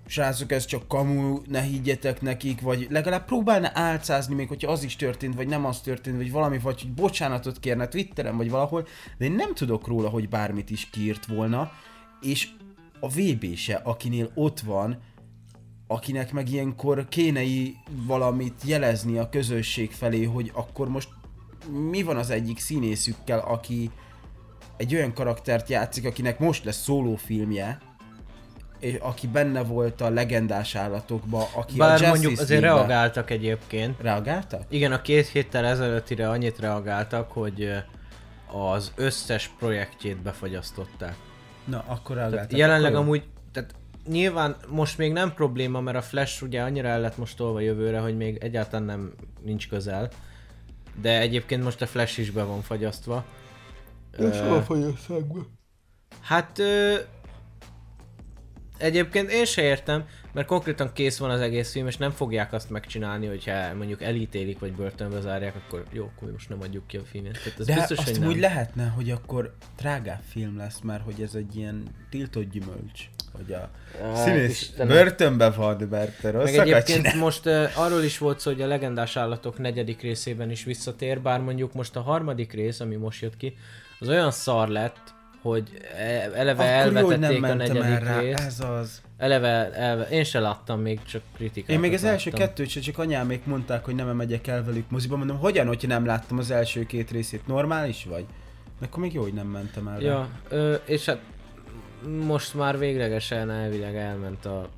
srácok, 0.07 0.51
ez 0.51 0.65
csak 0.65 0.87
kamu, 0.87 1.37
ne 1.47 1.61
higgyetek 1.61 2.21
nekik, 2.21 2.61
vagy 2.61 2.87
legalább 2.89 3.25
próbálna 3.25 3.71
álcázni, 3.73 4.35
még 4.35 4.47
hogyha 4.47 4.71
az 4.71 4.83
is 4.83 4.95
történt, 4.95 5.35
vagy 5.35 5.47
nem 5.47 5.65
az 5.65 5.81
történt, 5.81 6.17
vagy 6.17 6.31
valami, 6.31 6.57
vagy 6.57 6.81
hogy 6.81 6.91
bocsánatot 6.91 7.59
kérne 7.59 7.87
Twitteren, 7.87 8.37
vagy 8.37 8.49
valahol, 8.49 8.87
de 9.17 9.25
én 9.25 9.31
nem 9.31 9.53
tudok 9.53 9.87
róla, 9.87 10.09
hogy 10.09 10.29
bármit 10.29 10.69
is 10.69 10.89
kiírt 10.89 11.25
volna, 11.25 11.71
és 12.21 12.47
a 12.99 13.07
VB 13.07 13.55
se, 13.55 13.75
akinél 13.75 14.31
ott 14.33 14.59
van, 14.59 14.97
akinek 15.87 16.31
meg 16.31 16.49
ilyenkor 16.49 17.07
kéne 17.09 17.41
valamit 18.07 18.61
jelezni 18.63 19.17
a 19.17 19.29
közösség 19.29 19.91
felé, 19.91 20.23
hogy 20.23 20.51
akkor 20.53 20.89
most 20.89 21.09
mi 21.89 22.03
van 22.03 22.17
az 22.17 22.29
egyik 22.29 22.59
színészükkel, 22.59 23.39
aki 23.39 23.91
egy 24.77 24.95
olyan 24.95 25.13
karaktert 25.13 25.69
játszik, 25.69 26.05
akinek 26.05 26.39
most 26.39 26.63
lesz 26.63 26.81
szólófilmje, 26.81 27.79
és 28.79 28.95
aki 28.99 29.27
benne 29.27 29.63
volt 29.63 30.01
a 30.01 30.09
legendás 30.09 30.75
állatokba, 30.75 31.47
aki 31.55 31.73
a 31.73 31.77
Bár 31.77 31.89
Justice 31.89 32.09
mondjuk 32.09 32.39
azért 32.39 32.61
League-be- 32.61 32.87
reagáltak 32.87 33.29
egyébként. 33.29 34.01
Reagáltak? 34.01 34.63
Igen, 34.69 34.91
a 34.91 35.01
két 35.01 35.27
héttel 35.27 35.65
ezelőttire 35.65 36.29
annyit 36.29 36.59
reagáltak, 36.59 37.31
hogy 37.31 37.71
az 38.73 38.91
összes 38.95 39.51
projektjét 39.59 40.21
befagyasztották. 40.21 41.15
Na, 41.65 41.83
akkor 41.87 42.15
Tehát 42.15 42.31
reagáltak. 42.31 42.57
jelenleg 42.57 42.91
akkor 42.93 43.03
amúgy, 43.05 43.19
tehát 43.19 43.34
nyilván 44.07 44.55
most 44.67 44.97
még 44.97 45.11
nem 45.11 45.33
probléma, 45.33 45.81
mert 45.81 45.97
a 45.97 46.01
Flash 46.01 46.43
ugye 46.43 46.61
annyira 46.61 46.87
el 46.87 46.99
lett 46.99 47.17
most 47.17 47.37
tolva 47.37 47.59
jövőre, 47.59 47.99
hogy 47.99 48.17
még 48.17 48.37
egyáltalán 48.37 48.85
nem 48.85 49.13
nincs 49.41 49.67
közel. 49.69 50.09
De 51.01 51.19
egyébként 51.19 51.63
most 51.63 51.81
a 51.81 51.87
Flash 51.87 52.19
is 52.19 52.31
be 52.31 52.43
van 52.43 52.61
fagyasztva. 52.61 53.25
Ö, 54.11 54.59
fogyaszták 54.65 55.25
be? 55.25 55.39
Hát 56.21 56.59
ö, 56.59 56.95
egyébként 58.77 59.31
én 59.31 59.45
se 59.45 59.61
értem, 59.61 60.05
mert 60.33 60.47
konkrétan 60.47 60.93
kész 60.93 61.17
van 61.17 61.29
az 61.29 61.39
egész 61.39 61.71
film, 61.71 61.87
és 61.87 61.97
nem 61.97 62.11
fogják 62.11 62.53
azt 62.53 62.69
megcsinálni, 62.69 63.27
hogyha 63.27 63.73
mondjuk 63.73 64.01
elítélik, 64.01 64.59
vagy 64.59 64.73
börtönbe 64.73 65.21
zárják, 65.21 65.55
akkor 65.55 65.83
jó, 65.91 66.11
akkor 66.15 66.31
most 66.31 66.49
nem 66.49 66.61
adjuk 66.61 66.87
ki 66.87 66.97
a 66.97 67.03
filmet. 67.03 67.43
Tehát 67.43 67.59
ez 67.59 67.65
De 67.65 67.73
biztos, 67.73 67.97
azt 67.97 68.09
hogy 68.09 68.19
nem. 68.19 68.29
úgy 68.29 68.39
lehetne, 68.39 68.87
hogy 68.87 69.11
akkor 69.11 69.55
drágább 69.77 70.21
film 70.27 70.57
lesz, 70.57 70.79
mert 70.79 71.03
hogy 71.03 71.21
ez 71.21 71.35
egy 71.35 71.55
ilyen 71.55 71.83
tiltott 72.09 72.49
gyümölcs. 72.51 73.09
Hogy 73.35 73.53
a 73.53 73.69
színész 74.15 74.61
Istenem. 74.61 74.87
börtönbe 74.87 75.49
van, 75.49 75.87
mert 75.89 76.23
Meg 76.23 76.33
rosszakat 76.33 76.61
egyébként 76.67 77.01
csinál. 77.05 77.17
most 77.17 77.45
uh, 77.45 77.67
arról 77.75 78.03
is 78.03 78.17
volt 78.17 78.39
szó, 78.39 78.51
hogy 78.51 78.61
a 78.61 78.67
legendás 78.67 79.15
állatok 79.17 79.57
negyedik 79.59 80.01
részében 80.01 80.51
is 80.51 80.63
visszatér, 80.63 81.21
bár 81.21 81.39
mondjuk 81.39 81.73
most 81.73 81.95
a 81.95 82.01
harmadik 82.01 82.53
rész, 82.53 82.79
ami 82.79 82.95
most 82.95 83.21
jött 83.21 83.37
ki, 83.37 83.53
az 83.99 84.07
olyan 84.07 84.31
szar 84.31 84.67
lett, 84.67 85.13
hogy 85.41 85.69
e- 85.97 86.31
eleve 86.33 86.79
Akkor 86.81 87.01
jó, 87.01 87.05
hogy 87.07 87.19
nem 87.19 87.33
elvetették 87.33 87.43
a 87.43 87.55
mentem 87.55 87.75
el 87.81 87.89
negyedik 87.89 88.07
rá, 88.07 88.19
részt. 88.19 88.39
ez 88.39 88.59
az. 88.59 89.01
Eleve, 89.17 89.73
elve, 89.73 90.03
én 90.09 90.23
se 90.23 90.39
láttam 90.39 90.79
még, 90.81 90.99
csak 91.03 91.21
kritikákat 91.35 91.75
Én 91.75 91.79
még 91.79 91.93
az 91.93 92.03
első 92.03 92.29
láttam. 92.31 92.47
kettőt 92.47 92.69
se, 92.69 92.79
csak 92.79 92.97
anyámék 92.97 93.45
mondták, 93.45 93.85
hogy 93.85 93.95
nem 93.95 94.07
megyek 94.15 94.47
el 94.47 94.63
velük 94.63 94.89
moziba. 94.89 95.15
Mondom, 95.15 95.37
hogyan, 95.37 95.67
hogyha 95.67 95.87
nem 95.87 96.05
láttam 96.05 96.37
az 96.37 96.51
első 96.51 96.85
két 96.85 97.11
részét? 97.11 97.47
Normális 97.47 98.05
vagy? 98.09 98.25
De 98.79 98.85
akkor 98.85 99.03
még 99.03 99.13
jó, 99.13 99.21
hogy 99.21 99.33
nem 99.33 99.47
mentem 99.47 99.87
el. 99.87 100.01
Ja, 100.01 100.27
ö, 100.49 100.73
és 100.85 101.05
hát 101.05 101.19
most 102.25 102.53
már 102.53 102.79
véglegesen 102.79 103.51
elvileg 103.51 103.95
elment, 103.95 104.45
a, 104.45 104.69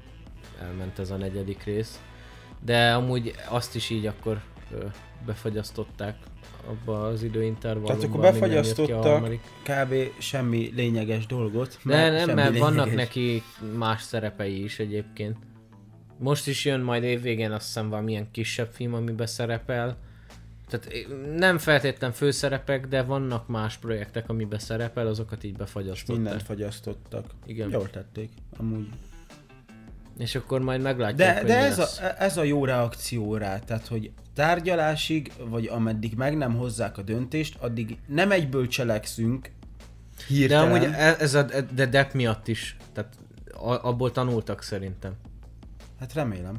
elment 0.61 0.99
ez 0.99 1.11
a 1.11 1.15
negyedik 1.15 1.63
rész, 1.63 2.01
de 2.65 2.93
amúgy 2.93 3.33
azt 3.49 3.75
is 3.75 3.89
így 3.89 4.05
akkor 4.05 4.41
befagyasztották 5.25 6.15
abba 6.67 7.07
az 7.07 7.23
időintervallumban, 7.23 7.95
Tehát 7.97 8.15
akkor 8.15 8.21
befagyasztottak 8.21 9.29
kb. 9.63 9.93
semmi 10.17 10.71
lényeges 10.75 11.25
dolgot. 11.25 11.79
De 11.83 12.09
nem, 12.09 12.35
mert 12.35 12.57
vannak 12.57 12.85
lényeges. 12.85 12.95
neki 12.95 13.43
más 13.77 14.01
szerepei 14.01 14.63
is 14.63 14.79
egyébként. 14.79 15.37
Most 16.19 16.47
is 16.47 16.65
jön 16.65 16.79
majd 16.79 17.03
évvégén 17.03 17.51
azt 17.51 17.65
hiszem 17.65 17.89
valamilyen 17.89 18.31
kisebb 18.31 18.69
film, 18.71 18.93
amiben 18.93 19.27
szerepel. 19.27 19.97
Tehát 20.67 21.07
nem 21.35 21.57
feltétlen 21.57 22.11
főszerepek, 22.11 22.87
de 22.87 23.01
vannak 23.03 23.47
más 23.47 23.77
projektek, 23.77 24.29
amiben 24.29 24.59
szerepel, 24.59 25.07
azokat 25.07 25.43
így 25.43 25.55
befagyasztották. 25.55 26.21
Mindent 26.21 26.43
fagyasztottak. 26.43 27.25
Igen. 27.45 27.69
Jól 27.69 27.89
tették, 27.89 28.29
amúgy. 28.57 28.87
És 30.17 30.35
akkor 30.35 30.61
majd 30.61 30.81
meglátjuk, 30.81 31.17
De, 31.17 31.43
de 31.43 31.57
ez, 31.57 31.77
lesz. 31.77 31.99
a, 31.99 32.21
ez 32.23 32.37
a 32.37 32.43
jó 32.43 32.65
reakció 32.65 33.35
rá, 33.35 33.59
tehát 33.59 33.87
hogy 33.87 34.11
tárgyalásig, 34.33 35.31
vagy 35.39 35.65
ameddig 35.65 36.13
meg 36.15 36.37
nem 36.37 36.55
hozzák 36.55 36.97
a 36.97 37.01
döntést, 37.01 37.55
addig 37.59 37.97
nem 38.07 38.31
egyből 38.31 38.67
cselekszünk 38.67 39.41
De 40.17 40.23
hirtelen. 40.27 40.71
amúgy 40.71 40.83
e- 40.83 41.15
ez 41.19 41.33
a 41.33 41.43
de 41.73 41.85
Depp 41.85 42.13
miatt 42.13 42.47
is, 42.47 42.77
tehát 42.93 43.17
abból 43.81 44.11
tanultak 44.11 44.61
szerintem. 44.63 45.13
Hát 45.99 46.13
remélem. 46.13 46.55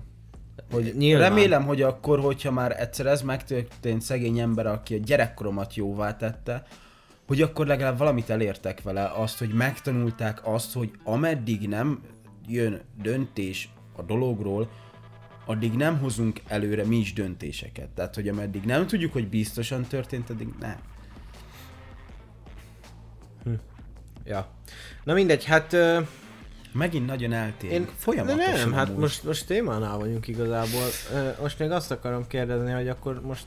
Hogy 0.70 0.94
Nyilván. 0.96 1.28
remélem, 1.28 1.64
hogy 1.64 1.82
akkor, 1.82 2.20
hogyha 2.20 2.50
már 2.50 2.80
egyszer 2.80 3.06
ez 3.06 3.22
megtörtént 3.22 4.02
szegény 4.02 4.38
ember, 4.38 4.66
aki 4.66 4.94
a 4.94 4.98
gyerekkoromat 4.98 5.74
jóvá 5.74 6.16
tette, 6.16 6.62
hogy 7.26 7.42
akkor 7.42 7.66
legalább 7.66 7.98
valamit 7.98 8.30
elértek 8.30 8.82
vele, 8.82 9.12
azt, 9.14 9.38
hogy 9.38 9.48
megtanulták 9.48 10.46
azt, 10.46 10.72
hogy 10.72 10.90
ameddig 11.04 11.68
nem 11.68 12.02
jön 12.46 12.80
döntés 13.02 13.68
a 13.96 14.02
dologról, 14.02 14.70
addig 15.46 15.72
nem 15.72 15.98
hozunk 15.98 16.40
előre 16.46 16.84
mi 16.84 16.96
is 16.96 17.12
döntéseket. 17.12 17.88
Tehát, 17.88 18.14
hogy 18.14 18.28
ameddig 18.28 18.64
nem 18.64 18.86
tudjuk, 18.86 19.12
hogy 19.12 19.28
biztosan 19.28 19.82
történt, 19.82 20.30
addig 20.30 20.48
nem. 20.60 20.76
Ja. 24.24 24.48
Na 25.04 25.12
mindegy, 25.14 25.44
hát 25.44 25.72
ö, 25.72 26.00
Megint 26.78 27.06
nagyon 27.06 27.32
eltérünk. 27.32 27.88
én... 27.88 27.94
Folyamatosan 27.96 28.52
de 28.52 28.56
nem, 28.56 28.72
hát 28.72 28.88
amúgy. 28.88 29.00
most, 29.00 29.24
most 29.24 29.46
témánál 29.46 29.98
vagyunk 29.98 30.28
igazából. 30.28 30.86
Most 31.40 31.58
még 31.58 31.70
azt 31.70 31.90
akarom 31.90 32.26
kérdezni, 32.26 32.72
hogy 32.72 32.88
akkor 32.88 33.20
most... 33.22 33.46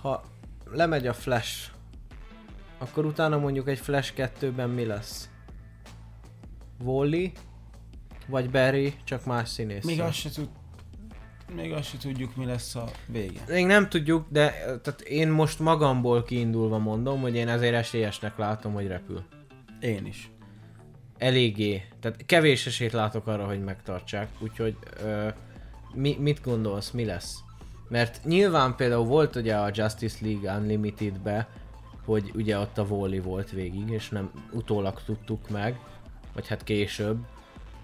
Ha 0.00 0.24
lemegy 0.72 1.06
a 1.06 1.12
Flash, 1.12 1.70
akkor 2.78 3.04
utána 3.04 3.38
mondjuk 3.38 3.68
egy 3.68 3.78
Flash 3.78 4.12
2-ben 4.16 4.70
mi 4.70 4.84
lesz? 4.84 5.28
Wally? 6.84 7.32
Vagy 8.26 8.50
Barry, 8.50 8.94
csak 9.04 9.24
más 9.24 9.48
színész? 9.48 9.84
Még 9.84 10.00
azt 10.00 10.18
se 10.18 10.30
tud... 10.30 10.48
Még 11.54 11.72
azt 11.72 11.88
se 11.88 11.96
tudjuk, 11.96 12.36
mi 12.36 12.44
lesz 12.44 12.74
a 12.74 12.84
vége. 13.06 13.40
Még 13.48 13.66
nem 13.66 13.88
tudjuk, 13.88 14.26
de 14.28 14.50
tehát 14.82 15.00
én 15.00 15.28
most 15.28 15.58
magamból 15.58 16.22
kiindulva 16.22 16.78
mondom, 16.78 17.20
hogy 17.20 17.34
én 17.34 17.48
ezért 17.48 17.74
esélyesnek 17.74 18.36
látom, 18.36 18.72
hogy 18.72 18.86
repül. 18.86 19.22
Én 19.80 20.06
is. 20.06 20.30
Eléggé. 21.20 21.82
Tehát 22.00 22.26
kevés 22.26 22.66
esélyt 22.66 22.92
látok 22.92 23.26
arra, 23.26 23.46
hogy 23.46 23.64
megtartsák. 23.64 24.28
Úgyhogy 24.38 24.76
ö, 25.04 25.28
mi, 25.94 26.16
mit 26.20 26.40
gondolsz, 26.42 26.90
mi 26.90 27.04
lesz? 27.04 27.38
Mert 27.88 28.20
nyilván 28.24 28.76
például 28.76 29.04
volt 29.04 29.36
ugye 29.36 29.56
a 29.56 29.70
Justice 29.72 30.16
League 30.20 30.56
Unlimited-be, 30.56 31.48
hogy 32.04 32.30
ugye 32.34 32.58
ott 32.58 32.78
a 32.78 32.82
Wally 32.82 33.18
volt 33.18 33.50
végig, 33.50 33.90
és 33.90 34.08
nem 34.08 34.30
utólag 34.52 35.02
tudtuk 35.04 35.48
meg, 35.48 35.78
vagy 36.34 36.48
hát 36.48 36.64
később. 36.64 37.18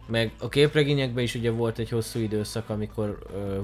Meg 0.06 0.32
a 0.38 0.48
képregényekben 0.48 1.24
is 1.24 1.34
ugye 1.34 1.50
volt 1.50 1.78
egy 1.78 1.88
hosszú 1.88 2.18
időszak, 2.18 2.68
amikor 2.68 3.18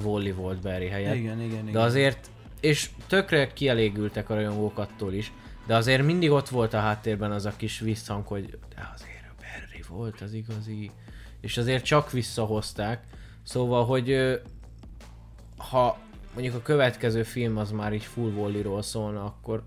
Wally 0.05 0.33
volt 0.33 0.61
Barry 0.61 0.89
helyett. 0.89 1.15
Igen, 1.15 1.41
igen, 1.41 1.59
igen. 1.59 1.73
De 1.73 1.81
azért, 1.81 2.31
és 2.61 2.91
tökre 3.07 3.53
kielégültek 3.53 4.31
a 4.31 4.35
rajongók 4.35 4.79
attól 4.79 5.13
is, 5.13 5.33
de 5.67 5.77
azért 5.77 6.03
mindig 6.03 6.31
ott 6.31 6.49
volt 6.49 6.75
a 6.75 6.79
háttérben 6.79 7.33
az 7.33 7.47
a 7.47 7.53
kis 7.57 7.79
visszhang, 7.79 8.27
hogy 8.27 8.59
de 8.75 8.91
azért 8.95 9.12
volt 9.93 10.21
az 10.21 10.33
igazi, 10.33 10.91
és 11.41 11.57
azért 11.57 11.85
csak 11.85 12.11
visszahozták. 12.11 13.05
Szóval, 13.43 13.85
hogy 13.85 14.41
ha 15.57 15.99
mondjuk 16.35 16.55
a 16.55 16.63
következő 16.63 17.23
film 17.23 17.57
az 17.57 17.71
már 17.71 17.93
így 17.93 18.05
full 18.05 18.31
volley 18.31 18.83
szólna, 18.83 19.25
akkor 19.25 19.63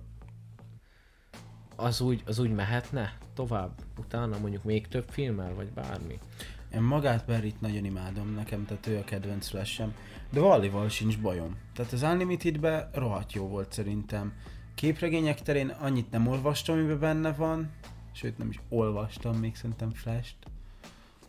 az 1.75 2.01
úgy, 2.01 2.21
az 2.25 2.39
úgy 2.39 2.51
mehetne 2.51 3.17
tovább? 3.33 3.71
Utána 3.97 4.39
mondjuk 4.39 4.63
még 4.63 4.87
több 4.87 5.05
filmmel, 5.09 5.53
vagy 5.53 5.71
bármi? 5.71 6.19
Én 6.73 6.81
magát 6.81 7.25
Barryt 7.25 7.61
nagyon 7.61 7.85
imádom, 7.85 8.33
nekem 8.33 8.65
tehát 8.65 8.87
ő 8.87 8.97
a 8.97 9.03
kedvenc 9.03 9.47
flashem. 9.47 9.93
De 10.29 10.39
Vallival 10.39 10.89
sincs 10.89 11.19
bajom. 11.19 11.57
Tehát 11.73 11.91
az 11.91 12.01
Unlimitedben 12.01 12.89
rohadt 12.93 13.33
jó 13.33 13.47
volt 13.47 13.73
szerintem. 13.73 14.33
Képregények 14.75 15.41
terén 15.41 15.69
annyit 15.69 16.11
nem 16.11 16.27
olvastam, 16.27 16.77
amiben 16.77 16.99
benne 16.99 17.33
van, 17.33 17.71
sőt 18.15 18.37
nem 18.37 18.49
is 18.49 18.59
olvastam 18.69 19.37
még 19.37 19.55
szerintem 19.55 19.91
Flash-t, 19.91 20.35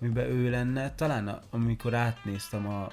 amiben 0.01 0.27
ő 0.27 0.51
lenne. 0.51 0.95
Talán 0.95 1.43
amikor 1.51 1.95
átnéztem 1.95 2.67
a 2.69 2.93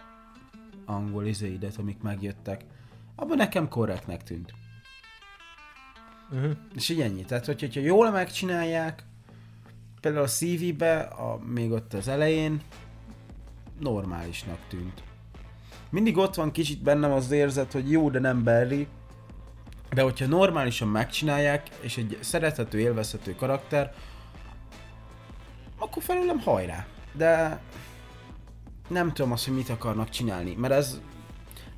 angol 0.86 1.26
izéidet, 1.26 1.78
amik 1.78 2.02
megjöttek, 2.02 2.66
abban 3.16 3.38
nekem 3.38 3.68
korrektnek 3.68 4.24
tűnt. 4.24 4.54
Uh-huh. 6.32 6.52
És 6.76 6.90
így 6.90 7.02
ennyi. 7.02 7.26
Tehát, 7.26 7.46
hogy, 7.46 7.60
hogyha 7.60 7.82
jól 7.82 8.12
megcsinálják, 8.12 9.04
például 10.02 10.24
a 10.24 10.28
CV-be, 10.28 11.00
a, 11.00 11.40
még 11.46 11.72
ott 11.72 11.94
az 11.94 12.08
elején, 12.08 12.62
normálisnak 13.80 14.60
tűnt. 14.68 15.04
Mindig 15.90 16.18
ott 16.18 16.36
van 16.36 16.52
kicsit 16.52 16.82
bennem 16.82 17.12
az 17.12 17.32
érzet, 17.32 17.72
hogy 17.72 17.92
jó, 17.92 18.10
de 18.10 18.20
nem 18.20 18.44
Barry, 18.44 18.88
de 19.94 20.02
hogyha 20.02 20.26
normálisan 20.26 20.88
megcsinálják, 20.88 21.70
és 21.80 21.98
egy 21.98 22.18
szerethető, 22.22 22.80
élvezhető 22.80 23.36
karakter, 23.36 23.94
akkor 25.78 26.04
felőlem 26.04 26.40
hajrá. 26.40 26.86
De 27.14 27.60
nem 28.88 29.14
tudom 29.14 29.32
azt, 29.32 29.46
hogy 29.46 29.56
mit 29.56 29.70
akarnak 29.70 30.10
csinálni, 30.10 30.56
mert 30.56 30.74
ez 30.74 31.02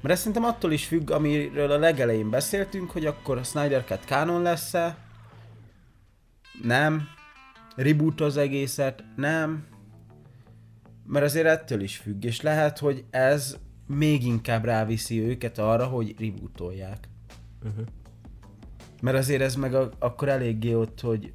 mert 0.02 0.18
ez 0.18 0.24
szerintem 0.24 0.44
attól 0.44 0.72
is 0.72 0.86
függ, 0.86 1.12
amiről 1.12 1.72
a 1.72 1.78
legelején 1.78 2.30
beszéltünk, 2.30 2.92
hogy 2.92 3.06
akkor 3.06 3.38
a 3.38 3.44
Snyder 3.44 3.84
Cut 3.84 4.04
canon 4.06 4.42
lesz-e, 4.42 4.98
nem, 6.62 7.08
reboot 7.76 8.22
az 8.22 8.38
egészet, 8.38 9.04
nem, 9.16 9.68
mert 11.08 11.26
azért 11.26 11.46
ettől 11.46 11.82
is 11.82 11.98
függ, 11.98 12.24
és 12.24 12.42
lehet, 12.42 12.80
hogy 12.80 13.04
ez 13.10 13.58
még 13.88 14.26
inkább 14.26 14.66
ráviszi 14.66 15.22
őket 15.22 15.58
arra, 15.58 15.86
hogy 15.86 16.16
rebootolják. 16.20 17.10
Uh-huh. 17.64 17.86
Mert 19.06 19.18
azért 19.18 19.42
ez 19.42 19.56
meg 19.56 19.74
a, 19.74 19.90
akkor 20.00 20.30
eléggé 20.30 20.74
ott, 20.74 21.02
hogy 21.02 21.32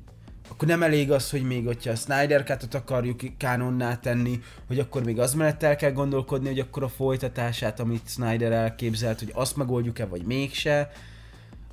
akkor 0.48 0.68
nem 0.68 0.82
elég 0.82 1.12
az, 1.12 1.30
hogy 1.30 1.42
még 1.42 1.66
hogyha 1.66 1.90
a 1.90 1.94
Snyder 1.94 2.42
Cut-ot 2.42 2.74
akarjuk 2.74 3.20
kánonná 3.36 3.96
tenni, 3.96 4.40
hogy 4.66 4.78
akkor 4.78 5.04
még 5.04 5.18
az 5.18 5.34
mellett 5.34 5.62
el 5.62 5.76
kell 5.76 5.92
gondolkodni, 5.92 6.48
hogy 6.48 6.58
akkor 6.58 6.82
a 6.82 6.88
folytatását, 6.88 7.80
amit 7.80 8.08
Snyder 8.08 8.52
elképzelt, 8.52 9.18
hogy 9.18 9.30
azt 9.34 9.56
megoldjuk-e, 9.56 10.06
vagy 10.06 10.22
mégse, 10.22 10.90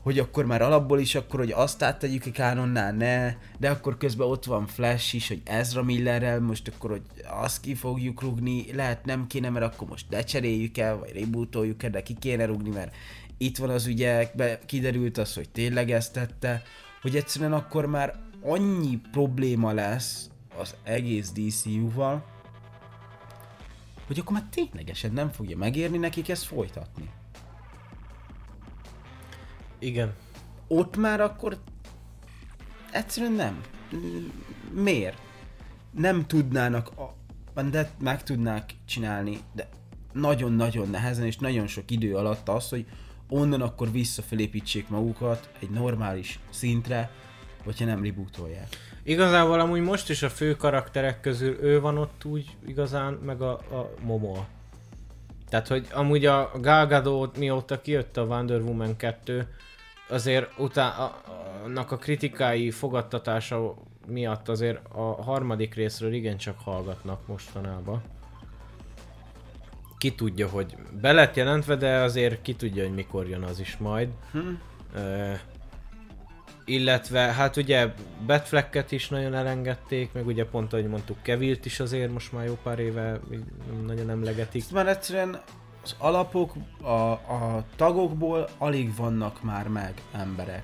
hogy 0.02 0.20
akkor 0.20 0.46
már 0.46 0.62
alapból 0.62 1.00
is 1.00 1.16
akkor, 1.16 1.40
hogy 1.40 1.52
azt 1.52 1.84
áttegyük-e 1.84 2.32
kánonná, 2.32 2.92
ne, 2.92 3.36
de 3.60 3.70
akkor 3.70 3.98
közben 3.98 4.28
ott 4.28 4.46
van 4.46 4.68
Flash 4.68 5.16
is, 5.16 5.28
hogy 5.28 5.42
Ezra 5.44 5.84
Millerrel, 5.84 6.40
most 6.40 6.72
akkor, 6.76 6.90
hogy 6.90 7.02
azt 7.42 7.62
ki 7.62 7.76
fogjuk 7.76 8.22
rugni, 8.22 8.66
lehet 8.74 9.06
nem 9.06 9.28
kéne, 9.28 9.50
mert 9.50 9.74
akkor 9.74 9.88
most 9.88 10.06
lecseréljük 10.10 10.78
el, 10.78 10.98
vagy 10.98 11.20
rebootoljuk 11.20 11.84
el, 11.84 11.90
de 11.90 12.02
ki 12.02 12.16
kéne 12.20 12.46
rugni, 12.46 12.70
mert 12.70 12.96
itt 13.38 13.58
van 13.58 13.70
az 13.70 13.86
ügyekbe, 13.86 14.60
kiderült 14.66 15.18
az, 15.18 15.34
hogy 15.34 15.50
tényleg 15.50 15.92
ezt 15.92 16.14
tette, 16.14 16.64
hogy 17.02 17.16
egyszerűen 17.16 17.54
akkor 17.54 17.86
már 17.86 18.20
annyi 18.42 19.00
probléma 19.12 19.72
lesz 19.72 20.30
az 20.58 20.76
egész 20.84 21.32
DCU-val, 21.32 22.26
hogy 24.08 24.20
akkor 24.20 24.34
már 24.34 24.48
ténylegesen 24.50 25.12
nem 25.12 25.30
fogja 25.32 25.58
megérni 25.58 25.98
nekik 25.98 26.30
ezt 26.30 26.44
folytatni. 26.44 27.10
Igen. 29.80 30.14
Ott 30.68 30.98
már 30.98 31.22
akkor 31.22 31.58
egyszerűen 32.92 33.34
nem. 33.34 33.62
Miért? 34.72 35.18
Nem 35.92 36.28
tudnának, 36.28 36.90
a, 36.98 37.16
de 37.62 37.92
meg 38.00 38.24
tudnák 38.24 38.74
csinálni, 38.86 39.40
de 39.54 39.70
nagyon-nagyon 40.14 40.90
nehezen 40.90 41.26
és 41.26 41.38
nagyon 41.38 41.68
sok 41.68 41.92
idő 41.92 42.16
alatt 42.16 42.50
az, 42.50 42.70
hogy 42.70 42.86
onnan 43.30 43.62
akkor 43.62 43.92
visszafelépítsék 43.92 44.90
magukat 44.90 45.50
egy 45.60 45.70
normális 45.70 46.40
szintre, 46.50 47.12
hogyha 47.64 47.86
nem 47.86 48.04
rebootolják. 48.04 48.68
Igazából 49.04 49.60
amúgy 49.60 49.82
most 49.82 50.10
is 50.10 50.24
a 50.24 50.30
fő 50.30 50.56
karakterek 50.56 51.22
közül 51.22 51.58
ő 51.62 51.80
van 51.80 51.98
ott 51.98 52.26
úgy 52.26 52.56
igazán, 52.66 53.14
meg 53.14 53.42
a, 53.42 53.52
a 53.52 53.94
Momoa. 54.02 54.48
Tehát, 55.50 55.68
hogy 55.68 55.88
amúgy 55.92 56.26
a 56.26 56.52
Gal 56.62 56.88
Gadot 56.88 57.38
mióta 57.38 57.82
kijött 57.82 58.18
a 58.18 58.24
Wonder 58.24 58.62
Woman 58.62 58.96
2, 58.96 59.48
azért 60.10 60.60
utána 60.60 61.22
annak 61.64 61.92
a 61.92 61.98
kritikái 61.98 62.72
fogadtatása 62.72 63.74
miatt 64.08 64.50
azért 64.50 64.80
a 64.94 65.24
harmadik 65.24 65.74
részről 65.74 66.14
igencsak 66.14 66.60
hallgatnak 66.60 67.28
mostanában. 67.28 68.02
Ki 69.98 70.16
tudja, 70.16 70.48
hogy 70.48 70.76
be 71.02 71.12
lett 71.12 71.36
jelentve, 71.36 71.76
de 71.76 71.98
azért 71.98 72.42
ki 72.42 72.56
tudja, 72.56 72.84
hogy 72.84 72.94
mikor 72.94 73.30
jön 73.30 73.44
az 73.44 73.60
is 73.60 73.78
majd. 73.78 74.10
Hm? 74.32 74.40
Ö, 74.96 75.34
illetve 76.68 77.20
hát 77.20 77.56
ugye 77.58 77.94
Batflecket 78.26 78.92
is 78.92 79.10
nagyon 79.10 79.34
elengedték, 79.34 80.14
meg 80.14 80.28
ugye 80.28 80.46
pont 80.46 80.74
ahogy 80.74 80.88
mondtuk 80.88 81.18
Kevilt 81.22 81.66
is 81.66 81.80
azért 81.80 82.12
most 82.12 82.32
már 82.32 82.46
jó 82.46 82.58
pár 82.64 82.80
éve 82.80 83.20
nagyon 83.86 84.10
emlegetik. 84.10 84.62
Ezt 84.62 84.72
már 84.72 84.88
egyszerűen 84.88 85.42
az 85.84 85.96
alapok, 85.98 86.54
a, 86.82 87.12
a 87.12 87.66
tagokból 87.76 88.50
alig 88.58 88.96
vannak 88.96 89.44
már 89.44 89.68
meg 89.68 89.94
emberek. 90.14 90.64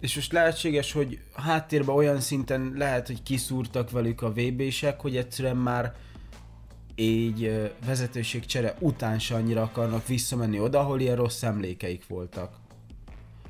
És 0.00 0.14
most 0.14 0.32
lehetséges, 0.32 0.92
hogy 0.92 1.18
háttérben 1.34 1.94
olyan 1.94 2.20
szinten 2.20 2.72
lehet, 2.76 3.06
hogy 3.06 3.22
kiszúrtak 3.22 3.90
velük 3.90 4.22
a 4.22 4.32
VB-sek, 4.32 5.00
hogy 5.00 5.16
egyszerűen 5.16 5.56
már 5.56 5.94
így 6.94 7.70
vezetőségcsere 7.86 8.74
után 8.78 9.18
se 9.18 9.34
annyira 9.34 9.62
akarnak 9.62 10.06
visszamenni 10.06 10.60
oda, 10.60 10.80
ahol 10.80 11.00
ilyen 11.00 11.16
rossz 11.16 11.42
emlékeik 11.42 12.06
voltak. 12.06 12.60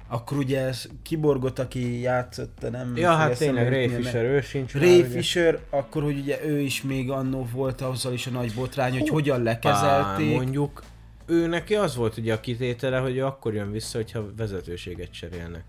Akkor 0.08 0.38
ugye 0.38 0.60
ez 0.60 0.88
kiborgott, 1.02 1.58
aki 1.58 2.00
játszott, 2.00 2.70
nem 2.70 2.96
Ja, 2.96 3.12
hát 3.12 3.38
tényleg 3.38 3.68
Ray 3.68 3.88
Fisher, 3.88 4.24
ő 4.24 4.40
sincs 4.40 4.74
már, 4.74 4.82
Ray 4.82 4.98
ugye. 4.98 5.08
Fisher, 5.08 5.58
akkor, 5.70 6.02
hogy 6.02 6.18
ugye 6.18 6.44
ő 6.44 6.60
is 6.60 6.82
még 6.82 7.10
annó 7.10 7.48
volt 7.52 7.80
azzal 7.80 8.12
is 8.12 8.26
a 8.26 8.30
nagy 8.30 8.54
botrány, 8.54 8.98
hogy 8.98 9.08
hogyan 9.08 9.40
Á, 9.40 9.42
lekezelték. 9.42 10.34
mondjuk, 10.34 10.82
ő 11.26 11.46
neki 11.46 11.74
az 11.74 11.96
volt 11.96 12.16
ugye 12.16 12.32
a 12.32 12.40
kitétele, 12.40 12.98
hogy 12.98 13.16
ő 13.16 13.24
akkor 13.24 13.54
jön 13.54 13.70
vissza, 13.70 13.98
hogyha 13.98 14.34
vezetőséget 14.36 15.10
cserélnek. 15.12 15.64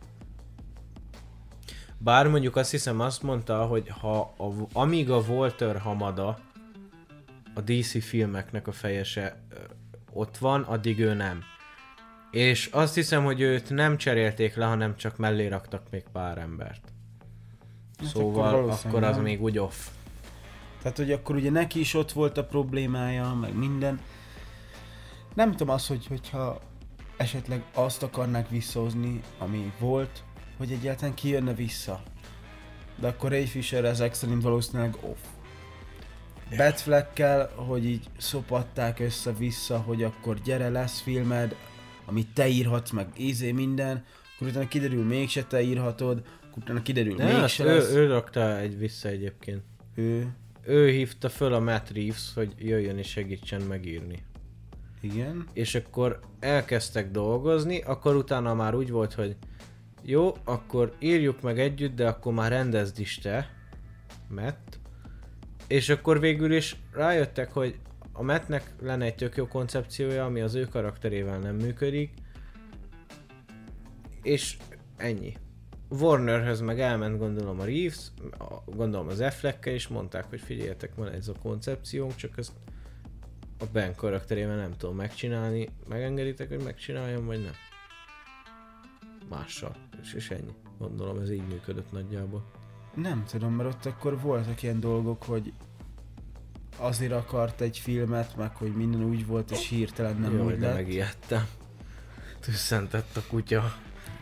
Bár 1.98 2.28
mondjuk 2.28 2.56
azt 2.56 2.72
hiszem 2.72 3.00
azt 3.00 3.24
mondta, 3.24 3.66
hogy 3.66 3.90
ha 4.00 4.34
a, 4.38 4.52
amíg 4.74 5.10
a 5.10 5.18
Walter 5.18 5.78
Hamada 5.78 6.40
a 7.54 7.62
DC 7.62 8.04
filmeknek 8.04 8.68
a 8.68 8.72
fejese 8.72 9.42
ott 10.12 10.38
van, 10.38 10.62
addig 10.62 11.00
ő 11.00 11.14
nem. 11.14 11.44
És 12.32 12.70
azt 12.72 12.96
hiszem, 12.96 13.24
hogy 13.24 13.42
őt 13.42 13.70
nem 13.70 13.98
cserélték 13.98 14.56
le, 14.56 14.66
hanem 14.66 14.96
csak 14.96 15.18
mellé 15.18 15.48
raktak 15.48 15.90
még 15.92 16.04
pár 16.12 16.38
embert. 16.38 16.82
Hát 18.00 18.08
Szóval 18.08 18.48
akkor 18.48 18.70
akkor, 18.70 19.04
az 19.04 19.16
nem. 19.16 19.24
még 19.24 19.42
úgy 19.42 19.58
off. 19.58 19.76
Tehát, 20.82 20.98
hogy 20.98 21.12
akkor 21.12 21.36
ugye 21.36 21.50
neki 21.52 21.80
is 21.80 21.94
ott 21.94 22.12
volt 22.12 22.38
a 22.38 22.46
problémája, 22.46 23.34
meg 23.34 23.56
minden. 23.56 24.00
Nem 25.34 25.52
tudom 25.52 25.74
az, 25.74 25.88
hogy, 25.88 26.08
hogyha 26.08 26.62
esetleg 27.18 27.64
azt 27.74 28.04
akarnák 28.04 28.50
visszahozni, 28.50 29.22
ami 29.38 29.74
volt, 29.80 30.24
hogy 30.58 30.72
egyáltalán 30.72 31.14
ki 31.14 31.30
jönne 31.30 31.54
vissza. 31.54 32.02
De 32.96 33.08
akkor 33.08 33.30
Ray 33.30 33.46
Fisher 33.46 33.86
ezek 33.86 34.14
szerint 34.14 34.42
valószínűleg 34.44 34.98
off. 35.02 35.20
Batfleckkel, 36.58 37.50
hogy 37.56 37.86
így 37.86 38.06
szopatták 38.18 39.00
össze-vissza, 39.00 39.78
hogy 39.78 40.04
akkor 40.04 40.40
gyere 40.40 40.70
lesz 40.70 41.00
filmed, 41.00 41.56
amit 42.06 42.28
te 42.34 42.48
írhatsz, 42.48 42.92
meg 42.92 43.08
ízé 43.18 43.52
minden, 43.52 44.06
akkor 44.36 44.48
utána 44.48 44.68
kiderül 44.68 45.04
mégse 45.04 45.44
te 45.44 45.62
írhatod, 45.62 46.22
akkor 46.50 46.64
utána 46.64 46.82
kiderül 46.82 47.22
azt 47.22 47.40
mégse 47.40 47.64
ő, 47.64 47.68
lesz. 47.68 47.94
ő 47.94 48.08
rakta 48.08 48.58
egy 48.58 48.78
vissza 48.78 49.08
egyébként. 49.10 49.62
ő, 49.96 50.28
ő 50.66 50.90
hívta 50.90 51.30
föl 51.30 51.54
a 51.54 51.60
Matt 51.60 51.90
Reeves, 51.90 52.32
hogy 52.36 52.54
jöjjön 52.58 52.98
és 52.98 53.08
segítsen 53.08 53.62
megírni. 53.62 54.24
igen. 55.02 55.48
És 55.54 55.76
akkor 55.76 56.20
elkezdtek 56.40 57.12
dolgozni, 57.12 57.82
akkor 57.82 58.16
utána 58.16 58.54
már 58.54 58.76
úgy 58.76 58.90
volt, 58.90 59.14
hogy 59.14 59.36
jó, 60.06 60.36
akkor 60.44 60.96
írjuk 61.00 61.42
meg 61.42 61.60
együtt, 61.60 61.96
de 61.96 62.08
akkor 62.08 62.34
már 62.34 62.52
rendezd 62.52 63.00
is 63.00 63.18
te, 63.18 63.50
Matt. 64.28 64.80
És 65.68 65.90
akkor 65.90 66.20
végül 66.20 66.54
is 66.54 66.76
rájöttek, 66.92 67.52
hogy 67.52 67.80
a 68.12 68.24
Mattnek 68.24 68.74
lenne 68.82 69.06
egy 69.06 69.16
tök 69.16 69.36
jó 69.36 69.48
koncepciója, 69.48 70.26
ami 70.26 70.42
az 70.42 70.56
ő 70.56 70.66
karakterével 70.66 71.40
nem 71.40 71.56
működik. 71.56 72.14
És 74.22 74.58
ennyi. 74.98 75.34
Warnerhez 75.90 76.60
meg 76.60 76.80
elment 76.80 77.18
gondolom 77.18 77.60
a 77.60 77.66
Reeves, 77.66 78.12
gondolom 78.66 79.08
az 79.08 79.20
affleck 79.20 79.66
és 79.66 79.88
mondták, 79.88 80.26
hogy 80.30 80.42
figyeljetek, 80.42 80.96
van 80.96 81.08
ez 81.08 81.28
a 81.28 81.34
koncepciónk, 81.42 82.16
csak 82.16 82.38
ezt 82.38 82.54
a 83.60 83.66
Ben 83.72 83.96
karakterével 83.96 84.56
nem 84.56 84.78
tudom 84.78 84.96
megcsinálni. 84.96 85.70
Megengeditek, 85.88 86.50
hogy 86.50 86.64
megcsináljam, 86.64 87.26
vagy 87.26 87.42
nem? 87.42 87.54
Mással. 89.30 89.76
És, 90.02 90.14
és 90.14 90.32
ennyi. 90.32 90.54
Gondolom 90.78 91.20
ez 91.20 91.32
így 91.32 91.48
működött 91.48 91.92
nagyjából. 91.92 92.63
Nem 92.96 93.24
tudom, 93.26 93.54
mert 93.54 93.70
ott 93.70 93.86
akkor 93.86 94.22
voltak 94.22 94.64
ilyen 94.64 94.80
dolgok, 94.80 95.24
hogy 95.24 95.54
azért 96.78 97.12
akart 97.12 97.62
egy 97.62 97.78
filmet, 97.78 98.36
meg 98.36 98.56
hogy 98.56 98.76
minden 98.76 99.04
úgy 99.04 99.26
volt, 99.26 99.52
és 99.52 99.70
hirtelen 99.70 100.18
nem 100.18 100.34
Jaj, 100.38 100.46
úgy 100.46 100.58
de 100.60 100.66
lett. 100.66 100.76
megijedtem. 100.76 101.48
Tüsszentett 102.40 103.18
a 103.18 103.22
kutya. 103.30 103.74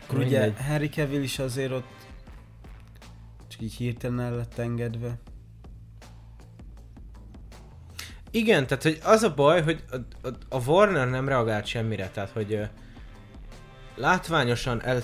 Akkor 0.02 0.18
ugye 0.18 0.40
Mindegy. 0.40 0.66
Harry 0.66 0.88
Cavill 0.88 1.22
is 1.22 1.38
azért 1.38 1.72
ott 1.72 2.06
csak 3.48 3.60
így 3.60 3.74
hirtelen 3.74 4.20
el 4.20 4.36
lett 4.36 4.58
engedve. 4.58 5.18
Igen, 8.30 8.66
tehát 8.66 8.82
hogy 8.82 8.98
az 9.02 9.22
a 9.22 9.34
baj, 9.34 9.62
hogy 9.62 9.84
a, 9.90 9.96
a, 10.28 10.32
a 10.48 10.64
Warner 10.66 11.08
nem 11.08 11.28
reagált 11.28 11.66
semmire, 11.66 12.08
tehát 12.10 12.30
hogy 12.30 12.52
ö, 12.52 12.64
látványosan 13.96 14.82
el, 14.82 15.02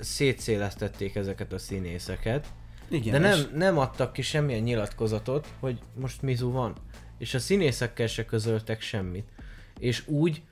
szétszélesztették 0.00 1.14
ezeket 1.14 1.52
a 1.52 1.58
színészeket, 1.58 2.46
Igen, 2.88 3.12
de 3.12 3.18
nem, 3.18 3.38
és 3.38 3.46
nem 3.54 3.78
adtak 3.78 4.12
ki 4.12 4.22
semmilyen 4.22 4.62
nyilatkozatot, 4.62 5.48
hogy 5.60 5.78
most 6.00 6.22
Mizu 6.22 6.50
van. 6.50 6.74
És 7.18 7.34
a 7.34 7.38
színészekkel 7.38 8.06
se 8.06 8.24
közöltek 8.24 8.80
semmit. 8.80 9.28
És 9.78 10.06
úgy 10.06 10.42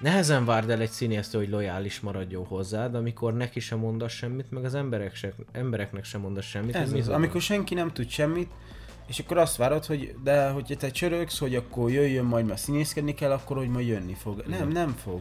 nehezen 0.00 0.44
várd 0.44 0.70
el 0.70 0.80
egy 0.80 0.90
színésztől, 0.90 1.40
hogy 1.40 1.50
lojális 1.50 2.00
maradjon 2.00 2.44
hozzád, 2.44 2.94
amikor 2.94 3.34
neki 3.34 3.60
sem 3.60 3.78
mondasz 3.78 4.12
semmit, 4.12 4.50
meg 4.50 4.64
az 4.64 4.74
emberek 4.74 5.14
se, 5.14 5.32
embereknek 5.52 6.04
sem 6.04 6.20
mondasz 6.20 6.44
semmit. 6.44 6.74
ez 6.74 6.92
az, 6.92 7.08
amikor 7.08 7.40
senki 7.40 7.74
nem 7.74 7.92
tud 7.92 8.08
semmit, 8.08 8.50
és 9.06 9.18
akkor 9.18 9.38
azt 9.38 9.56
várod, 9.56 9.84
hogy 9.84 10.14
de 10.22 10.48
hogyha 10.48 10.76
te 10.76 10.90
csörögsz, 10.90 11.38
hogy 11.38 11.54
akkor 11.54 11.90
jöjjön 11.90 12.24
majd, 12.24 12.46
mert 12.46 12.60
színészkedni 12.60 13.14
kell, 13.14 13.30
akkor 13.30 13.56
hogy 13.56 13.68
majd 13.68 13.86
jönni 13.86 14.14
fog. 14.14 14.42
Nem, 14.46 14.68
nem 14.68 14.90
fog. 14.90 15.20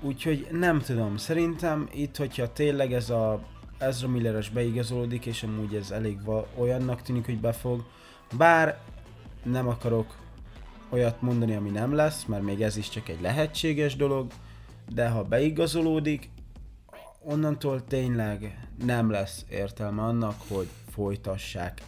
Úgyhogy 0.00 0.46
nem 0.50 0.80
tudom, 0.80 1.16
szerintem 1.16 1.88
itt, 1.92 2.16
hogyha 2.16 2.52
tényleg 2.52 2.92
ez 2.92 3.10
a 3.10 3.40
Ezra 3.78 4.08
Milleres 4.08 4.48
beigazolódik, 4.48 5.26
és 5.26 5.42
amúgy 5.42 5.74
ez 5.74 5.90
elég 5.90 6.24
va- 6.24 6.48
olyannak 6.56 7.02
tűnik, 7.02 7.24
hogy 7.24 7.40
befog, 7.40 7.84
bár 8.36 8.80
nem 9.42 9.68
akarok 9.68 10.16
olyat 10.88 11.22
mondani, 11.22 11.54
ami 11.54 11.70
nem 11.70 11.94
lesz, 11.94 12.24
mert 12.24 12.42
még 12.42 12.62
ez 12.62 12.76
is 12.76 12.88
csak 12.88 13.08
egy 13.08 13.20
lehetséges 13.20 13.96
dolog, 13.96 14.30
de 14.88 15.08
ha 15.08 15.24
beigazolódik, 15.24 16.30
onnantól 17.20 17.84
tényleg 17.84 18.68
nem 18.84 19.10
lesz 19.10 19.44
értelme 19.48 20.02
annak, 20.02 20.36
hogy 20.48 20.68
folytassák 20.90 21.82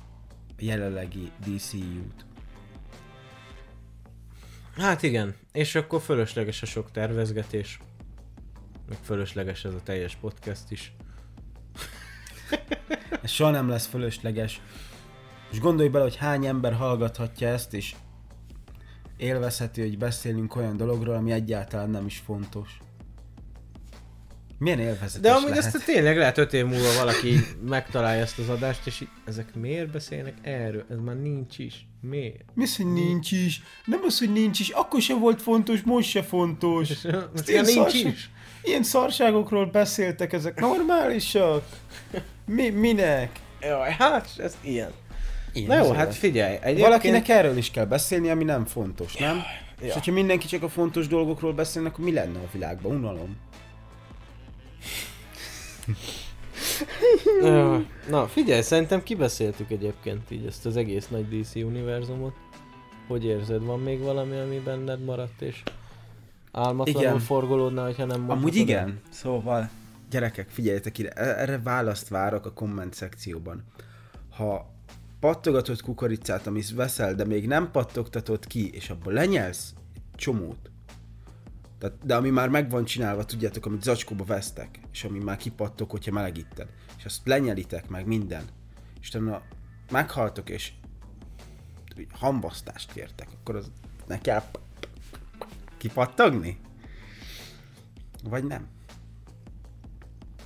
a 0.48 0.52
jelenlegi 0.58 1.30
DCU-t. 1.44 2.24
Hát 4.76 5.02
igen, 5.02 5.34
és 5.52 5.74
akkor 5.74 6.00
fölösleges 6.00 6.62
a 6.62 6.66
sok 6.66 6.90
tervezgetés. 6.90 7.80
Meg 8.88 8.98
fölösleges 9.02 9.64
ez 9.64 9.74
a 9.74 9.82
teljes 9.82 10.14
podcast 10.14 10.70
is. 10.70 10.92
Ez 13.22 13.31
soha 13.31 13.51
nem 13.51 13.68
lesz 13.68 13.86
fölösleges. 13.86 14.60
És 15.52 15.60
gondolj 15.60 15.89
bele, 15.89 16.05
hogy 16.05 16.16
hány 16.16 16.47
ember 16.47 16.72
hallgathatja 16.72 17.48
ezt, 17.48 17.74
és 17.74 17.94
élvezheti, 19.16 19.81
hogy 19.81 19.98
beszélünk 19.98 20.56
olyan 20.56 20.77
dologról, 20.77 21.14
ami 21.14 21.32
egyáltalán 21.32 21.90
nem 21.90 22.06
is 22.06 22.18
fontos. 22.18 22.78
Milyen 24.59 24.78
élvezetes 24.78 25.20
De 25.20 25.32
amúgy 25.32 25.48
lehet. 25.48 25.64
ezt 25.64 25.85
tényleg 25.85 26.16
lehet 26.16 26.39
öt 26.39 26.52
év 26.52 26.64
múlva 26.66 26.94
valaki 26.98 27.36
megtalálja 27.68 28.22
ezt 28.22 28.39
az 28.39 28.48
adást, 28.48 28.86
és 28.86 29.05
ezek 29.24 29.55
miért 29.55 29.90
beszélnek 29.90 30.35
erről? 30.43 30.85
Ez 30.90 30.98
már 30.98 31.20
nincs 31.20 31.59
is. 31.59 31.86
Miért? 32.01 32.44
Mi 32.55 32.62
az, 32.62 32.77
hogy 32.77 32.93
nincs 32.93 33.32
is? 33.32 33.62
Nem 33.85 34.01
az, 34.06 34.18
hogy 34.18 34.32
nincs 34.32 34.60
is. 34.60 34.68
Akkor 34.68 35.01
se 35.01 35.14
volt 35.14 35.43
fontos, 35.43 35.82
most 35.82 36.09
se 36.09 36.22
fontos. 36.22 36.90
Ilyen 37.05 37.24
ilyen 37.47 37.64
nincs 37.64 37.94
is. 37.94 38.31
Ilyen 38.62 38.82
szarságokról 38.82 39.66
beszéltek, 39.66 40.32
ezek 40.32 40.60
normálisak. 40.60 41.64
Mi, 42.46 42.68
minek? 42.68 43.40
Jaj, 43.60 43.90
hát 43.90 44.30
ez 44.38 44.56
ilyen. 44.60 44.92
Ilyen 45.52 45.68
Na 45.68 45.84
jó, 45.84 45.90
az 45.90 45.96
hát 45.96 46.14
figyelj, 46.14 46.54
egyébként... 46.54 46.80
Valakinek 46.80 47.28
erről 47.28 47.56
is 47.56 47.70
kell 47.70 47.84
beszélni, 47.84 48.30
ami 48.30 48.44
nem 48.44 48.64
fontos, 48.64 49.16
nem? 49.16 49.36
Ja. 49.80 49.86
És 49.86 49.92
hogyha 49.92 50.12
mindenki 50.12 50.46
csak 50.46 50.62
a 50.62 50.68
fontos 50.68 51.06
dolgokról 51.06 51.52
beszélnek, 51.52 51.92
akkor 51.92 52.04
mi 52.04 52.12
lenne 52.12 52.38
a 52.38 52.48
világban? 52.52 52.96
Unalom. 52.96 53.36
Na, 58.08 58.26
figyelj, 58.28 58.60
szerintem 58.60 59.02
kibeszéltük 59.02 59.70
egyébként 59.70 60.30
így 60.30 60.46
ezt 60.46 60.66
az 60.66 60.76
egész 60.76 61.08
nagy 61.08 61.40
DC 61.40 61.54
univerzumot. 61.54 62.34
Hogy 63.08 63.24
érzed, 63.24 63.64
van 63.64 63.80
még 63.80 64.00
valami, 64.00 64.38
ami 64.38 64.58
benned 64.58 65.04
maradt, 65.04 65.40
és 65.40 65.62
álmatlanul 66.52 67.02
Igen. 67.02 67.18
forgolódna, 67.18 67.85
hogyha 67.85 68.05
nem 68.05 68.31
Amúgy 68.31 68.56
el? 68.56 68.62
igen. 68.62 69.01
Szóval, 69.10 69.70
gyerekek, 70.10 70.48
figyeljetek 70.48 70.98
ide, 70.98 71.09
e- 71.09 71.40
erre 71.40 71.59
választ 71.59 72.09
várok 72.09 72.47
a 72.47 72.52
komment 72.52 72.94
szekcióban. 72.94 73.64
Ha 74.31 74.70
pattogatott 75.20 75.82
kukoricát, 75.82 76.47
amit 76.47 76.74
veszel, 76.74 77.14
de 77.14 77.24
még 77.24 77.47
nem 77.47 77.70
pattogtatod 77.70 78.47
ki, 78.47 78.70
és 78.72 78.90
abból 78.90 79.12
lenyelsz 79.12 79.74
egy 79.94 80.16
csomót, 80.16 80.70
tehát, 81.81 81.97
de 82.05 82.14
ami 82.16 82.31
már 82.31 82.48
meg 82.48 82.70
van 82.70 82.85
csinálva, 82.85 83.24
tudjátok, 83.24 83.66
amit 83.66 83.82
zacskóba 83.82 84.24
vesztek, 84.24 84.81
és 84.93 85.05
ami 85.05 85.18
már 85.18 85.36
kipattog, 85.36 85.90
hogyha 85.90 86.12
melegíted, 86.12 86.68
és 86.98 87.05
azt 87.05 87.27
lenyelitek 87.27 87.89
meg 87.89 88.06
minden, 88.06 88.44
és 89.01 89.09
utána 89.09 89.43
meghaltok, 89.90 90.51
és 90.51 90.72
hambasztást 92.12 92.93
kértek, 92.93 93.28
akkor 93.40 93.56
az 93.56 93.70
ne 94.06 94.18
kell 94.18 94.43
kipattogni? 95.81 96.61
Vagy 98.24 98.44
nem? 98.44 98.69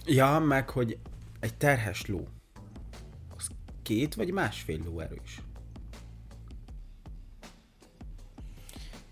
Ja, 0.07 0.39
meg 0.39 0.71
hogy 0.71 0.99
egy 1.41 1.55
terhes 1.55 2.07
ló, 2.07 2.29
az 3.37 3.49
két 3.83 4.15
vagy 4.15 4.33
másfél 4.33 4.81
ló 4.85 5.01
erős. 5.01 5.41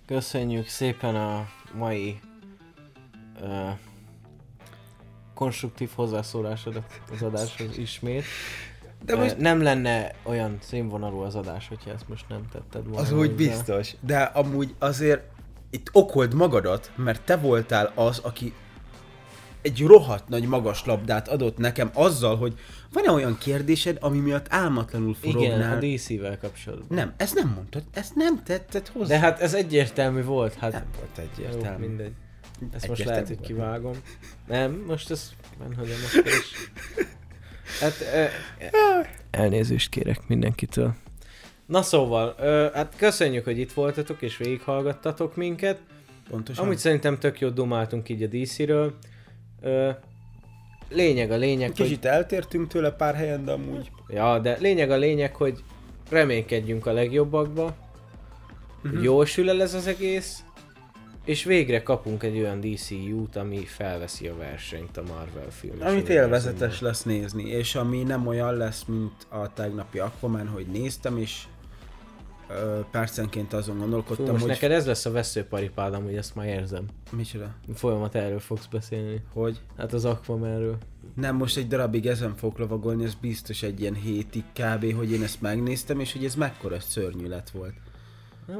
Köszönjük 0.07 0.67
szépen 0.67 1.15
a 1.15 1.49
mai 1.75 2.21
uh, 3.41 3.79
konstruktív 5.35 5.91
hozzászólásodat 5.95 7.01
az 7.13 7.23
adáshoz 7.23 7.79
ismét. 7.79 8.25
De 9.05 9.17
most 9.17 9.37
Nem 9.39 9.63
lenne 9.63 10.15
olyan 10.23 10.59
színvonalú 10.61 11.19
az 11.19 11.35
adás, 11.35 11.69
hogyha 11.69 11.91
ezt 11.91 12.09
most 12.09 12.29
nem 12.29 12.49
tetted 12.49 12.85
volna. 12.85 13.01
az 13.01 13.13
úgy 13.13 13.33
biztos, 13.33 13.95
de 14.01 14.23
amúgy 14.23 14.75
azért 14.79 15.32
itt 15.73 15.89
okold 15.93 16.35
magadat, 16.35 16.91
mert 16.97 17.23
te 17.23 17.37
voltál 17.37 17.93
az, 17.95 18.19
aki 18.19 18.55
egy 19.63 19.81
rohadt 19.81 20.29
nagy 20.29 20.47
magas 20.47 20.85
labdát 20.85 21.29
adott 21.29 21.57
nekem 21.59 21.91
azzal, 21.95 22.37
hogy 22.37 22.59
van-e 22.93 23.11
olyan 23.11 23.39
kérdésed, 23.39 23.97
ami 24.01 24.19
miatt 24.19 24.47
álmatlanul 24.49 25.15
forognál? 25.15 25.57
Igen, 25.57 25.93
a 25.93 25.97
DC-vel 25.97 26.39
kapcsolatban. 26.39 26.97
Nem, 26.97 27.13
ezt 27.17 27.35
nem 27.35 27.49
mondtad, 27.55 27.83
ezt 27.93 28.15
nem 28.15 28.43
tetted 28.45 28.89
hozzá. 28.89 29.07
De 29.15 29.19
hát 29.19 29.41
ez 29.41 29.55
egyértelmű 29.55 30.23
volt, 30.23 30.55
hát 30.55 30.73
nem 30.73 30.85
volt 30.97 31.11
jó, 31.39 31.45
egyértelmű. 31.45 31.87
mindegy. 31.87 32.13
Ezt 32.73 32.89
most 32.89 33.01
Egyértelmű 33.01 33.11
lehet, 33.11 33.27
hogy 33.29 33.37
volt. 33.37 33.47
kivágom. 33.49 33.95
Nem, 34.49 34.85
most 34.87 35.11
ez 35.11 35.31
menhagyom 35.59 35.97
akkor 36.15 36.27
is. 36.33 36.71
Hát, 37.81 37.95
ö, 38.15 38.25
elnézést 39.31 39.89
kérek 39.89 40.21
mindenkitől. 40.27 40.95
Na 41.73 41.83
szóval, 41.83 42.35
ö, 42.39 42.67
hát 42.73 42.95
köszönjük, 42.97 43.45
hogy 43.45 43.59
itt 43.59 43.73
voltatok 43.73 44.23
és 44.23 44.37
végighallgattatok 44.37 45.37
minket. 45.37 45.81
Pontosan. 46.31 46.65
Amúgy 46.65 46.79
szerintem 46.79 47.19
tök 47.19 47.41
jót 47.41 47.55
dumáltunk 47.55 48.09
így 48.09 48.23
a 48.23 48.27
DC-ről. 48.27 48.95
Ö, 49.61 49.91
lényeg 50.89 51.31
a 51.31 51.37
lényeg, 51.37 51.67
hogy... 51.67 51.87
Kicsit 51.87 52.05
eltértünk 52.05 52.69
tőle 52.69 52.91
pár 52.91 53.15
helyen, 53.15 53.45
de 53.45 53.53
amúgy 53.53 53.91
Ja, 54.09 54.39
de 54.39 54.57
lényeg 54.61 54.91
a 54.91 54.97
lényeg, 54.97 55.37
hogy 55.37 55.65
reménykedjünk 56.11 56.87
a 56.87 56.93
legjobbakba, 56.93 57.77
uh-huh. 58.85 59.03
jól 59.03 59.27
sül 59.27 59.49
el 59.49 59.63
ez 59.63 59.75
az 59.75 59.87
egész, 59.87 60.45
és 61.25 61.45
végre 61.45 61.83
kapunk 61.83 62.23
egy 62.23 62.39
olyan 62.39 62.61
DCU-t, 62.61 63.37
ami 63.37 63.65
felveszi 63.65 64.29
a 64.29 64.37
versenyt 64.37 64.97
a 64.97 65.03
Marvel 65.03 65.51
film. 65.51 65.77
Amit 65.81 66.09
élvezetes 66.09 66.81
lesz 66.81 67.03
nézni, 67.03 67.49
és 67.49 67.75
ami 67.75 68.03
nem 68.03 68.27
olyan 68.27 68.57
lesz, 68.57 68.85
mint 68.85 69.27
a 69.29 69.53
tegnapi 69.53 69.99
Aquaman, 69.99 70.49
hogy 70.49 70.67
néztem, 70.67 71.19
és 71.19 71.45
ö, 72.55 72.81
percenként 72.91 73.53
azon 73.53 73.75
Fú, 73.75 73.81
gondolkodtam, 73.81 74.27
most 74.27 74.41
hogy... 74.41 74.51
neked 74.51 74.71
ez 74.71 74.87
lesz 74.87 75.05
a 75.05 75.11
veszőparipád, 75.11 75.95
amúgy 75.95 76.15
ezt 76.15 76.35
már 76.35 76.47
érzem. 76.47 76.87
Micsoda? 77.11 77.55
Folyamat 77.75 78.15
erről 78.15 78.41
fogsz 78.41 78.67
beszélni. 78.67 79.23
Hogy? 79.33 79.61
Hát 79.77 79.93
az 79.93 80.05
Aquamanről. 80.05 80.77
Nem, 81.15 81.37
most 81.37 81.57
egy 81.57 81.69
darabig 81.69 82.07
ezen 82.07 82.37
fogok 82.37 82.59
lovagolni, 82.59 83.05
ez 83.05 83.15
biztos 83.15 83.63
egy 83.63 83.81
ilyen 83.81 83.95
hétig 83.95 84.45
kb., 84.53 84.95
hogy 84.95 85.13
én 85.13 85.23
ezt 85.23 85.41
megnéztem, 85.41 86.01
és 86.01 86.13
hogy 86.13 86.25
ez 86.25 86.35
mekkora 86.35 86.81
szörnyűlet 86.81 87.51
volt. 87.51 87.75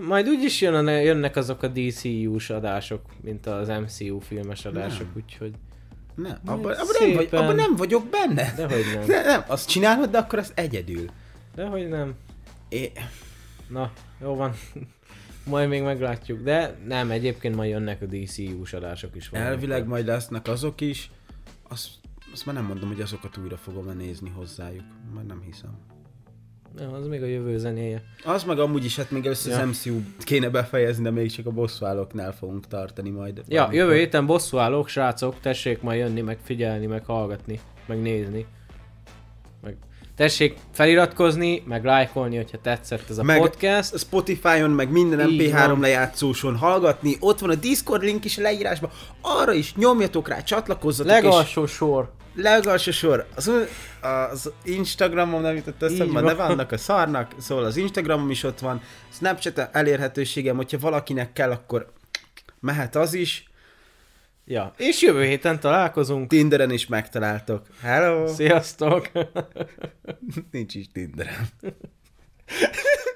Majd 0.01 0.29
úgyis 0.29 0.61
jön 0.61 0.87
a, 0.87 0.91
jönnek 0.91 1.37
azok 1.37 1.63
a 1.63 1.69
DCU-s 1.69 2.51
adások, 2.51 3.01
mint 3.21 3.47
az 3.47 3.69
MCU 3.69 4.19
filmes 4.19 4.65
adások, 4.65 5.15
Nem. 5.15 5.23
úgyhogy... 5.25 5.53
Nem, 6.15 6.39
abban, 6.45 6.73
abban, 6.73 6.87
nem, 7.01 7.15
vagy, 7.15 7.29
abban 7.31 7.55
nem 7.55 7.77
vagyok 7.77 8.07
benne. 8.07 8.53
Dehogy 8.57 8.85
nem. 8.95 9.05
Nem, 9.07 9.25
nem, 9.25 9.45
azt 9.47 9.69
csinálod, 9.69 10.11
de 10.11 10.19
akkor 10.19 10.39
azt 10.39 10.53
egyedül. 10.55 11.05
Dehogy 11.55 11.89
nem. 11.89 12.15
É, 12.69 12.93
Na, 13.73 13.93
jó 14.21 14.35
van. 14.35 14.53
Majd 15.51 15.69
még 15.69 15.83
meglátjuk, 15.83 16.43
de 16.43 16.79
nem, 16.87 17.11
egyébként 17.11 17.57
majd 17.57 17.71
jönnek 17.71 18.03
a 18.03 18.07
DCU-s 18.07 18.73
adások 18.73 19.17
is. 19.17 19.29
elvileg 19.33 19.87
majd 19.87 20.07
lesznek 20.07 20.49
azok 20.49 20.81
is, 20.81 21.11
azt, 21.69 21.89
azt 22.33 22.47
már 22.47 22.55
nem 22.55 22.65
mondom, 22.65 22.89
hogy 22.89 23.01
azokat 23.01 23.37
újra 23.37 23.57
fogom 23.57 23.97
nézni 23.97 24.31
hozzájuk, 24.31 24.85
mert 25.15 25.27
nem 25.27 25.43
hiszem. 25.45 25.79
Nem, 26.77 26.93
az 26.93 27.07
még 27.07 27.23
a 27.23 27.27
jövő 27.27 27.59
zenéje. 27.59 28.03
Az 28.25 28.45
meg 28.45 28.59
amúgy 28.59 28.85
is, 28.85 28.97
hát 28.97 29.11
még 29.11 29.25
össze 29.27 29.51
Ja. 29.51 29.59
az 29.59 29.69
MCU 29.69 30.01
kéne 30.19 30.49
befejezni, 30.49 31.03
de 31.03 31.11
még 31.11 31.31
csak 31.31 31.47
a 31.47 31.51
bosszúállóknál 31.51 32.33
fogunk 32.33 32.67
tartani 32.67 33.11
majd. 33.11 33.43
Ja, 33.49 33.69
jövő 33.73 33.95
héten 33.95 34.27
bosszúállók, 34.27 34.89
srácok, 34.89 35.41
tessék 35.41 35.81
majd 35.81 35.99
jönni, 36.01 36.21
meg 36.21 36.39
figyelni, 36.43 36.87
meg 36.87 37.05
hallgatni, 37.05 37.61
meg 37.87 38.01
nézni. 38.03 38.47
Tessék 40.23 40.57
feliratkozni, 40.73 41.63
meg 41.67 41.85
lájkolni, 41.85 42.37
hogyha 42.37 42.59
tetszett 42.63 43.11
ez 43.11 43.19
a 43.19 43.23
Meg- 43.23 43.39
podcast. 43.39 43.99
Spotify-on, 43.99 44.71
meg 44.71 44.91
minden 44.91 45.29
Így 45.29 45.51
MP3 45.51 45.67
van. 45.67 45.81
lejátszóson 45.81 46.57
hallgatni, 46.57 47.17
ott 47.21 47.39
van 47.39 47.51
a 47.51 47.55
Discord 47.55 48.03
link 48.03 48.25
is 48.25 48.39
a 48.39 48.43
leírásban, 48.43 48.91
arra 49.21 49.53
is 49.53 49.75
nyomjatok 49.75 50.29
rá, 50.29 50.43
csatlakozzatok, 50.43 51.13
és 51.13 51.23
Legalsó 51.23 51.67
sor. 51.67 52.11
legalsó 52.35 52.91
sor, 52.91 53.27
az, 53.35 53.51
az 54.01 54.51
Instagramom 54.65 55.41
nem 55.41 55.55
jutott 55.55 55.83
eszembe, 55.83 56.13
van. 56.13 56.25
neve 56.25 56.43
annak 56.43 56.73
a 56.73 56.79
szarnak, 56.79 57.33
szóval 57.39 57.65
az 57.65 57.77
Instagramom 57.77 58.31
is 58.31 58.43
ott 58.43 58.59
van, 58.59 58.81
Snapchat 59.13 59.69
elérhetőségem, 59.73 60.57
hogyha 60.57 60.79
valakinek 60.79 61.33
kell, 61.33 61.51
akkor 61.51 61.93
mehet 62.61 62.97
az 62.97 63.15
is, 63.15 63.51
Ja, 64.45 64.73
és 64.77 65.03
jövő 65.03 65.25
héten 65.25 65.61
találkozunk. 65.61 66.29
Tinderen 66.29 66.71
is 66.71 66.87
megtaláltok. 66.87 67.67
Hello! 67.81 68.27
Sziasztok! 68.27 69.11
Nincs 70.51 70.75
is 70.75 70.91
Tinderem. 70.93 71.49